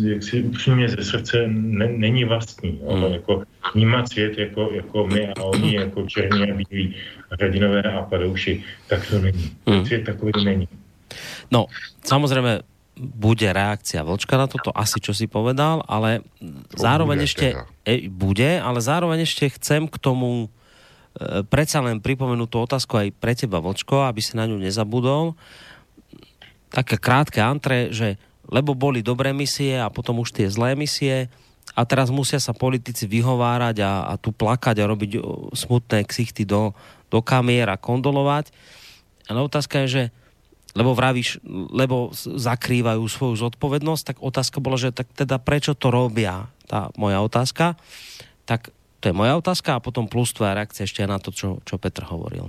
jak 0.00 0.22
si 0.22 0.42
upřímně 0.42 0.88
ze 0.88 1.04
srdce 1.04 1.44
ne, 1.46 1.88
není 1.88 2.24
vlastní. 2.24 2.80
Jo? 2.82 2.92
Hmm. 2.92 3.12
Jako 3.12 3.42
vnímat 3.74 4.08
svět 4.08 4.38
jako, 4.38 4.70
jako 4.72 5.06
my 5.06 5.28
a 5.28 5.42
oni, 5.42 5.74
jako 5.74 6.06
černí 6.06 6.50
a 6.50 6.54
bílí 6.54 6.94
hradinové 7.30 7.82
a 7.82 8.02
padouši, 8.02 8.64
tak 8.88 9.08
to 9.10 9.18
není. 9.18 9.50
Hmm. 9.66 9.86
Svět 9.86 10.04
takový 10.04 10.32
není. 10.44 10.68
No, 11.50 11.66
samozřejmě 12.04 12.60
bude 12.96 13.48
reakcia 13.48 14.04
Vlčka 14.04 14.36
na 14.36 14.44
toto, 14.44 14.68
asi 14.76 15.00
čo 15.00 15.16
si 15.16 15.24
povedal, 15.24 15.80
ale 15.88 16.20
to 16.40 16.76
zároveň 16.76 17.24
bude, 17.24 17.28
ešte, 17.28 17.46
e, 17.88 18.08
bude, 18.12 18.60
ale 18.60 18.78
zároveň 18.84 19.24
ešte 19.24 19.48
chcem 19.56 19.88
k 19.88 19.96
tomu 19.96 20.52
e, 21.16 21.40
predsa 21.48 21.80
len 21.80 22.04
pripomenúť 22.04 22.48
tú 22.52 22.58
otázku 22.60 22.92
aj 23.00 23.08
pre 23.16 23.32
teba, 23.32 23.64
Vlčko, 23.64 24.04
aby 24.04 24.20
si 24.20 24.36
na 24.36 24.44
ňu 24.44 24.60
nezabudol. 24.60 25.32
Také 26.68 27.00
krátke 27.00 27.40
antre, 27.40 27.88
že 27.92 28.20
lebo 28.52 28.76
boli 28.76 29.00
dobré 29.00 29.32
misie 29.32 29.80
a 29.80 29.88
potom 29.88 30.20
už 30.20 30.36
tie 30.36 30.50
zlé 30.52 30.76
misie 30.76 31.32
a 31.72 31.88
teraz 31.88 32.12
musia 32.12 32.36
sa 32.36 32.52
politici 32.52 33.08
vyhovárať 33.08 33.80
a, 33.80 33.92
a 34.12 34.14
tu 34.20 34.34
plakať 34.34 34.76
a 34.82 34.90
robiť 34.90 35.10
smutné 35.56 36.04
ksichty 36.04 36.44
do, 36.44 36.76
do 37.08 37.24
kamier 37.24 37.72
a 37.72 37.80
kondolovať. 37.80 38.52
Ale 39.30 39.40
otázka 39.40 39.86
je, 39.86 39.88
že 39.88 40.02
lebo 40.72 40.96
vravíš, 40.96 41.44
lebo 41.72 42.12
zakrývajú 42.16 43.04
svoju 43.04 43.34
zodpovednosť, 43.36 44.02
tak 44.04 44.16
otázka 44.24 44.58
bola, 44.64 44.80
že 44.80 44.94
tak 44.94 45.08
teda 45.12 45.36
prečo 45.36 45.76
to 45.76 45.92
robia, 45.92 46.48
tá 46.64 46.88
moja 46.96 47.20
otázka. 47.20 47.76
Tak 48.48 48.72
to 49.02 49.10
je 49.10 49.14
moja 49.14 49.36
otázka 49.36 49.76
a 49.76 49.84
potom 49.84 50.08
plus 50.08 50.32
tvoja 50.32 50.56
reakcia 50.56 50.88
ešte 50.88 51.04
na 51.04 51.20
to, 51.20 51.34
čo, 51.34 51.60
čo 51.66 51.76
Petr 51.76 52.08
hovoril. 52.08 52.48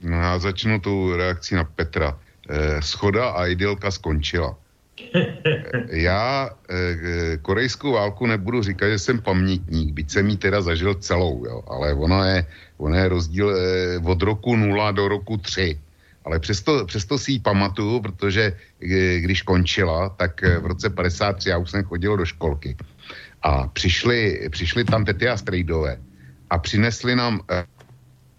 No 0.00 0.16
já 0.16 0.38
začnu 0.38 0.80
tu 0.80 1.16
reakcí 1.16 1.54
na 1.54 1.64
Petra. 1.64 2.16
E, 2.48 2.82
schoda 2.82 3.30
a 3.30 3.46
idylka 3.46 3.90
skončila. 3.90 4.56
Já 5.92 6.50
e, 6.68 7.36
korejskou 7.36 7.92
válku 7.92 8.26
nebudu 8.26 8.62
říkat, 8.62 8.88
že 8.88 8.98
jsem 8.98 9.20
pamětník, 9.20 9.94
byť 9.94 10.10
jsem 10.10 10.28
ji 10.28 10.36
teda 10.36 10.60
zažil 10.62 10.94
celou, 10.94 11.44
jo, 11.44 11.62
ale 11.68 11.94
ono 11.94 12.24
je, 12.24 12.46
ono 12.78 12.96
je 12.96 13.08
rozdíl 13.08 13.48
e, 13.50 13.98
od 14.04 14.22
roku 14.22 14.56
0 14.56 14.92
do 14.92 15.08
roku 15.08 15.36
3 15.36 15.80
ale 16.24 16.38
přesto, 16.38 16.86
přesto 16.86 17.18
si 17.18 17.32
ji 17.32 17.38
pamatuju, 17.38 18.00
protože 18.00 18.52
eh, 18.52 19.20
když 19.20 19.42
končila, 19.42 20.08
tak 20.08 20.42
eh, 20.44 20.58
v 20.58 20.66
roce 20.66 20.90
53 20.90 21.48
já 21.48 21.58
už 21.58 21.70
jsem 21.70 21.84
chodil 21.84 22.16
do 22.16 22.24
školky. 22.24 22.76
A 23.42 23.68
přišli, 23.68 24.48
přišli 24.50 24.84
tam 24.84 25.04
tety 25.04 25.28
a 25.28 25.36
strejdové 25.36 25.98
a 26.50 26.58
přinesli 26.58 27.16
nám 27.16 27.40
eh, 27.50 27.64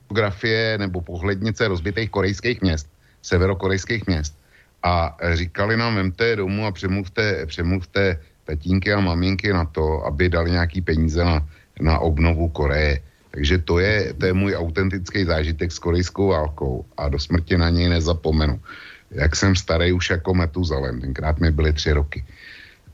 fotografie 0.08 0.78
nebo 0.78 1.02
pohlednice 1.02 1.68
rozbitých 1.68 2.10
korejských 2.10 2.62
měst, 2.62 2.88
severokorejských 3.22 4.08
měst. 4.08 4.38
A 4.84 5.18
říkali 5.34 5.78
nám, 5.78 5.96
vemte 5.96 6.36
domů 6.36 6.66
a 6.66 6.72
přemluvte, 6.72 7.46
přemluvte 7.46 8.20
tatínky 8.44 8.94
a 8.94 9.00
maminky 9.00 9.54
na 9.54 9.66
to, 9.66 10.06
aby 10.06 10.30
dali 10.30 10.52
nějaký 10.52 10.82
peníze 10.82 11.24
na, 11.24 11.48
na 11.82 12.00
obnovu 12.00 12.50
Koreje. 12.50 13.02
Takže 13.32 13.58
to 13.58 13.80
je, 13.80 14.14
to 14.14 14.26
je 14.26 14.34
můj 14.34 14.56
autentický 14.56 15.26
zážitek 15.26 15.72
s 15.72 15.80
korejskou 15.80 16.28
válkou 16.28 16.86
a 16.98 17.10
do 17.10 17.20
smrti 17.20 17.58
na 17.58 17.70
něj 17.70 17.90
nezapomenu. 17.90 18.60
Jak 19.12 19.36
jsem 19.36 19.56
starý 19.56 19.92
už 19.92 20.10
jako 20.10 20.34
Metuzalem, 20.34 21.02
tenkrát 21.02 21.40
mi 21.40 21.52
byly 21.52 21.74
tři 21.74 21.92
roky. 21.92 22.26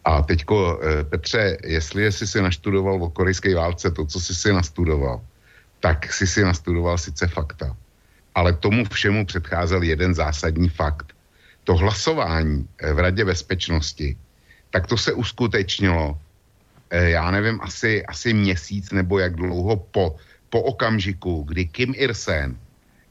A 0.06 0.22
teďko, 0.22 0.80
eh, 0.84 1.04
Petře, 1.04 1.58
jestli 1.64 2.12
jsi 2.12 2.28
si 2.28 2.42
naštudoval 2.42 3.04
o 3.04 3.10
korejské 3.10 3.56
válce 3.56 3.92
to, 3.92 4.06
co 4.06 4.20
jsi 4.20 4.36
si 4.36 4.54
nastudoval, 4.54 5.22
tak 5.80 6.14
jsi 6.14 6.28
si 6.28 6.42
nastudoval 6.44 6.98
sice 6.98 7.28
fakta. 7.28 7.76
Ale 8.36 8.54
tomu 8.54 8.86
všemu 8.86 9.26
předcházel 9.26 9.84
jeden 9.84 10.14
zásadní 10.14 10.70
fakt. 10.70 11.14
To 11.64 11.76
hlasování 11.76 12.64
eh, 12.80 12.94
v 12.94 13.00
Radě 13.00 13.26
bezpečnosti, 13.26 14.18
tak 14.70 14.88
to 14.88 14.98
se 14.98 15.14
uskutečnilo, 15.14 16.18
eh, 16.90 17.10
já 17.10 17.32
nevím, 17.32 17.60
asi, 17.62 18.06
asi 18.06 18.34
měsíc 18.34 18.92
nebo 18.92 19.20
jak 19.20 19.36
dlouho 19.36 19.76
po 19.76 20.16
po 20.50 20.62
okamžiku, 20.62 21.44
kdy 21.44 21.66
Kim 21.66 21.94
Ir-sen 21.98 22.58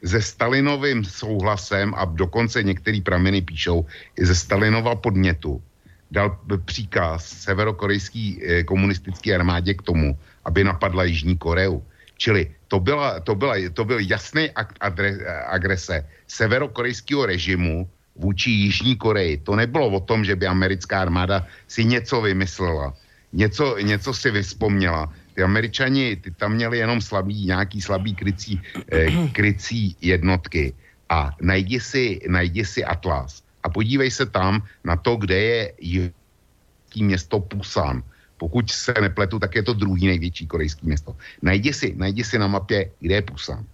se 0.05 0.23
Stalinovým 0.23 1.05
souhlasem 1.05 1.95
a 1.97 2.05
dokonce 2.05 2.63
některý 2.63 3.01
prameny 3.01 3.43
píšou 3.43 3.87
i 4.17 4.27
ze 4.27 4.35
Stalinova 4.35 4.95
podnětu 4.95 5.63
dal 6.11 6.39
příkaz 6.65 7.27
severokorejský 7.27 8.43
eh, 8.43 8.63
komunistické 8.65 9.35
armádě 9.35 9.75
k 9.75 9.83
tomu, 9.83 10.19
aby 10.45 10.65
napadla 10.65 11.05
Jižní 11.05 11.37
Koreu. 11.37 11.83
Čili 12.17 12.55
to, 12.69 12.81
byla, 12.81 13.21
to, 13.21 13.35
byla, 13.35 13.55
to 13.73 13.85
byl 13.85 13.99
jasný 14.01 14.51
akt 14.51 14.77
adre, 14.81 15.19
agrese 15.47 16.07
severokorejského 16.27 17.27
režimu 17.27 17.89
vůči 18.17 18.51
Jižní 18.51 18.97
Koreji. 18.97 19.37
To 19.45 19.57
nebylo 19.57 19.87
o 19.89 20.01
tom, 20.01 20.25
že 20.25 20.37
by 20.37 20.47
americká 20.47 21.03
armáda 21.03 21.47
si 21.69 21.85
něco 21.85 22.21
vymyslela, 22.21 22.95
něco, 23.33 23.79
něco 23.79 24.15
si 24.15 24.31
vyspomněla 24.31 25.13
ty 25.37 25.45
američani, 25.45 26.17
ty 26.17 26.31
tam 26.33 26.57
měli 26.57 26.79
jenom 26.81 27.01
slabý, 27.01 27.47
nějaký 27.47 27.79
slabý 27.85 28.17
krycí, 28.17 28.57
eh, 28.93 29.29
krycí 29.37 29.97
jednotky 30.01 30.73
a 31.13 31.37
najdi 31.45 31.77
si, 31.77 32.25
najdi 32.25 32.65
si 32.65 32.81
atlas 32.81 33.45
a 33.61 33.69
podívej 33.69 34.11
se 34.11 34.27
tam 34.27 34.65
na 34.81 34.97
to, 34.97 35.21
kde 35.21 35.39
je 35.39 35.61
jižní 35.81 37.03
město 37.05 37.41
Pusan. 37.41 38.03
Pokud 38.37 38.65
se 38.71 38.95
nepletu, 39.01 39.39
tak 39.39 39.55
je 39.55 39.63
to 39.63 39.73
druhý 39.77 40.07
největší 40.09 40.47
korejský 40.49 40.89
město. 40.89 41.17
Najdi 41.43 41.73
si, 41.73 41.89
najdi 41.97 42.25
si 42.25 42.37
na 42.41 42.49
mapě, 42.49 42.91
kde 43.01 43.15
je 43.15 43.23
Pusan. 43.23 43.65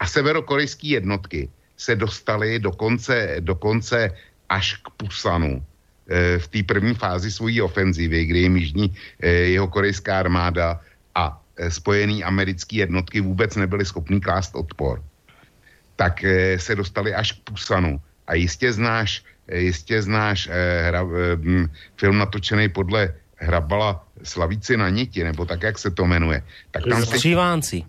A 0.00 0.04
severokorejské 0.04 1.00
jednotky 1.00 1.48
se 1.76 1.96
dostaly 1.96 2.60
dokonce, 2.60 3.40
dokonce 3.40 4.12
až 4.48 4.76
k 4.84 4.86
Pusanu 5.00 5.64
eh, 6.08 6.38
v 6.38 6.46
té 6.48 6.60
první 6.62 6.94
fázi 6.94 7.32
svojí 7.32 7.60
ofenzivy, 7.60 8.24
kdy 8.24 8.38
jim 8.38 8.56
jižní 8.56 8.86
eh, 9.20 9.28
jeho 9.56 9.68
korejská 9.68 10.20
armáda 10.20 10.80
spojený 11.68 12.24
americké 12.24 12.76
jednotky 12.76 13.20
vůbec 13.20 13.56
nebyly 13.56 13.84
schopný 13.84 14.20
klást 14.20 14.54
odpor, 14.54 15.04
tak 15.96 16.24
se 16.56 16.74
dostali 16.74 17.14
až 17.14 17.32
k 17.32 17.40
Pusanu. 17.44 18.00
A 18.26 18.34
jistě 18.34 18.72
znáš, 18.72 19.24
jistě 19.48 20.02
znáš 20.02 20.48
hra, 20.82 21.06
film 21.96 22.18
natočený 22.18 22.68
podle 22.68 23.14
Hrabala 23.36 24.06
Slavíci 24.22 24.76
na 24.76 24.88
niti, 24.88 25.24
nebo 25.24 25.44
tak, 25.44 25.62
jak 25.62 25.78
se 25.78 25.90
to 25.90 26.06
jmenuje. 26.06 26.42
Tak 26.70 26.82
tam 26.88 27.04
se, 27.04 27.18
Skřivánci. 27.18 27.84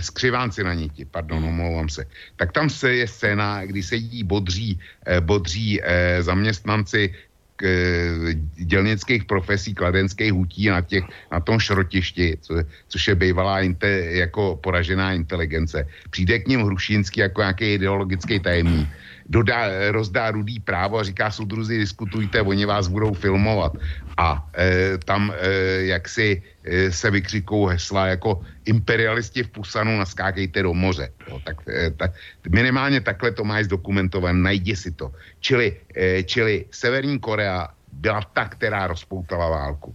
skřivánci 0.00 0.64
na 0.64 0.74
niti, 0.74 1.04
pardon, 1.04 1.44
omlouvám 1.44 1.88
se. 1.88 2.06
Tak 2.36 2.52
tam 2.52 2.70
se 2.70 2.94
je 2.94 3.06
scéna, 3.08 3.66
kdy 3.66 3.82
sedí 3.82 4.24
bodří, 4.24 4.78
eh, 5.06 5.20
bodří 5.20 5.82
eh, 5.82 6.22
zaměstnanci 6.22 7.14
k, 7.58 7.66
eh, 7.66 8.34
dělnických 8.54 9.26
profesí 9.26 9.74
kladenských 9.74 10.32
hutí 10.32 10.70
na, 10.70 10.80
těch, 10.80 11.04
na 11.32 11.42
tom 11.42 11.58
šrotišti, 11.58 12.38
co, 12.40 12.54
což 12.88 13.02
je 13.08 13.14
bývalá 13.14 13.60
inte, 13.60 13.88
jako 14.22 14.56
poražená 14.62 15.12
inteligence. 15.12 15.82
Přijde 16.10 16.38
k 16.38 16.48
ním 16.48 16.62
Hrušínský 16.62 17.20
jako 17.20 17.40
nějaký 17.40 17.66
ideologický 17.74 18.40
tajemník 18.40 18.88
dodá, 19.28 19.92
rozdá 19.92 20.30
rudý 20.30 20.60
právo 20.60 20.98
a 20.98 21.04
říká 21.04 21.30
soudruzi, 21.30 21.78
diskutujte, 21.78 22.42
oni 22.42 22.64
vás 22.64 22.88
budou 22.88 23.12
filmovat. 23.14 23.72
A 24.16 24.48
e, 24.58 24.98
tam 24.98 25.30
e, 25.30 25.50
jak 25.92 26.08
si 26.08 26.42
e, 26.64 26.92
se 26.92 27.10
vykřikou 27.10 27.66
hesla 27.66 28.06
jako 28.06 28.40
imperialisti 28.64 29.42
v 29.42 29.48
Pusanu 29.48 29.98
naskákejte 29.98 30.62
do 30.62 30.74
moře. 30.74 31.12
Jo, 31.28 31.40
tak, 31.44 31.56
e, 31.68 31.90
tak, 31.90 32.10
minimálně 32.48 33.00
takhle 33.00 33.30
to 33.30 33.44
máš 33.44 33.64
zdokumentované, 33.64 34.38
najdi 34.38 34.76
si 34.76 34.90
to. 34.90 35.12
Čili, 35.40 35.76
e, 35.96 36.22
čili 36.22 36.64
Severní 36.70 37.18
Korea 37.18 37.68
byla 37.92 38.20
ta, 38.32 38.48
která 38.48 38.86
rozpoutala 38.86 39.48
válku. 39.48 39.94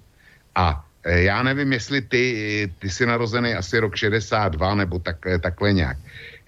A 0.56 0.86
e, 1.04 1.22
já 1.22 1.44
nevím, 1.44 1.74
jestli 1.74 2.02
ty, 2.02 2.24
ty 2.80 2.90
jsi 2.90 3.06
narozený 3.06 3.54
asi 3.54 3.80
rok 3.80 3.96
62 3.96 4.76
nebo 4.76 5.00
tak, 5.00 5.18
takhle 5.42 5.74
nějak. 5.74 5.98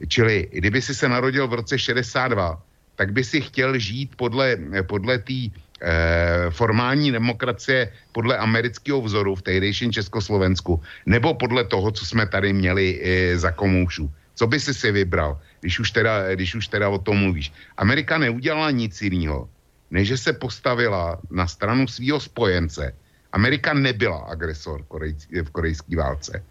Čili 0.07 0.47
kdyby 0.53 0.81
si 0.81 0.95
se 0.95 1.09
narodil 1.09 1.47
v 1.47 1.53
roce 1.53 1.79
62, 1.79 2.61
tak 2.95 3.11
by 3.11 3.23
si 3.23 3.41
chtěl 3.41 3.79
žít 3.79 4.15
podle, 4.15 4.57
podle 4.87 5.19
té 5.19 5.51
eh, 5.81 6.49
formální 6.49 7.11
demokracie, 7.11 7.91
podle 8.11 8.37
amerického 8.37 9.01
vzoru 9.01 9.35
v 9.35 9.41
tehdejším 9.41 9.91
Československu, 9.91 10.81
nebo 11.05 11.33
podle 11.33 11.63
toho, 11.63 11.91
co 11.91 12.05
jsme 12.05 12.27
tady 12.27 12.53
měli 12.53 12.85
eh, 13.03 13.37
za 13.37 13.51
komoušů. 13.51 14.11
Co 14.35 14.47
by 14.47 14.59
si 14.59 14.73
si 14.73 14.91
vybral, 14.91 15.39
když 15.61 15.79
už, 15.79 15.91
teda, 15.91 16.35
když 16.35 16.55
už 16.55 16.67
teda 16.67 16.89
o 16.89 16.99
tom 16.99 17.17
mluvíš? 17.17 17.51
Amerika 17.77 18.17
neudělala 18.17 18.71
nic 18.71 19.01
jiného, 19.01 19.49
než 19.91 20.19
se 20.19 20.33
postavila 20.33 21.19
na 21.31 21.47
stranu 21.47 21.87
svého 21.87 22.19
spojence. 22.19 22.91
Amerika 23.31 23.73
nebyla 23.73 24.17
agresor 24.27 24.83
v 25.43 25.49
korejské 25.51 25.95
válce 25.95 26.43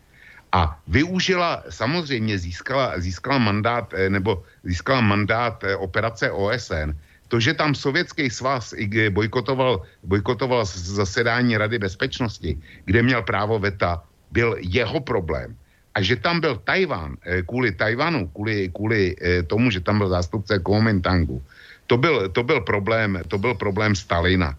a 0.55 0.79
využila, 0.87 1.67
samozřejmě 1.67 2.39
získala, 2.39 2.95
získala 3.03 3.39
mandát, 3.39 3.91
eh, 3.91 4.07
nebo 4.07 4.47
získala 4.63 5.03
mandát 5.03 5.59
eh, 5.67 5.75
operace 5.75 6.31
OSN. 6.31 6.95
To, 7.29 7.43
že 7.43 7.59
tam 7.59 7.75
sovětský 7.75 8.31
svaz 8.31 8.71
bojkotoval, 9.11 9.83
bojkotoval 10.07 10.63
zasedání 10.65 11.59
Rady 11.59 11.83
bezpečnosti, 11.83 12.55
kde 12.87 13.03
měl 13.03 13.23
právo 13.27 13.59
veta, 13.59 13.99
byl 14.31 14.55
jeho 14.63 15.03
problém. 15.03 15.59
A 15.95 16.03
že 16.03 16.23
tam 16.23 16.39
byl 16.39 16.63
Tajvan, 16.63 17.19
eh, 17.27 17.43
kvůli 17.43 17.75
Tajvanu, 17.75 18.31
kvůli, 18.31 18.71
kvůli 18.71 19.17
tomu, 19.51 19.75
že 19.75 19.83
tam 19.83 19.99
byl 19.99 20.09
zástupce 20.09 20.59
Kuomintangu, 20.63 21.43
to 21.91 21.99
byl, 21.99 22.31
to 22.31 22.47
byl 22.47 22.61
problém, 22.63 23.19
to 23.27 23.39
byl 23.43 23.59
problém 23.59 23.99
Stalina. 23.99 24.55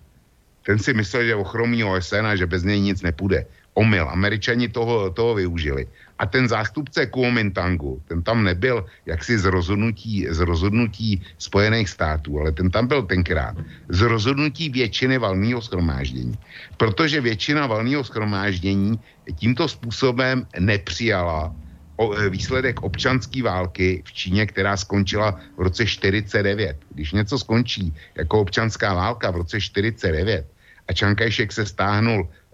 Ten 0.67 0.75
si 0.75 0.91
myslel, 0.91 1.23
že 1.23 1.35
ochromí 1.35 1.83
OSN 1.83 2.27
a 2.27 2.35
že 2.35 2.45
bez 2.45 2.67
něj 2.67 2.79
nic 2.79 2.99
nepůjde 3.01 3.45
omyl. 3.75 4.09
Američani 4.09 4.71
toho, 4.71 5.11
toho 5.11 5.35
využili. 5.35 5.87
A 6.19 6.25
ten 6.25 6.47
zástupce 6.47 7.05
Kuomintangu, 7.05 8.01
ten 8.07 8.23
tam 8.23 8.43
nebyl 8.43 8.85
jaksi 9.05 9.37
z 9.37 9.45
rozhodnutí, 9.45 10.27
z 10.31 10.39
rozhodnutí 10.39 11.21
Spojených 11.37 11.89
států, 11.89 12.39
ale 12.39 12.51
ten 12.51 12.71
tam 12.71 12.87
byl 12.87 13.03
tenkrát 13.03 13.55
z 13.89 14.01
rozhodnutí 14.01 14.69
většiny 14.69 15.17
valného 15.17 15.61
schromáždění. 15.61 16.39
Protože 16.77 17.21
většina 17.21 17.67
valného 17.67 18.03
schromáždění 18.03 18.99
tímto 19.35 19.67
způsobem 19.67 20.47
nepřijala 20.59 21.51
o, 21.99 22.15
e, 22.15 22.29
výsledek 22.29 22.83
občanské 22.83 23.43
války 23.43 24.03
v 24.07 24.11
Číně, 24.13 24.47
která 24.47 24.77
skončila 24.77 25.35
v 25.59 25.61
roce 25.67 25.85
49. 25.85 26.79
Když 26.95 27.11
něco 27.11 27.35
skončí 27.39 27.91
jako 28.15 28.39
občanská 28.39 28.93
válka 28.93 29.31
v 29.31 29.43
roce 29.43 29.61
49 29.61 30.47
a 30.87 30.93
Čankajšek 30.93 31.51
se 31.51 31.65
stáhnul 31.65 32.23
Eh, 32.23 32.44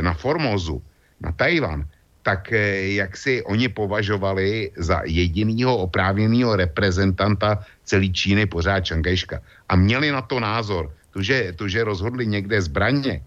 na 0.00 0.14
Formozu, 0.14 0.82
na 1.20 1.32
Tajvan, 1.32 1.88
tak 2.22 2.52
eh, 2.52 2.94
jak 3.00 3.16
si 3.16 3.42
oni 3.42 3.68
považovali 3.68 4.70
za 4.76 5.02
jedinýho 5.04 5.88
oprávněného 5.88 6.56
reprezentanta 6.56 7.64
celé 7.84 8.08
Číny 8.12 8.46
pořád 8.46 8.80
Čangajška. 8.80 9.40
A 9.68 9.76
měli 9.76 10.12
na 10.12 10.22
to 10.22 10.40
názor, 10.40 10.92
to, 11.12 11.22
že, 11.22 11.52
to, 11.56 11.68
že 11.68 11.84
rozhodli 11.84 12.26
někde 12.26 12.60
zbraně 12.62 13.22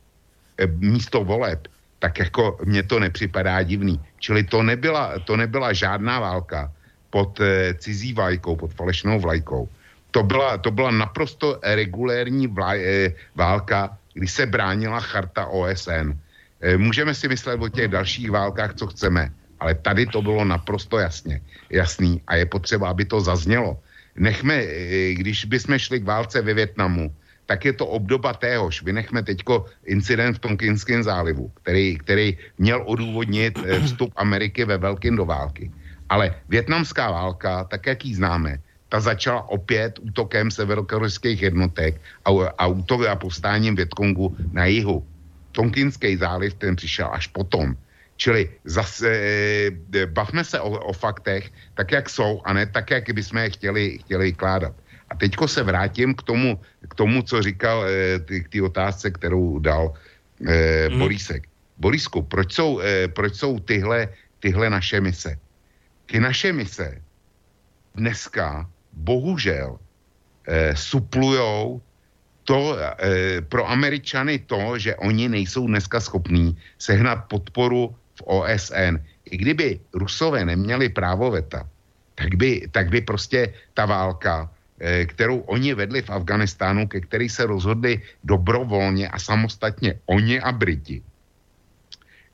eh, 0.57 0.67
místo 0.67 1.23
voleb, 1.23 1.67
tak 1.99 2.19
jako 2.19 2.59
mně 2.65 2.83
to 2.83 2.99
nepřipadá 2.99 3.63
divný. 3.63 3.99
Čili 4.19 4.43
to 4.43 4.63
nebyla, 4.63 5.19
to 5.23 5.37
nebyla 5.37 5.73
žádná 5.73 6.19
válka 6.19 6.71
pod 7.09 7.39
cizí 7.77 8.13
vlajkou, 8.13 8.55
pod 8.55 8.73
falešnou 8.73 9.19
vlajkou. 9.19 9.69
To 10.11 10.23
byla, 10.23 10.57
to 10.57 10.71
byla 10.71 10.91
naprosto 10.91 11.61
regulérní 11.63 12.47
vlaj, 12.47 12.81
válka 13.35 13.97
kdy 14.13 14.27
se 14.27 14.45
bránila 14.45 14.99
charta 14.99 15.45
OSN. 15.45 16.13
E, 16.61 16.77
můžeme 16.77 17.13
si 17.13 17.27
myslet 17.27 17.61
o 17.61 17.69
těch 17.69 17.87
dalších 17.87 18.31
válkách, 18.31 18.73
co 18.75 18.87
chceme, 18.87 19.31
ale 19.59 19.75
tady 19.75 20.05
to 20.05 20.21
bylo 20.21 20.45
naprosto 20.45 20.97
jasně, 20.99 21.41
jasný 21.69 22.21
a 22.27 22.35
je 22.35 22.45
potřeba, 22.45 22.89
aby 22.89 23.05
to 23.05 23.21
zaznělo. 23.21 23.79
Nechme, 24.15 24.55
e, 24.55 25.13
když 25.13 25.45
bychom 25.45 25.79
šli 25.79 25.99
k 25.99 26.05
válce 26.05 26.41
ve 26.41 26.53
Větnamu, 26.53 27.11
tak 27.45 27.65
je 27.65 27.73
to 27.73 27.87
obdoba 27.87 28.33
téhož. 28.33 28.83
Vynechme 28.83 29.23
teďko 29.23 29.65
incident 29.85 30.37
v 30.37 30.39
Tonkinském 30.39 31.03
zálivu, 31.03 31.51
který, 31.63 31.97
který 31.97 32.37
měl 32.57 32.83
odůvodnit 32.85 33.59
e, 33.59 33.79
vstup 33.79 34.13
Ameriky 34.15 34.65
ve 34.65 34.77
velkým 34.77 35.15
do 35.15 35.25
války. 35.25 35.71
Ale 36.09 36.35
větnamská 36.49 37.11
válka, 37.11 37.63
tak 37.63 37.87
jak 37.87 38.05
ji 38.05 38.15
známe, 38.15 38.59
ta 38.93 39.01
začala 39.01 39.49
opět 39.49 39.97
útokem 40.05 40.53
severokorejských 40.53 41.41
jednotek 41.41 41.97
a, 42.25 42.29
a 42.29 42.65
útok 42.69 43.09
a 43.09 43.17
povstáním 43.17 43.73
Větkongu 43.73 44.37
na 44.53 44.69
jihu. 44.69 45.01
Tonkinský 45.51 46.13
záliv 46.17 46.53
ten 46.61 46.77
přišel 46.77 47.09
až 47.09 47.27
potom. 47.33 47.73
Čili 48.21 48.53
zase 48.69 49.09
e, 49.09 50.05
bavme 50.05 50.45
se 50.45 50.61
o, 50.61 50.69
o 50.69 50.93
faktech 50.93 51.49
tak, 51.73 51.91
jak 51.91 52.05
jsou 52.05 52.41
a 52.45 52.53
ne 52.53 52.69
tak, 52.69 52.91
jak 52.93 53.09
bychom 53.09 53.41
je 53.41 53.49
chtěli, 53.49 53.85
chtěli 54.05 54.33
kládat. 54.33 54.77
A 55.09 55.17
teďko 55.17 55.47
se 55.49 55.65
vrátím 55.65 56.13
k 56.13 56.21
tomu, 56.21 56.61
k 56.85 56.93
tomu 56.93 57.25
co 57.25 57.41
říkal, 57.41 57.89
e, 57.89 58.21
k 58.45 58.49
té 58.49 58.61
otázce, 58.61 59.09
kterou 59.09 59.57
dal 59.57 59.97
e, 60.45 60.89
mm. 60.89 60.99
Borisek. 61.01 61.49
Borisku, 61.81 62.21
proč 62.21 62.53
jsou, 62.53 62.77
e, 62.85 63.09
proč 63.09 63.41
jsou 63.41 63.57
tyhle, 63.57 64.13
tyhle 64.37 64.69
naše 64.69 65.01
mise? 65.01 65.33
Ty 66.05 66.21
naše 66.21 66.53
mise 66.53 67.01
dneska 67.97 68.69
bohužel 68.93 69.79
eh, 70.47 70.75
suplujou 70.75 71.81
to 72.43 72.77
eh, 72.77 73.41
pro 73.41 73.63
Američany 73.69 74.39
to, 74.39 74.77
že 74.77 74.95
oni 74.95 75.29
nejsou 75.29 75.67
dneska 75.67 75.99
schopní 75.99 76.57
sehnat 76.77 77.25
podporu 77.27 77.95
v 78.15 78.21
OSN. 78.25 78.99
I 79.25 79.37
kdyby 79.37 79.79
Rusové 79.93 80.45
neměli 80.45 80.89
právo 80.89 81.31
veta, 81.31 81.67
tak 82.15 82.35
by, 82.35 82.67
tak 82.71 82.89
by 82.89 83.01
prostě 83.01 83.53
ta 83.73 83.85
válka, 83.85 84.51
eh, 84.79 85.05
kterou 85.05 85.39
oni 85.47 85.73
vedli 85.73 86.01
v 86.01 86.09
Afganistánu, 86.09 86.87
ke 86.87 87.01
který 87.01 87.29
se 87.29 87.45
rozhodli 87.45 88.01
dobrovolně 88.23 89.09
a 89.09 89.19
samostatně 89.19 89.99
oni 90.05 90.39
a 90.41 90.51
Briti, 90.51 91.01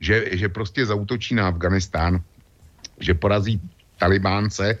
že, 0.00 0.36
že 0.36 0.48
prostě 0.48 0.86
zautočí 0.86 1.34
na 1.34 1.48
Afganistán, 1.48 2.20
že 3.00 3.14
porazí 3.14 3.60
Talibánce, 4.00 4.78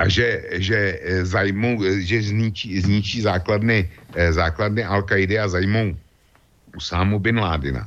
a 0.00 0.08
že, 0.08 0.48
že 0.56 0.78
eh, 0.96 1.24
zajmou, 1.28 1.84
eh, 1.84 2.00
že 2.00 2.32
zničí, 2.32 2.80
zničí 2.80 3.20
základny, 3.20 3.84
eh, 4.16 4.32
základny 4.32 4.80
al 4.80 5.04
a 5.04 5.44
zajmou 5.44 5.92
Usámu 6.72 7.20
bin 7.20 7.36
Ládina, 7.36 7.84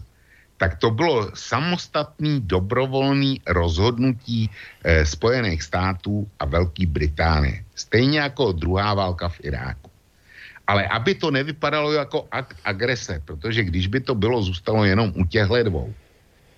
tak 0.61 0.77
to 0.77 0.93
bylo 0.93 1.33
samostatný 1.33 2.45
dobrovolný 2.45 3.41
rozhodnutí 3.49 4.45
eh, 4.47 5.01
Spojených 5.01 5.63
států 5.63 6.29
a 6.39 6.45
Velké 6.45 6.85
Británie. 6.85 7.65
Stejně 7.75 8.19
jako 8.29 8.51
druhá 8.51 8.93
válka 8.93 9.33
v 9.33 9.49
Iráku. 9.49 9.89
Ale 10.67 10.87
aby 10.87 11.15
to 11.15 11.31
nevypadalo 11.31 11.91
jako 11.91 12.27
akt 12.31 12.55
agrese, 12.63 13.19
protože 13.25 13.63
když 13.63 13.87
by 13.87 13.99
to 13.99 14.15
bylo, 14.15 14.39
zůstalo 14.43 14.85
jenom 14.85 15.11
u 15.15 15.25
těchto 15.25 15.63
dvou, 15.63 15.93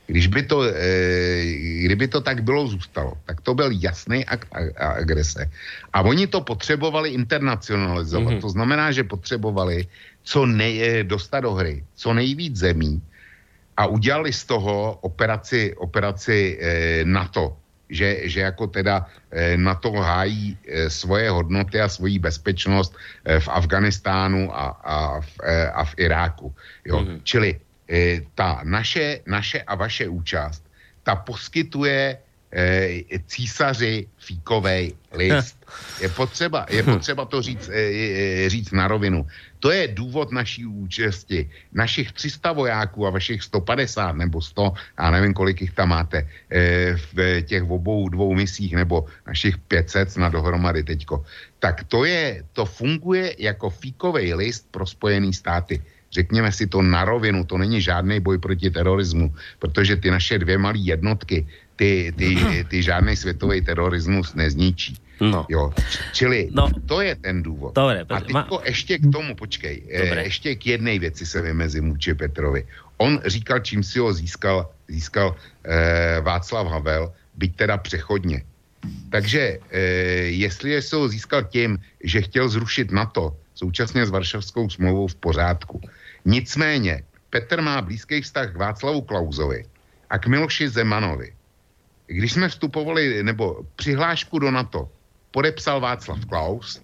když 0.07 0.27
by 0.27 0.43
to, 0.43 0.63
eh, 0.63 1.45
kdyby 1.85 2.07
to 2.07 2.21
tak 2.21 2.43
bylo 2.43 2.67
zůstalo, 2.67 3.13
tak 3.25 3.41
to 3.41 3.53
byl 3.53 3.69
jasný 3.73 4.25
akt 4.25 4.47
a- 4.53 5.01
agrese. 5.01 5.49
A 5.93 6.01
oni 6.01 6.27
to 6.27 6.41
potřebovali 6.41 7.09
internacionalizovat. 7.09 8.33
Mm-hmm. 8.33 8.41
To 8.41 8.49
znamená, 8.49 8.91
že 8.91 9.03
potřebovali 9.03 9.87
co 10.23 10.45
nej, 10.45 11.03
dostat 11.03 11.39
do 11.39 11.53
hry, 11.53 11.83
co 11.95 12.13
nejvíc 12.13 12.55
zemí 12.57 13.01
a 13.77 13.85
udělali 13.85 14.33
z 14.33 14.43
toho 14.45 14.97
operaci, 15.01 15.75
operaci 15.77 16.57
eh, 16.61 17.05
NATO. 17.05 17.57
Že, 17.89 18.29
že 18.29 18.39
jako 18.49 18.67
teda 18.67 19.05
eh, 19.31 19.57
NATO 19.57 19.91
hájí 19.91 20.57
eh, 20.57 20.89
svoje 20.89 21.29
hodnoty 21.29 21.81
a 21.81 21.89
svoji 21.89 22.17
bezpečnost 22.19 22.97
v 23.39 23.47
Afganistánu 23.49 24.49
a, 24.49 24.73
a, 24.81 24.95
v, 25.21 25.31
a 25.73 25.81
v 25.85 25.93
Iráku. 25.97 26.53
Jo? 26.85 26.97
Mm-hmm. 27.01 27.19
Čili 27.23 27.49
ta 28.35 28.61
naše, 28.63 29.19
naše 29.25 29.61
a 29.61 29.75
vaše 29.75 30.09
účast, 30.09 30.63
ta 31.03 31.15
poskytuje 31.15 32.17
eh, 32.51 33.19
císaři 33.27 34.07
fíkovej 34.17 34.93
list. 35.13 35.57
Je 36.01 36.09
potřeba, 36.09 36.65
je 36.69 36.83
potřeba 36.83 37.25
to 37.25 37.41
říct, 37.41 37.69
eh, 37.69 38.45
eh, 38.45 38.49
říct 38.49 38.71
na 38.71 38.87
rovinu. 38.87 39.27
To 39.59 39.71
je 39.71 39.87
důvod 39.87 40.31
naší 40.31 40.65
účasti. 40.65 41.49
Našich 41.73 42.11
300 42.11 42.51
vojáků 42.51 43.07
a 43.07 43.09
vašich 43.09 43.43
150 43.43 44.11
nebo 44.15 44.41
100, 44.41 44.73
a 44.97 45.11
nevím, 45.11 45.33
kolik 45.33 45.61
jich 45.61 45.73
tam 45.73 45.89
máte, 45.89 46.27
eh, 46.51 46.95
v 47.13 47.41
těch 47.41 47.63
obou 47.63 48.09
dvou 48.09 48.35
misích, 48.35 48.75
nebo 48.75 49.05
našich 49.27 49.57
500 49.57 50.17
na 50.17 50.29
dohromady 50.29 50.83
teďko. 50.83 51.25
Tak 51.59 51.83
to 51.89 52.05
je, 52.05 52.43
to 52.53 52.65
funguje 52.65 53.35
jako 53.41 53.69
fíkovej 53.69 54.33
list 54.33 54.67
pro 54.71 54.85
Spojený 54.85 55.33
státy. 55.33 55.81
Řekněme 56.15 56.51
si 56.51 56.67
to 56.71 56.79
na 56.81 57.03
rovinu, 57.05 57.43
to 57.43 57.57
není 57.59 57.81
žádný 57.83 58.19
boj 58.23 58.39
proti 58.39 58.71
terorismu, 58.71 59.35
protože 59.59 59.95
ty 59.99 60.07
naše 60.11 60.39
dvě 60.39 60.55
malé 60.57 60.77
jednotky, 60.79 61.43
ty, 61.75 62.13
ty, 62.15 62.39
ty 62.71 62.83
žádný 62.83 63.15
světový 63.19 63.59
terorismus 63.61 64.31
nezničí. 64.33 64.95
No. 65.19 65.45
Jo, 65.49 65.71
čili 66.15 66.47
No. 66.51 66.67
to 66.87 67.01
je 67.03 67.15
ten 67.15 67.43
důvod. 67.43 67.75
Dobre, 67.75 68.01
A 68.01 68.05
Petr, 68.05 68.31
ma- 68.31 68.47
ještě 68.63 68.97
k 68.99 69.11
tomu, 69.11 69.35
počkej, 69.35 69.83
Dobre. 69.99 70.21
eh, 70.21 70.23
ještě 70.23 70.55
k 70.55 70.67
jedné 70.79 70.99
věci 70.99 71.25
se 71.25 71.41
vymezím 71.41 71.89
vůči 71.91 72.13
Petrovi. 72.15 72.63
On 72.97 73.19
říkal, 73.25 73.59
čím 73.59 73.83
si 73.83 73.99
ho 73.99 74.11
získal, 74.13 74.71
získal 74.87 75.35
eh, 75.63 76.19
Václav 76.23 76.67
Havel, 76.67 77.11
byť 77.35 77.55
teda 77.55 77.77
přechodně. 77.77 78.43
Takže 79.09 79.59
eh, 79.71 79.79
jestli 80.35 80.81
se 80.81 80.95
ho 80.95 81.07
získal 81.07 81.43
tím, 81.43 81.79
že 82.03 82.21
chtěl 82.21 82.49
zrušit 82.49 82.91
NATO, 82.91 83.35
současně 83.55 84.05
s 84.05 84.09
Varšavskou 84.11 84.69
smlouvou 84.69 85.07
v 85.07 85.15
pořádku. 85.15 85.79
Nicméně, 86.25 87.03
Petr 87.29 87.61
má 87.61 87.81
blízký 87.81 88.21
vztah 88.21 88.53
k 88.53 88.57
Václavu 88.57 89.01
Klauzovi 89.01 89.65
a 90.09 90.17
k 90.17 90.27
Miloši 90.27 90.69
Zemanovi. 90.69 91.33
Když 92.07 92.33
jsme 92.33 92.49
vstupovali, 92.49 93.23
nebo 93.23 93.65
přihlášku 93.75 94.39
do 94.39 94.51
NATO 94.51 94.89
podepsal 95.31 95.81
Václav 95.81 96.25
Klaus 96.25 96.81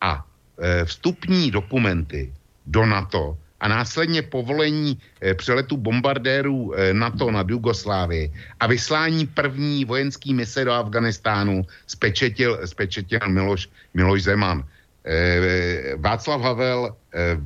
a 0.00 0.26
e, 0.58 0.84
vstupní 0.84 1.50
dokumenty 1.50 2.32
do 2.66 2.86
NATO 2.86 3.38
a 3.60 3.68
následně 3.68 4.22
povolení 4.22 4.98
e, 5.22 5.34
přeletu 5.34 5.76
bombardérů 5.76 6.74
e, 6.74 6.94
NATO 6.94 7.30
nad 7.30 7.50
Jugoslávii 7.50 8.32
a 8.60 8.66
vyslání 8.66 9.26
první 9.26 9.84
vojenské 9.84 10.34
mise 10.34 10.64
do 10.64 10.72
Afganistánu 10.72 11.62
spečetil, 11.86 12.66
spečetil 12.66 13.20
Miloš, 13.28 13.68
Miloš 13.94 14.22
Zeman. 14.22 14.64
E, 15.04 15.96
Václav 15.96 16.40
Havel 16.40 16.96
e, 17.14 17.38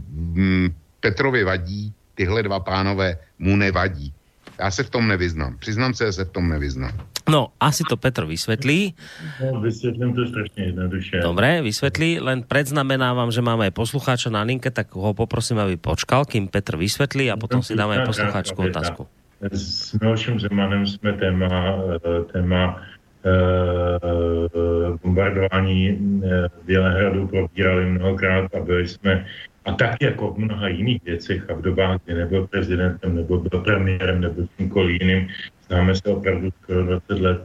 Petrovi 1.01 1.45
vadí, 1.45 1.93
tyhle 2.15 2.43
dva 2.43 2.61
pánové 2.61 3.19
mu 3.39 3.57
nevadí. 3.57 4.13
Já 4.59 4.71
se 4.71 4.83
v 4.83 4.91
tom 4.91 5.09
nevyznám. 5.09 5.57
Přiznám 5.59 5.95
se, 5.95 6.07
že 6.07 6.13
se 6.13 6.25
v 6.25 6.31
tom 6.31 6.49
nevyznám. 6.49 6.93
No, 7.29 7.53
asi 7.61 7.85
to 7.85 7.97
Petr 7.97 8.25
vysvetlí. 8.25 8.95
No, 9.53 9.61
vysvětlím 9.61 10.15
to 10.15 10.27
strašně 10.27 10.65
jednoduše. 10.65 11.21
Dobre, 11.21 11.63
vysvetlí, 11.63 12.21
len 12.21 12.41
predznamenávam, 12.43 13.29
že 13.29 13.45
máme 13.45 13.69
aj 13.69 13.77
poslucháča 13.77 14.33
na 14.33 14.43
linke, 14.49 14.73
tak 14.73 14.89
ho 14.97 15.13
poprosím, 15.13 15.61
aby 15.61 15.77
počkal, 15.77 16.25
kým 16.25 16.49
Petr 16.49 16.81
vysvetlí 16.81 17.29
a 17.29 17.37
potom 17.37 17.61
si 17.61 17.77
dáme 17.77 18.01
aj 18.01 18.09
poslucháčskú 18.09 18.59
otázku. 18.73 19.03
S 19.53 19.93
Milošem 20.01 20.41
Zemanem 20.41 20.87
jsme 20.87 21.13
téma, 21.13 21.49
eh, 21.95 22.25
téma 22.33 22.83
eh, 23.25 23.31
bombardování 25.05 25.81
eh, 25.91 26.49
Bělehradu 26.65 27.29
probírali 27.29 27.87
mnohokrát 27.87 28.55
a 28.55 28.61
byli 28.61 28.89
jsme 28.89 29.27
a 29.69 29.73
tak 29.75 30.01
jako 30.01 30.33
v 30.33 30.39
mnoha 30.39 30.69
jiných 30.69 31.05
věcech 31.05 31.51
a 31.51 31.55
v 31.55 31.63
dobách, 31.63 32.01
kdy 32.05 32.15
nebyl 32.15 32.47
prezidentem, 32.47 33.17
nebo 33.17 33.39
byl 33.39 33.61
premiérem, 33.61 34.21
nebo 34.21 34.49
kýmkoliv 34.57 35.01
jiným, 35.01 35.29
známe 35.67 35.95
se 35.95 36.09
opravdu 36.09 36.49
skoro 36.63 36.85
20 36.85 37.21
let 37.21 37.41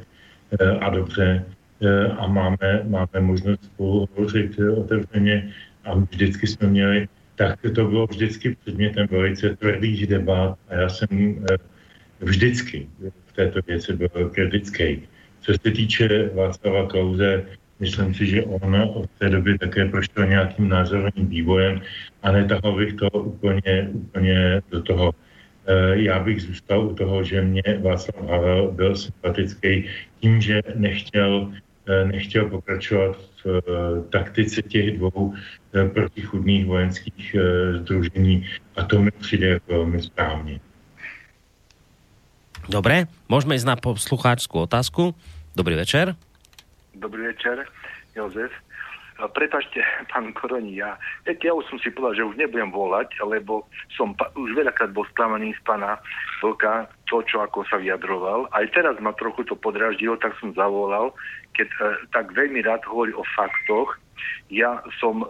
eh, 0.60 0.70
a 0.72 0.90
dobře 0.90 1.46
eh, 1.82 2.08
a 2.08 2.28
máme, 2.28 2.84
máme 2.88 3.20
možnost 3.20 3.64
spolu 3.64 4.08
hovořit 4.08 4.60
eh, 4.60 4.72
otevřeně 4.72 5.52
a 5.84 5.96
vždycky 5.96 6.48
jsme 6.48 6.68
měli, 6.68 7.08
tak 7.36 7.60
to 7.76 7.86
bylo 7.86 8.08
vždycky 8.08 8.56
předmětem 8.56 9.08
velice 9.12 9.56
tvrdých 9.56 10.08
debat 10.08 10.58
a 10.70 10.74
já 10.76 10.90
jsem 10.90 11.08
vždycky 12.20 12.88
v 13.26 13.34
této 13.34 13.60
věci 13.68 13.94
byl 13.94 14.30
kritický. 14.34 15.04
Co 15.42 15.52
se 15.52 15.72
týče 15.72 16.30
Václava 16.34 16.88
Klauze, 16.88 17.44
myslím 17.84 18.16
si, 18.16 18.24
že 18.26 18.48
on 18.48 18.72
od 18.76 19.12
té 19.20 19.30
doby 19.30 19.60
také 19.60 19.92
prošel 19.92 20.24
nějakým 20.28 20.72
názorovým 20.72 21.28
vývojem 21.28 21.84
a 22.24 22.32
netahal 22.32 22.76
bych 22.80 22.94
to 22.94 23.08
úplně, 23.12 23.92
úplně 23.92 24.62
do 24.72 24.80
toho. 24.82 25.12
Eh, 25.68 26.08
Já 26.08 26.20
bych 26.20 26.42
zůstal 26.42 26.80
u 26.88 26.96
toho, 26.96 27.24
že 27.24 27.42
mě 27.42 27.64
Václav 27.84 28.30
Havel 28.30 28.72
byl 28.72 28.96
sympatický 28.96 29.88
tím, 30.20 30.42
že 30.42 30.64
nechtěl, 30.76 31.52
eh, 31.88 32.06
nechtěl 32.08 32.50
pokračovat 32.50 33.20
v 33.20 33.48
eh, 33.48 33.62
taktice 34.12 34.62
těch 34.64 34.98
dvou 34.98 35.36
protichudných 35.94 36.66
vojenských 36.66 37.36
združení 37.82 38.46
a 38.76 38.84
to 38.86 39.02
mi 39.02 39.12
přijde 39.12 39.48
jako 39.60 39.68
velmi 39.74 40.00
správně. 40.02 40.60
Dobre, 42.64 43.12
môžeme 43.28 43.60
ísť 43.60 43.68
na 43.68 43.76
poslucháčskú 43.76 44.64
otázku. 44.64 45.12
Dobrý 45.52 45.76
večer. 45.76 46.16
Dobrý 47.04 47.36
večer, 47.36 47.68
Jozef. 48.16 48.52
A 49.20 49.28
Prepačte, 49.28 49.84
pán 50.08 50.32
Koroni, 50.32 50.80
ja, 50.80 50.96
viete, 51.28 51.52
ja 51.52 51.54
už 51.54 51.68
som 51.68 51.78
si 51.84 51.92
povedal, 51.92 52.16
že 52.16 52.28
už 52.32 52.36
nebudem 52.40 52.72
volať, 52.72 53.12
lebo 53.28 53.68
som 53.92 54.16
pa, 54.16 54.32
už 54.40 54.56
veľakrát 54.56 54.96
bol 54.96 55.04
sklamaný 55.12 55.52
z 55.54 55.62
pána 55.68 56.00
Vlka, 56.40 56.88
to, 57.12 57.20
čo 57.28 57.44
ako 57.44 57.68
sa 57.68 57.76
vyjadroval. 57.78 58.48
Aj 58.56 58.64
teraz 58.72 58.96
ma 59.04 59.12
trochu 59.20 59.44
to 59.44 59.60
podraždilo, 59.60 60.16
tak 60.16 60.32
som 60.40 60.56
zavolal, 60.56 61.12
keď 61.54 61.68
e, 61.76 61.78
tak 62.16 62.32
veľmi 62.32 62.64
rád 62.64 62.88
hovorí 62.88 63.12
o 63.14 63.28
faktoch. 63.36 64.00
Ja 64.48 64.80
som 64.98 65.22
e, 65.22 65.26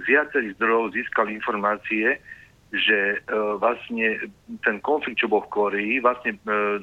z 0.00 0.08
viacerých 0.08 0.56
zdrojov 0.56 0.96
získal 0.96 1.28
informácie, 1.28 2.16
že 2.68 3.16
e, 3.16 3.36
vlastne 3.56 4.28
ten 4.60 4.76
konflikt, 4.84 5.24
čo 5.24 5.32
bol 5.32 5.40
v 5.48 5.52
Koreji, 5.52 5.94
vlastne 6.04 6.36
e, 6.36 6.40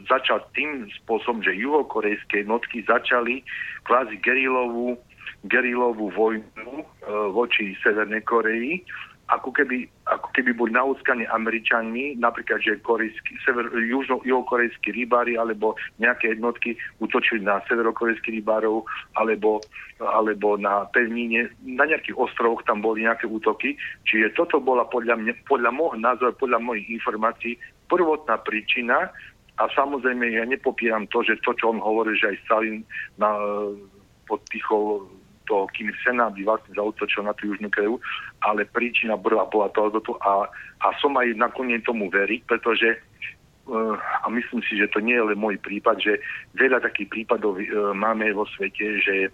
začal 0.10 0.42
tým 0.58 0.90
spôsobom, 1.04 1.46
že 1.46 1.54
juhokorejské 1.54 2.42
jednotky 2.42 2.82
začali 2.90 3.46
kvázi 3.86 4.18
gerilovú, 4.26 4.98
gerilovú 5.46 6.10
vojnu 6.10 6.74
e, 6.82 6.86
voči 7.30 7.78
Severnej 7.86 8.26
Koreji, 8.26 8.82
ako 9.30 9.54
keby, 9.54 9.86
ako 10.06 10.30
keby 10.38 10.54
boli 10.54 10.70
naúckaní 10.70 11.26
Američanmi, 11.26 12.22
napríklad, 12.22 12.62
že 12.62 12.78
korejský, 12.86 13.42
sever, 13.42 13.74
južno, 13.74 14.22
juhokorejskí 14.22 14.94
rybári 14.94 15.34
alebo 15.34 15.74
nejaké 15.98 16.38
jednotky 16.38 16.78
útočili 17.02 17.42
na 17.42 17.58
severokorejských 17.66 18.42
rybárov 18.42 18.86
alebo, 19.18 19.66
alebo 19.98 20.62
na 20.62 20.86
pevnine, 20.94 21.50
na 21.66 21.90
nejakých 21.90 22.22
ostrovoch 22.22 22.62
tam 22.70 22.86
boli 22.86 23.02
nejaké 23.02 23.26
útoky. 23.26 23.74
Čiže 24.06 24.38
toto 24.38 24.62
bola 24.62 24.86
podľa, 24.86 25.18
mňa, 25.18 25.34
podľa 25.50 25.74
môjho 25.74 25.98
názoru, 25.98 26.38
podľa 26.38 26.62
mojich 26.62 26.86
informácií 27.02 27.58
prvotná 27.90 28.38
príčina 28.46 29.10
a 29.58 29.64
samozrejme 29.74 30.38
ja 30.38 30.46
nepopieram 30.46 31.10
to, 31.10 31.26
že 31.26 31.42
to, 31.42 31.58
čo 31.58 31.74
on 31.74 31.82
hovorí, 31.82 32.14
že 32.14 32.36
aj 32.36 32.38
Stalin 32.46 32.78
na, 33.18 33.34
podpichol 34.30 35.10
toho 35.46 35.70
Kim 35.72 35.94
Sena, 36.02 36.28
aby 36.28 36.44
vlastne 36.44 36.74
zautočil 36.76 37.24
na 37.26 37.34
tú 37.38 37.54
Južnú 37.54 37.70
Koreu, 37.70 37.98
ale 38.44 38.66
príčina 38.66 39.16
bola, 39.18 39.46
bola 39.48 39.72
tohoto 39.72 40.18
a, 40.22 40.50
a 40.82 40.88
som 41.00 41.16
aj 41.16 41.34
nakoniec 41.38 41.86
tomu 41.86 42.10
veriť, 42.10 42.42
pretože 42.50 42.98
uh, 43.70 43.96
a 43.96 44.28
myslím 44.30 44.62
si, 44.66 44.78
že 44.78 44.92
to 44.92 45.00
nie 45.02 45.18
je 45.18 45.26
len 45.34 45.40
môj 45.40 45.58
prípad, 45.62 45.98
že 46.02 46.22
veľa 46.58 46.82
takých 46.82 47.10
prípadov 47.10 47.58
uh, 47.58 47.94
máme 47.94 48.30
vo 48.34 48.46
svete, 48.58 49.02
že 49.02 49.30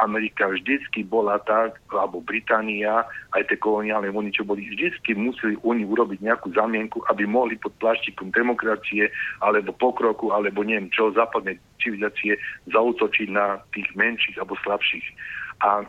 Amerika 0.00 0.48
vždycky 0.48 1.04
bola 1.06 1.40
tak, 1.48 1.80
alebo 1.88 2.20
Británia, 2.20 3.04
aj 3.32 3.48
tie 3.48 3.56
koloniálne 3.56 4.12
vojny, 4.12 4.32
čo 4.32 4.44
boli, 4.44 4.68
vždycky 4.68 5.16
museli 5.16 5.56
oni 5.64 5.88
urobiť 5.88 6.20
nejakú 6.20 6.52
zamienku, 6.52 7.00
aby 7.08 7.24
mohli 7.24 7.56
pod 7.56 7.72
pláštikom 7.80 8.32
demokracie, 8.32 9.08
alebo 9.40 9.72
pokroku, 9.72 10.32
alebo 10.32 10.60
neviem 10.60 10.92
čo, 10.92 11.12
západnej 11.16 11.56
civilizácie 11.80 12.36
zautočiť 12.68 13.28
na 13.32 13.58
tých 13.72 13.88
menších 13.96 14.36
alebo 14.38 14.54
slabších. 14.60 15.06
A 15.64 15.88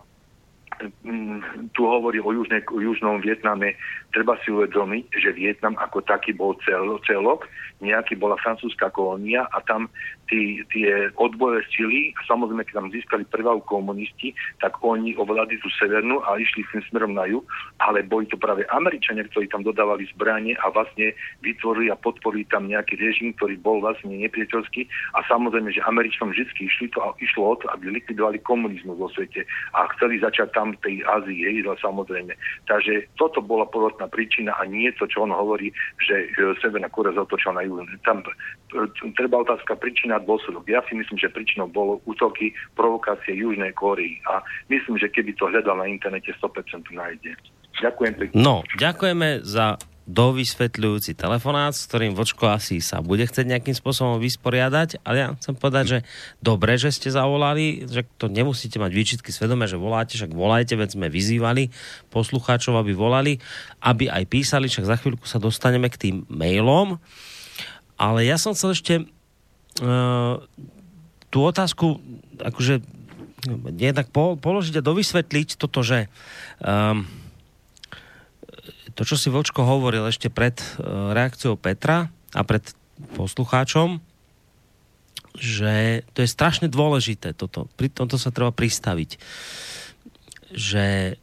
mm, 1.03 1.69
tu 1.75 1.85
hovorí 1.85 2.23
o, 2.23 2.31
južne, 2.31 2.63
o 2.71 2.79
južnom 2.79 3.19
Vietname, 3.19 3.75
treba 4.15 4.39
si 4.41 4.49
uvedomiť, 4.49 5.05
že 5.19 5.35
Vietnam 5.35 5.75
ako 5.77 6.01
taký 6.07 6.33
bol 6.33 6.57
cel, 6.63 6.87
celok, 7.05 7.45
nejaký 7.83 8.15
bola 8.15 8.39
francúzska 8.39 8.89
kolónia 8.95 9.45
a 9.51 9.59
tam 9.67 9.91
tí, 10.33 10.65
tie 10.73 11.13
odbojové 11.21 11.61
sily, 11.69 12.09
samozrejme, 12.25 12.65
keď 12.65 12.81
tam 12.81 12.89
získali 12.89 13.23
prvú 13.29 13.61
komunisti, 13.69 14.33
tak 14.57 14.81
oni 14.81 15.13
ovládli 15.13 15.61
tú 15.61 15.69
severnú 15.77 16.25
a 16.25 16.41
išli 16.41 16.65
tým 16.73 16.81
smerom 16.89 17.13
na 17.13 17.29
juh, 17.29 17.45
ale 17.77 18.01
boli 18.01 18.25
to 18.25 18.41
práve 18.41 18.65
Američania, 18.73 19.29
ktorí 19.29 19.45
tam 19.53 19.61
dodávali 19.61 20.09
zbranie 20.17 20.57
a 20.65 20.73
vlastne 20.73 21.13
vytvorili 21.45 21.93
a 21.93 22.01
podporili 22.01 22.49
tam 22.49 22.65
nejaký 22.65 22.97
režim, 22.97 23.37
ktorý 23.37 23.61
bol 23.61 23.77
vlastne 23.85 24.17
nepriateľský 24.17 24.89
a 25.13 25.21
samozrejme, 25.29 25.69
že 25.69 25.85
Američanom 25.85 26.33
vždy 26.33 26.49
išli 26.49 26.89
to, 26.89 26.97
išlo 27.21 27.53
o 27.53 27.55
to, 27.61 27.69
aby 27.69 27.93
likvidovali 27.93 28.41
komunizmus 28.41 28.97
vo 28.97 29.13
svete 29.13 29.45
a 29.77 29.85
chceli 29.93 30.17
začať 30.17 30.49
tam 30.57 30.73
v 30.73 30.81
tej 30.81 30.95
Ázii, 31.05 31.39
hej, 31.45 31.61
no 31.61 31.77
samozrejme. 31.77 32.33
Takže 32.65 33.05
toto 33.21 33.43
bola 33.43 33.69
prvotná 33.69 34.09
príčina 34.09 34.57
a 34.57 34.65
nie 34.65 34.89
to, 34.97 35.05
čo 35.05 35.27
on 35.27 35.35
hovorí, 35.35 35.69
že 36.01 36.25
e, 36.25 36.55
Severná 36.57 36.89
Korea 36.89 37.13
zautočila 37.13 37.59
na 37.59 37.63
juh. 37.67 37.83
Tam 38.07 38.23
e, 38.23 38.31
treba 39.13 39.43
otázka 39.43 39.75
príčina 39.77 40.22
a 40.23 40.27
dôsledok. 40.27 40.63
Ja 40.71 40.79
si 40.87 40.95
myslím, 40.95 41.19
že 41.19 41.27
príčinou 41.27 41.67
bolo 41.67 41.99
útoky, 42.07 42.55
provokácie 42.79 43.35
Južnej 43.35 43.75
Kórei 43.75 44.23
a 44.31 44.39
myslím, 44.71 44.95
že 44.95 45.11
keby 45.11 45.35
to 45.35 45.51
hľadal 45.51 45.83
na 45.83 45.91
internete 45.91 46.31
100% 46.39 46.87
nájde. 46.95 47.35
Ďakujem 47.83 48.13
pekne. 48.15 48.35
No, 48.39 48.63
ďakujeme 48.79 49.43
za 49.43 49.75
dovysvetľujúci 50.03 51.15
telefonát, 51.15 51.71
s 51.71 51.87
ktorým 51.87 52.11
Vočko 52.11 52.51
asi 52.51 52.83
sa 52.83 52.99
bude 52.99 53.23
chcieť 53.23 53.47
nejakým 53.47 53.71
spôsobom 53.71 54.19
vysporiadať, 54.19 54.99
ale 55.07 55.15
ja 55.15 55.27
chcem 55.39 55.55
povedať, 55.55 55.85
že 55.87 55.99
dobre, 56.43 56.75
že 56.75 56.91
ste 56.91 57.07
zavolali, 57.07 57.87
že 57.87 58.03
to 58.19 58.27
nemusíte 58.27 58.75
mať 58.83 58.91
výčitky 58.91 59.31
svedomé, 59.31 59.63
že 59.63 59.79
voláte, 59.79 60.19
však 60.19 60.35
volajte, 60.35 60.75
veď 60.75 60.99
sme 60.99 61.07
vyzývali 61.07 61.71
poslucháčov, 62.11 62.75
aby 62.83 62.91
volali, 62.91 63.39
aby 63.79 64.11
aj 64.11 64.23
písali, 64.27 64.67
však 64.67 64.91
za 64.91 64.99
chvíľku 64.99 65.23
sa 65.23 65.39
dostaneme 65.39 65.87
k 65.87 65.99
tým 65.99 66.15
mailom, 66.27 66.99
ale 67.95 68.27
ja 68.27 68.35
som 68.35 68.51
chcel 68.51 68.75
ešte 68.75 68.93
tú 71.33 71.37
otázku 71.41 71.97
akože 72.37 72.85
jednak 73.75 74.07
po, 74.13 74.39
položiť 74.39 74.79
a 74.79 74.85
dovysvetliť 74.85 75.59
toto, 75.59 75.83
že 75.83 76.07
um, 76.63 77.03
to, 78.93 79.03
čo 79.03 79.17
si 79.17 79.33
Vočko 79.33 79.65
hovoril 79.65 80.05
ešte 80.07 80.29
pred 80.29 80.55
uh, 80.61 81.11
reakciou 81.11 81.57
Petra 81.59 82.07
a 82.31 82.41
pred 82.45 82.63
poslucháčom, 83.17 83.99
že 85.33 86.05
to 86.13 86.21
je 86.21 86.29
strašne 86.29 86.69
dôležité 86.69 87.33
toto. 87.33 87.65
Pri 87.73 87.89
tomto 87.89 88.21
sa 88.21 88.29
treba 88.29 88.53
pristaviť. 88.53 89.17
Že 90.53 91.17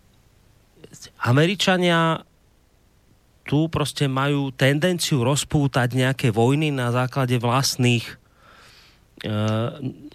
Američania 1.23 2.27
tu 3.47 3.67
prostě 3.67 4.07
majú 4.07 4.51
tendenciu 4.55 5.27
rozpútať 5.27 5.95
nejaké 5.95 6.31
vojny 6.31 6.71
na 6.71 6.95
základe 6.95 7.35
vlastných 7.39 8.20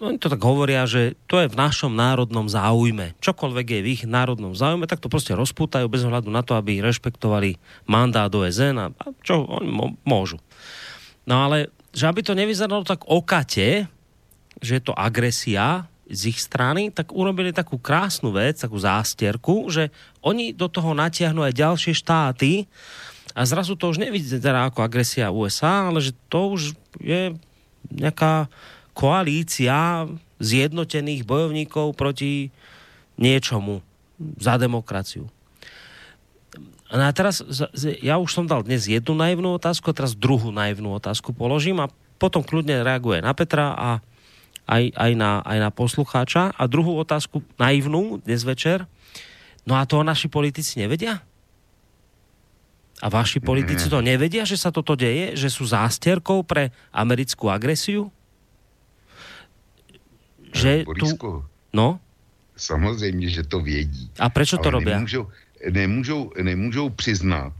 oni 0.02 0.18
to 0.18 0.26
tak 0.26 0.42
hovoria, 0.42 0.82
že 0.82 1.14
to 1.30 1.38
je 1.38 1.46
v 1.46 1.54
našom 1.54 1.94
národnom 1.94 2.50
záujme. 2.50 3.14
Čokoľvek 3.22 3.66
je 3.78 3.80
v 3.82 3.90
ich 3.94 4.02
národnom 4.02 4.50
záujme, 4.58 4.90
tak 4.90 4.98
to 4.98 5.06
prostě 5.06 5.38
rozpútajú 5.38 5.86
bez 5.86 6.02
ohľadu 6.02 6.26
na 6.26 6.42
to, 6.42 6.58
aby 6.58 6.82
rešpektovali 6.82 7.54
mandát 7.86 8.30
OSN 8.34 8.76
a, 8.82 8.86
čo 9.22 9.46
oni 9.46 9.70
môžu. 10.02 10.42
No 11.22 11.46
ale, 11.46 11.70
že 11.94 12.10
aby 12.10 12.26
to 12.26 12.34
nevyzeralo 12.34 12.82
tak 12.82 13.06
okate, 13.06 13.86
že 14.58 14.72
je 14.78 14.82
to 14.82 14.94
agresia 14.94 15.86
z 16.06 16.34
ich 16.34 16.38
strany, 16.38 16.90
tak 16.90 17.10
urobili 17.10 17.50
takú 17.50 17.78
krásnu 17.78 18.30
vec, 18.34 18.58
takú 18.62 18.78
zástierku, 18.78 19.70
že 19.70 19.90
oni 20.22 20.54
do 20.54 20.66
toho 20.70 20.94
natiahnu 20.94 21.46
aj 21.46 21.54
ďalšie 21.54 21.94
štáty 21.94 22.66
a 23.34 23.42
zrazu 23.42 23.74
to 23.74 23.90
už 23.90 24.02
nevidí 24.02 24.26
teda 24.26 24.70
ako 24.70 24.86
agresia 24.86 25.34
USA, 25.34 25.90
ale 25.90 26.02
že 26.02 26.14
to 26.30 26.54
už 26.54 26.78
je 27.02 27.34
nejaká 27.90 28.50
koalícia 28.96 30.08
zjednotených 30.40 31.28
bojovníkov 31.28 31.92
proti 31.92 32.48
niečomu 33.20 33.84
za 34.40 34.56
demokraciu. 34.56 35.28
No 36.88 37.02
a 37.04 37.12
teraz, 37.12 37.44
ja 38.00 38.16
už 38.16 38.30
som 38.32 38.44
dal 38.48 38.64
dnes 38.64 38.88
jednu 38.88 39.12
naivnú 39.18 39.58
otázku, 39.58 39.92
a 39.92 39.96
teraz 39.96 40.16
druhú 40.16 40.48
naivnú 40.48 40.96
otázku 40.96 41.36
položím 41.36 41.82
a 41.84 41.92
potom 42.16 42.40
kľudne 42.40 42.80
reaguje 42.80 43.20
na 43.20 43.36
Petra 43.36 43.76
a 43.76 43.90
aj, 44.64 44.94
aj, 44.96 45.12
na, 45.18 45.44
aj 45.44 45.58
na 45.60 45.70
poslucháča. 45.74 46.56
A 46.56 46.62
druhú 46.64 46.96
otázku 46.96 47.44
naivnú 47.60 48.22
dnes 48.24 48.46
večer. 48.46 48.88
No 49.66 49.76
a 49.76 49.84
to 49.84 50.00
naši 50.06 50.30
politici 50.30 50.78
nevedia? 50.80 51.20
A 53.04 53.12
vaši 53.12 53.44
politici 53.44 53.92
to 53.92 54.00
nevedia, 54.00 54.48
že 54.48 54.56
sa 54.56 54.72
toto 54.72 54.96
deje? 54.96 55.36
Že 55.36 55.48
sú 55.52 55.64
zástierkou 55.68 56.46
pre 56.48 56.72
americkú 56.94 57.52
agresiu? 57.52 58.08
Že 60.54 60.82
Borisku, 60.84 61.16
tu... 61.16 61.44
No? 61.72 62.00
Samozřejmě, 62.56 63.28
že 63.28 63.42
to 63.42 63.60
vědí. 63.60 64.10
A 64.18 64.28
proč 64.28 64.50
to 64.50 64.70
robí? 64.70 64.86
Nemůžou, 64.86 65.28
nemůžou, 65.70 66.32
nemůžou 66.42 66.90
přiznat 66.90 67.52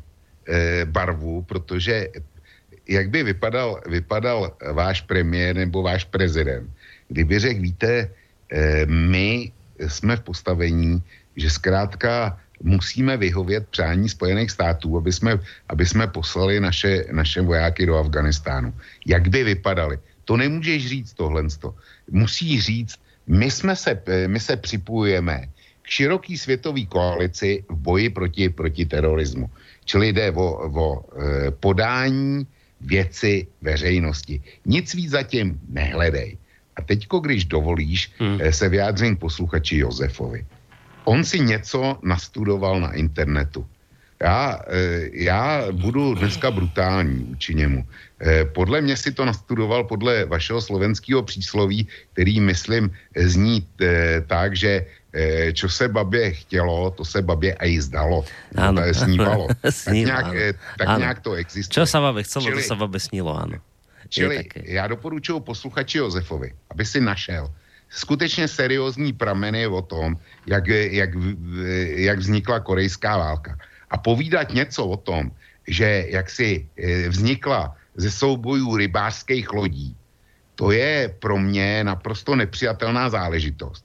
eh, 0.48 0.84
barvu, 0.84 1.42
protože 1.42 2.08
jak 2.88 3.10
by 3.10 3.22
vypadal, 3.22 3.80
vypadal 3.86 4.56
váš 4.72 5.00
premiér 5.00 5.56
nebo 5.56 5.82
váš 5.82 6.04
prezident, 6.04 6.70
kdyby 7.08 7.38
řekl, 7.38 7.60
víte, 7.60 8.10
eh, 8.52 8.86
my 8.86 9.52
jsme 9.78 10.16
v 10.16 10.20
postavení, 10.20 11.02
že 11.36 11.50
zkrátka 11.50 12.38
musíme 12.62 13.16
vyhovět 13.16 13.68
přání 13.68 14.08
Spojených 14.08 14.50
států, 14.50 14.96
aby 14.96 15.12
jsme, 15.12 15.38
aby 15.68 15.86
jsme 15.86 16.06
poslali 16.06 16.60
naše, 16.60 17.04
naše 17.12 17.40
vojáky 17.40 17.86
do 17.86 17.96
Afganistánu. 17.96 18.74
Jak 19.06 19.28
by 19.28 19.44
vypadali? 19.44 19.98
To 20.24 20.36
nemůžeš 20.36 20.88
říct 20.88 21.12
tohle. 21.12 21.44
Musí 22.10 22.60
říct, 22.60 22.96
my, 23.26 23.50
jsme 23.50 23.76
se, 23.76 24.02
my 24.26 24.40
se 24.40 24.56
připojujeme 24.56 25.48
k 25.82 25.86
široký 25.86 26.38
světové 26.38 26.84
koalici 26.84 27.64
v 27.68 27.74
boji 27.74 28.10
proti, 28.10 28.48
proti 28.48 28.84
terorismu. 28.86 29.50
Čili 29.84 30.12
jde 30.12 30.30
o, 30.30 30.46
o 30.74 30.86
e, 30.98 31.50
podání 31.50 32.46
věci 32.80 33.46
veřejnosti. 33.62 34.42
Nic 34.64 34.94
víc 34.94 35.10
zatím 35.10 35.60
nehledej. 35.68 36.38
A 36.76 36.82
teďko, 36.82 37.18
když 37.18 37.44
dovolíš, 37.44 38.12
hmm. 38.18 38.38
E, 38.40 38.52
se 38.52 38.68
vyjádřím 38.68 39.16
posluchači 39.16 39.78
Josefovi. 39.78 40.46
On 41.04 41.24
si 41.24 41.40
něco 41.40 41.98
nastudoval 42.02 42.80
na 42.80 42.92
internetu. 42.92 43.66
Já, 44.20 44.60
e, 44.66 45.08
já 45.12 45.72
budu 45.72 46.14
dneska 46.14 46.50
brutální 46.50 47.24
vůči 47.24 47.54
němu. 47.54 47.86
E, 48.20 48.44
podle 48.44 48.80
mě 48.80 48.96
si 48.96 49.12
to 49.12 49.24
nastudoval 49.24 49.84
podle 49.84 50.24
vašeho 50.24 50.60
slovenského 50.60 51.22
přísloví, 51.22 51.88
který, 52.12 52.40
myslím, 52.40 52.90
zní 53.16 53.66
e, 53.80 54.20
tak, 54.26 54.56
že 54.56 54.86
čo 55.52 55.68
se 55.68 55.88
babě 55.88 56.30
chtělo, 56.44 56.90
to 56.90 57.04
se 57.04 57.22
babě 57.22 57.54
aj 57.54 57.88
zdalo. 57.88 58.24
Ano. 58.56 58.82
To 58.84 58.94
snívalo. 58.94 59.48
tak, 59.84 59.94
nějak, 59.94 60.26
tak 60.78 60.88
ano. 60.88 60.98
nějak 60.98 61.20
to 61.20 61.32
existuje. 61.32 61.72
Čo 61.72 61.86
se 61.88 61.98
babě 61.98 62.22
chcelo, 62.22 62.44
čili, 62.44 62.62
to 62.62 62.68
se 62.68 62.74
babě 62.76 63.00
snilo, 63.00 63.32
ano. 63.32 63.56
Čili 64.08 64.44
já 64.54 64.86
doporučuji 64.86 65.40
posluchači 65.40 65.98
Josefovi, 65.98 66.52
aby 66.70 66.84
si 66.84 67.00
našel 67.00 67.48
skutečně 67.90 68.48
seriózní 68.48 69.12
prameny 69.12 69.66
o 69.66 69.82
tom, 69.82 70.20
jak, 70.46 70.66
jak, 70.68 71.10
jak 71.96 72.18
vznikla 72.18 72.60
korejská 72.60 73.16
válka 73.16 73.56
a 73.90 73.96
povídat 73.98 74.52
něco 74.52 74.86
o 74.86 74.96
tom, 74.96 75.30
že 75.68 76.06
jak 76.08 76.30
si 76.30 76.66
e, 76.76 77.08
vznikla 77.08 77.74
ze 77.96 78.10
soubojů 78.10 78.76
rybářských 78.76 79.52
lodí, 79.52 79.96
to 80.54 80.70
je 80.70 81.14
pro 81.18 81.38
mě 81.38 81.84
naprosto 81.84 82.36
nepřijatelná 82.36 83.10
záležitost. 83.10 83.84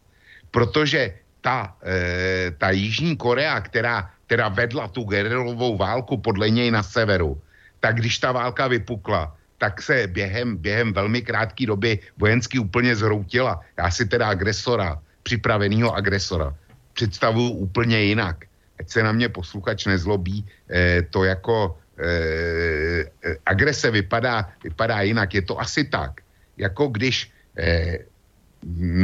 Protože 0.51 1.13
ta, 1.41 1.75
e, 1.83 2.51
ta 2.57 2.69
Jižní 2.69 3.17
Korea, 3.17 3.61
která, 3.61 4.09
která 4.25 4.49
vedla 4.49 4.87
tu 4.87 5.03
gerilovou 5.03 5.77
válku 5.77 6.17
podle 6.17 6.49
něj 6.49 6.71
na 6.71 6.83
severu, 6.83 7.41
tak 7.79 7.95
když 7.95 8.17
ta 8.17 8.31
válka 8.31 8.67
vypukla, 8.67 9.35
tak 9.57 9.81
se 9.81 10.07
během, 10.07 10.57
během 10.57 10.93
velmi 10.93 11.21
krátké 11.21 11.65
doby 11.65 11.99
vojensky 12.17 12.59
úplně 12.59 12.95
zhroutila. 12.95 13.61
Já 13.77 13.91
si 13.91 14.05
teda 14.05 14.29
agresora, 14.29 15.01
připraveného 15.23 15.93
agresora, 15.93 16.55
představuju 16.93 17.49
úplně 17.49 18.01
jinak 18.01 18.45
ať 18.81 18.89
se 18.89 18.99
na 19.03 19.11
mě 19.13 19.29
posluchač 19.29 19.85
nezlobí, 19.85 20.41
eh, 20.69 21.05
to 21.13 21.23
jako 21.23 21.77
eh, 22.01 23.05
agrese 23.45 23.93
vypadá, 23.93 24.49
vypadá 24.63 25.01
jinak. 25.05 25.29
Je 25.33 25.41
to 25.45 25.59
asi 25.61 25.85
tak, 25.85 26.25
jako 26.57 26.87
když 26.87 27.29
eh, 27.57 28.09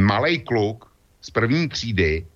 malý 0.02 0.42
kluk 0.42 0.90
z 1.22 1.30
první 1.30 1.68
třídy 1.68 2.26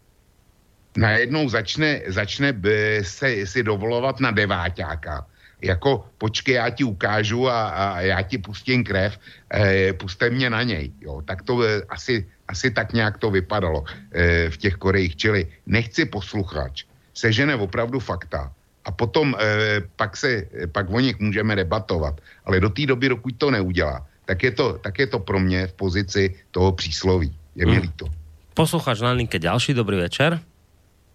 najednou 0.96 1.48
začne, 1.48 2.02
začne 2.06 2.52
b- 2.52 3.02
se, 3.02 3.46
si 3.46 3.62
dovolovat 3.62 4.20
na 4.20 4.30
deváťáka. 4.30 5.26
Jako 5.62 6.04
počkej, 6.18 6.54
já 6.54 6.70
ti 6.70 6.84
ukážu 6.84 7.48
a, 7.48 7.68
a 7.68 8.00
já 8.00 8.22
ti 8.22 8.38
pustím 8.38 8.84
krev, 8.84 9.18
e, 9.54 9.92
puste 9.94 10.30
mě 10.30 10.50
na 10.50 10.62
něj. 10.62 10.90
Jo. 11.00 11.22
Tak 11.22 11.46
to 11.46 11.62
e, 11.62 11.86
asi, 11.88 12.26
asi 12.50 12.70
tak 12.70 12.92
nějak 12.92 13.18
to 13.22 13.30
vypadalo 13.30 13.86
e, 13.86 14.50
v 14.50 14.56
těch 14.58 14.74
Korejích. 14.74 15.16
Čili 15.16 15.46
nechci 15.66 16.04
posluchač, 16.04 16.84
sežene 17.14 17.54
opravdu 17.56 18.00
fakta 18.00 18.52
a 18.84 18.90
potom 18.90 19.36
e, 19.38 19.80
pak, 19.96 20.16
se, 20.16 20.48
pak 20.72 20.90
o 20.90 21.00
nich 21.00 21.18
můžeme 21.20 21.56
debatovat. 21.56 22.20
Ale 22.44 22.60
do 22.60 22.70
té 22.70 22.86
doby, 22.86 23.08
dokud 23.08 23.34
to 23.38 23.50
neudělá, 23.50 24.06
tak 24.24 24.42
je 24.42 24.50
to, 24.50 24.78
tak 24.78 24.98
je 24.98 25.06
to 25.06 25.18
pro 25.18 25.40
mě 25.40 25.66
v 25.66 25.72
pozici 25.72 26.34
toho 26.50 26.72
přísloví. 26.72 27.32
Je 27.56 27.66
mi 27.66 27.72
Hmm. 27.72 27.82
líto. 27.82 28.06
Poslucháč 28.54 29.00
na 29.00 29.12
linke 29.12 29.38
ďalší, 29.38 29.74
dobrý 29.74 29.96
večer. 29.96 30.40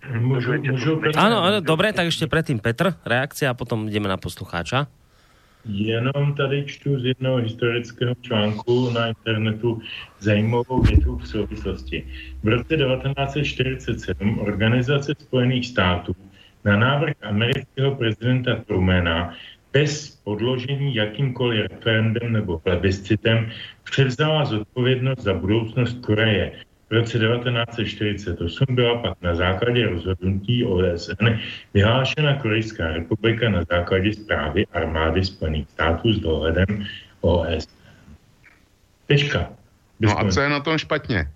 Můžu, 0.08 0.54
můžu 0.62 1.02
Áno, 1.20 1.44
áno, 1.44 1.60
dobre, 1.60 1.92
tak 1.92 2.08
ešte 2.08 2.32
predtým 2.32 2.64
Petr, 2.64 2.96
reakcia 3.04 3.52
a 3.52 3.58
potom 3.58 3.92
ideme 3.92 4.08
na 4.08 4.16
poslucháča. 4.16 4.88
Jenom 5.66 6.36
tady 6.38 6.66
čtu 6.66 7.00
z 7.00 7.06
jednoho 7.06 7.38
historického 7.38 8.16
článku 8.22 8.90
na 8.90 9.08
internetu 9.08 9.82
zajímavou 10.20 10.82
větu 10.82 11.18
v 11.18 11.28
souvislosti. 11.28 12.08
V 12.44 12.48
roce 12.48 12.78
1947 12.78 14.40
Organizace 14.40 15.14
spojených 15.20 15.68
států 15.68 16.16
na 16.66 16.78
návrh 16.78 17.14
amerického 17.22 17.96
prezidenta 17.96 18.56
Trumana 18.56 19.34
bez 19.74 20.10
podložení 20.24 20.96
jakýmkoliv 20.96 21.66
referendem 21.72 22.34
nebo 22.34 22.60
plebiscitem 22.60 23.50
převzala 23.84 24.46
zodpovědnost 24.46 25.20
za 25.20 25.34
budoucnost 25.34 26.06
Koreje. 26.06 26.52
V 26.90 26.92
roce 26.94 27.20
1948 27.20 28.66
byla 28.70 28.98
pak 28.98 29.22
na 29.22 29.36
základě 29.36 29.88
rozhodnutí 29.90 30.66
OSN 30.66 31.28
vyhlášena 31.74 32.36
Korejská 32.36 32.88
republika 32.88 33.50
na 33.50 33.64
základě 33.72 34.14
zprávy 34.14 34.66
armády 34.74 35.26
Spojených 35.26 35.70
států 35.70 36.14
s 36.14 36.20
dohledem 36.20 36.86
OSN. 37.22 37.72
Tečka. 39.08 39.50
Bez 40.00 40.12
No 40.12 40.20
a 40.20 40.32
co 40.32 40.42
je 40.42 40.50
na 40.50 40.60
tom 40.60 40.78
špatně? 40.78 41.28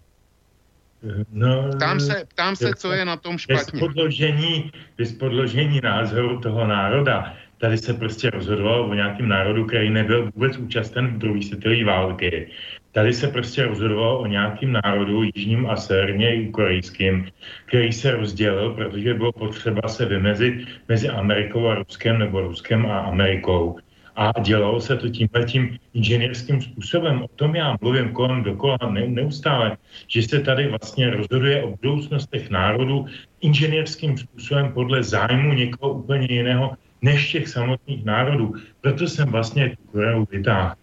No, 1.32 1.70
Ptám 1.76 2.00
se, 2.00 2.24
ptám 2.28 2.56
se, 2.56 2.72
co 2.76 2.92
je 2.92 3.06
na 3.06 3.18
tom 3.18 3.36
bez 3.36 3.42
špatně. 3.42 3.80
podložení, 3.80 4.72
bez 4.98 5.12
podložení 5.12 5.80
názoru 5.84 6.40
toho 6.40 6.68
národa. 6.68 7.34
Tady 7.58 7.78
se 7.78 7.94
prostě 7.94 8.30
rozhodovalo 8.30 8.88
o 8.88 8.94
nějakém 8.94 9.28
národu, 9.28 9.66
který 9.66 9.90
nebyl 9.90 10.32
vůbec 10.32 10.58
účasten 10.58 11.08
v 11.08 11.18
druhé 11.18 11.42
světové 11.42 11.84
války. 11.84 12.52
Tady 12.92 13.14
se 13.14 13.28
prostě 13.28 13.66
rozhodovalo 13.66 14.20
o 14.20 14.28
nějakém 14.28 14.72
národu, 14.72 15.24
jižním 15.24 15.70
a 15.70 15.76
severně 15.76 16.48
korejským, 16.48 17.28
který 17.66 17.94
se 17.94 18.12
rozdělil, 18.12 18.74
protože 18.74 19.14
bylo 19.14 19.32
potřeba 19.32 19.88
se 19.88 20.06
vymezit 20.06 20.54
mezi 20.88 21.10
Amerikou 21.10 21.68
a 21.68 21.76
Ruskem 21.76 22.20
nebo 22.20 22.42
Ruskem 22.42 22.86
a 22.86 23.00
Amerikou. 23.00 23.78
A 24.16 24.32
dělalo 24.40 24.82
se 24.82 24.98
to 24.98 25.10
tímhletím 25.10 25.78
inženýrským 25.94 26.62
způsobem. 26.62 27.24
O 27.24 27.28
tom 27.28 27.56
já 27.56 27.76
mluvím 27.82 28.12
kolem 28.12 28.44
dokola 28.44 28.78
ne, 28.90 29.08
neustále, 29.08 29.78
že 30.08 30.24
se 30.24 30.40
tady 30.40 30.68
vlastně 30.68 31.10
rozhoduje 31.10 31.64
o 31.64 31.72
budoucnostech 31.72 32.50
národů 32.50 33.06
inženýrským 33.42 34.18
způsobem 34.18 34.72
podle 34.74 35.04
zájmu 35.04 35.54
někoho 35.54 35.94
úplně 35.94 36.28
jiného 36.30 36.72
než 37.02 37.32
těch 37.32 37.48
samotných 37.48 38.06
národů. 38.06 38.54
Proto 38.82 39.08
jsem 39.08 39.30
vlastně 39.30 39.70
tu 39.70 39.92
Koreu 39.92 40.26
vytáhl. 40.32 40.76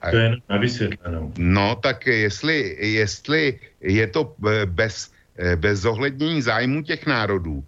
Tak 0.00 0.10
to 0.10 0.16
je 0.16 0.22
jenom 0.22 0.40
na 0.48 0.56
vysvětlenou. 0.56 1.32
No, 1.38 1.76
tak 1.76 2.06
jestli, 2.06 2.76
jestli 2.80 3.58
je 3.80 4.06
to 4.06 4.34
eh, 4.48 4.66
bez, 4.66 5.12
eh, 5.36 5.56
bez 5.56 5.80
zohlednění 5.80 6.42
zájmu 6.42 6.82
těch 6.82 7.06
národů, 7.06 7.64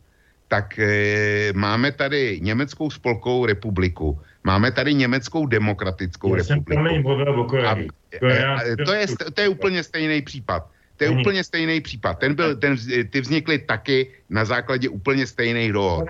tak 0.49 0.79
e, 0.79 1.53
máme 1.55 1.93
tady 1.93 2.39
Německou 2.41 2.91
spolkovou 2.91 3.47
republiku, 3.47 4.21
máme 4.45 4.71
tady 4.71 4.95
Německou 4.95 5.47
demokratickou 5.47 6.37
Já 6.37 6.45
jsem 6.45 6.59
republiku. 6.59 7.09
mluvil 7.09 7.41
o 7.41 7.45
A, 7.45 7.49
Koreji. 7.49 7.89
Korea- 8.21 8.85
to, 8.87 8.93
je, 8.93 9.07
to 9.35 9.41
je 9.41 9.49
úplně 9.49 9.83
stejný 9.83 10.23
případ. 10.23 10.71
To 10.97 11.05
je 11.05 11.11
Není. 11.11 11.23
úplně 11.23 11.45
stejný 11.45 11.81
případ. 11.81 12.19
Ten 12.19 12.35
byl, 12.35 12.57
ten, 12.57 12.77
ty 13.11 13.21
vznikly 13.21 13.59
taky 13.59 14.11
na 14.31 14.45
základě 14.45 14.89
úplně 14.89 15.27
stejných 15.27 15.73
dohod. 15.73 16.07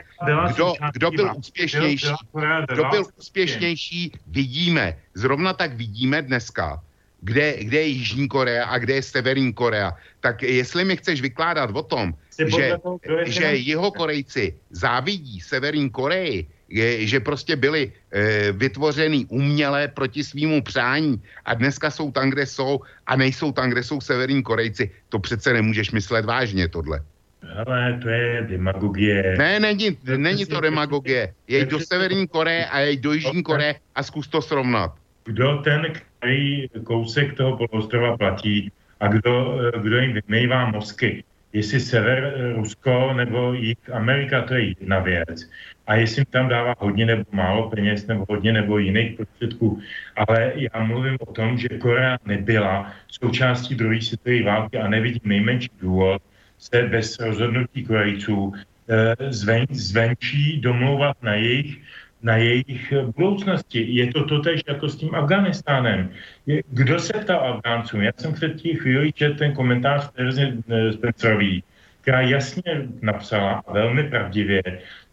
Kdo, 0.54 0.74
kdo 0.92 1.10
byl 1.10 1.32
úspěšnější, 1.36 2.12
kdo 2.72 2.84
byl 2.90 3.04
úspěšnější, 3.18 4.12
vidíme. 4.26 4.96
Zrovna 5.14 5.52
tak 5.52 5.72
vidíme 5.74 6.22
dneska, 6.22 6.82
kde, 7.20 7.64
kde 7.64 7.78
je 7.78 7.86
Jižní 7.86 8.28
Korea 8.28 8.64
a 8.64 8.78
kde 8.78 8.94
je 8.94 9.02
Severní 9.02 9.52
Korea. 9.52 9.92
Tak 10.20 10.42
jestli 10.42 10.84
mi 10.84 10.96
chceš 10.96 11.20
vykládat 11.20 11.70
o 11.72 11.82
tom, 11.82 12.14
že, 12.38 12.46
že 12.46 12.76
finanční- 13.24 13.66
jeho 13.66 13.90
Korejci 13.90 14.54
závidí 14.70 15.40
Severní 15.40 15.90
Koreji, 15.90 16.46
že 16.98 17.20
prostě 17.20 17.56
byli 17.56 17.92
e, 18.10 18.52
vytvořený 18.52 19.26
uměle 19.28 19.88
proti 19.88 20.24
svýmu 20.24 20.62
přání 20.62 21.22
a 21.44 21.54
dneska 21.54 21.90
jsou 21.90 22.10
tam, 22.12 22.30
kde 22.30 22.46
jsou 22.46 22.80
a 23.06 23.16
nejsou 23.16 23.52
tam, 23.52 23.70
kde 23.70 23.82
jsou 23.82 24.00
Severní 24.00 24.42
Korejci, 24.42 24.90
to 25.08 25.18
přece 25.18 25.52
nemůžeš 25.52 25.90
myslet 25.90 26.24
vážně 26.24 26.68
tohle. 26.68 27.00
Hele, 27.42 27.98
to 28.02 28.08
je 28.08 28.46
demagogie. 28.48 29.34
Ne, 29.38 29.60
není, 29.60 29.98
není 30.16 30.46
to 30.46 30.60
demagogie. 30.60 31.34
Jej 31.48 31.66
to 31.66 31.66
je 31.66 31.70
do 31.70 31.80
Severní 31.80 32.28
Koreje 32.28 32.66
a 32.66 32.78
jej 32.78 32.96
do 32.96 33.12
Jižní 33.12 33.42
Koreje 33.42 33.74
a 33.94 34.02
zkus 34.02 34.28
to 34.28 34.42
srovnat. 34.42 34.92
Kdo 35.24 35.56
ten, 35.64 35.92
který 36.18 36.68
kousek 36.84 37.36
toho 37.36 37.56
poloostrova 37.56 38.16
platí 38.16 38.72
a 39.00 39.08
kdo, 39.08 39.58
eh, 39.60 39.78
kdo 39.80 39.96
jim 39.98 40.12
vymývá 40.12 40.70
mozky. 40.70 41.24
Jestli 41.54 41.80
sever 41.80 42.34
eh, 42.36 42.52
Rusko 42.52 43.12
nebo 43.14 43.52
jich 43.52 43.78
Amerika, 43.92 44.42
to 44.42 44.54
je 44.54 44.68
jedna 44.68 44.98
věc. 44.98 45.50
A 45.86 45.94
jestli 45.94 46.24
tam 46.24 46.48
dává 46.48 46.74
hodně 46.78 47.06
nebo 47.06 47.24
málo 47.32 47.70
peněz 47.70 48.06
nebo 48.06 48.26
hodně 48.28 48.52
nebo 48.52 48.78
jiných 48.78 49.16
prostředků. 49.16 49.80
Ale 50.16 50.52
já 50.56 50.84
mluvím 50.84 51.16
o 51.20 51.32
tom, 51.32 51.58
že 51.58 51.68
Korea 51.68 52.18
nebyla 52.26 52.92
součástí 53.08 53.74
druhé 53.74 54.02
světové 54.02 54.42
války 54.42 54.78
a 54.78 54.88
nevidím 54.88 55.20
nejmenší 55.24 55.70
důvod 55.80 56.22
se 56.58 56.82
bez 56.82 57.18
rozhodnutí 57.18 57.84
Korejců 57.84 58.52
eh, 58.88 59.32
zven, 59.32 59.66
zvenčí 59.70 60.60
domlouvat 60.60 61.22
na 61.22 61.34
jejich 61.34 61.78
na 62.24 62.36
jejich 62.36 62.92
budoucnosti. 63.16 63.84
Je 63.88 64.12
to 64.12 64.24
totež 64.24 64.60
jako 64.68 64.88
s 64.88 64.96
tím 64.96 65.14
Afganistánem. 65.14 66.10
Je, 66.46 66.62
kdo 66.70 66.98
se 66.98 67.12
ptal 67.12 67.40
Afgáncům? 67.40 68.02
Já 68.02 68.12
jsem 68.16 68.32
před 68.32 68.56
tím 68.56 68.76
chvíli 68.76 69.12
četl 69.12 69.36
ten 69.36 69.52
komentář 69.52 70.10
Terezy 70.12 70.52
eh, 70.68 70.92
Spencerový, 70.92 71.62
která 72.00 72.20
jasně 72.20 72.88
napsala 73.02 73.62
velmi 73.72 74.04
pravdivě, 74.04 74.62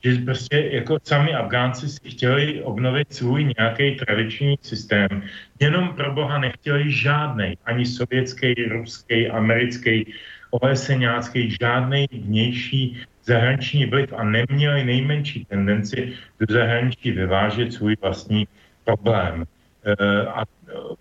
že 0.03 0.15
prostě 0.25 0.69
jako 0.71 0.97
sami 1.03 1.33
Afgánci 1.33 1.89
si 1.89 2.09
chtěli 2.09 2.63
obnovit 2.63 3.13
svůj 3.13 3.53
nějaký 3.57 3.95
tradiční 3.95 4.55
systém. 4.61 5.23
Jenom 5.59 5.93
pro 5.95 6.13
boha 6.13 6.39
nechtěli 6.39 6.91
žádnej, 6.91 7.57
ani 7.65 7.85
sovětský, 7.85 8.53
ruský, 8.71 9.27
americký, 9.27 10.13
OSNácký, 10.51 11.55
žádný 11.61 12.07
vnější 12.11 13.03
zahraniční 13.23 13.85
vliv 13.85 14.13
a 14.13 14.23
neměli 14.23 14.85
nejmenší 14.85 15.45
tendenci 15.45 16.13
do 16.39 16.53
zahraničí 16.53 17.11
vyvážet 17.11 17.73
svůj 17.73 17.95
vlastní 18.01 18.47
problém. 18.83 19.45
E, 19.83 20.25
a 20.25 20.45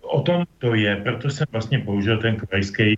o 0.01 0.21
tom 0.21 0.45
to 0.57 0.75
je, 0.75 0.95
proto 0.95 1.29
jsem 1.29 1.47
vlastně 1.51 1.79
použil 1.79 2.17
ten 2.17 2.35
korejský 2.35 2.83
e, 2.83 2.97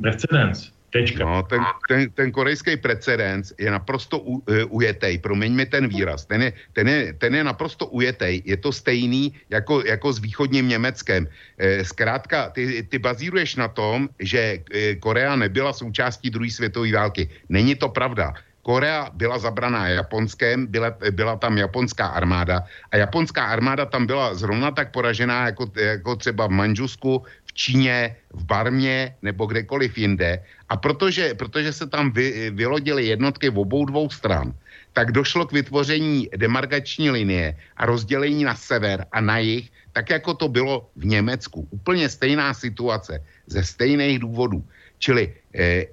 precedens. 0.00 0.72
Tečka. 0.92 1.24
No, 1.24 1.40
ten, 1.48 1.64
ten, 1.88 2.10
ten 2.12 2.28
korejský 2.28 2.76
precedens 2.76 3.56
je 3.56 3.64
naprosto 3.64 4.20
u, 4.20 4.44
uh, 4.44 4.68
ujetej, 4.68 5.24
promiň 5.24 5.50
mi 5.56 5.64
ten 5.64 5.88
výraz, 5.88 6.28
ten 6.28 6.42
je, 6.42 6.50
ten, 6.76 6.84
je, 6.84 7.16
ten 7.16 7.32
je 7.32 7.40
naprosto 7.40 7.88
ujetej, 7.88 8.44
je 8.44 8.56
to 8.60 8.68
stejný 8.68 9.32
jako, 9.48 9.80
jako 9.88 10.12
s 10.12 10.18
východním 10.20 10.68
Německem. 10.68 11.24
E, 11.58 11.84
zkrátka, 11.84 12.52
ty, 12.52 12.84
ty 12.84 12.98
bazíruješ 12.98 13.56
na 13.56 13.68
tom, 13.72 14.08
že 14.20 14.60
e, 14.68 14.94
Korea 15.00 15.36
nebyla 15.36 15.72
součástí 15.72 16.30
druhé 16.30 16.50
světové 16.50 16.92
války. 16.92 17.28
Není 17.48 17.74
to 17.74 17.88
pravda. 17.88 18.34
Korea 18.62 19.10
byla 19.12 19.38
zabraná 19.38 19.88
Japonskem, 19.88 20.66
byla, 20.66 20.94
byla 21.10 21.36
tam 21.36 21.58
japonská 21.58 22.06
armáda 22.06 22.62
a 22.92 22.96
japonská 22.96 23.44
armáda 23.44 23.86
tam 23.86 24.06
byla 24.06 24.34
zrovna 24.34 24.70
tak 24.70 24.90
poražená 24.90 25.46
jako, 25.46 25.66
jako 25.74 26.16
třeba 26.16 26.46
v 26.46 26.50
Manžusku, 26.50 27.22
Číně, 27.54 28.16
v 28.32 28.44
Barmě 28.44 29.16
nebo 29.22 29.46
kdekoliv 29.46 29.98
jinde. 29.98 30.44
A 30.68 30.76
protože, 30.76 31.34
protože 31.34 31.72
se 31.72 31.86
tam 31.86 32.12
vy, 32.12 32.50
vylodily 32.50 33.06
jednotky 33.06 33.50
v 33.50 33.58
obou 33.58 33.84
dvou 33.84 34.10
stran, 34.10 34.52
tak 34.92 35.12
došlo 35.12 35.46
k 35.46 35.52
vytvoření 35.52 36.28
demarkační 36.36 37.10
linie 37.10 37.56
a 37.76 37.86
rozdělení 37.86 38.44
na 38.44 38.54
sever 38.54 39.06
a 39.12 39.20
na 39.20 39.38
jih, 39.38 39.70
tak 39.92 40.10
jako 40.10 40.34
to 40.34 40.48
bylo 40.48 40.88
v 40.96 41.04
Německu. 41.04 41.68
Úplně 41.70 42.08
stejná 42.08 42.54
situace, 42.54 43.24
ze 43.46 43.64
stejných 43.64 44.18
důvodů. 44.18 44.64
Čili 44.98 45.34
eh, 45.54 45.86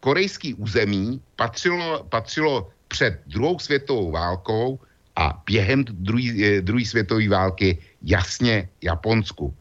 korejský 0.00 0.54
území 0.54 1.20
patřilo, 1.36 2.04
patřilo 2.08 2.70
před 2.88 3.20
druhou 3.26 3.58
světovou 3.58 4.10
válkou 4.10 4.80
a 5.16 5.42
během 5.46 5.84
druhé 6.60 6.84
světové 6.84 7.28
války 7.28 7.78
jasně 8.02 8.68
Japonsku. 8.82 9.54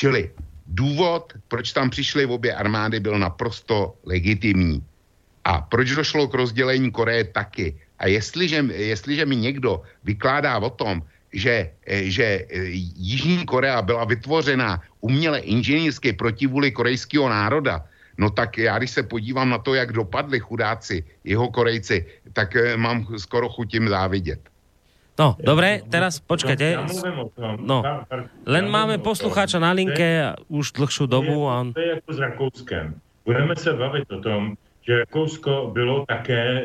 Čili 0.00 0.32
důvod, 0.66 1.36
proč 1.48 1.76
tam 1.76 1.92
přišly 1.92 2.24
obě 2.24 2.56
armády, 2.56 3.00
byl 3.00 3.18
naprosto 3.20 4.00
legitimní. 4.08 4.80
A 5.44 5.60
proč 5.60 5.92
došlo 5.92 6.28
k 6.28 6.40
rozdělení 6.40 6.88
Koreje 6.88 7.36
taky? 7.36 7.76
A 8.00 8.08
jestliže, 8.08 8.64
jestliže 8.72 9.28
mi 9.28 9.36
někdo 9.36 9.84
vykládá 10.04 10.56
o 10.56 10.70
tom, 10.72 11.04
že, 11.36 11.76
že 12.08 12.24
eh, 12.24 12.48
Jižní 12.96 13.44
Korea 13.44 13.84
byla 13.84 14.08
vytvořena 14.08 14.80
uměle 15.04 15.44
inženýrsky 15.44 16.16
proti 16.16 16.48
vůli 16.48 16.72
korejského 16.72 17.28
národa, 17.28 17.84
no 18.16 18.32
tak 18.32 18.56
já, 18.56 18.80
když 18.80 18.90
se 18.90 19.02
podívám 19.04 19.52
na 19.52 19.58
to, 19.60 19.76
jak 19.76 19.92
dopadli 19.92 20.40
chudáci, 20.40 21.04
jeho 21.28 21.52
Korejci, 21.52 22.06
tak 22.32 22.56
eh, 22.56 22.76
mám 22.76 23.04
skoro 23.20 23.52
chutím 23.52 23.88
závidět. 23.88 24.40
No, 25.20 25.36
dobre, 25.36 25.84
teraz 25.84 26.16
počkajte. 26.16 26.80
No, 27.60 27.84
len 28.48 28.64
máme 28.72 28.96
poslucháča 28.96 29.60
na 29.60 29.76
linke 29.76 30.32
už 30.48 30.72
dlhšiu 30.72 31.04
dobu 31.04 31.44
a 31.44 31.60
on... 31.60 31.76
To 31.76 31.80
je 31.80 31.88
jako 32.00 32.12
s 32.12 32.18
Rakouskem. 32.18 32.86
Budeme 33.24 33.56
se 33.56 33.72
bavit 33.72 34.12
o 34.12 34.20
tom, 34.20 34.56
že 34.80 34.98
Rakousko 34.98 35.70
bylo 35.76 36.06
také 36.08 36.40
e, 36.40 36.64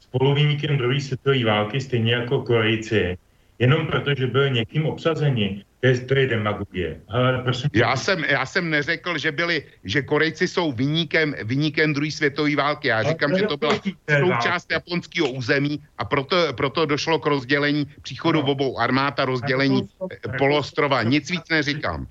spoluviníkem 0.00 0.78
druhé 0.78 1.00
světové 1.00 1.44
války, 1.44 1.80
stejně 1.80 2.12
jako 2.14 2.42
Korejci, 2.42 3.18
jenom 3.58 3.86
proto, 3.86 4.14
že 4.14 4.26
byl 4.26 4.50
někým 4.50 4.86
obsazeni. 4.86 5.64
To 5.82 5.88
je, 5.88 5.98
to 6.00 6.14
je 6.14 6.26
demagogie. 6.26 7.00
Ale 7.08 7.38
prosím, 7.42 7.70
tě, 7.70 7.78
Já 7.78 7.96
jsem, 7.96 8.24
já 8.24 8.46
jsem 8.46 8.70
neřekl, 8.70 9.18
že 9.18 9.32
byli, 9.32 9.64
že 9.84 10.02
Korejci 10.02 10.48
jsou 10.48 10.72
vyníkem, 10.72 11.34
vyníkem 11.44 11.92
druhé 11.94 12.10
světové 12.10 12.56
války. 12.56 12.88
Já 12.88 13.02
říkám, 13.02 13.30
to 13.30 13.38
že 13.38 13.46
to 13.46 13.56
byla 13.56 13.74
součást 14.20 14.70
japonského 14.72 15.30
území 15.30 15.82
a 15.98 16.04
proto, 16.04 16.36
proto 16.52 16.86
došlo 16.86 17.18
k 17.18 17.26
rozdělení 17.26 17.86
příchodu 18.02 18.42
No. 18.42 18.46
obou 18.46 18.78
armád 18.78 19.20
a 19.20 19.24
rozdělení 19.24 19.82
Rakousko- 19.82 20.08
eh, 20.34 20.38
poloostrova. 20.38 21.02
Rakousko- 21.02 21.10
Nic 21.10 21.30
víc 21.30 21.42
neříkám. 21.50 22.06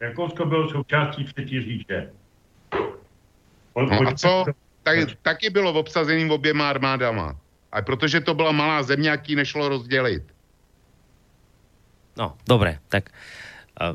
Rakousko 0.00 0.44
bylo 0.46 0.68
součástí 0.70 1.24
třetí 1.24 1.62
říše. 1.62 2.10
No 3.76 4.08
a 4.08 4.12
co? 4.14 4.44
Tak, 4.82 4.98
taky 5.22 5.50
bylo 5.50 5.72
obsazeným 5.72 6.30
oběma 6.30 6.70
armádama. 6.70 7.36
A 7.72 7.82
protože 7.82 8.20
to 8.20 8.34
byla 8.34 8.52
malá 8.52 8.82
země, 8.82 9.10
jaký 9.10 9.36
nešlo 9.36 9.68
rozdělit. 9.68 10.22
No, 12.18 12.34
dobre, 12.44 12.82
tak 12.90 13.14
uh, 13.78 13.94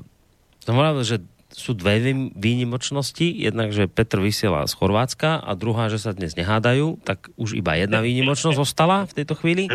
som 0.64 0.80
hovoril, 0.80 1.04
že 1.04 1.20
sú 1.54 1.78
dve 1.78 2.02
vý- 2.02 2.34
výnimočnosti. 2.34 3.30
Jednak, 3.30 3.70
že 3.70 3.86
Petr 3.86 4.18
vysiela 4.18 4.66
z 4.66 4.74
Chorvátska 4.74 5.44
a 5.44 5.52
druhá, 5.54 5.91
že 5.91 6.02
sa 6.02 6.16
dnes 6.16 6.34
nehádajú, 6.34 7.04
tak 7.06 7.30
už 7.38 7.54
iba 7.54 7.78
jedna 7.78 8.02
výnimočnosť 8.02 8.58
zostala 8.58 9.06
v 9.06 9.14
tejto 9.22 9.38
chvíli. 9.38 9.70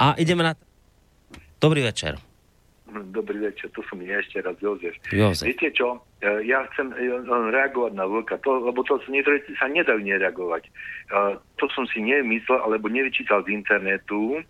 A 0.00 0.16
ideme 0.16 0.46
na... 0.46 0.52
Dobrý 1.60 1.84
večer. 1.84 2.16
Dobrý 3.12 3.44
večer, 3.44 3.68
tu 3.72 3.84
som 3.88 4.00
ja 4.00 4.20
ešte 4.20 4.40
raz, 4.40 4.56
Jozef. 4.60 4.96
Jozef. 5.12 5.48
Viete 5.48 5.68
čo, 5.72 6.00
ja 6.22 6.62
chcem 6.70 6.94
e, 6.94 7.18
reagovať 7.26 7.92
na 7.98 8.06
Vlka, 8.06 8.38
to, 8.46 8.62
lebo 8.62 8.86
to 8.86 9.02
niektoré 9.10 9.42
sa 9.58 9.66
nedajú 9.66 9.98
nereagovať. 9.98 10.62
E, 10.66 10.70
To 11.58 11.66
som 11.74 11.82
si 11.90 11.98
nemyslel, 11.98 12.62
alebo 12.62 12.86
nevyčítal 12.86 13.42
z 13.42 13.50
internetu. 13.50 14.38
E, 14.38 14.40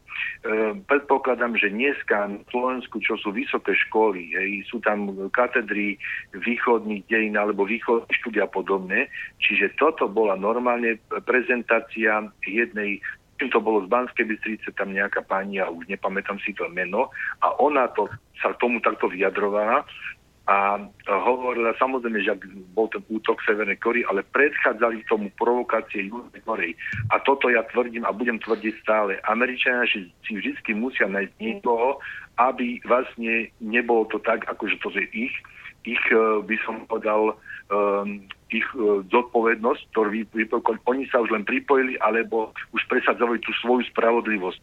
Predpokladám, 0.85 1.57
že 1.57 1.73
dneska 1.73 2.29
na 2.29 2.45
Slovensku, 2.53 3.01
čo 3.01 3.17
sú 3.17 3.33
vysoké 3.33 3.73
školy, 3.89 4.37
hej, 4.37 4.69
sú 4.69 4.85
tam 4.85 5.09
katedry 5.33 5.97
východných 6.37 7.09
dejín 7.09 7.41
alebo 7.41 7.65
východných 7.65 8.21
štúdia 8.21 8.45
a 8.45 8.53
podobné, 8.53 9.09
čiže 9.41 9.73
toto 9.81 10.13
bola 10.13 10.37
normálne 10.37 11.01
prezentácia 11.25 12.29
jednej 12.45 13.01
to 13.43 13.59
bolo 13.59 13.83
z 13.83 13.91
Banskej 13.91 14.23
Bystrice, 14.23 14.71
tam 14.79 14.95
nejaká 14.95 15.27
pani, 15.27 15.59
a 15.59 15.67
už 15.67 15.91
nepamätám 15.91 16.39
si 16.47 16.55
to 16.55 16.71
meno, 16.71 17.11
a 17.43 17.51
ona 17.59 17.91
to, 17.91 18.07
sa 18.39 18.55
tomu 18.55 18.79
takto 18.79 19.11
vyjadrovala 19.11 19.83
a 20.43 20.75
hovorila 21.07 21.71
samozrejme, 21.79 22.19
že 22.27 22.35
bol 22.75 22.91
ten 22.91 22.99
útok 23.07 23.39
Severnej 23.47 23.79
Kory, 23.79 24.03
ale 24.11 24.27
predchádzali 24.27 25.07
tomu 25.07 25.31
provokácie 25.39 26.11
Južnej 26.11 26.43
Korei. 26.43 26.75
A 27.15 27.23
toto 27.23 27.47
ja 27.47 27.63
tvrdím 27.71 28.03
a 28.03 28.11
budem 28.11 28.43
tvrdiť 28.43 28.75
stále. 28.83 29.23
Američania 29.31 29.87
si 29.95 30.33
vždy 30.35 30.75
musia 30.75 31.07
nájsť 31.07 31.35
niekoho, 31.39 32.03
aby 32.43 32.83
vlastne 32.83 33.55
nebolo 33.63 34.11
to 34.11 34.19
tak, 34.19 34.43
akože 34.51 34.83
to 34.83 34.91
je 34.99 35.31
ich, 35.31 35.35
ich 35.87 36.03
eh, 36.11 36.19
by 36.43 36.57
som 36.67 36.87
povedal, 36.91 37.39
um, 37.73 38.21
ich 38.53 38.69
uh, 38.77 39.01
zodpovednosť, 39.09 39.83
ktorú 39.97 40.09
vy- 40.13 40.29
vypokoli. 40.37 40.77
Oni 40.85 41.09
sa 41.09 41.25
už 41.25 41.33
len 41.33 41.49
pripojili, 41.49 41.97
alebo 42.05 42.53
už 42.77 42.85
presadzovali 42.85 43.41
tú 43.41 43.49
svoju 43.65 43.89
spravodlivosť. 43.89 44.63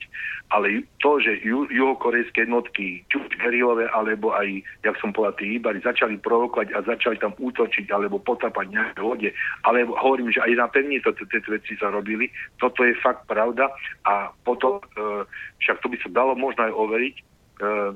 Ale 0.54 0.86
to, 1.02 1.18
že 1.18 1.42
ju, 1.42 1.66
juhokorejské 1.74 2.46
jednotky, 2.46 3.02
či 3.10 3.18
gerilové, 3.42 3.90
alebo 3.90 4.34
aj, 4.38 4.62
jak 4.86 4.96
som 5.02 5.10
povedal, 5.10 5.42
tí 5.42 5.58
Ibari, 5.58 5.82
začali 5.82 6.22
provokovať 6.22 6.70
a 6.78 6.86
začali 6.86 7.18
tam 7.18 7.34
útočiť, 7.38 7.90
alebo 7.90 8.22
potapať 8.22 8.70
nejaké 8.70 9.02
lode, 9.02 9.30
alebo 9.66 9.98
hovorím, 9.98 10.30
že 10.30 10.46
aj 10.46 10.54
na 10.54 10.68
pevni 10.70 11.02
to, 11.02 11.14
tieto 11.14 11.50
veci 11.50 11.74
sa 11.82 11.90
robili, 11.90 12.30
toto 12.62 12.86
je 12.86 12.94
fakt 13.02 13.26
pravda 13.26 13.70
a 14.06 14.30
potom, 14.46 14.78
uh, 15.02 15.26
však 15.66 15.82
to 15.82 15.90
by 15.90 15.98
sa 16.02 16.10
dalo 16.14 16.38
možno 16.38 16.70
aj 16.70 16.74
overiť, 16.78 17.16
uh, 17.62 17.94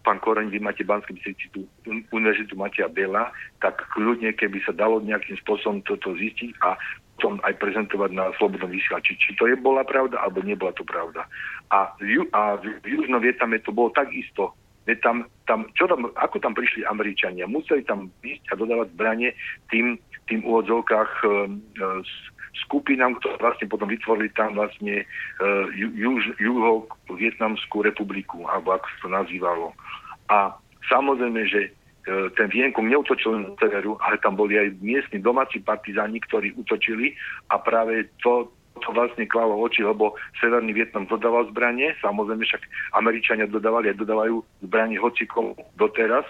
pán 0.00 0.18
Koreň, 0.20 0.48
vy 0.48 0.58
máte 0.60 0.84
Banský 0.84 1.12
Bystrici 1.16 1.52
tú 1.52 1.68
univerzitu 2.12 2.56
Matia 2.56 2.88
Bela, 2.88 3.28
tak 3.60 3.84
kľudne, 3.92 4.32
keby 4.32 4.60
sa 4.64 4.72
dalo 4.72 5.00
nejakým 5.04 5.36
spôsobom 5.44 5.84
toto 5.84 6.16
zistiť 6.16 6.56
a 6.64 6.76
potom 7.20 7.36
aj 7.44 7.52
prezentovať 7.60 8.16
na 8.16 8.32
slobodnom 8.40 8.72
vysielači, 8.72 9.12
či 9.20 9.36
to 9.36 9.44
je 9.44 9.52
bola 9.52 9.84
pravda, 9.84 10.16
alebo 10.24 10.40
nebola 10.40 10.72
to 10.72 10.80
pravda. 10.88 11.28
A 11.68 11.92
v, 12.00 12.24
a 12.32 12.56
v, 12.56 12.80
Južnom 12.80 13.20
Vietname 13.20 13.60
to 13.60 13.76
bolo 13.76 13.92
takisto. 13.92 14.56
Tam, 15.04 15.28
tam, 15.44 15.68
čo 15.76 15.84
tam, 15.84 16.08
ako 16.16 16.40
tam 16.40 16.56
prišli 16.56 16.88
Američania? 16.88 17.44
Museli 17.44 17.84
tam 17.84 18.08
ísť 18.24 18.42
a 18.50 18.54
dodávať 18.56 18.88
zbranie 18.96 19.36
tým, 19.68 20.00
tým 20.26 20.40
úvodzovkách 20.48 21.12
e, 21.22 21.28
e, 21.28 21.92
skupinám, 22.66 23.14
ktoré 23.20 23.36
vlastne 23.38 23.66
potom 23.70 23.86
vytvorili 23.86 24.30
tam 24.34 24.58
vlastne 24.58 25.06
uh, 25.38 25.66
ju, 25.70 25.88
juž, 25.94 26.34
juho-vietnamskú 26.42 27.86
republiku, 27.86 28.42
alebo 28.50 28.74
ako 28.74 28.86
sa 28.90 28.98
to 29.06 29.08
nazývalo. 29.08 29.66
A 30.30 30.54
samozrejme, 30.86 31.42
že 31.50 31.60
e, 31.66 31.70
ten 32.38 32.46
Vienkom 32.46 32.86
neutočil 32.86 33.34
len 33.34 33.44
z 33.58 33.66
severu, 33.66 33.98
ale 33.98 34.16
tam 34.22 34.38
boli 34.38 34.54
aj 34.56 34.78
miestni 34.78 35.18
domáci 35.18 35.58
partizáni, 35.58 36.22
ktorí 36.22 36.54
útočili 36.54 37.18
a 37.50 37.58
práve 37.58 38.06
to, 38.22 38.46
to 38.78 38.88
vlastne 38.94 39.26
klalo 39.26 39.58
oči, 39.58 39.82
lebo 39.82 40.14
Severný 40.38 40.70
Vietnam 40.70 41.10
dodával 41.10 41.50
zbranie, 41.50 41.98
samozrejme 41.98 42.46
však 42.46 42.62
Američania 42.94 43.50
dodávali 43.50 43.90
a 43.90 43.98
dodávajú 43.98 44.40
zbranie 44.62 44.96
hocikom 45.02 45.58
doteraz. 45.74 46.24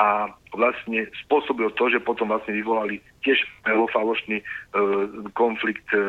A 0.00 0.32
vlastne 0.56 1.12
spôsobil 1.28 1.68
to, 1.76 1.92
že 1.92 2.00
potom 2.00 2.32
vlastne 2.32 2.56
vyvolali 2.56 3.04
tiež 3.20 3.36
falošný 3.68 4.40
e, 4.40 4.44
konflikt 5.36 5.84
e, 5.92 6.00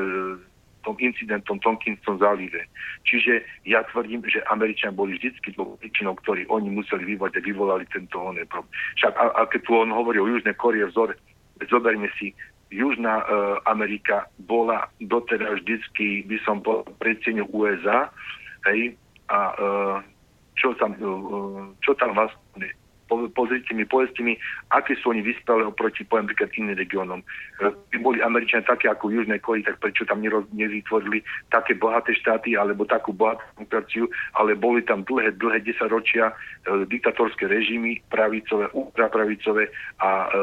tom 0.81 0.95
incidentom 0.99 1.57
v 1.57 1.65
Tonkinskom 1.65 2.17
zálive. 2.17 2.65
Čiže 3.05 3.45
ja 3.65 3.85
tvrdím, 3.89 4.25
že 4.25 4.45
Američania 4.49 4.93
boli 4.93 5.17
vždycky 5.17 5.53
tou 5.53 5.77
príčinou, 5.77 6.17
ktorý 6.19 6.45
oni 6.49 6.69
museli 6.73 7.05
vyvolať 7.15 7.39
a 7.39 7.45
vyvolali 7.45 7.85
tento 7.89 8.17
oné 8.17 8.45
problém. 8.49 8.73
Však 8.97 9.13
a, 9.15 9.25
a 9.37 9.41
keď 9.49 9.61
tu 9.65 9.71
on 9.77 9.93
hovorí 9.93 10.17
o 10.17 10.29
Južnej 10.29 10.57
Korie 10.57 10.85
vzor, 10.89 11.13
zoberme 11.69 12.09
si, 12.17 12.33
Južná 12.71 13.19
e, 13.21 13.25
Amerika 13.67 14.31
bola 14.47 14.87
doteraz 15.03 15.59
vždycky, 15.59 16.23
by 16.23 16.37
som 16.47 16.63
predsedňou 17.03 17.51
USA, 17.51 18.07
hej, 18.71 18.95
a 19.27 19.39
e, 19.51 19.55
čo 20.55 20.71
tam, 20.79 20.95
e, 20.95 21.03
čo 21.83 21.91
tam 21.99 22.15
vlastne 22.15 22.67
pozrite 23.35 23.71
mi, 23.75 23.83
povedzte 23.83 24.23
aké 24.71 24.95
sú 24.99 25.11
oni 25.11 25.21
vyspelé 25.21 25.67
oproti, 25.67 26.07
poviem 26.07 26.31
príklad, 26.31 26.55
iným 26.55 26.79
regiónom. 26.79 27.19
E, 27.19 27.25
By 27.91 27.97
boli 27.99 28.19
Američania 28.23 28.63
také 28.63 28.87
ako 28.87 29.11
Južnej 29.11 29.43
Koreji, 29.43 29.67
tak 29.67 29.83
prečo 29.83 30.07
tam 30.07 30.23
nevytvorili 30.23 31.23
také 31.51 31.75
bohaté 31.75 32.15
štáty 32.15 32.55
alebo 32.55 32.87
takú 32.87 33.11
bohatú 33.11 33.43
demokraciu, 33.59 34.05
ale 34.39 34.55
boli 34.55 34.81
tam 34.87 35.03
dlhé, 35.03 35.35
dlhé 35.35 35.59
desaťročia 35.67 36.31
e, 36.31 36.33
diktatorské 36.87 37.47
režimy, 37.47 37.99
pravicové, 38.07 38.71
ultrapravicové 38.71 39.67
a 39.99 40.09
e, 40.25 40.39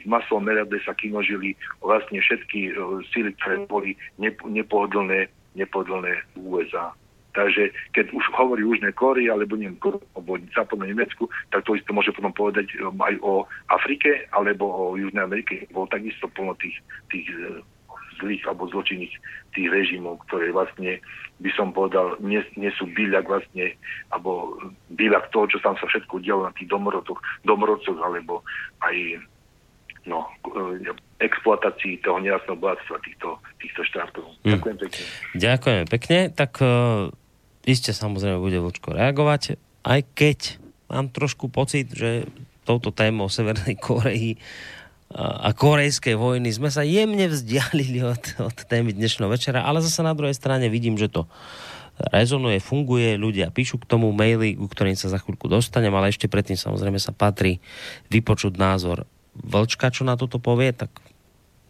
v 0.00 0.04
masovom 0.04 0.44
meradle 0.44 0.76
sa 0.84 0.92
kinožili 0.92 1.56
vlastne 1.80 2.20
všetky 2.20 2.70
e, 2.70 2.72
síly, 3.12 3.32
ktoré 3.40 3.64
boli 3.64 3.96
nep- 4.20 4.44
nepohodlné, 4.44 5.32
nepohodlné 5.56 6.20
USA. 6.36 6.92
Takže 7.30 7.70
keď 7.94 8.10
už 8.10 8.24
hovorí 8.34 8.66
o 8.66 8.74
Južnej 8.74 8.94
Kórii 8.94 9.30
alebo 9.30 9.54
neviem, 9.54 9.78
alebo 10.14 10.38
západnom 10.50 10.86
Nemecku, 10.86 11.30
tak 11.54 11.62
to 11.62 11.78
isté 11.78 11.90
môže 11.94 12.10
potom 12.10 12.34
povedať 12.34 12.74
um, 12.82 12.94
aj 12.98 13.14
o 13.22 13.46
Afrike 13.70 14.26
alebo 14.34 14.66
o 14.66 14.84
Južnej 14.98 15.22
Amerike. 15.22 15.70
Bolo 15.70 15.86
takisto 15.86 16.26
plno 16.26 16.58
tých, 16.58 16.74
tých 17.14 17.30
eh, 17.30 17.62
zlých 18.18 18.42
alebo 18.50 18.66
zločinných 18.68 19.14
tých 19.54 19.66
režimov, 19.70 20.22
ktoré 20.30 20.54
vlastne, 20.54 21.02
by 21.42 21.50
som 21.54 21.74
povedal, 21.74 22.18
nie, 22.22 22.38
nie 22.54 22.70
sú 22.78 22.86
byľak 22.86 23.26
vlastne, 23.26 23.74
alebo 24.14 24.58
byľak 24.94 25.34
toho, 25.34 25.50
čo 25.50 25.58
tam 25.62 25.74
sa 25.78 25.86
všetko 25.90 26.22
udialo 26.22 26.46
na 26.46 26.52
tých 26.54 26.70
domorodcoch, 26.70 27.18
domorodcoch 27.42 27.98
alebo 27.98 28.42
aj 28.82 29.22
no, 30.06 30.26
eh, 30.50 30.94
exploatácii 31.20 32.00
toho 32.00 32.18
nerastného 32.18 32.56
bohatstva 32.56 32.96
týchto, 33.04 33.36
týchto 33.60 33.82
štátov. 33.84 34.24
Hm. 34.42 34.56
Ďakujem 34.56 34.76
pekne. 34.80 35.04
Ďakujeme 35.36 35.84
pekne. 35.86 36.18
Tak 36.32 36.52
uh, 36.64 37.12
iste 37.64 37.92
samozrejme 37.92 38.40
bude 38.40 38.58
Vlčko 38.60 38.96
reagovať, 38.96 39.60
aj 39.84 40.00
keď 40.16 40.38
mám 40.88 41.12
trošku 41.12 41.48
pocit, 41.52 41.92
že 41.92 42.28
touto 42.64 42.92
témou 42.92 43.26
Severnej 43.32 43.76
Koreji 43.80 44.36
a, 45.10 45.50
korejskej 45.50 46.14
vojny 46.14 46.54
sme 46.54 46.70
sa 46.70 46.86
jemne 46.86 47.26
vzdialili 47.26 47.98
od, 48.06 48.22
od 48.38 48.58
témy 48.70 48.94
dnešného 48.94 49.30
večera, 49.30 49.66
ale 49.66 49.82
zase 49.82 50.06
na 50.06 50.14
druhej 50.14 50.38
strane 50.38 50.70
vidím, 50.70 50.94
že 50.94 51.10
to 51.10 51.26
rezonuje, 52.14 52.62
funguje, 52.62 53.20
ľudia 53.20 53.52
píšu 53.52 53.76
k 53.82 53.88
tomu 53.90 54.08
maily, 54.14 54.56
ku 54.56 54.70
ktorým 54.70 54.96
sa 54.96 55.12
za 55.12 55.20
chvíľku 55.20 55.50
dostanem, 55.50 55.92
ale 55.92 56.08
ešte 56.08 56.30
predtým 56.30 56.56
samozrejme 56.56 56.96
sa 56.96 57.12
patrí 57.12 57.60
vypočuť 58.08 58.56
názor 58.56 59.04
Vlčka, 59.36 59.92
čo 59.94 60.02
na 60.02 60.18
toto 60.18 60.42
povie, 60.42 60.72
tak 60.72 60.90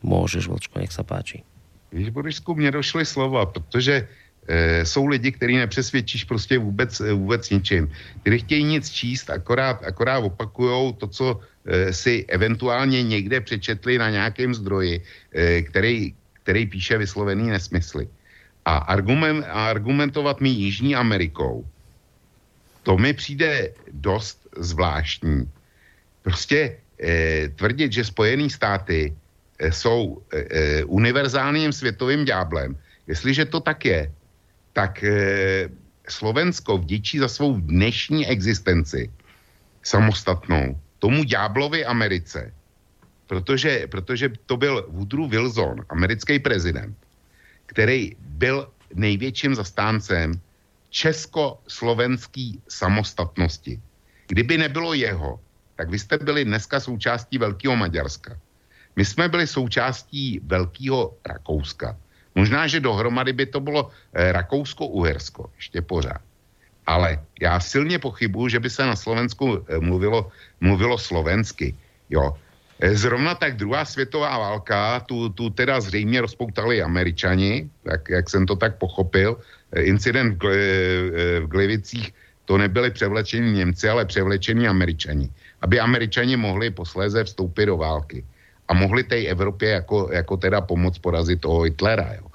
môžeš, 0.04 0.48
Vlčko, 0.48 0.80
nech 0.80 0.94
sa 0.94 1.04
páči. 1.04 1.44
Víš, 1.92 2.08
Borisku, 2.14 2.54
mě 2.54 2.70
došly 2.70 3.06
slova, 3.06 3.46
protože 3.46 4.08
e, 4.50 4.82
jsou 4.82 5.06
lidi, 5.06 5.32
který 5.32 5.56
nepřesvědčíš 5.56 6.24
prostě 6.24 6.58
vůbec, 6.58 7.00
e, 7.00 7.12
vůbec 7.12 7.50
ničím. 7.50 7.86
Ty 8.22 8.30
nechtějí 8.30 8.64
nic 8.64 8.90
číst, 8.90 9.30
akorát, 9.30 9.78
akorát 9.86 10.18
opakujou 10.18 10.92
to, 10.92 11.06
co 11.06 11.40
e, 11.66 11.92
si 11.94 12.26
eventuálně 12.28 13.02
někde 13.02 13.40
přečetli 13.40 13.98
na 13.98 14.10
nějakém 14.10 14.54
zdroji, 14.54 15.02
e, 15.32 15.62
který, 15.62 16.14
který 16.42 16.66
píše 16.66 16.98
vyslovený 16.98 17.54
nesmysly. 17.54 18.08
A, 18.66 18.90
argument, 18.90 19.46
a 19.46 19.70
argumentovat 19.70 20.40
mi 20.42 20.50
Jižní 20.50 20.98
Amerikou, 20.98 21.64
to 22.82 22.98
mi 22.98 23.12
přijde 23.14 23.70
dost 23.92 24.42
zvláštní. 24.58 25.46
Prostě 26.22 26.76
e, 26.98 27.48
tvrdit, 27.54 27.92
že 27.92 28.04
Spojené 28.04 28.50
státy 28.50 29.14
jsou 29.70 30.22
e, 30.32 30.84
univerzálním 30.84 31.72
světovým 31.72 32.24
ďáblem, 32.24 32.76
jestliže 33.06 33.44
to 33.44 33.60
tak 33.60 33.84
je, 33.84 34.12
tak 34.72 35.04
e, 35.04 35.68
Slovensko 36.08 36.78
vděčí 36.78 37.18
za 37.18 37.28
svou 37.28 37.60
dnešní 37.60 38.26
existenci 38.26 39.10
samostatnou 39.82 40.80
tomu 40.98 41.24
ďáblovi 41.24 41.84
Americe, 41.84 42.54
protože, 43.26 43.86
protože 43.86 44.28
to 44.46 44.56
byl 44.56 44.86
Woodrow 44.88 45.30
Wilson, 45.30 45.84
americký 45.88 46.38
prezident, 46.38 46.96
který 47.66 48.16
byl 48.18 48.68
největším 48.94 49.54
zastáncem 49.54 50.40
československý 50.90 52.62
samostatnosti. 52.68 53.80
Kdyby 54.26 54.58
nebylo 54.58 54.94
jeho, 54.94 55.40
tak 55.76 55.90
vy 55.90 55.98
jste 55.98 56.18
byli 56.18 56.44
dneska 56.44 56.80
součástí 56.80 57.38
Velkého 57.38 57.76
Maďarska. 57.76 58.38
My 58.96 59.04
jsme 59.04 59.28
byli 59.28 59.46
součástí 59.46 60.40
Velkého 60.44 61.16
Rakouska. 61.26 61.96
Možná, 62.34 62.66
že 62.66 62.80
dohromady 62.80 63.32
by 63.32 63.46
to 63.46 63.60
bylo 63.60 63.90
eh, 64.14 64.32
Rakousko-Uhersko, 64.32 65.50
ještě 65.56 65.82
pořád. 65.82 66.22
Ale 66.86 67.18
já 67.40 67.60
silně 67.60 67.98
pochybuju, 67.98 68.48
že 68.48 68.60
by 68.60 68.70
se 68.70 68.86
na 68.86 68.96
Slovensku 68.96 69.64
eh, 69.68 69.78
mluvilo, 69.78 70.30
mluvilo 70.60 70.98
slovensky. 70.98 71.74
Jo. 72.10 72.34
Eh, 72.80 72.94
Zrovna 72.94 73.34
tak 73.34 73.56
druhá 73.56 73.84
světová 73.84 74.38
válka, 74.38 75.00
tu, 75.00 75.28
tu 75.28 75.50
teda 75.50 75.80
zřejmě 75.80 76.20
rozpoutali 76.20 76.82
američani, 76.82 77.70
tak, 77.82 78.08
jak 78.10 78.30
jsem 78.30 78.46
to 78.46 78.56
tak 78.56 78.78
pochopil. 78.78 79.36
Incident 79.70 80.42
v 80.42 81.46
Glivicích, 81.46 82.14
to 82.44 82.58
nebyli 82.58 82.90
převlečení 82.90 83.52
Němci, 83.52 83.88
ale 83.88 84.04
převlečení 84.04 84.66
američani. 84.66 85.30
Aby 85.62 85.80
američani 85.80 86.36
mohli 86.36 86.70
posléze 86.70 87.24
vstoupit 87.24 87.66
do 87.66 87.76
války. 87.76 88.24
A 88.70 88.74
mohli 88.74 89.02
té 89.02 89.26
Evropě 89.26 89.70
jako, 89.82 90.08
jako 90.12 90.36
teda 90.36 90.60
pomoct 90.60 90.98
porazit 91.02 91.40
toho 91.42 91.62
Hitlera. 91.66 92.14
Jo. 92.14 92.26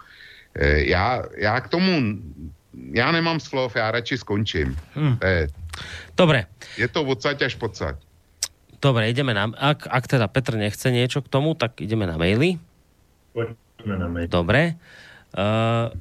Eh, 0.56 0.92
Já, 0.92 1.24
já 1.38 1.56
k 1.62 1.68
tomu, 1.72 2.20
já 2.92 3.12
nemám 3.12 3.40
slov, 3.40 3.76
já 3.76 3.92
radši 3.92 4.18
skončím. 4.18 4.76
Hm. 4.96 5.16
To 5.18 5.26
je, 5.28 5.48
Dobre, 6.18 6.46
je 6.78 6.88
to 6.88 7.04
odsaď 7.04 7.42
až 7.52 7.56
pocať. 7.56 7.96
dobre, 8.80 9.10
ideme 9.10 9.34
na... 9.34 9.52
Ak, 9.60 9.88
ak 9.88 10.08
teda 10.08 10.28
Petr 10.32 10.56
nechce 10.56 10.88
niečo 10.92 11.20
k 11.24 11.28
tomu, 11.28 11.52
tak 11.58 11.80
ideme 11.82 12.06
na 12.08 12.16
maily. 12.22 12.56
Poďme 13.34 13.96
na 14.00 14.08
mail. 14.08 14.28
Dobre. 14.32 14.76
Uh, 15.36 15.92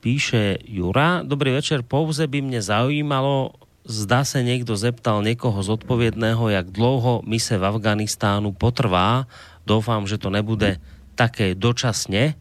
píše 0.00 0.58
Jura. 0.66 1.22
Dobrý 1.22 1.50
večer, 1.54 1.82
pouze 1.86 2.26
by 2.26 2.42
mne 2.42 2.58
zaujímalo, 2.58 3.54
zda 3.86 4.24
se 4.24 4.42
někdo 4.42 4.76
zeptal 4.76 5.22
někoho 5.22 5.62
zodpovědného, 5.62 6.48
jak 6.48 6.66
dlouho 6.66 7.22
mise 7.26 7.58
v 7.58 7.64
Afganistánu 7.64 8.52
potrvá. 8.52 9.24
Doufám, 9.66 10.06
že 10.06 10.18
to 10.18 10.30
nebude 10.30 10.76
také 11.14 11.54
dočasně. 11.54 12.34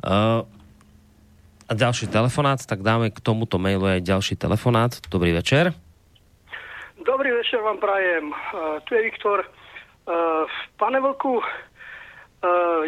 Uh, 0.00 0.48
a 1.68 1.72
ďalší 1.74 2.06
telefonát, 2.06 2.66
tak 2.66 2.82
dáme 2.82 3.10
k 3.12 3.20
tomuto 3.20 3.58
mailu 3.60 3.86
aj 3.86 4.00
ďalší 4.00 4.34
telefonát. 4.36 4.96
Dobrý 5.06 5.32
večer. 5.32 5.70
Dobrý 7.06 7.30
večer 7.30 7.60
vám 7.60 7.78
prajem. 7.78 8.32
Uh, 8.32 8.80
tu 8.84 8.94
je 8.96 9.02
Viktor. 9.02 9.44
Uh, 9.44 10.48
pane 10.80 11.00
Vlku, 11.00 11.38
uh, 11.38 11.44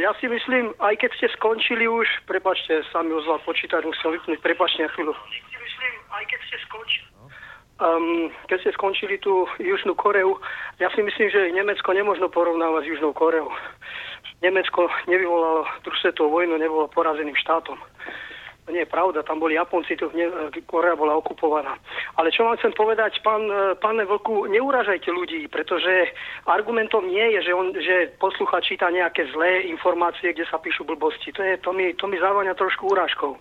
ja 0.01 0.16
si 0.19 0.27
myslím, 0.27 0.74
aj 0.81 0.97
keď 0.97 1.10
ste 1.20 1.27
skončili 1.39 1.86
už, 1.86 2.09
prepačte, 2.27 2.82
sa 2.90 3.05
mi 3.05 3.12
ozval 3.12 3.39
počítač, 3.44 3.85
musel 3.85 4.16
vypnúť, 4.19 4.40
prepačte 4.40 4.82
na 4.82 4.90
chvíľu. 4.97 5.12
Si 5.31 5.59
myslím, 5.60 5.94
aj 6.10 6.24
keď 6.27 6.40
ste 6.48 6.56
skončili, 6.66 7.12
um, 7.81 8.28
keď 8.51 8.59
ste 8.61 8.77
skončili 8.77 9.16
tú 9.23 9.49
Južnú 9.57 9.97
Koreu, 9.97 10.36
ja 10.82 10.90
si 10.93 11.01
myslím, 11.01 11.28
že 11.31 11.55
Nemecko 11.55 11.93
nemôžno 11.94 12.28
porovnávať 12.28 12.85
s 12.85 12.90
Južnou 12.97 13.12
Koreou. 13.16 13.49
Nemecko 14.43 14.90
nevyvolalo 15.07 15.65
druhú 15.86 15.99
svetovú 16.03 16.43
vojnu, 16.43 16.59
nebolo 16.59 16.90
porazeným 16.90 17.39
štátom. 17.39 17.78
To 18.62 18.70
nie 18.70 18.86
je 18.86 18.94
pravda, 18.94 19.27
tam 19.27 19.43
boli 19.43 19.59
Japonci, 19.59 19.99
tu 19.99 20.07
ne, 20.15 20.31
Korea 20.70 20.94
bola 20.94 21.19
okupovaná. 21.19 21.74
Ale 22.15 22.31
čo 22.31 22.47
vám 22.47 22.55
chcem 22.62 22.70
povedať, 22.78 23.19
pán, 23.27 23.43
e, 23.51 23.74
pane 23.74 24.07
Vlku, 24.07 24.47
neuražajte 24.47 25.11
ľudí, 25.11 25.51
pretože 25.51 26.15
argumentom 26.47 27.11
nie 27.11 27.27
je, 27.39 27.51
že, 27.51 27.53
on, 27.59 27.74
že 27.74 28.15
posluchač 28.23 28.70
číta 28.70 28.86
nejaké 28.86 29.27
zlé 29.35 29.66
informácie, 29.66 30.31
kde 30.31 30.47
sa 30.47 30.62
píšu 30.62 30.86
blbosti. 30.86 31.35
To, 31.35 31.43
je, 31.43 31.59
to, 31.59 31.74
mi, 31.74 31.90
to 31.99 32.07
mi 32.07 32.23
závania 32.23 32.55
trošku 32.55 32.86
úražkou. 32.86 33.35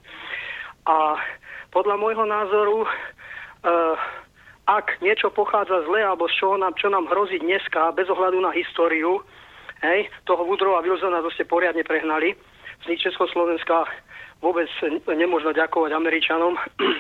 A 0.89 1.21
podľa 1.69 2.01
môjho 2.01 2.25
názoru, 2.25 2.89
uh, 3.65 3.95
ak 4.69 5.01
niečo 5.01 5.33
pochádza 5.33 5.83
zle, 5.89 6.05
alebo 6.05 6.29
z 6.29 6.37
čoho 6.37 6.55
nám, 6.55 6.77
čo 6.77 6.87
nám 6.87 7.09
hrozí 7.09 7.41
dneska, 7.41 7.91
bez 7.97 8.07
ohľadu 8.07 8.39
na 8.39 8.53
históriu, 8.53 9.19
hej, 9.81 10.07
toho 10.29 10.45
Woodrowa 10.45 10.85
Wilsona 10.85 11.19
to 11.25 11.33
ste 11.33 11.49
poriadne 11.49 11.81
prehnali, 11.83 12.37
z 12.81 12.97
Československa 12.97 13.85
vôbec 14.41 14.69
nemôžno 15.05 15.53
ďakovať 15.53 15.93
Američanom, 15.93 16.57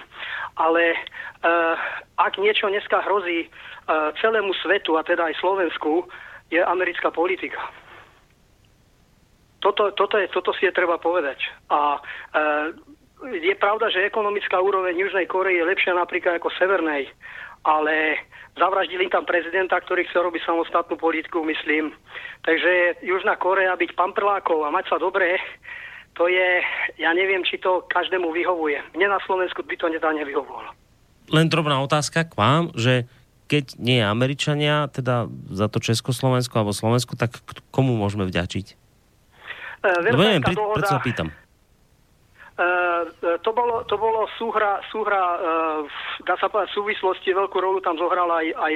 ale 0.65 0.93
uh, 0.93 1.73
ak 2.21 2.37
niečo 2.37 2.69
dneska 2.69 3.01
hrozí 3.01 3.49
uh, 3.49 4.13
celému 4.21 4.53
svetu, 4.61 4.93
a 4.97 5.01
teda 5.01 5.25
aj 5.29 5.41
Slovensku, 5.41 6.05
je 6.53 6.61
americká 6.61 7.09
politika. 7.09 7.57
Toto, 9.61 9.93
toto, 9.93 10.17
je, 10.17 10.29
toto 10.29 10.53
si 10.57 10.65
je 10.65 10.73
treba 10.73 10.97
povedať. 10.97 11.37
A 11.69 11.97
uh, 11.97 12.73
je 13.29 13.55
pravda, 13.57 13.93
že 13.93 14.07
ekonomická 14.07 14.57
úroveň 14.57 14.97
Južnej 14.97 15.29
Korei 15.29 15.61
je 15.61 15.67
lepšia 15.67 15.93
napríklad 15.93 16.41
ako 16.41 16.49
Severnej, 16.57 17.05
ale 17.61 18.17
zavraždili 18.57 19.07
tam 19.13 19.23
prezidenta, 19.23 19.77
ktorý 19.77 20.05
chce 20.09 20.17
robiť 20.17 20.41
samostatnú 20.43 20.97
politiku, 20.97 21.45
myslím. 21.45 21.93
Takže 22.41 23.03
Južná 23.05 23.37
Korea 23.37 23.77
byť 23.77 23.93
pamprlákov 23.93 24.65
a 24.65 24.73
mať 24.73 24.85
sa 24.89 24.97
dobré, 24.97 25.37
to 26.17 26.27
je, 26.27 26.59
ja 26.99 27.11
neviem, 27.15 27.45
či 27.47 27.61
to 27.61 27.87
každému 27.87 28.35
vyhovuje. 28.35 28.83
Mne 28.97 29.15
na 29.15 29.19
Slovensku 29.23 29.63
by 29.63 29.75
to 29.79 29.87
nedá 29.87 30.11
nevyhovovalo. 30.11 30.75
Len 31.31 31.47
drobná 31.47 31.79
otázka 31.79 32.27
k 32.27 32.35
vám, 32.35 32.75
že 32.75 33.07
keď 33.47 33.79
nie 33.79 33.99
je 33.99 34.05
Američania, 34.07 34.87
teda 34.91 35.31
za 35.51 35.67
to 35.71 35.79
Československo 35.79 36.55
alebo 36.59 36.75
Slovensko, 36.75 37.15
tak 37.15 37.39
komu 37.71 37.95
môžeme 37.95 38.27
vďačiť? 38.27 38.79
Versajská 39.81 40.51
preto 40.51 40.87
sa 40.87 40.99
pýtam. 41.01 41.33
Uh, 42.61 43.41
to 43.41 43.49
bolo, 43.57 43.81
to 43.89 43.97
bolo 43.97 44.29
súhra, 44.37 44.77
súhra 44.93 45.17
uh, 45.17 45.81
dá 46.29 46.37
sa 46.37 46.45
povedať, 46.45 46.69
v 46.69 46.77
súvislosti, 46.77 47.33
veľkú 47.33 47.57
rolu 47.57 47.81
tam 47.81 47.97
zohrala 47.97 48.37
aj, 48.37 48.53
aj 48.53 48.73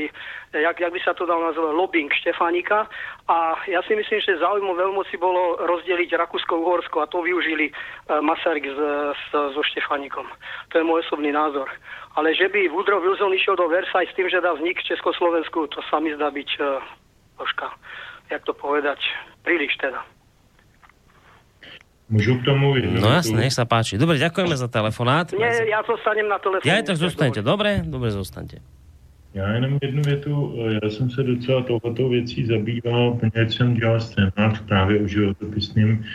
jak, 0.57 0.77
jak 0.81 0.89
by 0.89 1.01
sa 1.05 1.13
to 1.13 1.29
dal 1.29 1.37
nazvať, 1.37 1.69
lobbying 1.69 2.09
Štefánika. 2.09 2.89
A 3.29 3.53
ja 3.69 3.85
si 3.85 3.93
myslím, 3.93 4.17
že 4.25 4.41
záujmom 4.41 4.73
veľmoci 4.73 5.21
bolo 5.21 5.61
rozdeliť 5.69 6.17
Rakúsko-Uhorsko 6.17 7.05
a 7.05 7.09
to 7.13 7.21
využili 7.21 7.69
uh, 7.69 8.25
Masaryk 8.25 8.65
s, 8.65 8.79
s, 9.13 9.23
so 9.53 9.61
Štefánikom. 9.61 10.25
To 10.73 10.81
je 10.81 10.87
môj 10.87 11.05
osobný 11.05 11.29
názor. 11.29 11.69
Ale 12.17 12.33
že 12.33 12.49
by 12.49 12.73
Woodrow 12.73 13.05
Wilson 13.05 13.37
išiel 13.37 13.53
do 13.53 13.69
Versailles 13.69 14.09
s 14.09 14.17
tým, 14.17 14.25
že 14.33 14.41
dá 14.41 14.57
vznik 14.57 14.81
Československu, 14.81 15.69
to 15.69 15.85
sa 15.93 16.01
mi 16.01 16.09
zdá 16.15 16.33
byť 16.33 16.49
troška, 17.37 17.69
jak 18.31 18.41
to 18.47 18.55
povedať, 18.55 18.97
príliš 19.43 19.75
teda. 19.77 20.14
Můžu 22.09 22.37
k 22.37 22.45
tomu 22.45 22.75
jednu 22.75 23.01
No 23.01 23.09
jasne, 23.09 23.41
nech 23.41 23.53
sa 23.53 23.65
páči. 23.65 23.97
Dobre, 23.97 24.21
ďakujeme 24.21 24.53
za 24.53 24.69
telefonát. 24.69 25.33
Nie, 25.33 25.65
ja 25.65 25.81
zostanem 25.81 26.29
na 26.29 26.37
telefóne. 26.37 26.69
Ja 26.69 26.77
aj 26.77 26.85
tak 26.93 26.97
zostaňte, 27.01 27.41
dobre? 27.41 27.81
Dobre, 27.81 28.13
zostaňte. 28.13 28.61
Já 29.33 29.47
jenom 29.53 29.77
jednu 29.81 30.01
větu, 30.01 30.55
já 30.83 30.89
jsem 30.89 31.09
se 31.09 31.23
docela 31.23 31.61
tohoto 31.63 32.09
věcí 32.09 32.45
zabýval, 32.45 33.19
poněvadž 33.19 33.55
jsem 33.55 33.73
dělal 33.73 33.99
scénář 33.99 34.61
právě 34.67 35.01
o 35.01 35.07
životopisným, 35.07 36.05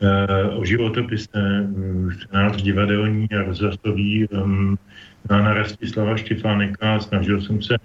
eh, 0.00 0.44
o 0.44 0.64
životopise, 0.64 1.28
eh, 1.34 2.14
scénář 2.14 2.62
divadelní 2.62 3.28
a 3.30 3.42
rozhlasový 3.42 4.28
um, 4.28 4.78
na 5.30 5.54
Rastislava 5.54 6.16
Štefánika 6.16 6.94
a 6.94 7.00
snažil 7.00 7.40
jsem 7.40 7.62
se 7.62 7.76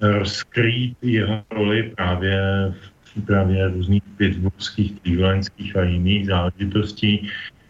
rozkrýt 0.00 0.96
jeho 1.02 1.42
roli 1.50 1.92
právě 1.96 2.40
v 2.80 2.95
přípravě 3.16 3.68
různých 3.68 4.02
pittsburghských, 4.16 5.00
clevelandských 5.00 5.76
a 5.76 5.82
jiných 5.82 6.26
záležitostí, 6.26 7.28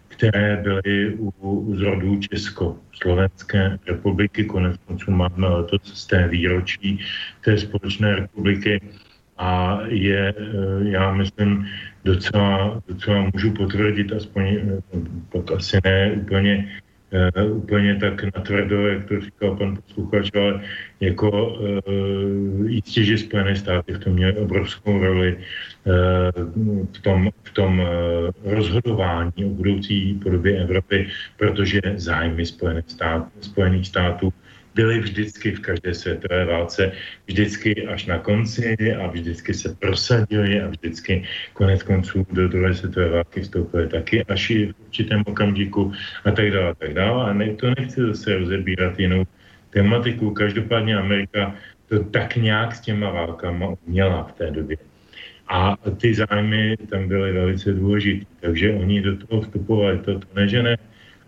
které 0.09 0.57
byly 0.57 1.15
u, 1.15 1.31
u 1.41 1.77
zrodu 1.77 2.21
Česko-Slovenské 2.21 3.79
republiky. 3.87 4.45
Konec 4.45 4.77
konců 4.87 5.11
máme 5.11 5.49
letos 5.49 5.83
z 5.95 6.07
té 6.07 6.29
výročí 6.29 6.99
té 7.45 7.59
společné 7.59 8.17
republiky 8.17 8.81
a 9.39 9.79
je, 9.87 10.35
eh, 10.35 10.89
já 10.91 11.15
myslím, 11.15 11.67
docela, 12.05 12.83
docela 12.89 13.31
můžu 13.35 13.51
potvrdit, 13.51 14.13
aspoň 14.13 14.45
eh, 14.45 14.83
tak 15.33 15.53
asi 15.53 15.79
ne 15.85 16.13
úplně 16.13 16.69
uh, 17.13 17.57
úplně 17.57 17.97
tak 17.97 18.25
natvrdo, 18.35 18.87
jak 18.87 19.09
to 19.09 19.21
říkal 19.21 19.57
pan 19.57 19.77
posluchač, 19.77 20.31
ale 20.35 20.63
jako 21.01 21.55
uh, 21.55 22.71
jistě, 22.71 23.05
že 23.05 23.19
Spojené 23.19 23.57
státy 23.57 23.93
v 23.93 23.99
tom 23.99 24.13
měly 24.13 24.37
obrovskou 24.37 24.99
roli 24.99 25.37
uh, 25.37 25.93
v 26.93 27.03
tom, 27.03 27.31
v 27.43 27.51
tom 27.51 27.79
uh, 27.79 27.87
rozhodování 28.45 29.45
o 29.45 29.49
budoucí 29.49 30.15
podobě 30.15 30.63
Evropy, 30.63 31.09
protože 31.37 31.81
zájmy 31.95 32.47
Spojených 32.47 32.91
států, 32.91 33.31
Spojených 33.41 33.87
států 33.87 34.33
byly 34.77 35.01
vždycky 35.01 35.57
v 35.57 35.61
každé 35.61 35.95
světové 35.95 36.45
válce, 36.45 36.93
vždycky 37.27 37.87
až 37.89 38.07
na 38.07 38.19
konci 38.19 38.77
a 38.77 39.07
vždycky 39.09 39.55
se 39.55 39.75
prosadili 39.81 40.61
a 40.61 40.69
vždycky 40.69 41.25
konec 41.57 41.83
konců 41.83 42.27
do 42.33 42.49
druhé 42.49 42.75
světové 42.75 43.09
války 43.09 43.41
vstoupili 43.41 43.89
taky 43.89 44.25
až 44.25 44.51
i 44.51 44.67
v 44.67 44.75
určitém 44.87 45.25
okamžiku 45.27 45.93
a 46.25 46.31
tak 46.31 46.53
dále, 46.53 46.71
a 46.71 46.75
tak 46.75 46.93
dále. 46.95 47.31
A 47.31 47.33
ne, 47.33 47.57
to 47.57 47.73
nechci 47.79 48.01
zase 48.01 48.39
rozebírat 48.39 49.01
jinou 49.01 49.25
tematiku. 49.73 50.31
Každopádně 50.31 50.97
Amerika 50.97 51.57
to 51.89 52.05
tak 52.05 52.37
nějak 52.37 52.75
s 52.75 52.81
těma 52.81 53.11
válkama 53.11 53.75
měla 53.87 54.29
v 54.29 54.33
té 54.33 54.51
době. 54.51 54.77
A 55.49 55.77
ty 55.97 56.15
zájmy 56.15 56.77
tam 56.91 57.09
byly 57.09 57.33
velice 57.33 57.73
důležité, 57.73 58.27
takže 58.41 58.73
oni 58.73 59.03
do 59.03 59.17
toho 59.17 59.43
vstupovali, 59.43 59.99
to, 59.99 60.19
to 60.19 60.27
ne, 60.35 60.49
že 60.49 60.63
ne, 60.63 60.77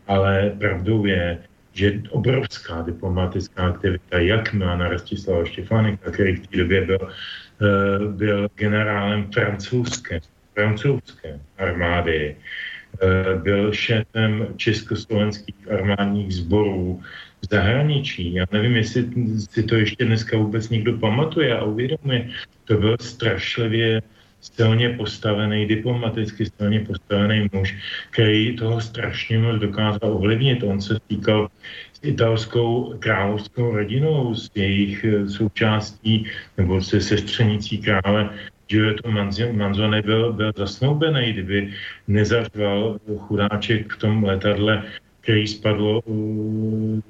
ale 0.07 0.53
pravdou 0.59 1.07
je, 1.07 1.39
že 1.79 2.03
obrovská 2.11 2.83
diplomatická 2.83 3.71
aktivita, 3.71 4.19
jak 4.19 4.53
na 4.53 4.89
Rastislava 4.89 5.45
Štěfánika, 5.45 6.11
který 6.11 6.37
v 6.37 6.47
té 6.47 6.57
době 6.57 6.79
byl, 6.87 7.03
eh, 7.07 7.99
byl 8.19 8.49
generálem 8.59 9.31
francouzské, 9.31 10.21
francouzské 10.55 11.39
armády, 11.59 12.35
eh, 12.35 13.39
byl 13.39 13.73
šéfem 13.73 14.59
československých 14.59 15.71
armádních 15.71 16.35
sborů 16.35 16.99
v 17.41 17.45
zahraničí. 17.47 18.35
Já 18.35 18.45
nevím, 18.51 18.77
jestli 18.77 19.01
si 19.39 19.63
to 19.63 19.75
ještě 19.79 20.05
dneska 20.05 20.35
vůbec 20.35 20.69
někdo 20.69 20.99
pamatuje 20.99 21.55
a 21.55 21.63
uvědomuje. 21.63 22.35
To 22.67 22.75
byl 22.75 22.97
strašlivě 22.99 24.03
silně 24.41 24.89
postavený, 24.89 25.67
diplomaticky 25.67 26.47
silně 26.47 26.81
postavený 26.81 27.49
muž, 27.53 27.77
který 28.11 28.57
toho 28.57 28.81
strašně 28.81 29.39
moc 29.39 29.61
dokázal 29.61 30.13
ovlivnit. 30.13 30.63
On 30.63 30.81
se 30.81 30.99
týkal 31.07 31.49
s 31.93 32.01
italskou 32.03 32.95
královskou 32.99 33.73
rodinou, 33.73 34.35
s 34.35 34.51
jejich 34.55 35.05
eh, 35.05 35.29
součástí, 35.29 36.27
nebo 36.57 36.83
se 36.83 37.01
sestřenicí 37.01 37.79
krále 37.79 38.31
Giulietto 38.69 39.11
Manzone 39.53 40.03
byl, 40.03 40.33
byl 40.33 40.53
zasnoubený, 40.57 41.33
kdyby 41.33 41.73
nezařval 42.09 42.99
chudáček 43.19 43.93
v 43.93 43.99
tom 43.99 44.25
letadle 44.25 44.83
který 45.29 45.47
spadlo 45.47 46.01
v 46.01 47.03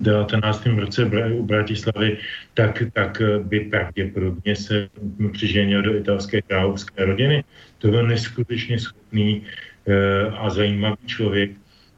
19. 0.00 0.66
roce 0.66 1.04
u 1.36 1.42
Bratislavy, 1.42 2.16
tak, 2.54 2.82
tak 2.92 3.22
by 3.44 3.60
pravděpodobně 3.60 4.56
se 4.56 4.88
přiženil 5.32 5.82
do 5.82 5.96
italské 5.96 6.42
královské 6.42 7.04
rodiny. 7.04 7.44
To 7.78 7.88
byl 7.88 8.06
neskutečně 8.06 8.78
schopný 8.78 9.42
eh, 9.44 10.32
a 10.32 10.50
zajímavý 10.50 10.96
člověk 11.06 11.50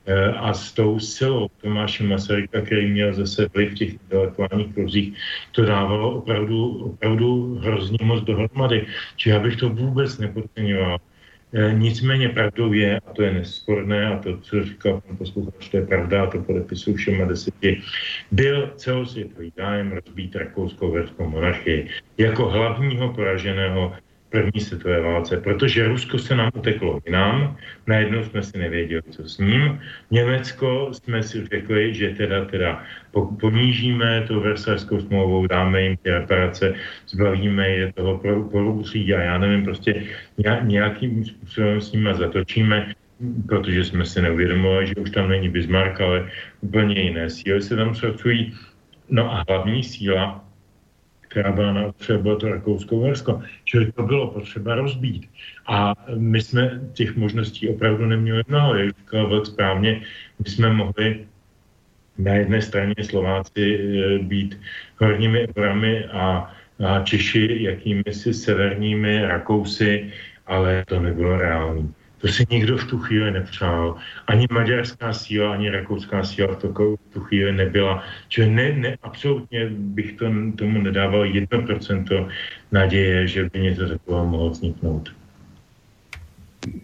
eh, 0.06 0.34
a 0.42 0.54
s 0.54 0.72
tou 0.72 0.98
silou 0.98 1.48
Tomáše 1.62 2.02
Masaryka, 2.02 2.60
který 2.60 2.90
měl 2.90 3.14
zase 3.14 3.46
vliv 3.54 3.70
v 3.70 3.74
těch 3.74 3.92
intelektuálních 3.92 4.74
kruzích, 4.74 5.14
to 5.52 5.64
dávalo 5.64 6.18
opravdu, 6.18 6.84
opravdu 6.98 7.54
hrozně 7.62 7.98
moc 8.02 8.24
dohromady. 8.24 8.86
Čiže 9.16 9.30
já 9.30 9.40
bych 9.40 9.56
to 9.56 9.68
vůbec 9.68 10.18
nepodceňoval. 10.18 10.98
E, 11.52 11.74
nicméně 11.74 12.28
pravdou 12.28 12.72
je, 12.72 13.00
a 13.00 13.12
to 13.12 13.22
je 13.22 13.32
nesporné, 13.32 14.06
a 14.06 14.18
to, 14.18 14.38
co 14.38 14.64
říkal 14.64 15.00
pan 15.00 15.16
posluchač, 15.16 15.68
to 15.68 15.76
je 15.76 15.86
pravda, 15.86 16.22
a 16.22 16.26
to 16.26 16.42
podepisuju 16.42 16.96
všema 16.96 17.24
deseti, 17.24 17.82
byl 18.30 18.72
celosvětový 18.76 19.52
zájem 19.56 19.92
rozbít 19.92 20.36
rakouskou 20.36 20.92
verskou 20.92 21.28
monarchii 21.28 21.88
jako 22.18 22.48
hlavního 22.48 23.12
poraženého 23.12 23.92
první 24.30 24.60
světové 24.60 25.00
válce, 25.00 25.36
protože 25.36 25.88
Rusko 25.88 26.18
se 26.18 26.36
nám 26.36 26.50
uteklo 26.54 27.00
jinam, 27.06 27.56
najednou 27.86 28.24
jsme 28.24 28.42
si 28.42 28.58
nevěděli, 28.58 29.02
co 29.10 29.28
s 29.28 29.38
ním. 29.38 29.80
Německo 30.10 30.88
jsme 30.92 31.22
si 31.22 31.46
řekli, 31.46 31.94
že 31.94 32.10
teda, 32.10 32.44
teda 32.44 32.82
ponížíme 33.40 34.24
tu 34.26 34.40
Versajskou 34.40 35.00
smlouvou, 35.00 35.46
dáme 35.46 35.82
jim 35.82 35.96
ty 35.96 36.10
reparace, 36.10 36.74
zbavíme 37.06 37.68
je 37.68 37.92
toho 37.92 38.18
polůří 38.50 39.14
a 39.14 39.20
já 39.20 39.38
nevím, 39.38 39.64
prostě 39.64 40.02
nějakým 40.62 41.24
způsobem 41.24 41.80
s 41.80 41.92
nimi 41.92 42.10
zatočíme, 42.14 42.94
protože 43.48 43.84
jsme 43.84 44.04
si 44.04 44.22
neuvědomovali, 44.22 44.86
že 44.86 44.94
už 44.94 45.10
tam 45.10 45.28
není 45.28 45.48
Bismarck, 45.48 46.00
ale 46.00 46.30
úplně 46.60 47.00
jiné 47.00 47.30
síly 47.30 47.62
se 47.62 47.76
tam 47.76 47.94
zpracují. 47.94 48.54
No 49.10 49.32
a 49.32 49.44
hlavní 49.48 49.84
síla 49.84 50.44
která 51.30 51.52
byla 51.52 51.72
na 51.72 51.92
třeba 51.92 52.36
to 52.36 52.48
Rakousko-Uhersko. 52.48 53.42
Čili 53.64 53.92
to 53.92 54.02
bylo 54.02 54.30
potřeba 54.30 54.74
rozbít. 54.74 55.30
A 55.66 55.94
my 56.16 56.42
jsme 56.42 56.80
těch 56.92 57.16
možností 57.16 57.68
opravdu 57.68 58.06
neměli 58.06 58.42
mnoho. 58.48 58.74
Jak 58.74 58.96
říkal 58.96 59.28
Vlk 59.28 59.46
správně, 59.46 60.02
my 60.44 60.50
jsme 60.50 60.72
mohli 60.72 61.26
na 62.18 62.34
jedné 62.34 62.62
straně 62.62 62.94
Slováci 63.02 63.78
eh, 63.78 64.18
být 64.18 64.60
horními 64.96 65.46
obrami 65.46 66.04
a, 66.04 66.50
a 66.86 67.02
Češi 67.02 67.58
jakými 67.60 68.04
si 68.10 68.34
severními 68.34 69.22
Rakousy, 69.26 70.12
ale 70.46 70.84
to 70.88 71.00
nebylo 71.00 71.36
reálné. 71.36 71.88
To 72.20 72.28
si 72.28 72.44
nikdo 72.50 72.76
v 72.76 72.84
tu 72.84 72.98
chvíli 72.98 73.30
nepřál. 73.30 73.96
Ani 74.26 74.46
maďarská 74.50 75.12
síla, 75.12 75.52
ani 75.52 75.70
rakouská 75.70 76.24
síla 76.24 76.54
v, 76.54 76.56
to, 76.56 76.68
v 76.68 77.12
tu 77.12 77.20
chvíli 77.20 77.52
nebyla. 77.52 78.04
Čili 78.28 78.50
ne, 78.50 78.72
ne, 78.72 78.96
absolutně 79.02 79.66
bych 79.70 80.12
to, 80.12 80.24
tomu 80.56 80.82
nedával 80.82 81.24
1% 81.24 82.28
naděje, 82.72 83.26
že 83.26 83.44
by 83.44 83.60
něco 83.60 83.88
takového 83.88 84.26
mohlo 84.26 84.50
vzniknout. 84.50 85.08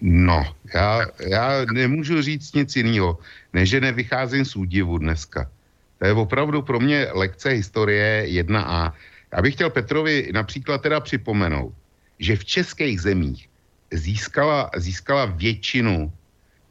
No, 0.01 0.45
já, 0.75 1.07
já 1.29 1.65
nemůžu 1.73 2.23
říct 2.23 2.55
nic 2.55 2.77
jiného, 2.77 3.19
než 3.53 3.71
že 3.71 3.81
nevycházím 3.81 4.45
z 4.45 4.57
údivu 4.57 4.99
dneska. 4.99 5.51
To 5.99 6.07
je 6.07 6.13
opravdu 6.13 6.63
pro 6.63 6.81
mě 6.81 7.07
lekce 7.13 7.49
historie 7.49 8.25
1A. 8.43 8.93
Já 9.33 9.43
bych 9.43 9.55
chtěl 9.55 9.71
Petrovi 9.71 10.31
například 10.33 10.83
teda 10.83 11.01
připomenout, 11.01 11.75
že 12.19 12.37
v 12.37 12.45
českých 12.45 13.01
zemích 13.01 13.49
získala, 13.91 14.71
získala 14.77 15.25
většinu, 15.27 16.13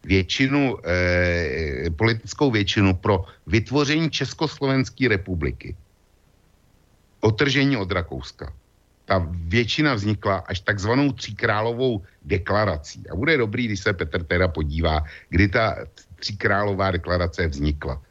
většinu, 0.03 0.77
eh, 0.85 1.89
politickou 1.95 2.51
většinu 2.51 2.93
pro 2.93 3.25
vytvoření 3.47 4.09
Československé 4.11 5.07
republiky. 5.07 5.75
Otržení 7.19 7.77
od 7.77 7.91
Rakouska. 7.91 8.53
Ta 9.05 9.21
většina 9.29 9.93
vznikla 9.93 10.45
až 10.49 10.59
takzvanou 10.59 11.11
tříkrálovou 11.13 12.01
deklarací. 12.25 13.09
A 13.09 13.15
bude 13.15 13.37
dobrý, 13.37 13.65
když 13.65 13.79
se 13.79 13.93
Petr 13.93 14.23
teda 14.23 14.47
podívá, 14.47 15.05
kdy 15.29 15.47
ta 15.47 15.85
tříkrálová 16.15 16.91
deklarace 16.91 17.47
vznikla. 17.47 18.01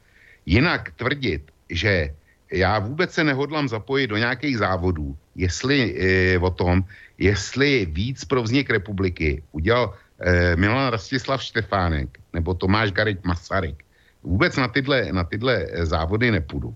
Jinak 0.47 0.93
tvrdit, 0.97 1.51
že 1.71 2.15
já 2.53 2.79
vůbec 2.79 3.11
se 3.11 3.25
nehodlám 3.25 3.69
zapojit 3.69 4.07
do 4.07 4.17
nějakých 4.17 4.59
závodů, 4.59 5.17
jestli 5.35 5.95
e, 5.99 6.39
o 6.39 6.51
tom, 6.51 6.85
jestli 7.19 7.87
víc 7.87 8.25
pro 8.25 8.43
vznik 8.43 8.71
republiky 8.71 9.43
udělal 9.53 9.95
e, 10.21 10.57
Milan 10.57 10.91
Rastislav 10.91 11.43
Štefánek 11.43 12.19
nebo 12.33 12.55
Tomáš 12.55 12.93
Garik 12.93 13.25
Masaryk. 13.25 13.85
Vůbec 14.23 14.57
na 14.57 14.69
tyhle, 14.69 15.13
na 15.13 15.25
tyhle 15.25 15.67
eh, 15.69 15.87
závody 15.87 16.31
nepůjdu. 16.31 16.75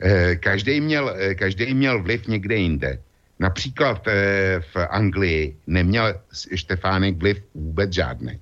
E, 0.00 0.36
každý, 0.36 0.80
měl, 0.80 1.14
e, 1.18 1.34
každý 1.34 1.74
měl 1.74 2.02
vliv 2.02 2.26
někde 2.26 2.56
jinde. 2.56 2.98
Například 3.38 4.08
e, 4.08 4.12
v 4.60 4.76
Anglii 4.90 5.56
neměl 5.66 6.14
Štefánek 6.54 7.16
vliv 7.16 7.42
vůbec 7.54 7.92
žádný. 7.92 8.40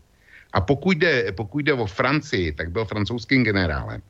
A 0.52 0.60
pokud 0.60 0.98
jde, 0.98 1.32
pokud 1.32 1.58
jde 1.58 1.72
o 1.72 1.86
Francii, 1.86 2.52
tak 2.52 2.70
byl 2.70 2.84
francouzským 2.84 3.44
generálem 3.44 4.02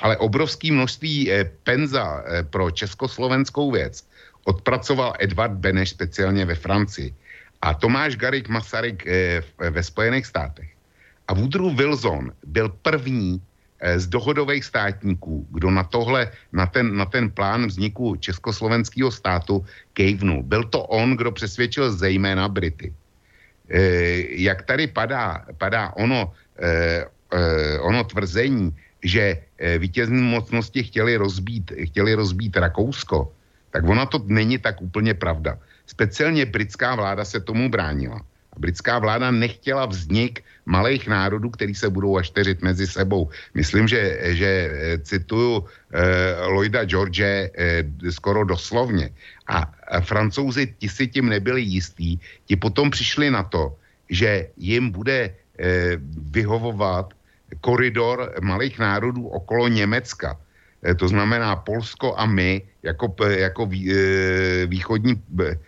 ale 0.00 0.16
obrovské 0.16 0.72
množství 0.72 1.32
eh, 1.32 1.50
penza 1.62 2.22
eh, 2.26 2.42
pro 2.42 2.70
československou 2.70 3.70
věc 3.70 4.06
odpracoval 4.48 5.20
Edvard 5.20 5.60
Beneš 5.60 5.92
speciálně 5.92 6.48
ve 6.48 6.56
Francii 6.56 7.12
a 7.60 7.74
Tomáš 7.74 8.16
Garik 8.16 8.48
Masaryk 8.48 9.04
eh, 9.04 9.44
ve 9.60 9.82
Spojených 9.82 10.26
státech. 10.26 10.68
A 11.28 11.36
Woodrow 11.36 11.76
Wilson 11.76 12.32
byl 12.48 12.72
první 12.80 13.36
eh, 13.36 14.00
z 14.00 14.08
dohodových 14.08 14.64
státníků, 14.64 15.46
kdo 15.52 15.68
na 15.70 15.84
tohle, 15.84 16.32
na 16.52 16.64
ten, 16.66 16.96
na 16.96 17.04
ten 17.04 17.28
plán 17.28 17.68
vzniku 17.68 18.16
československého 18.16 19.12
státu 19.12 19.60
kejvnul. 19.92 20.42
Byl 20.42 20.64
to 20.72 20.80
on, 20.88 21.20
kdo 21.20 21.32
přesvědčil 21.36 21.92
zejména 21.92 22.48
Brity. 22.48 22.88
Eh, 23.68 24.40
jak 24.40 24.64
tady 24.64 24.88
padá, 24.88 25.44
padá 25.60 25.92
ono, 26.00 26.32
eh, 26.56 27.04
eh, 27.36 27.78
ono 27.84 28.00
tvrzení, 28.04 28.72
že 29.04 29.44
eh, 29.60 29.78
vítězní 29.78 30.22
mocnosti 30.22 30.88
chtěli 30.88 31.20
rozbít, 31.20 31.92
chtěli 31.92 32.16
rozbít 32.16 32.56
Rakousko, 32.56 33.28
tak 33.70 33.88
ona 33.88 34.06
to 34.06 34.22
není 34.26 34.58
tak 34.58 34.82
úplně 34.82 35.14
pravda. 35.14 35.58
Speciálně 35.86 36.46
britská 36.46 36.94
vláda 36.94 37.24
se 37.24 37.40
tomu 37.40 37.68
bránila. 37.68 38.20
A 38.52 38.56
britská 38.58 38.98
vláda 38.98 39.30
nechtěla 39.30 39.86
vznik 39.86 40.44
malých 40.66 41.08
národů, 41.08 41.50
který 41.50 41.74
se 41.74 41.90
budou 41.90 42.16
ašteřit 42.16 42.62
mezi 42.62 42.86
sebou. 42.86 43.30
Myslím, 43.54 43.88
že, 43.88 44.18
že 44.36 44.48
eh, 44.48 44.98
cituju 44.98 45.64
eh, 45.64 46.46
Lloyda 46.46 46.84
George 46.84 47.20
eh, 47.20 47.50
skoro 48.10 48.44
doslovně. 48.44 49.10
A, 49.48 49.72
francouzi 50.00 50.74
ti 50.78 50.88
si 50.88 51.08
tím 51.08 51.28
nebyli 51.28 51.62
jistí, 51.62 52.20
ti 52.44 52.56
potom 52.56 52.90
přišli 52.90 53.30
na 53.30 53.42
to, 53.42 53.76
že 54.10 54.48
jim 54.56 54.90
bude 54.90 55.32
eh, 55.32 55.96
vyhovovat 56.32 57.14
koridor 57.60 58.32
malých 58.40 58.78
národů 58.78 59.28
okolo 59.28 59.68
Německa. 59.68 60.36
Eh, 60.82 60.94
To 60.94 61.08
znamená 61.08 61.56
Polsko 61.56 62.14
a 62.16 62.26
my 62.26 62.62
jako, 62.82 63.14
jako 63.26 63.68
eh, 63.72 64.66
východní, 64.66 65.22
eh, 65.40 65.58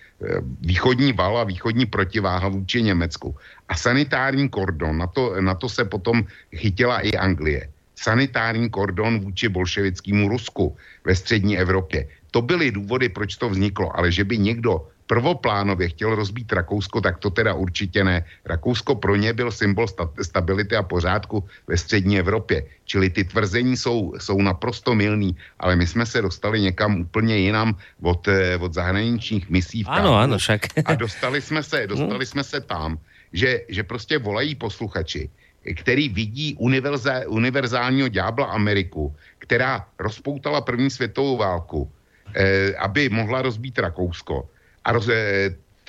východní 0.61 1.13
val 1.13 1.39
a 1.39 1.45
východní 1.45 1.87
protiváha 1.87 2.49
vůči 2.49 2.83
Německu. 2.83 3.37
A 3.69 3.75
sanitární 3.77 4.49
kordon, 4.49 4.99
na 4.99 5.07
to, 5.07 5.41
na 5.41 5.55
to 5.55 5.69
se 5.69 5.85
potom 5.85 6.25
chytila 6.55 7.01
i 7.01 7.13
Anglie. 7.17 7.69
Sanitární 7.97 8.71
kordon 8.71 9.21
vůči 9.21 9.49
bolševickému 9.49 10.29
Rusku 10.29 10.77
ve 11.05 11.15
střední 11.15 11.59
Evropě. 11.59 12.09
To 12.31 12.43
byly 12.43 12.73
důvody, 12.73 13.09
proč 13.09 13.37
to 13.37 13.51
vzniklo, 13.51 13.97
ale 13.97 14.13
že 14.13 14.25
by 14.25 14.39
někdo 14.39 14.89
prvoplánově 15.11 15.91
chtěl 15.91 16.15
rozbít 16.15 16.55
Rakousko, 16.55 17.03
tak 17.03 17.19
to 17.19 17.35
teda 17.35 17.59
určitě 17.59 18.07
ne. 18.07 18.23
Rakousko 18.47 18.95
pro 18.95 19.19
ně 19.19 19.35
byl 19.35 19.51
symbol 19.51 19.91
sta- 19.91 20.07
stability 20.23 20.79
a 20.79 20.87
pořádku 20.87 21.43
ve 21.67 21.75
střední 21.75 22.23
Evropě. 22.23 22.63
Čili 22.87 23.11
ty 23.11 23.27
tvrzení 23.27 23.75
jsou, 23.75 24.15
jsou 24.23 24.39
naprosto 24.39 24.95
milný, 24.95 25.35
ale 25.59 25.75
my 25.75 25.83
jsme 25.83 26.07
se 26.07 26.23
dostali 26.23 26.63
někam 26.63 27.11
úplně 27.11 27.43
jinam 27.43 27.75
od, 27.99 28.23
eh, 28.31 28.55
od 28.55 28.71
zahraničních 28.71 29.51
misí. 29.51 29.83
v 29.83 29.91
Kábulu. 29.91 30.15
áno, 30.15 30.39
však. 30.39 30.79
A 30.87 30.95
dostali 30.95 31.43
jsme 31.43 31.67
se, 31.67 31.91
dostali 31.91 32.23
jsme 32.23 32.47
se 32.47 32.63
tam, 32.63 33.03
že, 33.35 33.67
že 33.67 33.83
prostě 33.83 34.15
volají 34.15 34.55
posluchači, 34.55 35.27
který 35.75 36.07
vidí 36.07 36.55
univerza, 36.63 37.27
univerzálního 37.27 38.07
ďábla 38.07 38.55
Ameriku, 38.55 39.11
která 39.43 39.91
rozpoutala 39.99 40.63
první 40.63 40.87
světovou 40.87 41.35
válku, 41.35 41.91
eh, 42.31 42.79
aby 42.79 43.11
mohla 43.11 43.43
rozbít 43.43 43.83
Rakousko 43.83 44.47
a, 44.85 44.93
roz, 44.93 45.09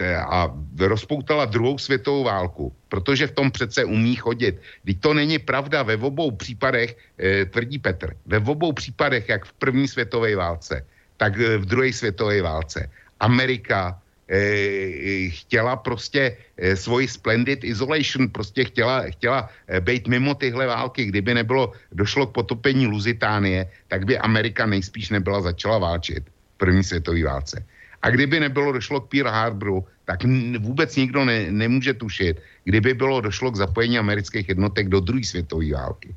a 0.09 0.49
rozpoutala 0.79 1.45
druhou 1.45 1.77
světovou 1.77 2.23
válku, 2.23 2.73
protože 2.89 3.27
v 3.27 3.31
tom 3.31 3.51
přece 3.51 3.85
umí 3.85 4.15
chodit. 4.15 4.61
Teď 4.85 4.97
to 4.99 5.13
není 5.13 5.39
pravda 5.39 5.83
ve 5.83 5.97
obou 5.97 6.31
případech, 6.31 6.97
eh, 7.19 7.45
tvrdí 7.45 7.79
Petr, 7.79 8.15
ve 8.25 8.37
obou 8.39 8.73
případech, 8.73 9.29
jak 9.29 9.45
v 9.45 9.53
první 9.53 9.87
světové 9.87 10.35
válce, 10.35 10.85
tak 11.17 11.37
eh, 11.39 11.57
v 11.57 11.65
druhé 11.65 11.93
světové 11.93 12.41
válce. 12.41 12.89
Amerika 13.19 13.99
eh, 14.31 15.29
chtěla 15.29 15.75
prostě 15.75 16.37
svoji 16.75 17.07
splendid 17.07 17.63
isolation, 17.63 18.29
prostě 18.29 18.63
chtěla, 18.63 19.11
chtěla 19.11 19.49
být 19.79 20.07
mimo 20.07 20.35
tyhle 20.35 20.67
války. 20.67 21.05
Kdyby 21.05 21.33
nebylo, 21.33 21.73
došlo 21.91 22.27
k 22.27 22.33
potopení 22.33 22.87
Luzitánie, 22.87 23.67
tak 23.87 24.05
by 24.05 24.17
Amerika 24.17 24.65
nejspíš 24.65 25.09
nebyla 25.09 25.41
začala 25.41 25.77
válčit 25.77 26.23
v 26.23 26.57
první 26.57 26.83
světové 26.83 27.23
válce. 27.23 27.65
A 28.01 28.09
kdyby 28.09 28.39
nebylo 28.39 28.71
došlo 28.71 29.01
k 29.01 29.09
Pearl 29.09 29.29
Harboru, 29.29 29.85
tak 30.05 30.19
vůbec 30.59 30.95
nikdo 30.95 31.25
ne, 31.25 31.51
nemůže 31.51 31.93
tušit, 31.93 32.41
kdyby 32.63 32.93
bylo 32.93 33.21
došlo 33.21 33.51
k 33.51 33.55
zapojení 33.55 33.97
amerických 33.97 34.49
jednotek 34.49 34.89
do 34.89 34.99
druhé 34.99 35.23
světové 35.23 35.73
války. 35.73 36.15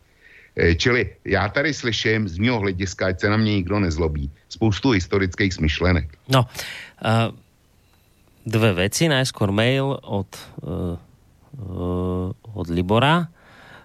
Eh, 0.57 0.75
Čili 0.75 1.11
já 1.25 1.49
tady 1.49 1.75
slyším 1.75 2.29
z 2.29 2.39
mého 2.39 2.61
hlediska, 2.61 3.07
ať 3.07 3.21
se 3.21 3.29
na 3.31 3.37
mě 3.37 3.53
nikdo 3.53 3.81
nezlobí, 3.81 4.31
spoustu 4.49 4.91
historických 4.91 5.55
smyšlenek. 5.55 6.19
No, 6.29 6.47
uh, 6.47 7.35
dve 8.47 8.73
veci. 8.73 9.11
Najskôr 9.11 9.51
mail 9.51 9.99
od, 9.99 10.31
uh, 10.63 10.95
uh, 11.59 12.31
od 12.55 12.67
Libora. 12.71 13.29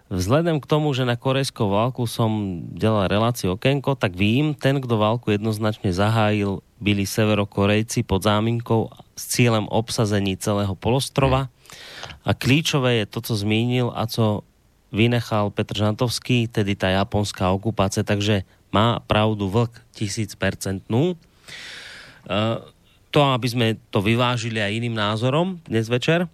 Vzhledem 0.10 0.58
k 0.62 0.66
tomu, 0.66 0.94
že 0.94 1.06
na 1.06 1.18
korejskou 1.18 1.70
válku 1.70 2.10
som 2.10 2.62
dělal 2.74 3.14
reláciu 3.14 3.54
okénko, 3.54 3.94
tak 3.94 4.18
vím, 4.18 4.58
ten, 4.58 4.82
kdo 4.82 4.98
válku 4.98 5.30
jednoznačně 5.34 5.94
zahájil, 5.94 6.66
byli 6.80 7.04
severokorejci 7.06 8.04
pod 8.08 8.24
záminkou 8.24 8.90
s 9.16 9.24
cílem 9.36 9.68
obsazení 9.68 10.40
celého 10.40 10.76
polostrova. 10.76 11.52
A 12.26 12.32
klíčové 12.34 13.04
je 13.04 13.06
to, 13.06 13.20
co 13.22 13.34
zmínil 13.36 13.92
a 13.94 14.08
co 14.08 14.42
vynechal 14.90 15.54
Petr 15.54 15.78
Žantovský, 15.78 16.50
tedy 16.50 16.74
ta 16.74 16.90
japonská 16.90 17.52
okupácia, 17.54 18.02
takže 18.02 18.42
má 18.74 18.98
pravdu 19.06 19.50
vlk 19.50 19.78
tisícpercentnú. 19.94 21.14
Uh, 21.14 22.62
to, 23.10 23.22
aby 23.26 23.48
sme 23.50 23.68
to 23.90 24.02
vyvážili 24.06 24.62
aj 24.62 24.76
iným 24.78 24.94
názorom 24.94 25.58
dnes 25.66 25.90
večer. 25.90 26.30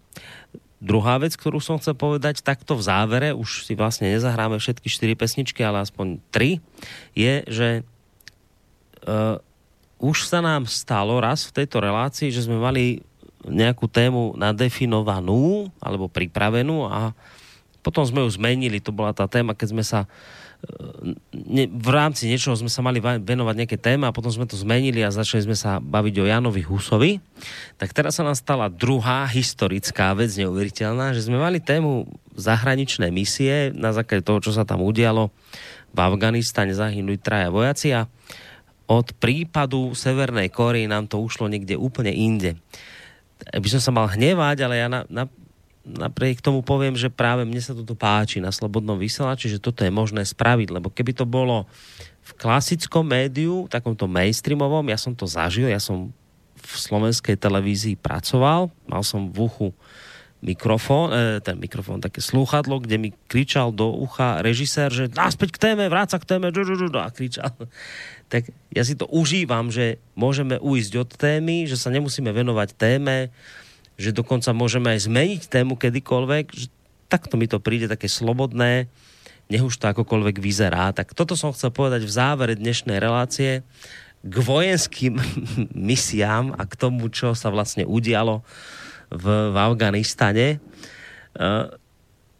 Druhá 0.83 1.15
vec, 1.17 1.33
ktorú 1.39 1.63
som 1.63 1.79
chcel 1.79 1.95
povedať, 1.95 2.43
takto 2.43 2.75
v 2.75 2.83
závere, 2.83 3.29
už 3.31 3.63
si 3.63 3.73
vlastne 3.79 4.11
nezahráme 4.11 4.59
všetky 4.59 4.91
štyri 4.91 5.15
pesničky, 5.15 5.63
ale 5.63 5.81
aspoň 5.81 6.19
tri, 6.29 6.59
je, 7.15 7.41
že 7.47 7.69
uh, 9.07 9.39
už 10.05 10.29
sa 10.29 10.39
nám 10.45 10.69
stalo 10.69 11.17
raz 11.17 11.49
v 11.49 11.61
tejto 11.61 11.81
relácii, 11.81 12.29
že 12.29 12.45
sme 12.45 12.61
mali 12.61 13.01
nejakú 13.45 13.89
tému 13.89 14.37
nadefinovanú 14.37 15.69
alebo 15.81 16.05
pripravenú 16.09 16.85
a 16.85 17.13
potom 17.81 18.01
sme 18.01 18.25
ju 18.25 18.29
zmenili, 18.33 18.81
to 18.81 18.89
bola 18.89 19.13
tá 19.13 19.29
téma, 19.29 19.53
keď 19.53 19.67
sme 19.73 19.85
sa 19.85 20.09
ne, 21.33 21.69
v 21.69 21.89
rámci 21.93 22.25
niečoho 22.25 22.57
sme 22.57 22.71
sa 22.71 22.81
mali 22.81 22.97
va- 22.97 23.21
venovať 23.21 23.55
nejaké 23.55 23.77
téme 23.77 24.09
a 24.09 24.15
potom 24.15 24.33
sme 24.33 24.49
to 24.49 24.57
zmenili 24.57 25.05
a 25.05 25.13
začali 25.13 25.45
sme 25.45 25.57
sa 25.57 25.77
baviť 25.77 26.15
o 26.21 26.25
Janovi 26.25 26.65
Husovi. 26.65 27.21
Tak 27.77 27.93
teraz 27.93 28.17
sa 28.17 28.25
nám 28.25 28.37
stala 28.37 28.71
druhá 28.71 29.29
historická 29.29 30.13
vec, 30.17 30.33
neuveriteľná, 30.33 31.13
že 31.13 31.27
sme 31.27 31.37
mali 31.37 31.61
tému 31.61 32.09
zahraničné 32.35 33.13
misie 33.13 33.71
na 33.75 33.93
základe 33.93 34.25
toho, 34.25 34.41
čo 34.41 34.51
sa 34.51 34.67
tam 34.67 34.83
udialo 34.83 35.31
v 35.95 35.99
Afganistane, 36.01 36.75
zahynuli 36.75 37.15
traja 37.15 37.47
vojaci 37.53 37.95
a 37.95 38.09
od 38.85 39.07
prípadu 39.17 39.93
Severnej 39.97 40.53
Kórey 40.53 40.85
nám 40.85 41.09
to 41.09 41.17
ušlo 41.21 41.49
niekde 41.49 41.73
úplne 41.77 42.13
inde. 42.13 42.57
By 43.51 43.67
som 43.67 43.81
sa 43.81 43.91
mal 43.91 44.09
hnevať, 44.13 44.57
ale 44.65 44.75
ja 44.79 44.87
na, 44.87 45.01
na, 45.09 45.25
napriek 45.85 46.41
tomu 46.41 46.65
poviem, 46.65 46.97
že 46.97 47.13
práve 47.13 47.45
mne 47.45 47.61
sa 47.61 47.77
toto 47.77 47.93
páči 47.93 48.41
na 48.41 48.49
Slobodnom 48.49 48.97
vysielači, 48.97 49.49
že 49.49 49.61
toto 49.61 49.85
je 49.85 49.93
možné 49.93 50.25
spraviť, 50.25 50.73
lebo 50.73 50.89
keby 50.89 51.13
to 51.13 51.25
bolo 51.29 51.69
v 52.25 52.31
klasickom 52.41 53.05
médiu, 53.05 53.69
takomto 53.69 54.09
mainstreamovom, 54.09 54.89
ja 54.89 54.97
som 54.97 55.13
to 55.13 55.29
zažil, 55.29 55.69
ja 55.69 55.77
som 55.77 56.09
v 56.57 56.73
slovenskej 56.73 57.37
televízii 57.37 58.01
pracoval, 58.01 58.73
mal 58.89 59.03
som 59.05 59.29
v 59.29 59.45
uchu 59.45 59.69
mikrofón, 60.41 61.13
e, 61.13 61.41
ten 61.41 61.57
mikrofón, 61.57 62.01
také 62.01 62.21
slúchadlo, 62.21 62.81
kde 62.81 62.97
mi 63.01 63.09
kričal 63.29 63.73
do 63.73 63.89
ucha 63.93 64.41
režisér, 64.45 64.89
že 64.93 65.05
naspäť 65.09 65.57
k 65.57 65.61
téme, 65.69 65.89
vráca 65.89 66.17
k 66.21 66.25
téme, 66.25 66.49
a 66.49 67.09
kričal. 67.09 67.53
Tak 68.29 68.49
ja 68.73 68.81
si 68.81 68.97
to 68.97 69.05
užívam, 69.05 69.69
že 69.69 70.01
môžeme 70.17 70.57
uísť 70.57 70.93
od 70.97 71.09
témy, 71.13 71.69
že 71.69 71.77
sa 71.77 71.93
nemusíme 71.93 72.33
venovať 72.33 72.73
téme, 72.73 73.29
že 73.95 74.11
dokonca 74.11 74.49
môžeme 74.51 74.97
aj 74.97 75.07
zmeniť 75.07 75.41
tému 75.47 75.77
kedykoľvek, 75.77 76.45
že 76.51 76.67
takto 77.07 77.37
mi 77.37 77.45
to 77.45 77.61
príde 77.61 77.85
také 77.87 78.09
slobodné, 78.09 78.89
nech 79.45 79.61
už 79.61 79.77
to 79.77 79.85
akokoľvek 79.87 80.41
vyzerá. 80.41 80.89
Tak 80.91 81.13
toto 81.13 81.37
som 81.37 81.53
chcel 81.53 81.69
povedať 81.69 82.01
v 82.01 82.11
závere 82.11 82.57
dnešnej 82.57 82.97
relácie 82.97 83.61
k 84.25 84.35
vojenským 84.41 85.21
misiám 85.89 86.57
a 86.57 86.65
k 86.65 86.73
tomu, 86.73 87.13
čo 87.13 87.37
sa 87.37 87.53
vlastne 87.53 87.85
udialo 87.85 88.41
v, 89.13 89.53
v 89.53 89.55
Afganistane. 89.55 90.57
Uh, 91.37 91.69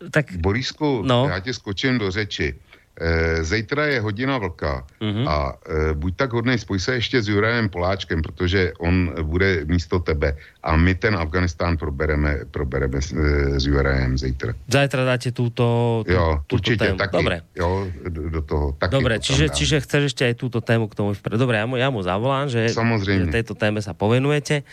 tak 0.10 0.34
Borisku, 0.42 1.06
No. 1.06 1.28
no. 1.28 1.30
já 1.30 1.40
ti 1.40 1.54
skočím 1.54 1.98
do 1.98 2.12
řeči. 2.12 2.56
E, 2.96 3.44
zítra 3.44 3.86
je 3.86 4.00
hodina 4.00 4.38
vlka 4.38 4.88
Mhm. 5.04 5.28
a 5.28 5.36
e, 5.52 5.94
buď 5.94 6.16
tak 6.16 6.32
hodnej, 6.32 6.56
spoj 6.56 6.80
se 6.80 6.96
ještě 6.96 7.22
s 7.22 7.28
Jurajem 7.28 7.70
Poláčkem, 7.70 8.22
protože 8.22 8.74
on 8.80 9.12
bude 9.22 9.66
místo 9.66 10.00
tebe 10.00 10.38
a 10.64 10.76
my 10.76 10.96
ten 10.96 11.16
Afganistán 11.16 11.76
probereme, 11.78 12.48
probereme 12.52 13.02
s, 13.02 13.12
e, 13.12 13.60
s 13.60 13.68
Jurajem 13.68 14.18
zítra. 14.18 14.56
zajtra 14.68 15.04
dáte 15.06 15.32
túto, 15.32 15.66
tú, 16.08 16.12
Jo, 16.12 16.40
túto 16.48 16.56
určitě, 16.56 16.86
tému. 16.86 16.98
taky. 16.98 17.18
Dobre. 17.18 17.42
Jo, 17.56 17.70
do, 18.10 18.30
do 18.30 18.42
toho. 18.42 18.66
Taky 18.80 18.92
Dobre, 18.92 19.20
to 19.20 19.24
čiže, 19.24 19.46
dám. 19.48 19.56
čiže 19.56 19.76
chceš 19.80 20.04
ešte 20.06 20.24
aj 20.24 20.34
túto 20.36 20.60
tému 20.62 20.88
k 20.88 20.96
tomu 20.96 21.12
vpred. 21.12 21.36
Dobre, 21.36 21.60
ja 21.60 21.66
mu, 21.68 21.76
ja 21.76 21.92
mu 21.92 22.00
zavolám, 22.00 22.48
že, 22.48 22.72
Samozrejme. 22.72 23.28
že 23.28 23.36
tejto 23.36 23.54
téme 23.54 23.84
sa 23.84 23.92
povenujete. 23.92 24.64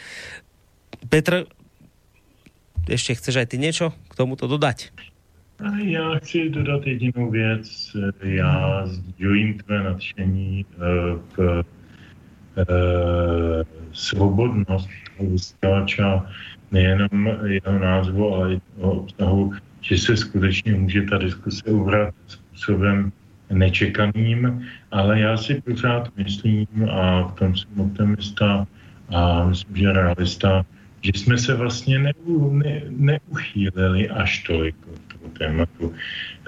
Petr, 1.09 1.51
ešte 2.87 3.15
chceš 3.15 3.35
aj 3.37 3.47
ty 3.47 3.59
niečo 3.59 3.91
k 4.07 4.15
tomuto 4.15 4.47
dodať? 4.47 4.95
Já 5.85 6.15
chci 6.15 6.51
dodat 6.51 6.87
jedinou 6.87 7.31
věc. 7.31 7.97
Já 8.23 8.87
sdílím 8.87 9.59
tvé 9.59 9.83
nadšení 9.83 10.67
eh, 10.73 10.79
k 11.33 11.65
eh, 12.57 12.65
svobodnost 13.93 14.89
vysílača 15.21 16.27
nejenom 16.71 17.39
jeho 17.45 17.79
názvu, 17.79 18.35
ale 18.35 18.55
i 18.55 18.61
toho 18.81 18.93
obsahu, 18.93 19.53
že 19.81 19.99
se 19.99 20.17
skutečně 20.17 20.75
může 20.75 21.03
ta 21.03 21.19
diskuse 21.19 21.65
ubrat 21.65 22.15
způsobem 22.27 23.13
nečekaným, 23.51 24.67
ale 24.91 25.21
já 25.21 25.37
si 25.37 25.61
pořád 25.61 26.17
myslím, 26.17 26.67
a 26.91 27.23
v 27.29 27.33
tom 27.33 27.57
jsem 27.57 27.81
optimista 27.81 28.67
a 29.09 29.45
myslím, 29.45 29.77
že 29.77 29.93
realista, 29.93 30.67
že 31.01 31.13
jsme 31.15 31.39
se 31.39 31.55
vlastně 31.55 31.99
neu, 31.99 32.53
ne, 32.53 32.83
neuchýlili 32.89 34.09
až 34.09 34.43
tolik 34.43 34.77
tomu 34.87 35.12
tématu. 35.39 35.95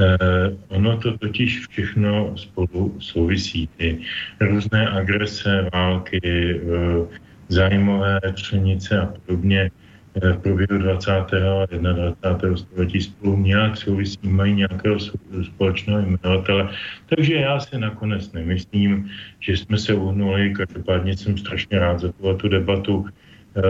Eh, 0.00 0.56
ono 0.68 0.96
to 0.96 1.18
totiž 1.18 1.66
všechno 1.68 2.36
spolu 2.36 2.96
souvisí. 2.98 3.68
Ty 3.76 3.98
různé 4.40 4.88
agrese, 4.88 5.68
války, 5.72 6.20
eh, 6.24 7.18
zájmové 7.48 8.20
členice 8.34 9.00
a 9.00 9.06
podobně 9.06 9.70
eh, 10.14 10.32
v 10.32 10.38
průběhu 10.38 10.78
20. 10.78 11.10
a 11.12 11.66
21. 11.66 12.56
století 12.56 13.00
spolu 13.00 13.36
nějak 13.36 13.76
souvisí, 13.76 14.18
mají 14.22 14.54
nějakého 14.54 14.96
společného 15.42 16.00
jmenovatele. 16.00 16.68
Takže 17.06 17.34
já 17.34 17.60
si 17.60 17.78
nakonec 17.78 18.32
nemyslím, 18.32 19.10
že 19.40 19.56
jsme 19.56 19.78
se 19.78 19.94
uhnuli. 19.94 20.54
Každopádně 20.54 21.16
jsem 21.16 21.38
strašně 21.38 21.78
rád 21.78 22.00
za 22.00 22.12
tuhle 22.12 22.34
tu 22.34 22.48
debatu. 22.48 23.06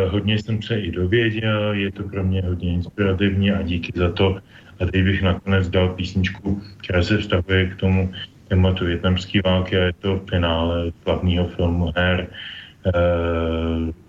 Hodně 0.09 0.39
jsem 0.39 0.63
se 0.63 0.81
i 0.81 0.91
dověděl, 0.91 1.73
je 1.73 1.93
to 1.93 2.03
pro 2.03 2.25
mě 2.25 2.43
hodně 2.43 2.73
inspirativní 2.73 3.53
a 3.53 3.63
díky 3.63 3.93
za 3.97 4.13
to. 4.13 4.41
A 4.81 4.87
teď 4.87 5.05
bych 5.05 5.23
nakonec 5.23 5.69
dal 5.69 5.89
písničku, 5.89 6.63
která 6.83 7.03
se 7.03 7.19
vztahuje 7.19 7.67
k 7.67 7.77
tomu 7.77 8.13
tématu 8.49 8.85
větnamské 8.85 9.41
války 9.45 9.79
a 9.79 9.83
je 9.83 9.93
to 9.93 10.21
finále 10.31 10.93
slavného 11.03 11.49
filmu 11.49 11.93
Her 11.97 12.27
eh, 12.27 12.91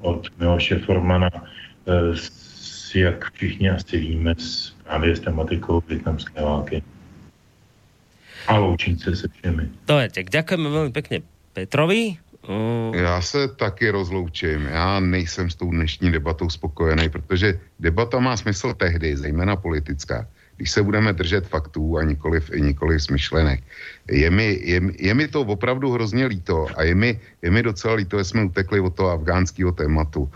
od 0.02 0.30
Miloše 0.40 0.80
Formana, 0.80 1.32
eh, 1.34 2.16
s, 2.16 2.96
jak 2.96 3.32
všichni 3.32 3.70
asi 3.70 3.98
víme, 3.98 4.36
s, 4.38 4.76
právě 4.84 5.16
s 5.16 5.20
tematikou 5.20 5.84
větnamské 5.88 6.42
války. 6.42 6.84
A 8.48 8.58
loučím 8.58 8.98
se 8.98 9.16
se 9.16 9.28
všemi. 9.28 9.70
To 9.86 10.00
je, 10.00 10.10
tak 10.10 10.30
ďakujeme 10.30 10.70
veľmi 10.70 10.92
pekne 10.94 11.26
Petrovi. 11.58 12.22
Uh, 12.46 12.94
Já 12.94 13.22
se 13.22 13.48
taky 13.58 13.90
rozloučím. 13.90 14.70
Já 14.70 15.00
nejsem 15.00 15.50
s 15.50 15.56
tou 15.56 15.72
dnešní 15.72 16.12
debatou 16.12 16.50
spokojený, 16.50 17.10
protože 17.10 17.60
debata 17.80 18.20
má 18.20 18.38
smysl 18.38 18.74
tehdy, 18.74 19.18
zejména 19.18 19.56
politická, 19.56 20.28
když 20.58 20.72
se 20.72 20.84
budeme 20.84 21.14
držet 21.14 21.48
faktů 21.48 21.98
a 21.98 22.04
nikoliv, 22.04 22.50
nikoliv 22.50 23.04
smyšlenek. 23.04 23.64
Je 24.12 24.30
mi, 24.32 24.60
je, 24.62 24.82
je 25.00 25.14
mi 25.14 25.28
to 25.28 25.42
opravdu 25.42 25.92
hrozně 25.92 26.26
líto 26.26 26.68
a 26.76 26.84
je 26.84 26.96
mi, 26.96 27.20
je 27.42 27.52
mi 27.52 27.64
docela 27.64 27.94
líto, 27.94 28.18
že 28.18 28.24
jsme 28.24 28.44
utekli 28.44 28.80
od 28.80 28.96
toho 28.96 29.10
afgánského 29.10 29.72
tématu. 29.72 30.32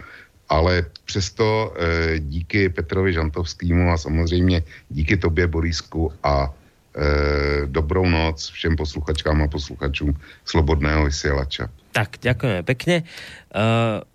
Ale 0.50 0.86
přesto 1.06 1.74
eh, 1.78 2.20
díky 2.20 2.70
Petrovi 2.70 3.14
Žantovskému 3.14 3.92
a 3.92 3.98
samozřejmě 3.98 4.64
díky 4.90 5.18
tobě, 5.18 5.48
Borisku, 5.48 6.12
a 6.24 6.50
eh, 6.50 7.66
dobrou 7.66 8.10
noc 8.10 8.50
všem 8.50 8.76
posluchačkám 8.76 9.42
a 9.44 9.48
posluchačům 9.48 10.18
Slobodného 10.46 11.06
vysielača. 11.06 11.70
tak, 12.00 12.22
ďakujeme 12.22 12.62
pekne. 12.64 13.04
Uh, 13.52 14.06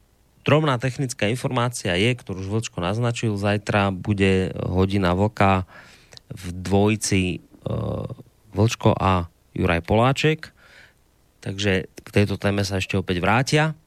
drobná 0.47 0.78
technická 0.78 1.26
informácia 1.28 1.93
je, 1.98 2.14
ktorú 2.14 2.40
už 2.40 2.48
Vlčko 2.48 2.78
naznačil, 2.81 3.35
zajtra 3.36 3.90
bude 3.90 4.55
hodina 4.56 5.12
vlka 5.12 5.66
v 6.35 6.44
dvojici 6.51 7.39
uh, 7.39 8.05
Vlčko 8.55 8.94
a 8.94 9.31
Juraj 9.55 9.86
Poláček, 9.86 10.51
takže 11.39 11.86
k 11.86 12.09
tejto 12.11 12.36
téme 12.36 12.66
sa 12.66 12.82
ešte 12.82 12.98
opäť 12.98 13.23
vrátia 13.23 13.78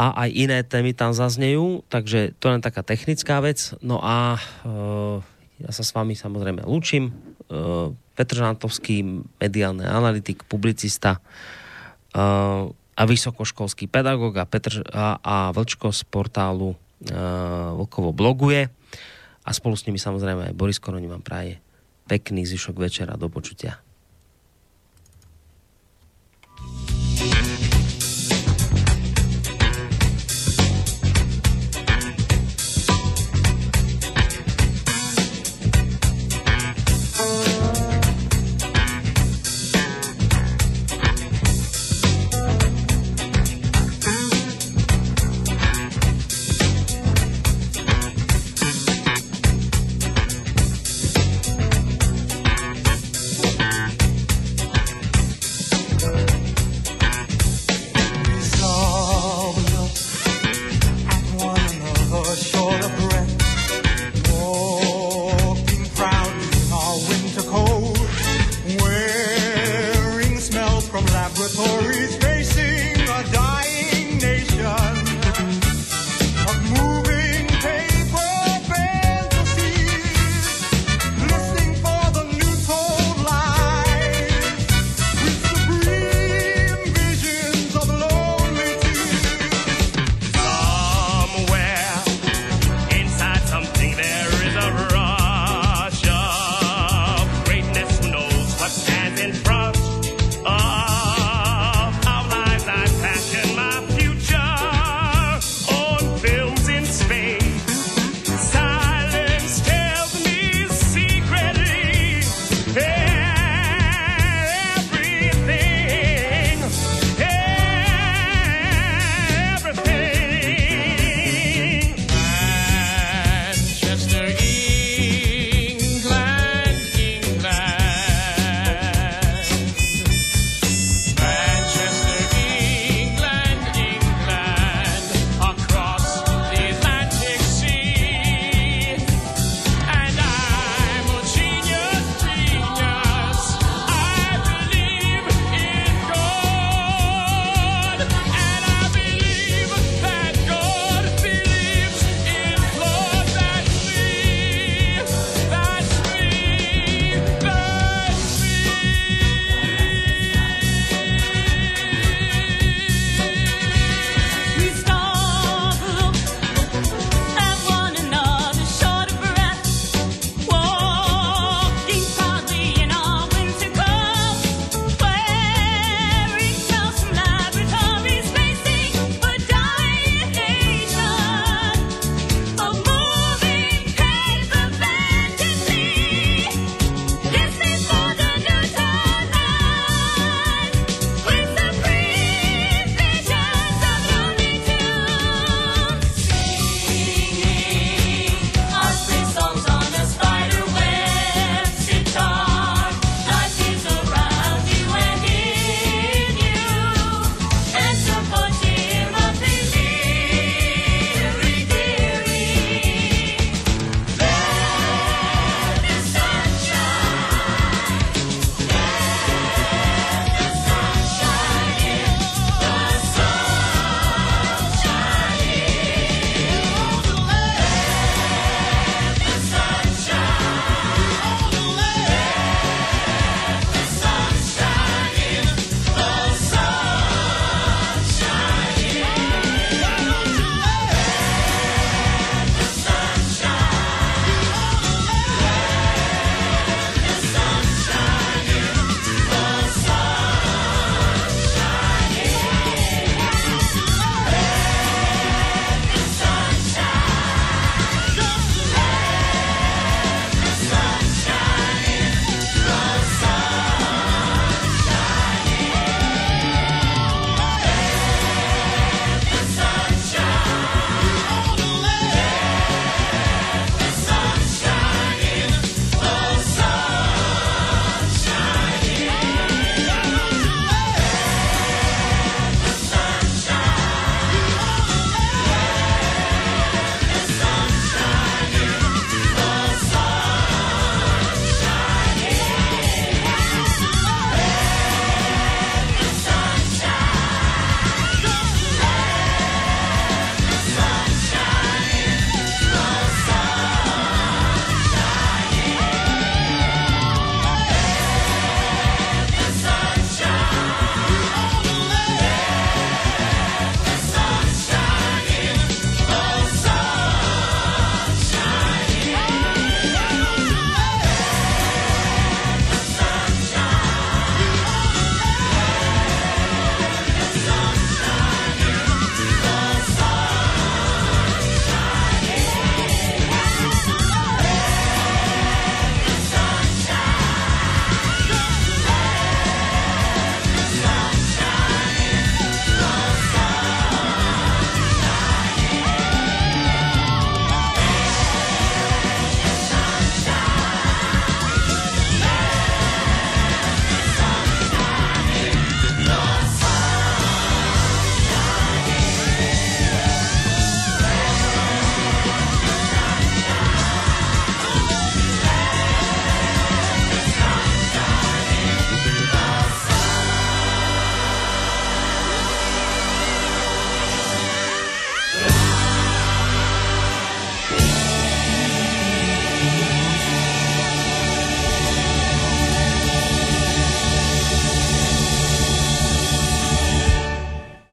a 0.00 0.16
aj 0.24 0.30
iné 0.32 0.58
témy 0.64 0.96
tam 0.96 1.12
zaznejú, 1.12 1.84
takže 1.92 2.32
to 2.40 2.48
je 2.48 2.54
len 2.56 2.64
taká 2.64 2.80
technická 2.80 3.40
vec. 3.44 3.76
No 3.84 4.00
a 4.00 4.40
uh, 4.64 5.20
ja 5.60 5.70
sa 5.76 5.84
s 5.84 5.92
vami 5.92 6.16
samozrejme 6.16 6.64
lúčim. 6.64 7.12
Uh, 7.52 7.92
Petr 8.16 8.40
Žantovský, 8.40 9.04
mediálny 9.40 9.84
analytik, 9.84 10.44
publicista 10.48 11.20
uh, 11.20 12.68
a 12.72 13.02
vysokoškolský 13.04 13.88
pedagóg 13.88 14.40
a, 14.40 14.48
Petr, 14.48 14.84
a, 14.88 15.20
a 15.20 15.36
Vlčko 15.52 15.92
z 15.92 16.04
portálu 16.08 16.72
uh, 16.72 17.76
Vlkovo 17.76 18.12
bloguje 18.12 18.72
a 19.44 19.50
spolu 19.50 19.76
s 19.76 19.86
nimi 19.88 19.96
samozrejme 19.96 20.52
aj 20.52 20.54
Boris 20.56 20.82
Koroni 20.82 21.08
vám 21.08 21.24
praje 21.24 21.60
pekný 22.10 22.44
zvyšok 22.44 22.76
večera 22.76 23.14
do 23.14 23.30
počutia. 23.30 23.80